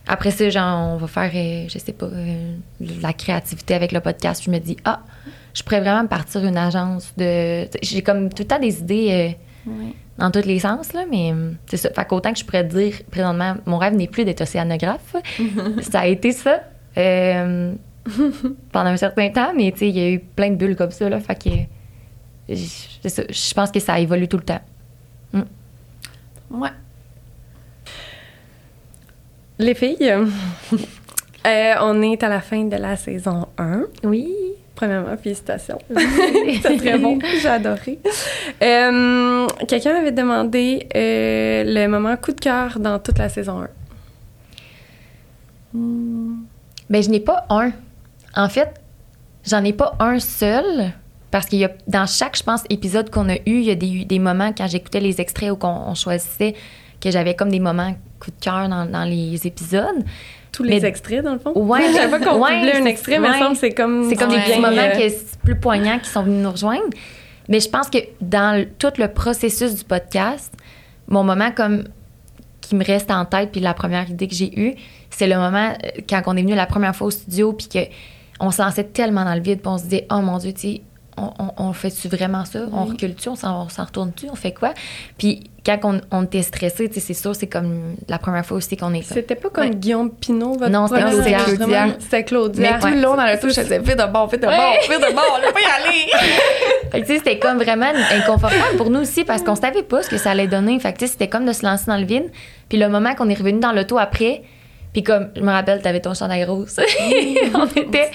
après 0.06 0.32
ça, 0.32 0.48
genre, 0.50 0.94
on 0.94 0.96
va 0.96 1.06
faire, 1.06 1.30
euh, 1.34 1.68
je 1.68 1.78
sais 1.78 1.92
pas, 1.92 2.06
euh, 2.06 2.54
la 3.00 3.12
créativité 3.12 3.74
avec 3.74 3.92
le 3.92 4.00
podcast. 4.00 4.42
Je 4.44 4.50
me 4.50 4.58
dis, 4.58 4.76
ah, 4.84 5.00
je 5.54 5.62
pourrais 5.62 5.80
vraiment 5.80 6.02
me 6.02 6.08
partir 6.08 6.44
une 6.44 6.56
agence 6.56 7.12
de. 7.16 7.68
J'ai 7.82 8.02
comme 8.02 8.28
tout 8.28 8.42
le 8.42 8.48
temps 8.48 8.58
des 8.58 8.80
idées. 8.80 9.36
euh, 9.68 9.70
dans 10.18 10.30
tous 10.30 10.44
les 10.44 10.58
sens, 10.58 10.92
là, 10.92 11.04
mais 11.10 11.32
c'est 11.66 11.78
ça. 11.78 11.90
Fait 11.90 12.04
qu'autant 12.04 12.32
que 12.32 12.38
je 12.38 12.44
pourrais 12.44 12.64
dire, 12.64 12.94
présentement, 13.10 13.54
mon 13.64 13.78
rêve 13.78 13.94
n'est 13.94 14.08
plus 14.08 14.24
d'être 14.24 14.42
océanographe. 14.42 15.16
ça 15.80 16.00
a 16.00 16.06
été 16.06 16.32
ça 16.32 16.60
pendant 18.72 18.90
un 18.90 18.96
certain 18.96 19.30
temps, 19.30 19.52
mais 19.56 19.68
il 19.68 19.96
y 19.96 20.00
a 20.00 20.10
eu 20.10 20.18
plein 20.18 20.50
de 20.50 20.56
bulles 20.56 20.76
comme 20.76 20.90
ça, 20.90 21.08
là. 21.08 21.20
Fait 21.20 21.34
que. 21.34 21.50
Je 22.48 23.54
pense 23.54 23.70
que 23.70 23.80
ça 23.80 23.98
évolue 24.00 24.28
tout 24.28 24.36
le 24.36 24.42
temps. 24.42 24.60
Ouais. 26.50 26.68
Les 29.58 29.74
filles, 29.74 30.10
euh, 31.46 31.74
on 31.80 32.02
est 32.02 32.22
à 32.22 32.28
la 32.28 32.40
fin 32.40 32.64
de 32.64 32.76
la 32.76 32.96
saison 32.96 33.46
1. 33.56 33.84
Oui. 34.04 34.28
Premièrement, 34.74 35.16
félicitations. 35.16 35.78
C'est 36.62 36.76
très 36.78 36.98
bon. 36.98 37.18
J'ai 37.40 37.48
adoré. 37.48 37.98
Euh, 38.62 39.46
Quelqu'un 39.68 39.94
avait 39.96 40.12
demandé 40.12 40.88
euh, 40.96 41.62
le 41.64 41.86
moment 41.86 42.16
coup 42.16 42.32
de 42.32 42.40
cœur 42.40 42.78
dans 42.80 42.98
toute 42.98 43.18
la 43.18 43.28
saison 43.28 43.62
1. 43.62 43.68
Ben, 46.90 47.02
je 47.02 47.10
n'ai 47.10 47.20
pas 47.20 47.46
un. 47.50 47.70
En 48.34 48.48
fait, 48.48 48.68
j'en 49.46 49.62
ai 49.64 49.72
pas 49.72 49.94
un 50.00 50.18
seul. 50.18 50.92
Parce 51.30 51.46
qu'il 51.46 51.60
y 51.60 51.64
a, 51.64 51.70
dans 51.88 52.04
chaque, 52.06 52.36
je 52.36 52.42
pense, 52.42 52.62
épisode 52.68 53.08
qu'on 53.08 53.26
a 53.30 53.36
eu, 53.36 53.40
il 53.46 53.62
y 53.62 53.70
a 53.70 53.74
des, 53.74 54.04
des 54.04 54.18
moments 54.18 54.52
quand 54.52 54.66
j'écoutais 54.66 55.00
les 55.00 55.18
extraits 55.18 55.50
ou 55.50 55.56
qu'on 55.56 55.68
on 55.86 55.94
choisissait 55.94 56.54
que 57.00 57.10
j'avais 57.10 57.34
comme 57.34 57.48
des 57.48 57.58
moments 57.58 57.94
coup 58.20 58.30
de 58.30 58.36
cœur 58.44 58.68
dans, 58.68 58.84
dans 58.84 59.04
les 59.04 59.46
épisodes. 59.46 60.04
tous 60.52 60.62
les 60.62 60.78
Mais- 60.80 60.86
extraits, 60.86 61.24
dans 61.24 61.32
le 61.32 61.38
fond? 61.38 61.52
Ouais, 61.56 61.90
Chaque 61.94 62.10
fois 62.10 62.18
qu'on 62.18 62.38
ouais, 62.38 62.60
publie 62.60 62.82
un 62.82 62.84
extrait, 62.84 63.18
mais 63.18 63.30
ouais. 63.30 63.38
semble 63.38 63.54
que 63.54 63.60
c'est 63.60 63.70
comme... 63.72 64.06
C'est 64.10 64.16
comme 64.16 64.28
des 64.28 64.36
petits 64.40 64.60
moments 64.60 64.76
euh, 64.76 64.90
que 65.08 65.36
plus 65.42 65.56
poignants 65.58 65.98
qui 65.98 66.10
sont 66.10 66.22
venus 66.22 66.42
nous 66.44 66.50
rejoindre. 66.50 66.84
Mais 67.48 67.60
je 67.60 67.68
pense 67.70 67.88
que 67.88 67.96
dans 68.20 68.58
le- 68.58 68.66
tout 68.68 68.92
le 68.98 69.08
processus 69.08 69.74
du 69.74 69.84
podcast, 69.84 70.52
mon 71.08 71.24
moment 71.24 71.50
comme 71.50 71.84
qui 72.60 72.76
me 72.76 72.84
reste 72.84 73.10
en 73.10 73.24
tête, 73.24 73.50
puis 73.52 73.62
la 73.62 73.72
première 73.72 74.08
idée 74.10 74.28
que 74.28 74.34
j'ai 74.34 74.52
eue, 74.60 74.74
c'est 75.08 75.26
le 75.26 75.36
moment 75.36 75.72
euh, 75.82 76.00
quand 76.08 76.20
on 76.26 76.36
est 76.36 76.42
venu 76.42 76.54
la 76.54 76.66
première 76.66 76.94
fois 76.94 77.06
au 77.06 77.10
studio, 77.10 77.54
puis 77.54 77.68
que 77.68 77.78
on 78.42 78.50
se 78.50 78.60
lançait 78.60 78.84
tellement 78.84 79.24
dans 79.24 79.34
le 79.34 79.40
vide, 79.40 79.60
puis 79.60 79.68
on 79.68 79.78
se 79.78 79.84
disait, 79.84 80.06
oh 80.10 80.16
mon 80.20 80.36
Dieu, 80.38 80.52
tu 80.52 80.60
sais, 80.60 80.82
on, 81.16 81.30
on, 81.38 81.52
on 81.68 81.72
fait-tu 81.74 82.08
vraiment 82.08 82.44
ça? 82.44 82.60
On 82.72 82.84
recule-tu? 82.86 83.28
On 83.28 83.36
s'en, 83.36 83.64
retourne-tu? 83.64 84.26
On 84.30 84.34
fait 84.34 84.52
quoi? 84.52 84.72
Puis 85.18 85.44
quand 85.64 85.78
on, 85.84 86.00
on 86.10 86.24
était 86.24 86.42
stressé, 86.42 86.88
tu 86.88 86.94
sais, 86.94 87.00
c'est 87.00 87.14
sûr, 87.14 87.36
c'est 87.36 87.46
comme 87.46 87.94
la 88.08 88.18
première 88.18 88.44
fois 88.44 88.56
aussi 88.56 88.76
qu'on 88.76 88.92
est 88.94 89.02
C'était 89.02 89.34
pas 89.36 89.50
comme 89.50 89.64
Ouais. 89.64 89.70
Guillaume 89.74 90.10
Pinot, 90.10 90.54
votre 90.54 90.70
Non, 90.70 90.88
c'était 90.88 91.02
Claudia. 91.56 91.86
c'était 92.00 92.24
Claudia. 92.24 92.72
Mais 92.72 92.80
tout 92.80 92.94
le 92.94 93.00
long 93.02 93.14
dans 93.14 93.26
le 93.26 93.38
tour, 93.38 93.50
je 93.50 93.60
faisais 93.60 93.78
vite 93.78 93.98
de 93.98 94.10
bord, 94.10 94.28
vite 94.28 94.40
de 94.40 94.46
bord, 94.46 94.74
vite 94.90 95.00
de 95.08 95.14
bord, 95.14 95.38
on 95.38 95.52
pas 95.52 95.60
y 95.60 95.88
aller. 95.88 96.10
Fait 96.90 97.00
que, 97.02 97.06
tu 97.06 97.12
sais, 97.12 97.18
c'était 97.18 97.38
comme 97.38 97.58
vraiment 97.58 97.92
inconfortable 98.12 98.76
pour 98.76 98.90
nous 98.90 99.00
aussi 99.00 99.24
parce 99.24 99.42
qu'on 99.42 99.54
savait 99.54 99.82
pas 99.82 100.02
ce 100.02 100.08
que 100.10 100.18
ça 100.18 100.30
allait 100.32 100.48
donner. 100.48 100.78
Fait 100.80 100.92
que, 100.92 100.98
tu 100.98 101.06
sais, 101.06 101.12
c'était 101.12 101.28
comme 101.28 101.44
de 101.46 101.52
se 101.52 101.64
lancer 101.64 101.84
dans 101.86 101.96
le 101.98 102.04
vide. 102.04 102.30
Puis 102.68 102.78
le 102.78 102.88
moment 102.88 103.14
qu'on 103.14 103.28
est 103.28 103.38
revenu 103.38 103.60
dans 103.60 103.72
l'auto 103.72 103.98
après, 103.98 104.42
puis 104.92 105.02
comme, 105.02 105.28
je 105.36 105.40
me 105.40 105.50
rappelle, 105.50 105.80
t'avais 105.82 106.00
ton 106.00 106.14
chandail 106.14 106.44
rose. 106.44 106.78
on 107.54 107.66
était 107.66 108.10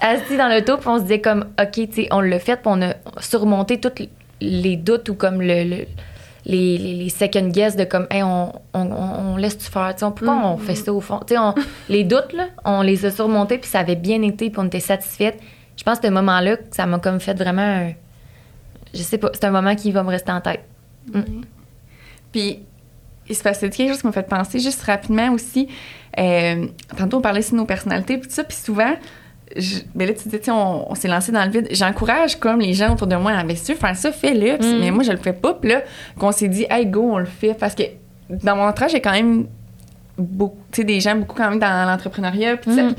assis 0.00 0.36
dans 0.36 0.48
l'auto, 0.48 0.76
puis 0.78 0.88
on 0.88 0.96
se 0.98 1.02
disait 1.02 1.20
comme, 1.20 1.46
OK, 1.60 1.70
tu 1.72 1.92
sais, 1.92 2.08
on 2.10 2.20
l'a 2.20 2.38
fait, 2.38 2.56
puis 2.56 2.64
on 2.66 2.82
a 2.82 2.94
surmonté 3.20 3.78
tous 3.80 3.92
les 4.40 4.76
doutes 4.76 5.08
ou 5.08 5.14
comme 5.14 5.40
le... 5.40 5.64
le- 5.64 5.86
les, 6.48 6.78
les, 6.78 6.94
les 6.94 7.08
second 7.08 7.48
guess 7.48 7.74
de 7.74 7.82
comme, 7.82 8.06
hey, 8.08 8.22
on, 8.22 8.52
on, 8.72 9.34
laisse-tu 9.36 9.64
faire? 9.68 9.92
Tu 9.96 10.04
sais, 10.04 10.12
pourquoi 10.14 10.36
on 10.46 10.56
fait 10.56 10.76
ça 10.76 10.92
au 10.92 11.00
fond? 11.00 11.18
Tu 11.26 11.34
sais, 11.34 11.40
on- 11.40 11.54
les 11.88 12.04
doutes, 12.04 12.32
là, 12.34 12.46
on 12.64 12.82
les 12.82 13.04
a 13.04 13.10
surmontés, 13.10 13.58
puis 13.58 13.68
ça 13.68 13.80
avait 13.80 13.96
bien 13.96 14.22
été, 14.22 14.48
puis 14.50 14.60
on 14.60 14.66
était 14.66 14.78
satisfaite. 14.78 15.40
Je 15.76 15.82
pense 15.82 15.98
que 15.98 16.06
ce 16.06 16.12
moment-là, 16.12 16.58
ça 16.70 16.86
m'a 16.86 17.00
comme 17.00 17.18
fait 17.18 17.34
vraiment 17.34 17.62
un- 17.62 17.92
Je 18.94 19.02
sais 19.02 19.18
pas, 19.18 19.30
c'est 19.32 19.42
un 19.44 19.50
moment 19.50 19.74
qui 19.74 19.90
va 19.90 20.04
me 20.04 20.10
rester 20.10 20.30
en 20.30 20.40
tête. 20.40 20.60
Puis, 22.30 22.60
il 23.28 23.34
se 23.34 23.42
passait 23.42 23.68
quelque 23.70 23.90
chose 23.90 24.00
qui 24.00 24.06
m'a 24.06 24.12
fait 24.12 24.28
penser 24.28 24.58
juste 24.58 24.82
rapidement 24.82 25.30
aussi. 25.32 25.68
Euh, 26.18 26.66
tantôt, 26.96 27.18
on 27.18 27.20
parlait 27.20 27.42
sur 27.42 27.56
nos 27.56 27.64
personnalités, 27.64 28.18
puis 28.18 28.28
tout 28.28 28.34
ça, 28.34 28.44
puis 28.44 28.56
souvent, 28.56 28.92
je, 29.56 29.76
ben 29.94 30.08
là, 30.08 30.14
tu 30.14 30.28
sais, 30.28 30.50
on, 30.50 30.90
on 30.90 30.94
s'est 30.94 31.08
lancé 31.08 31.30
dans 31.32 31.44
le 31.44 31.50
vide. 31.50 31.68
J'encourage 31.70 32.36
comme 32.36 32.60
les 32.60 32.72
gens 32.72 32.92
autour 32.92 33.06
de 33.06 33.16
moi, 33.16 33.32
ah, 33.36 33.44
ben, 33.44 33.56
si 33.56 33.64
tu 33.64 33.72
veux 33.72 33.78
faire 33.78 33.96
ça, 33.96 34.12
fais-le. 34.12 34.56
Mm. 34.56 34.80
Mais 34.80 34.90
moi, 34.90 35.04
je 35.04 35.12
le 35.12 35.18
fais 35.18 35.32
pas. 35.32 35.54
Puis 35.54 35.70
là, 35.70 35.82
qu'on 36.18 36.32
s'est 36.32 36.48
dit, 36.48 36.66
hey, 36.70 36.86
go, 36.86 37.02
on 37.12 37.18
le 37.18 37.26
fait. 37.26 37.54
Parce 37.54 37.74
que 37.74 37.82
dans 38.28 38.56
mon 38.56 38.62
entourage, 38.62 38.92
j'ai 38.92 39.00
quand 39.00 39.12
même 39.12 39.46
beaucoup, 40.18 40.56
des 40.76 41.00
gens 41.00 41.14
beaucoup 41.16 41.36
quand 41.36 41.50
même 41.50 41.58
dans 41.60 41.88
l'entrepreneuriat, 41.88 42.56
puis. 42.56 42.70
Mm. 42.72 42.94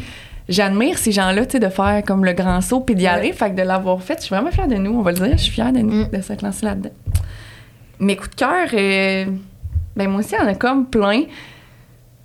J'admire 0.49 0.97
ces 0.97 1.11
gens-là, 1.11 1.45
tu 1.45 1.51
sais, 1.51 1.59
de 1.59 1.67
faire 1.67 2.01
comme 2.07 2.23
le 2.23 2.31
grand 2.31 2.61
saut, 2.61 2.79
puis 2.79 2.95
d'y 2.95 3.05
aller. 3.05 3.33
Fait 3.33 3.51
que 3.51 3.55
de 3.57 3.63
l'avoir 3.63 4.01
fait, 4.01 4.15
je 4.19 4.27
suis 4.27 4.33
vraiment 4.33 4.49
fière 4.49 4.69
de 4.69 4.75
nous, 4.75 4.97
on 4.97 5.01
va 5.01 5.11
le 5.11 5.17
dire. 5.17 5.31
Je 5.37 5.43
suis 5.43 5.51
fière 5.51 5.73
de 5.73 5.79
nous, 5.79 6.05
Mm. 6.05 6.09
de 6.09 6.21
s'être 6.21 6.41
lancé 6.41 6.65
là-dedans. 6.65 6.91
Mes 7.99 8.15
coups 8.15 8.29
de 8.29 8.35
cœur, 8.35 8.67
euh, 8.73 9.25
ben 9.97 10.09
moi 10.09 10.19
aussi, 10.21 10.35
il 10.35 10.41
y 10.41 10.45
en 10.45 10.47
a 10.47 10.55
comme 10.55 10.85
plein. 10.85 11.23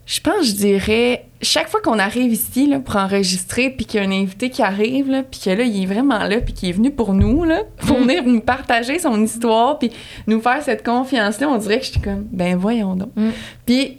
Je 0.05 0.21
pense, 0.21 0.47
je 0.47 0.53
dirais, 0.53 1.27
chaque 1.41 1.69
fois 1.69 1.81
qu'on 1.81 1.99
arrive 1.99 2.33
ici 2.33 2.67
là, 2.67 2.81
pour 2.81 2.97
enregistrer, 2.97 3.71
puis 3.71 3.87
qu'il 3.87 4.01
y 4.01 4.05
a 4.05 4.07
un 4.07 4.11
invité 4.13 4.51
qui 4.51 4.61
arrive, 4.61 5.09
là, 5.09 5.23
puis 5.23 5.41
que 5.45 5.51
là, 5.51 5.63
il 5.63 5.83
est 5.83 5.87
vraiment 5.87 6.19
là, 6.25 6.41
puis 6.41 6.53
qu'il 6.53 6.69
est 6.69 6.73
venu 6.73 6.91
pour 6.91 7.15
nous, 7.15 7.45
là, 7.45 7.63
pour 7.87 7.99
Mm. 7.99 8.03
venir 8.03 8.23
nous 8.25 8.41
partager 8.41 8.99
son 8.99 9.23
histoire, 9.23 9.79
puis 9.79 9.91
nous 10.27 10.41
faire 10.41 10.61
cette 10.63 10.85
confiance-là, 10.85 11.49
on 11.49 11.57
dirait 11.57 11.79
que 11.79 11.87
je 11.87 11.93
suis 11.93 12.01
comme, 12.01 12.27
ben 12.33 12.57
voyons 12.57 12.97
donc. 12.97 13.11
Mm. 13.17 13.31
Puis, 13.65 13.99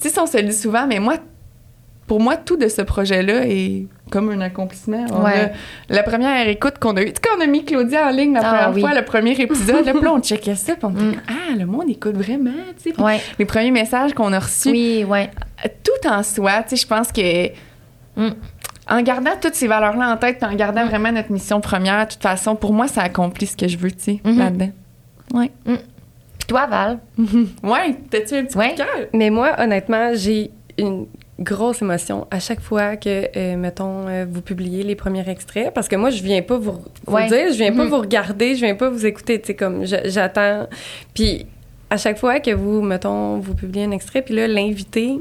tu 0.00 0.08
sais, 0.08 0.20
on 0.20 0.26
se 0.26 0.36
le 0.38 0.48
dit 0.48 0.56
souvent, 0.56 0.86
mais 0.88 0.98
moi, 0.98 1.14
pour 2.08 2.20
moi, 2.20 2.36
tout 2.36 2.56
de 2.56 2.68
ce 2.68 2.82
projet-là 2.82 3.46
est 3.46 3.86
comme 4.10 4.30
un 4.30 4.40
accomplissement. 4.42 5.04
On 5.12 5.24
Ouais. 5.24 5.50
a- 5.90 5.94
la 5.94 6.02
première 6.02 6.46
écoute 6.48 6.74
qu'on 6.78 6.96
a 6.96 7.02
eue, 7.02 7.06
tu 7.06 7.14
sais, 7.14 7.20
quand 7.22 7.38
on 7.38 7.40
a 7.42 7.46
mis 7.46 7.64
Claudia 7.64 8.06
en 8.08 8.10
ligne 8.10 8.34
la 8.34 8.40
Ah, 8.40 8.48
première 8.48 8.74
oui. 8.74 8.80
fois, 8.80 8.94
le 8.94 9.04
premier 9.04 9.32
épisode, 9.32 9.84
là, 9.86 9.92
puis 9.92 10.02
là, 10.02 10.12
on 10.12 10.20
checkait 10.20 10.54
ça, 10.54 10.74
puis 10.76 10.84
on 10.84 10.90
était 10.90 11.02
Mm. 11.16 11.20
ah, 11.28 11.56
le 11.58 11.66
monde 11.66 11.88
écoute 11.88 12.16
vraiment, 12.16 12.50
tu 12.76 12.82
sais. 12.84 12.92
Puis 12.92 13.02
Ouais. 13.02 13.20
Les 13.38 13.44
premiers 13.44 13.70
messages 13.70 14.12
qu'on 14.14 14.32
a 14.32 14.38
reçus, 14.38 14.70
Oui, 14.70 15.04
ouais. 15.04 15.30
tout 15.82 16.08
en 16.08 16.22
soi, 16.22 16.62
tu 16.62 16.70
sais, 16.70 16.82
je 16.82 16.86
pense 16.86 17.10
que 17.12 17.48
Mm. 18.16 18.34
en 18.90 19.02
gardant 19.02 19.30
toutes 19.40 19.54
ces 19.54 19.66
valeurs-là 19.66 20.12
en 20.12 20.16
tête, 20.16 20.38
puis 20.38 20.48
en 20.48 20.54
gardant 20.54 20.86
vraiment 20.86 21.10
notre 21.10 21.32
mission 21.32 21.60
première, 21.60 22.06
de 22.06 22.12
toute 22.12 22.22
façon, 22.22 22.54
pour 22.54 22.72
moi, 22.72 22.86
ça 22.86 23.02
accomplit 23.02 23.46
ce 23.46 23.56
que 23.56 23.66
je 23.66 23.78
veux, 23.78 23.90
tu 23.90 24.00
sais, 24.02 24.20
Mhm. 24.24 24.38
là-dedans. 24.38 24.70
Ouais. 25.32 25.50
Puis 25.64 26.46
toi, 26.46 26.66
Val? 26.66 26.98
Ouais, 27.62 27.96
t'as-tu 28.10 28.34
un 28.36 28.44
petit 28.44 28.58
Ouais. 28.58 28.68
coup 28.70 28.74
de 28.74 28.78
cœur? 28.84 29.06
Mais 29.14 29.30
moi, 29.30 29.52
honnêtement, 29.58 30.10
j'ai 30.14 30.50
une 30.78 31.06
grosse 31.40 31.82
émotion 31.82 32.26
à 32.30 32.38
chaque 32.38 32.60
fois 32.60 32.96
que, 32.96 33.28
euh, 33.36 33.56
mettons, 33.56 34.06
euh, 34.08 34.24
vous 34.30 34.40
publiez 34.40 34.82
les 34.84 34.94
premiers 34.94 35.28
extraits. 35.28 35.72
Parce 35.74 35.88
que 35.88 35.96
moi, 35.96 36.10
je 36.10 36.22
viens 36.22 36.42
pas 36.42 36.56
vous, 36.58 36.78
vous 37.06 37.14
Ouais. 37.14 37.26
dire, 37.28 37.48
je 37.52 37.56
viens 37.56 37.72
pas 37.72 37.84
Mhm. 37.84 37.90
vous 37.90 37.98
regarder, 37.98 38.54
je 38.54 38.64
viens 38.64 38.76
pas 38.76 38.88
vous 38.88 39.04
écouter. 39.04 39.40
Tu 39.40 39.48
sais, 39.48 39.54
comme 39.54 39.84
j'attends. 39.84 40.68
Puis 41.14 41.46
à 41.90 41.96
chaque 41.96 42.18
fois 42.18 42.38
que 42.40 42.52
vous, 42.52 42.82
mettons, 42.82 43.38
vous 43.38 43.54
publiez 43.54 43.84
un 43.84 43.90
extrait, 43.90 44.22
puis 44.22 44.34
là, 44.34 44.46
l'invité 44.46 45.18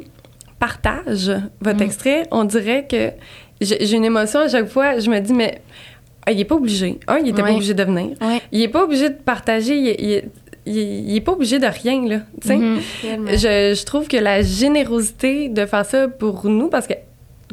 partage 0.60 1.32
votre 1.62 1.80
Mhm. 1.80 1.86
extrait, 1.86 2.24
on 2.32 2.44
dirait 2.46 2.86
que 2.88 3.12
j'ai 3.62 3.96
une 3.96 4.06
émotion 4.06 4.42
à 4.42 4.48
chaque 4.48 4.68
fois. 4.68 5.00
Je 5.00 5.10
me 5.10 5.20
dis, 5.20 5.34
mais 5.34 5.62
ah, 6.26 6.32
il 6.32 6.40
est 6.40 6.46
pas 6.46 6.56
obligé. 6.56 7.00
Un, 7.08 7.18
il 7.18 7.30
était 7.30 7.42
Ouais. 7.42 7.50
pas 7.50 7.56
obligé 7.56 7.74
de 7.74 7.84
venir. 7.84 8.10
Ouais. 8.22 8.40
Il 8.52 8.62
est 8.62 8.68
pas 8.70 8.84
obligé 8.84 9.10
de 9.10 9.16
partager. 9.16 9.76
Il, 9.76 9.96
il- 10.00 10.24
il- 10.66 11.10
il 11.10 11.16
est 11.16 11.22
pas 11.22 11.34
obligé 11.34 11.60
de 11.60 11.66
rien, 11.68 12.08
là. 12.08 12.20
Tu 12.42 12.48
sais? 12.48 12.56
Mhm. 12.58 12.80
Je, 13.28 13.76
je 13.80 13.86
trouve 13.86 14.08
que 14.08 14.18
la 14.18 14.42
générosité 14.42 15.50
de 15.50 15.66
faire 15.66 15.86
ça 15.86 16.08
pour 16.08 16.46
nous, 16.48 16.70
parce 16.70 16.88
que 16.88 16.94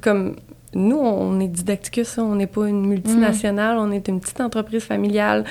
comme 0.02 0.36
nous, 0.74 0.98
on 0.98 1.40
est 1.40 1.48
Didacticus, 1.48 2.16
on 2.18 2.36
n'est 2.36 2.46
pas 2.46 2.66
une 2.68 2.86
multinationale, 2.86 3.76
on 3.78 3.90
est 3.90 4.06
une 4.08 4.20
petite 4.20 4.40
entreprise 4.40 4.84
familiale. 4.84 5.44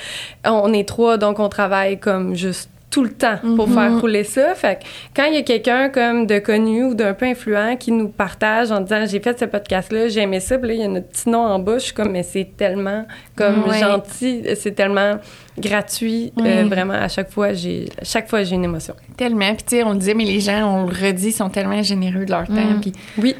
On 0.45 0.71
est 0.71 0.87
trois, 0.87 1.17
donc 1.17 1.39
on 1.39 1.49
travaille 1.49 1.99
comme 1.99 2.35
juste 2.35 2.69
tout 2.89 3.03
le 3.03 3.11
temps 3.11 3.37
pour 3.55 3.67
Mhm. 3.67 3.73
faire 3.75 3.99
rouler 4.01 4.23
ça. 4.23 4.55
Fait 4.55 4.79
que 4.79 4.85
quand 5.15 5.25
il 5.25 5.35
y 5.35 5.37
a 5.37 5.43
quelqu'un 5.43 5.89
comme 5.89 6.25
de 6.25 6.39
connu 6.39 6.85
ou 6.85 6.95
d'un 6.95 7.13
peu 7.13 7.27
influent 7.27 7.75
qui 7.77 7.91
nous 7.91 8.07
partage 8.09 8.71
en 8.71 8.81
disant 8.81 9.05
j'ai 9.07 9.19
fait 9.19 9.39
ce 9.39 9.45
podcast-là, 9.45 10.07
j'ai 10.07 10.21
aimé 10.21 10.39
ça, 10.39 10.57
puis 10.57 10.69
là, 10.69 10.73
il 10.73 10.79
y 10.79 10.83
a 10.83 10.87
notre 10.87 11.07
petit 11.07 11.29
nom 11.29 11.39
en 11.45 11.59
bas, 11.59 11.77
je 11.77 11.83
suis 11.85 11.93
comme 11.93 12.11
mais 12.11 12.23
c'est 12.23 12.49
tellement 12.57 13.05
comme 13.35 13.71
gentil, 13.73 14.43
c'est 14.55 14.71
tellement 14.73 15.17
gratuit. 15.57 16.31
Oui. 16.37 16.43
Euh, 16.47 16.63
vraiment, 16.67 16.93
à 16.93 17.07
chaque 17.09 17.31
fois, 17.31 17.53
j'ai 17.53 17.89
chaque 18.01 18.27
fois 18.29 18.43
j'ai 18.43 18.55
une 18.55 18.63
émotion. 18.63 18.95
Tellement. 19.17 19.53
Puis, 19.53 19.63
tu 19.67 19.75
sais, 19.77 19.83
on 19.83 19.91
le 19.93 19.99
disait, 19.99 20.13
mais 20.13 20.25
les 20.25 20.39
gens, 20.39 20.65
on 20.83 20.85
le 20.87 20.93
redit, 20.93 21.31
sont 21.31 21.49
tellement 21.49 21.83
généreux 21.83 22.25
de 22.25 22.31
leur 22.31 22.47
temps, 22.47 22.53
Mm. 22.53 22.79
puis 22.81 22.93
Oui. 23.17 23.35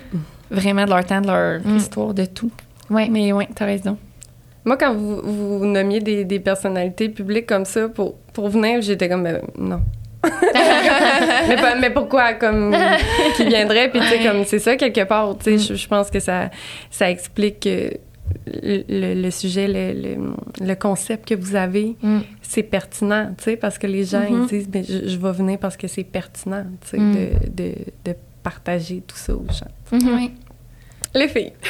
vraiment 0.52 0.86
de 0.86 0.90
leur 0.90 1.06
temps, 1.06 1.22
de 1.22 1.28
leur 1.28 1.62
Mm. 1.66 1.78
histoire, 1.78 2.14
de 2.14 2.26
tout. 2.26 2.52
Ouais. 2.90 3.08
Mais 3.10 3.32
ouais, 3.34 3.48
t'as 3.56 3.66
raison. 3.66 3.98
Moi, 4.70 4.78
quand 4.78 4.94
vous, 4.94 5.20
vous 5.24 5.66
nommiez 5.66 6.00
des, 6.00 6.26
des 6.26 6.40
personnalités 6.40 7.10
publiques 7.10 7.48
comme 7.48 7.66
ça 7.66 7.90
pour, 7.90 8.14
pour 8.34 8.50
venir, 8.50 8.84
j'étais 8.84 9.10
comme, 9.10 9.24
ben, 9.24 9.42
non. 9.58 9.82
mais, 11.48 11.56
pas- 11.56 11.74
mais 11.82 11.90
pourquoi, 11.90 12.34
comme, 12.34 12.76
qui 13.36 13.46
viendrait? 13.48 13.90
Puis, 13.90 14.00
tu 14.00 14.06
sais, 14.06 14.20
comme, 14.24 14.44
c'est 14.46 14.60
ça, 14.60 14.76
quelque 14.76 15.04
part, 15.06 15.36
tu 15.40 15.58
sais, 15.58 15.58
je, 15.58 15.74
je 15.74 15.88
pense 15.88 16.12
que 16.12 16.20
ça, 16.20 16.52
ça 16.92 17.10
explique 17.10 17.66
euh, 17.66 17.90
le, 18.46 19.30
sujet, 19.32 19.68
le, 19.68 20.00
le, 20.00 20.68
le 20.68 20.76
concept 20.76 21.28
que 21.28 21.34
vous 21.34 21.56
avez, 21.56 21.96
Mm. 22.04 22.20
c'est 22.44 22.62
pertinent, 22.62 23.34
tu 23.40 23.46
sais, 23.46 23.56
parce 23.58 23.80
que 23.80 23.88
les 23.88 24.04
gens, 24.04 24.22
ils 24.30 24.46
disent, 24.46 24.70
ben, 24.70 24.84
je, 24.88 25.08
je 25.10 25.18
vais 25.18 25.32
venir 25.32 25.58
parce 25.58 25.78
que 25.78 25.88
c'est 25.88 26.04
pertinent, 26.04 26.66
tu 26.82 26.90
sais, 26.90 26.98
Mm. 27.00 27.16
de, 27.16 27.64
de, 27.64 27.72
de 28.06 28.16
partager 28.44 29.02
tout 29.08 29.18
ça 29.18 29.34
aux 29.34 29.48
gens. 29.50 29.98
Mhm. 29.98 30.14
Oui. 30.16 30.32
Les 31.16 31.28
filles. 31.28 31.54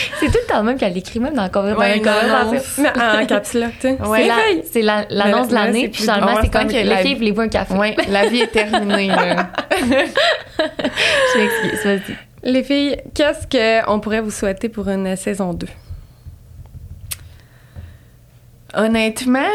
C'est 0.20 0.26
tout 0.26 0.38
le 0.42 0.46
temps 0.46 0.58
le 0.58 0.64
même 0.64 0.78
qu'elle 0.78 0.96
écrit, 0.96 1.20
même 1.20 1.34
dans 1.34 1.48
dans 1.48 1.74
Ouais, 1.76 1.98
conversations. 2.00 2.82
Mais 2.82 2.88
en 3.22 3.26
caps 3.26 3.54
là, 3.54 3.66
tu 3.80 3.88
sais. 3.88 3.98
C'est 3.98 4.26
la- 4.26 4.62
C'est 4.72 4.82
la- 4.82 5.06
l'annonce 5.10 5.48
de 5.48 5.54
l'année, 5.54 5.88
puis 5.88 6.02
finalement, 6.02 6.34
on 6.38 6.42
c'est 6.42 6.50
comme 6.50 6.66
que 6.66 6.72
les 6.72 6.96
filles, 6.98 7.14
voulez-vous 7.14 7.40
un 7.42 7.48
café? 7.48 7.74
Ouais, 7.74 7.96
la 8.08 8.26
vie 8.28 8.40
est 8.40 8.46
terminée, 8.52 9.08
là. 9.08 9.50
Je 9.80 11.38
m'excuse, 11.38 11.84
vas-y. 11.84 12.16
Les 12.42 12.62
filles, 12.64 12.96
qu'est-ce 13.14 13.46
qu'on 13.86 14.00
pourrait 14.00 14.20
vous 14.22 14.30
souhaiter 14.30 14.68
pour 14.68 14.88
une 14.88 15.14
saison 15.16 15.52
2? 15.52 15.66
Honnêtement, 18.74 19.48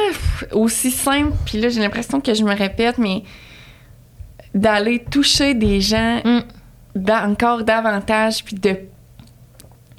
aussi 0.52 0.92
simple, 0.92 1.32
puis 1.46 1.60
là, 1.60 1.70
j'ai 1.70 1.80
l'impression 1.80 2.20
que 2.20 2.34
je 2.34 2.44
me 2.44 2.54
répète, 2.54 2.98
mais 2.98 3.24
d'aller 4.54 5.04
toucher 5.10 5.54
des 5.54 5.80
gens 5.80 6.22
Mm. 6.26 6.42
encore 7.10 7.64
davantage, 7.64 8.44
puis 8.44 8.56
de. 8.58 8.78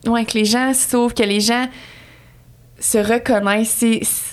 Ouais, 0.07 0.25
que 0.25 0.35
les 0.39 0.45
gens 0.45 0.73
s'ouvrent, 0.75 1.15
que 1.15 1.23
les 1.23 1.41
gens 1.41 1.67
se 2.79 2.99
reconnaissent. 2.99 3.85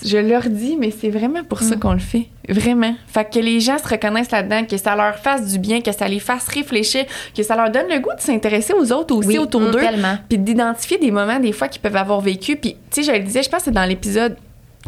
Je 0.04 0.18
leur 0.18 0.42
dis, 0.50 0.76
mais 0.78 0.90
c'est 0.90 1.08
vraiment 1.08 1.42
pour 1.44 1.60
ça 1.60 1.76
Mm. 1.76 1.80
qu'on 1.80 1.92
le 1.94 1.98
fait. 1.98 2.26
Vraiment. 2.46 2.94
Fait 3.06 3.24
que 3.24 3.38
les 3.38 3.58
gens 3.60 3.78
se 3.78 3.88
reconnaissent 3.88 4.30
là-dedans, 4.30 4.64
que 4.66 4.76
ça 4.76 4.94
leur 4.94 5.16
fasse 5.16 5.50
du 5.50 5.58
bien, 5.58 5.80
que 5.80 5.92
ça 5.92 6.06
les 6.06 6.20
fasse 6.20 6.46
réfléchir, 6.48 7.06
que 7.34 7.42
ça 7.42 7.56
leur 7.56 7.70
donne 7.70 7.86
le 7.88 8.00
goût 8.00 8.14
de 8.14 8.20
s'intéresser 8.20 8.74
aux 8.74 8.92
autres 8.92 9.14
aussi 9.14 9.28
Oui, 9.28 9.38
autour 9.38 9.62
d'eux 9.70 9.80
puis 10.28 10.36
d'identifier 10.38 10.98
des 10.98 11.10
moments 11.10 11.40
des 11.40 11.52
fois 11.52 11.68
qu'ils 11.68 11.80
peuvent 11.80 11.96
avoir 11.96 12.20
vécu 12.20 12.56
puis 12.56 12.76
tu 12.90 13.02
sais 13.02 13.12
je 13.12 13.18
le 13.18 13.24
disais 13.24 13.42
je 13.42 13.48
pense 13.48 13.60
que 13.60 13.64
c'est 13.66 13.70
dans 13.70 13.86
l'épisode 13.86 14.36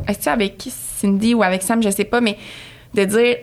est-ce 0.07 0.27
que 0.27 0.31
avec 0.31 0.63
Cindy 1.01 1.33
ou 1.33 1.43
avec 1.43 1.63
Sam 1.63 1.83
je 1.83 1.89
sais 1.89 2.05
pas 2.05 2.21
mais 2.21 2.37
de 2.95 3.05
dire 3.05 3.37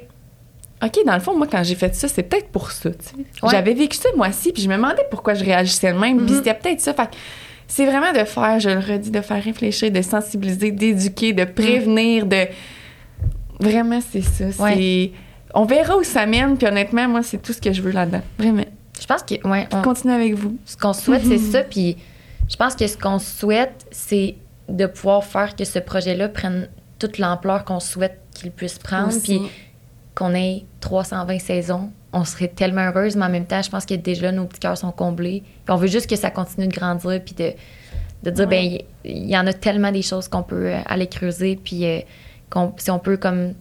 OK, 0.84 1.06
dans 1.06 1.14
le 1.14 1.20
fond, 1.22 1.38
moi, 1.38 1.48
quand 1.50 1.64
j'ai 1.64 1.76
fait 1.76 1.94
ça, 1.96 2.08
c'est 2.08 2.24
peut-être 2.24 2.50
pour 2.50 2.72
ça. 2.72 2.90
Ouais. 2.90 3.50
J'avais 3.52 3.74
vécu 3.74 3.96
ça, 3.98 4.10
moi 4.18 4.30
aussi, 4.30 4.52
puis 4.52 4.62
je 4.64 4.68
me 4.70 4.76
demandais 4.76 5.04
pourquoi 5.10 5.34
je 5.34 5.44
réagissais 5.46 5.94
de 5.94 5.98
même, 5.98 6.18
puis 6.18 6.32
Mhm. 6.32 6.38
c'était 6.38 6.54
peut-être 6.54 6.82
ça. 6.82 6.94
Fait 6.94 7.10
c'est 7.68 7.86
vraiment 7.86 8.12
de 8.12 8.26
faire, 8.26 8.60
je 8.60 8.70
le 8.70 8.80
redis, 8.80 9.10
de 9.10 9.22
faire 9.22 9.42
réfléchir, 9.42 9.90
de 9.92 10.02
sensibiliser, 10.02 10.72
d'éduquer, 10.72 11.32
de 11.34 11.46
prévenir, 11.46 12.26
de. 12.26 12.46
Vraiment, 13.60 14.00
c'est 14.12 14.22
ça. 14.22 14.46
Ouais. 14.64 15.12
On 15.54 15.66
verra 15.66 15.98
où 15.98 16.04
ça 16.04 16.26
mène, 16.26 16.58
puis 16.58 16.68
honnêtement, 16.68 17.08
moi, 17.08 17.22
c'est 17.24 17.42
tout 17.42 17.54
ce 17.54 17.62
que 17.62 17.72
je 17.72 17.82
veux 17.82 17.92
là-dedans. 17.92 18.22
Vraiment. 18.40 18.66
Je 19.00 19.06
pense 19.06 19.24
que, 19.24 19.36
ouais, 19.48 19.68
on- 19.72 19.82
Continuez 19.82 20.14
avec 20.16 20.34
vous. 20.34 20.58
ce 20.66 20.76
qu'on 20.78 20.94
souhaite, 20.94 21.24
c'est 21.26 21.38
ça. 21.52 21.62
Puis 21.62 21.98
je 22.50 22.56
pense 22.56 22.76
que 22.76 22.88
ce 22.88 22.98
qu'on 22.98 23.20
souhaite, 23.20 23.86
c'est 23.92 24.36
de 24.70 24.86
pouvoir 24.88 25.24
faire 25.24 25.56
que 25.56 25.64
ce 25.66 25.80
projet-là 25.80 26.30
prenne 26.30 26.68
toute 27.00 27.18
l'ampleur 27.20 27.66
qu'on 27.66 27.80
souhaite 27.80 28.20
qu'il 28.34 28.52
puisse 28.52 28.80
prendre. 28.80 29.14
Puis 29.24 29.42
qu'on 30.16 30.34
ait 30.36 30.64
320 30.82 31.40
saisons. 31.40 31.90
On 32.12 32.26
serait 32.26 32.48
tellement 32.48 32.82
heureuse, 32.82 33.16
mais 33.16 33.26
en 33.26 33.30
même 33.30 33.46
temps, 33.46 33.62
je 33.62 33.70
pense 33.70 33.86
que 33.86 33.96
déjà, 33.96 34.32
nos 34.32 34.46
petits 34.46 34.60
cœurs 34.60 34.78
sont 34.78 34.92
comblés. 34.92 35.42
Puis 35.66 35.74
on 35.74 35.78
veut 35.78 35.88
juste 35.88 36.08
que 36.10 36.16
ça 36.16 36.30
continue 36.30 36.68
de 36.68 36.74
grandir, 36.74 37.20
puis 37.26 37.34
de, 37.34 37.54
de 38.24 38.30
dire, 38.32 38.48
ben 38.48 38.78
il 39.04 39.30
y, 39.30 39.38
en 39.38 39.48
a 39.48 39.54
tellement 39.54 39.92
des 39.92 40.04
choses 40.04 40.28
qu'on 40.28 40.44
peut 40.44 40.68
euh, 40.68 40.80
aller 40.86 41.08
creuser, 41.08 41.56
puis 41.62 41.86
euh, 41.86 42.00
si 42.78 42.92
on 42.92 43.00
peut 43.00 43.18
comme 43.18 43.54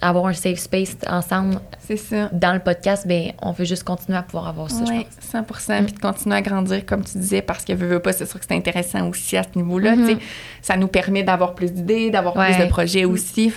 avoir 0.00 0.26
un 0.26 0.32
safe 0.32 0.58
space 0.60 0.96
ensemble 1.08 1.60
C'est 1.80 1.96
ça. 1.96 2.30
dans 2.32 2.52
le 2.54 2.60
podcast, 2.60 3.06
ben 3.06 3.32
on 3.42 3.50
veut 3.52 3.64
juste 3.64 3.82
continuer 3.84 4.16
à 4.16 4.22
pouvoir 4.22 4.46
avoir 4.48 4.70
ça, 4.70 4.84
je 4.86 4.90
Oui, 4.92 5.04
pense. 5.04 5.58
100 5.58 5.84
Puis 5.84 5.92
de 5.92 5.98
continuer 5.98 6.36
à 6.36 6.40
grandir, 6.42 6.86
comme 6.86 7.04
tu 7.04 7.18
disais, 7.18 7.42
parce 7.42 7.64
que 7.64 7.72
veux, 7.72 7.88
veux 7.88 7.98
pas, 8.00 8.12
c'est 8.12 8.24
sûr 8.24 8.38
que 8.40 8.46
c'est 8.48 8.54
intéressant 8.56 9.08
aussi 9.08 9.36
à 9.36 9.42
ce 9.42 9.48
niveau-là. 9.58 9.96
Mhm. 9.96 10.06
sais. 10.06 10.16
Ça 10.62 10.76
nous 10.76 10.88
permet 10.88 11.24
d'avoir 11.24 11.54
plus 11.54 11.72
d'idées, 11.72 12.10
d'avoir 12.10 12.36
Ouais. 12.36 12.54
plus 12.54 12.64
de 12.64 12.68
projets 12.70 13.04
aussi. 13.04 13.52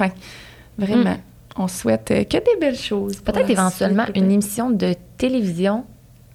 Vraiment, 0.77 1.11
Mhm. 1.11 1.17
On 1.57 1.67
souhaite 1.67 2.11
euh, 2.11 2.23
que 2.23 2.37
des 2.37 2.57
belles 2.59 2.77
choses. 2.77 3.17
Peut-être 3.21 3.49
éventuellement 3.49 4.03
suite, 4.05 4.17
une 4.17 4.31
émission 4.31 4.69
de 4.69 4.93
télévision. 5.17 5.83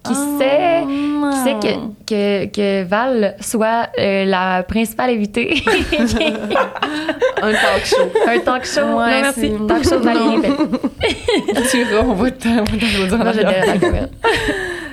Qui 0.03 0.13
Ah, 0.15 0.37
sait, 0.39 0.83
qui 0.87 1.37
sait 1.43 1.55
que, 1.59 1.75
que, 2.05 2.45
que 2.55 2.83
Val 2.87 3.35
soit 3.41 3.89
euh, 3.99 4.23
la 4.25 4.63
principale 4.63 5.09
invitée. 5.09 5.61
Un 7.41 7.51
talk 7.51 7.85
show. 7.85 8.11
un 8.27 8.39
talk 8.39 8.65
show. 8.65 8.81
Ouais, 8.81 8.87
non, 8.87 9.05
merci. 9.21 9.41
c'est- 9.41 9.67
Talk 9.67 9.83
show 9.83 9.99
de 9.99 10.05
Valérie. 10.05 10.41
Tu 11.69 11.83
verras, 11.83 12.03
on 12.07 12.13
va 12.13 12.31
te- 12.31 13.79
caméra. 13.79 14.05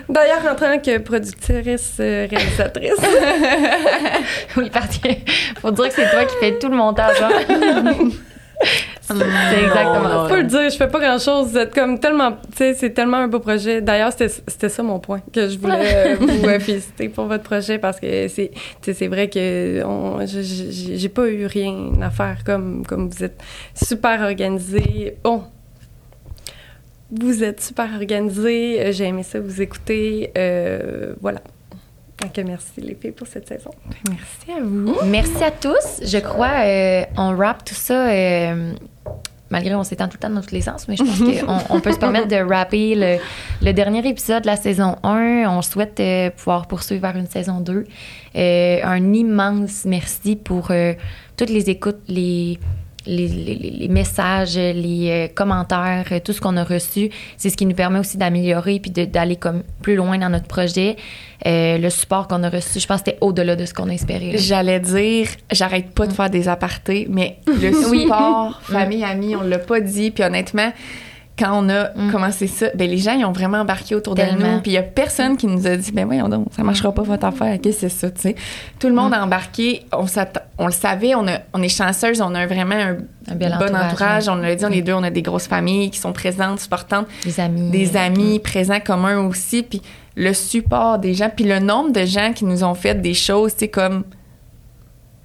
D'ailleurs, 0.08 0.52
en 0.52 0.54
tant 0.54 0.78
que 0.78 0.98
productrice, 0.98 1.94
euh, 2.00 2.26
réalisatrice, 2.30 2.92
Oui, 4.56 4.70
parce 4.72 4.98
que 4.98 5.08
faut 5.60 5.70
dire 5.70 5.88
que 5.88 5.94
c'est 5.94 6.10
toi 6.10 6.24
qui 6.24 6.36
fais 6.40 6.58
tout 6.58 6.68
le 6.68 6.76
montage. 6.76 7.16
hein. 7.22 7.30
c'est 9.00 9.14
exactement 9.64 10.04
ça. 10.08 10.26
faut 10.28 10.36
le 10.36 10.44
dire, 10.44 10.70
je 10.70 10.76
fais 10.76 10.88
pas 10.88 11.00
grand 11.00 11.18
chose. 11.18 11.50
Vous 11.50 11.58
êtes 11.58 11.74
comme 11.74 11.98
tellement, 11.98 12.32
tu 12.32 12.56
sais, 12.56 12.74
c'est 12.74 12.90
tellement 12.90 13.18
un 13.18 13.28
beau 13.28 13.40
projet. 13.40 13.80
D'ailleurs, 13.82 14.12
c'était 14.12 14.28
c'était 14.28 14.68
ça 14.68 14.82
mon 14.82 14.98
point, 14.98 15.20
que 15.32 15.48
je 15.48 15.58
voulais 15.58 15.94
euh, 15.94 16.16
vous 16.20 16.46
euh, 16.46 16.58
féliciter 16.60 17.08
pour 17.08 17.26
votre 17.26 17.42
projet 17.42 17.78
parce 17.78 18.00
que 18.00 18.28
c'est, 18.28 18.50
tu 18.54 18.60
sais, 18.82 18.94
c'est 18.94 19.08
vrai 19.08 19.28
que 19.28 19.82
on, 19.84 20.24
je- 20.26 20.40
je- 20.42 20.94
j'ai 20.96 21.08
pas 21.08 21.26
eu 21.28 21.46
rien 21.46 21.92
à 22.00 22.10
faire 22.10 22.38
comme, 22.44 22.84
comme 22.86 23.08
vous 23.10 23.24
êtes 23.24 23.40
super 23.74 24.20
organisé. 24.22 25.16
Bon. 25.22 25.42
Vous 27.10 27.44
êtes 27.44 27.60
super 27.62 27.88
organisé, 27.94 28.90
j'ai 28.92 29.04
aimé 29.04 29.22
ça 29.22 29.38
vous 29.38 29.60
écouter, 29.62 30.32
euh, 30.36 31.14
voilà. 31.20 31.40
Donc 32.24 32.44
merci 32.46 32.80
les 32.80 32.94
filles 32.94 33.12
pour 33.12 33.26
cette 33.26 33.46
saison. 33.48 33.70
Merci 34.08 34.52
à 34.58 34.62
vous. 34.62 34.96
Merci 35.06 35.44
à 35.44 35.50
tous. 35.50 36.00
Je 36.02 36.18
crois 36.18 36.64
euh, 36.64 37.04
on 37.16 37.34
wrap 37.34 37.64
tout 37.64 37.74
ça. 37.74 38.08
euh, 38.08 38.72
malgré 39.50 39.74
on 39.74 39.84
s'étend 39.84 40.08
tout 40.08 40.16
le 40.16 40.26
temps 40.26 40.34
dans 40.34 40.40
tous 40.40 40.54
les 40.54 40.62
sens, 40.62 40.88
mais 40.88 40.96
je 40.96 41.04
pense 41.04 41.18
qu'on 41.68 41.76
on 41.76 41.80
peut 41.80 41.92
se 41.92 41.98
permettre 41.98 42.26
de 42.28 42.36
rapper 42.36 42.94
le, 42.96 43.18
le 43.64 43.72
dernier 43.72 44.06
épisode 44.08 44.42
de 44.42 44.46
la 44.48 44.56
saison 44.56 44.96
1. 45.04 45.46
On 45.48 45.62
souhaite 45.62 46.00
euh, 46.00 46.30
pouvoir 46.30 46.66
poursuivre 46.66 47.02
vers 47.02 47.16
une 47.16 47.28
saison 47.28 47.60
2. 47.60 47.84
Euh, 48.36 48.80
un 48.82 49.12
immense 49.12 49.84
merci 49.84 50.34
pour 50.34 50.70
euh, 50.70 50.94
toutes 51.36 51.50
les 51.50 51.70
écoutes, 51.70 52.00
les, 52.08 52.58
les, 53.06 53.28
les- 53.28 53.54
les 53.78 53.88
messages, 53.88 54.56
les 54.56 55.08
euh, 55.10 55.28
commentaires, 55.34 56.06
euh, 56.12 56.20
tout 56.24 56.32
ce 56.32 56.40
qu'on 56.40 56.56
a 56.56 56.64
reçu. 56.64 57.10
C'est 57.36 57.50
ce 57.50 57.56
qui 57.56 57.66
nous 57.66 57.74
permet 57.74 57.98
aussi 57.98 58.16
d'améliorer 58.16 58.80
puis 58.80 58.90
d'aller 58.90 59.36
comme 59.36 59.62
plus 59.82 59.94
loin 59.96 60.16
dans 60.18 60.30
notre 60.30 60.46
projet. 60.46 60.96
Euh, 61.46 61.76
le 61.78 61.90
support 61.90 62.28
qu'on 62.28 62.42
a 62.42 62.48
reçu, 62.48 62.80
je 62.80 62.86
pense 62.86 63.02
que 63.02 63.10
c'était 63.10 63.18
au-delà 63.20 63.56
de 63.56 63.66
ce 63.66 63.74
qu'on 63.74 63.88
a 63.90 63.92
espéré. 63.92 64.32
là. 64.32 64.38
J'allais 64.38 64.80
dire, 64.80 65.26
j'arrête 65.52 65.90
pas 65.90 66.06
de 66.06 66.12
faire 66.12 66.30
des 66.30 66.48
apartés, 66.48 67.06
mais 67.10 67.36
le 67.46 67.70
Oui. 67.90 68.02
support, 68.02 68.60
famille, 68.62 69.04
amis, 69.04 69.36
on 69.36 69.42
l'a 69.42 69.58
pas 69.58 69.80
dit. 69.80 70.10
Puis 70.10 70.24
honnêtement, 70.24 70.72
quand 71.36 71.64
on 71.64 71.68
a 71.68 71.90
Mm. 71.96 72.12
commencé 72.12 72.46
ça, 72.46 72.66
ben 72.76 72.88
les 72.88 72.98
gens, 72.98 73.12
ils 73.14 73.24
ont 73.24 73.32
vraiment 73.32 73.58
embarqué 73.58 73.94
autour 73.96 74.14
de 74.14 74.22
nous. 74.22 74.60
Puis 74.60 74.70
il 74.70 74.74
y 74.74 74.78
a 74.78 74.82
personne 74.82 75.36
qui 75.36 75.46
nous 75.48 75.66
a 75.66 75.76
dit, 75.76 75.90
ben 75.90 76.04
voyons 76.06 76.28
donc, 76.28 76.46
ça 76.54 76.62
marchera 76.62 76.92
pas 76.92 77.02
votre 77.02 77.26
affaire. 77.26 77.58
Qu'est-ce 77.60 77.80
que 77.82 77.88
c'est 77.88 77.98
ça, 78.00 78.10
tu 78.10 78.20
sais. 78.20 78.34
Tout 78.78 78.86
le 78.88 78.94
monde 78.94 79.10
Mm. 79.10 79.14
a 79.14 79.24
embarqué. 79.24 79.84
On, 79.92 80.66
le 80.66 80.72
savait, 80.72 81.14
on, 81.16 81.26
a, 81.26 81.38
on 81.52 81.60
est 81.62 81.68
chanceuse, 81.68 82.20
on 82.22 82.34
a 82.36 82.46
vraiment 82.46 82.76
un, 82.76 82.96
Un 83.32 83.34
bel 83.34 83.56
bon 83.58 83.74
entourage. 83.74 84.28
On 84.28 84.36
l'a 84.36 84.54
dit, 84.54 84.64
on 84.64 84.68
Mm. 84.68 84.72
les 84.72 84.82
deux, 84.82 84.92
on 84.92 85.02
a 85.02 85.10
des 85.10 85.22
grosses 85.22 85.48
familles 85.48 85.90
qui 85.90 85.98
sont 85.98 86.12
présentes, 86.12 86.60
supportantes 86.60 87.06
Des 87.24 87.40
amis. 87.40 87.70
des 87.70 87.96
amis 87.96 88.38
présents 88.38 88.80
communs 88.80 89.26
aussi, 89.26 89.62
puis 89.64 89.82
le 90.16 90.32
support 90.32 90.98
des 91.00 91.14
gens, 91.14 91.30
puis 91.34 91.44
le 91.46 91.58
nombre 91.58 91.90
de 91.92 92.04
gens 92.04 92.32
qui 92.32 92.44
nous 92.44 92.62
ont 92.62 92.74
fait 92.74 92.94
des 93.00 93.14
choses, 93.14 93.54
tu 93.54 93.60
sais, 93.60 93.68
comme 93.68 94.04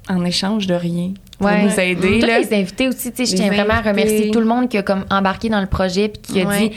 en 0.10 0.26
échange 0.26 0.66
de 0.66 0.74
rien, 0.74 1.12
pour 1.40 1.48
Ouais. 1.48 1.64
nous 1.64 1.80
aider. 1.80 2.20
Tous 2.20 2.28
là. 2.28 2.40
les 2.40 2.54
invités 2.54 2.88
aussi, 2.88 3.12
tu 3.12 3.26
sais, 3.26 3.32
je 3.32 3.42
tiens 3.42 3.48
vraiment 3.52 3.74
à 3.74 3.82
remercier 3.82 4.30
tout 4.30 4.40
le 4.40 4.46
monde 4.46 4.70
qui 4.70 4.78
a 4.78 4.84
comme 4.84 5.06
embarqué 5.10 5.50
dans 5.50 5.62
le 5.62 5.68
projet 5.68 6.10
puis 6.10 6.22
qui 6.22 6.42
a 6.42 6.46
Ouais. 6.46 6.70
dit, 6.70 6.76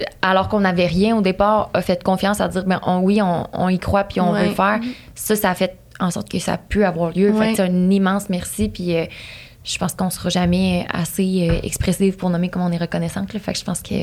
euh, 0.00 0.04
alors 0.22 0.48
qu'on 0.48 0.60
n'avait 0.60 0.86
rien 0.86 1.16
au 1.16 1.20
départ, 1.20 1.70
a 1.74 1.80
fait 1.82 2.02
confiance 2.02 2.40
à 2.40 2.48
dire, 2.48 2.64
ben 2.64 2.80
on, 2.86 2.98
oui, 3.00 3.20
on, 3.22 3.46
on 3.52 3.68
y 3.68 3.78
croit 3.78 4.04
puis 4.04 4.20
on 4.20 4.32
Ouais. 4.32 4.42
veut 4.42 4.48
le 4.48 4.54
faire. 4.54 4.80
Ça, 5.14 5.36
ça 5.36 5.50
a 5.50 5.54
fait 5.54 5.76
en 6.00 6.10
sorte 6.10 6.28
que 6.30 6.38
ça 6.38 6.54
a 6.54 6.58
pu 6.58 6.84
avoir 6.84 7.10
lieu. 7.12 7.32
Fait 7.32 7.54
c'est 7.54 7.62
un 7.62 7.90
immense 7.90 8.28
merci 8.28 8.68
puis 8.68 8.96
euh, 8.96 9.04
je 9.64 9.76
pense 9.78 9.92
qu'on 9.92 10.10
sera 10.10 10.28
jamais 10.30 10.86
assez 10.92 11.48
euh, 11.50 11.58
expressif 11.62 12.16
pour 12.16 12.30
nommer 12.30 12.48
comme 12.48 12.62
on 12.62 12.72
est 12.72 12.78
reconnaissante. 12.78 13.34
là. 13.34 13.40
Fait 13.40 13.52
que 13.52 13.58
je 13.58 13.64
pense 13.64 13.82
que 13.82 13.94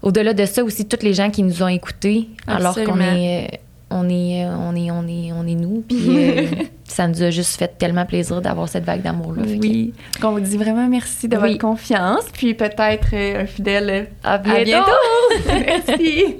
au-delà 0.00 0.32
de 0.34 0.44
ça 0.46 0.64
aussi, 0.64 0.86
toutes 0.88 1.02
les 1.02 1.12
gens 1.14 1.30
qui 1.30 1.42
nous 1.42 1.62
ont 1.62 1.68
écoutés, 1.68 2.28
alors 2.46 2.74
qu'on 2.74 2.98
est, 3.00 3.44
euh, 3.52 3.56
on 3.92 4.08
est, 4.08 4.44
euh, 4.44 4.54
on 4.58 4.74
est, 4.74 4.90
on 4.90 5.06
est, 5.06 5.32
on 5.32 5.46
est 5.46 5.54
nous. 5.54 5.84
Puis 5.88 6.04
euh, 6.08 6.46
ça 6.84 7.06
nous 7.08 7.22
a 7.22 7.30
juste 7.30 7.58
fait 7.58 7.76
tellement 7.78 8.04
plaisir 8.06 8.40
d'avoir 8.40 8.68
cette 8.68 8.84
vague 8.84 9.02
d'amour-là. 9.02 9.42
Oui. 9.46 9.92
Donc, 10.20 10.30
on 10.30 10.34
vous 10.34 10.40
dit 10.40 10.56
vraiment 10.56 10.88
merci 10.88 11.28
de 11.28 11.36
Oui. 11.36 11.42
votre 11.52 11.58
confiance, 11.60 12.24
puis 12.32 12.54
peut-être 12.54 13.08
euh, 13.14 13.42
un 13.42 13.46
fidèle. 13.46 14.08
À 14.24 14.34
À 14.34 14.38
bientôt. 14.38 14.90
merci. 15.46 16.36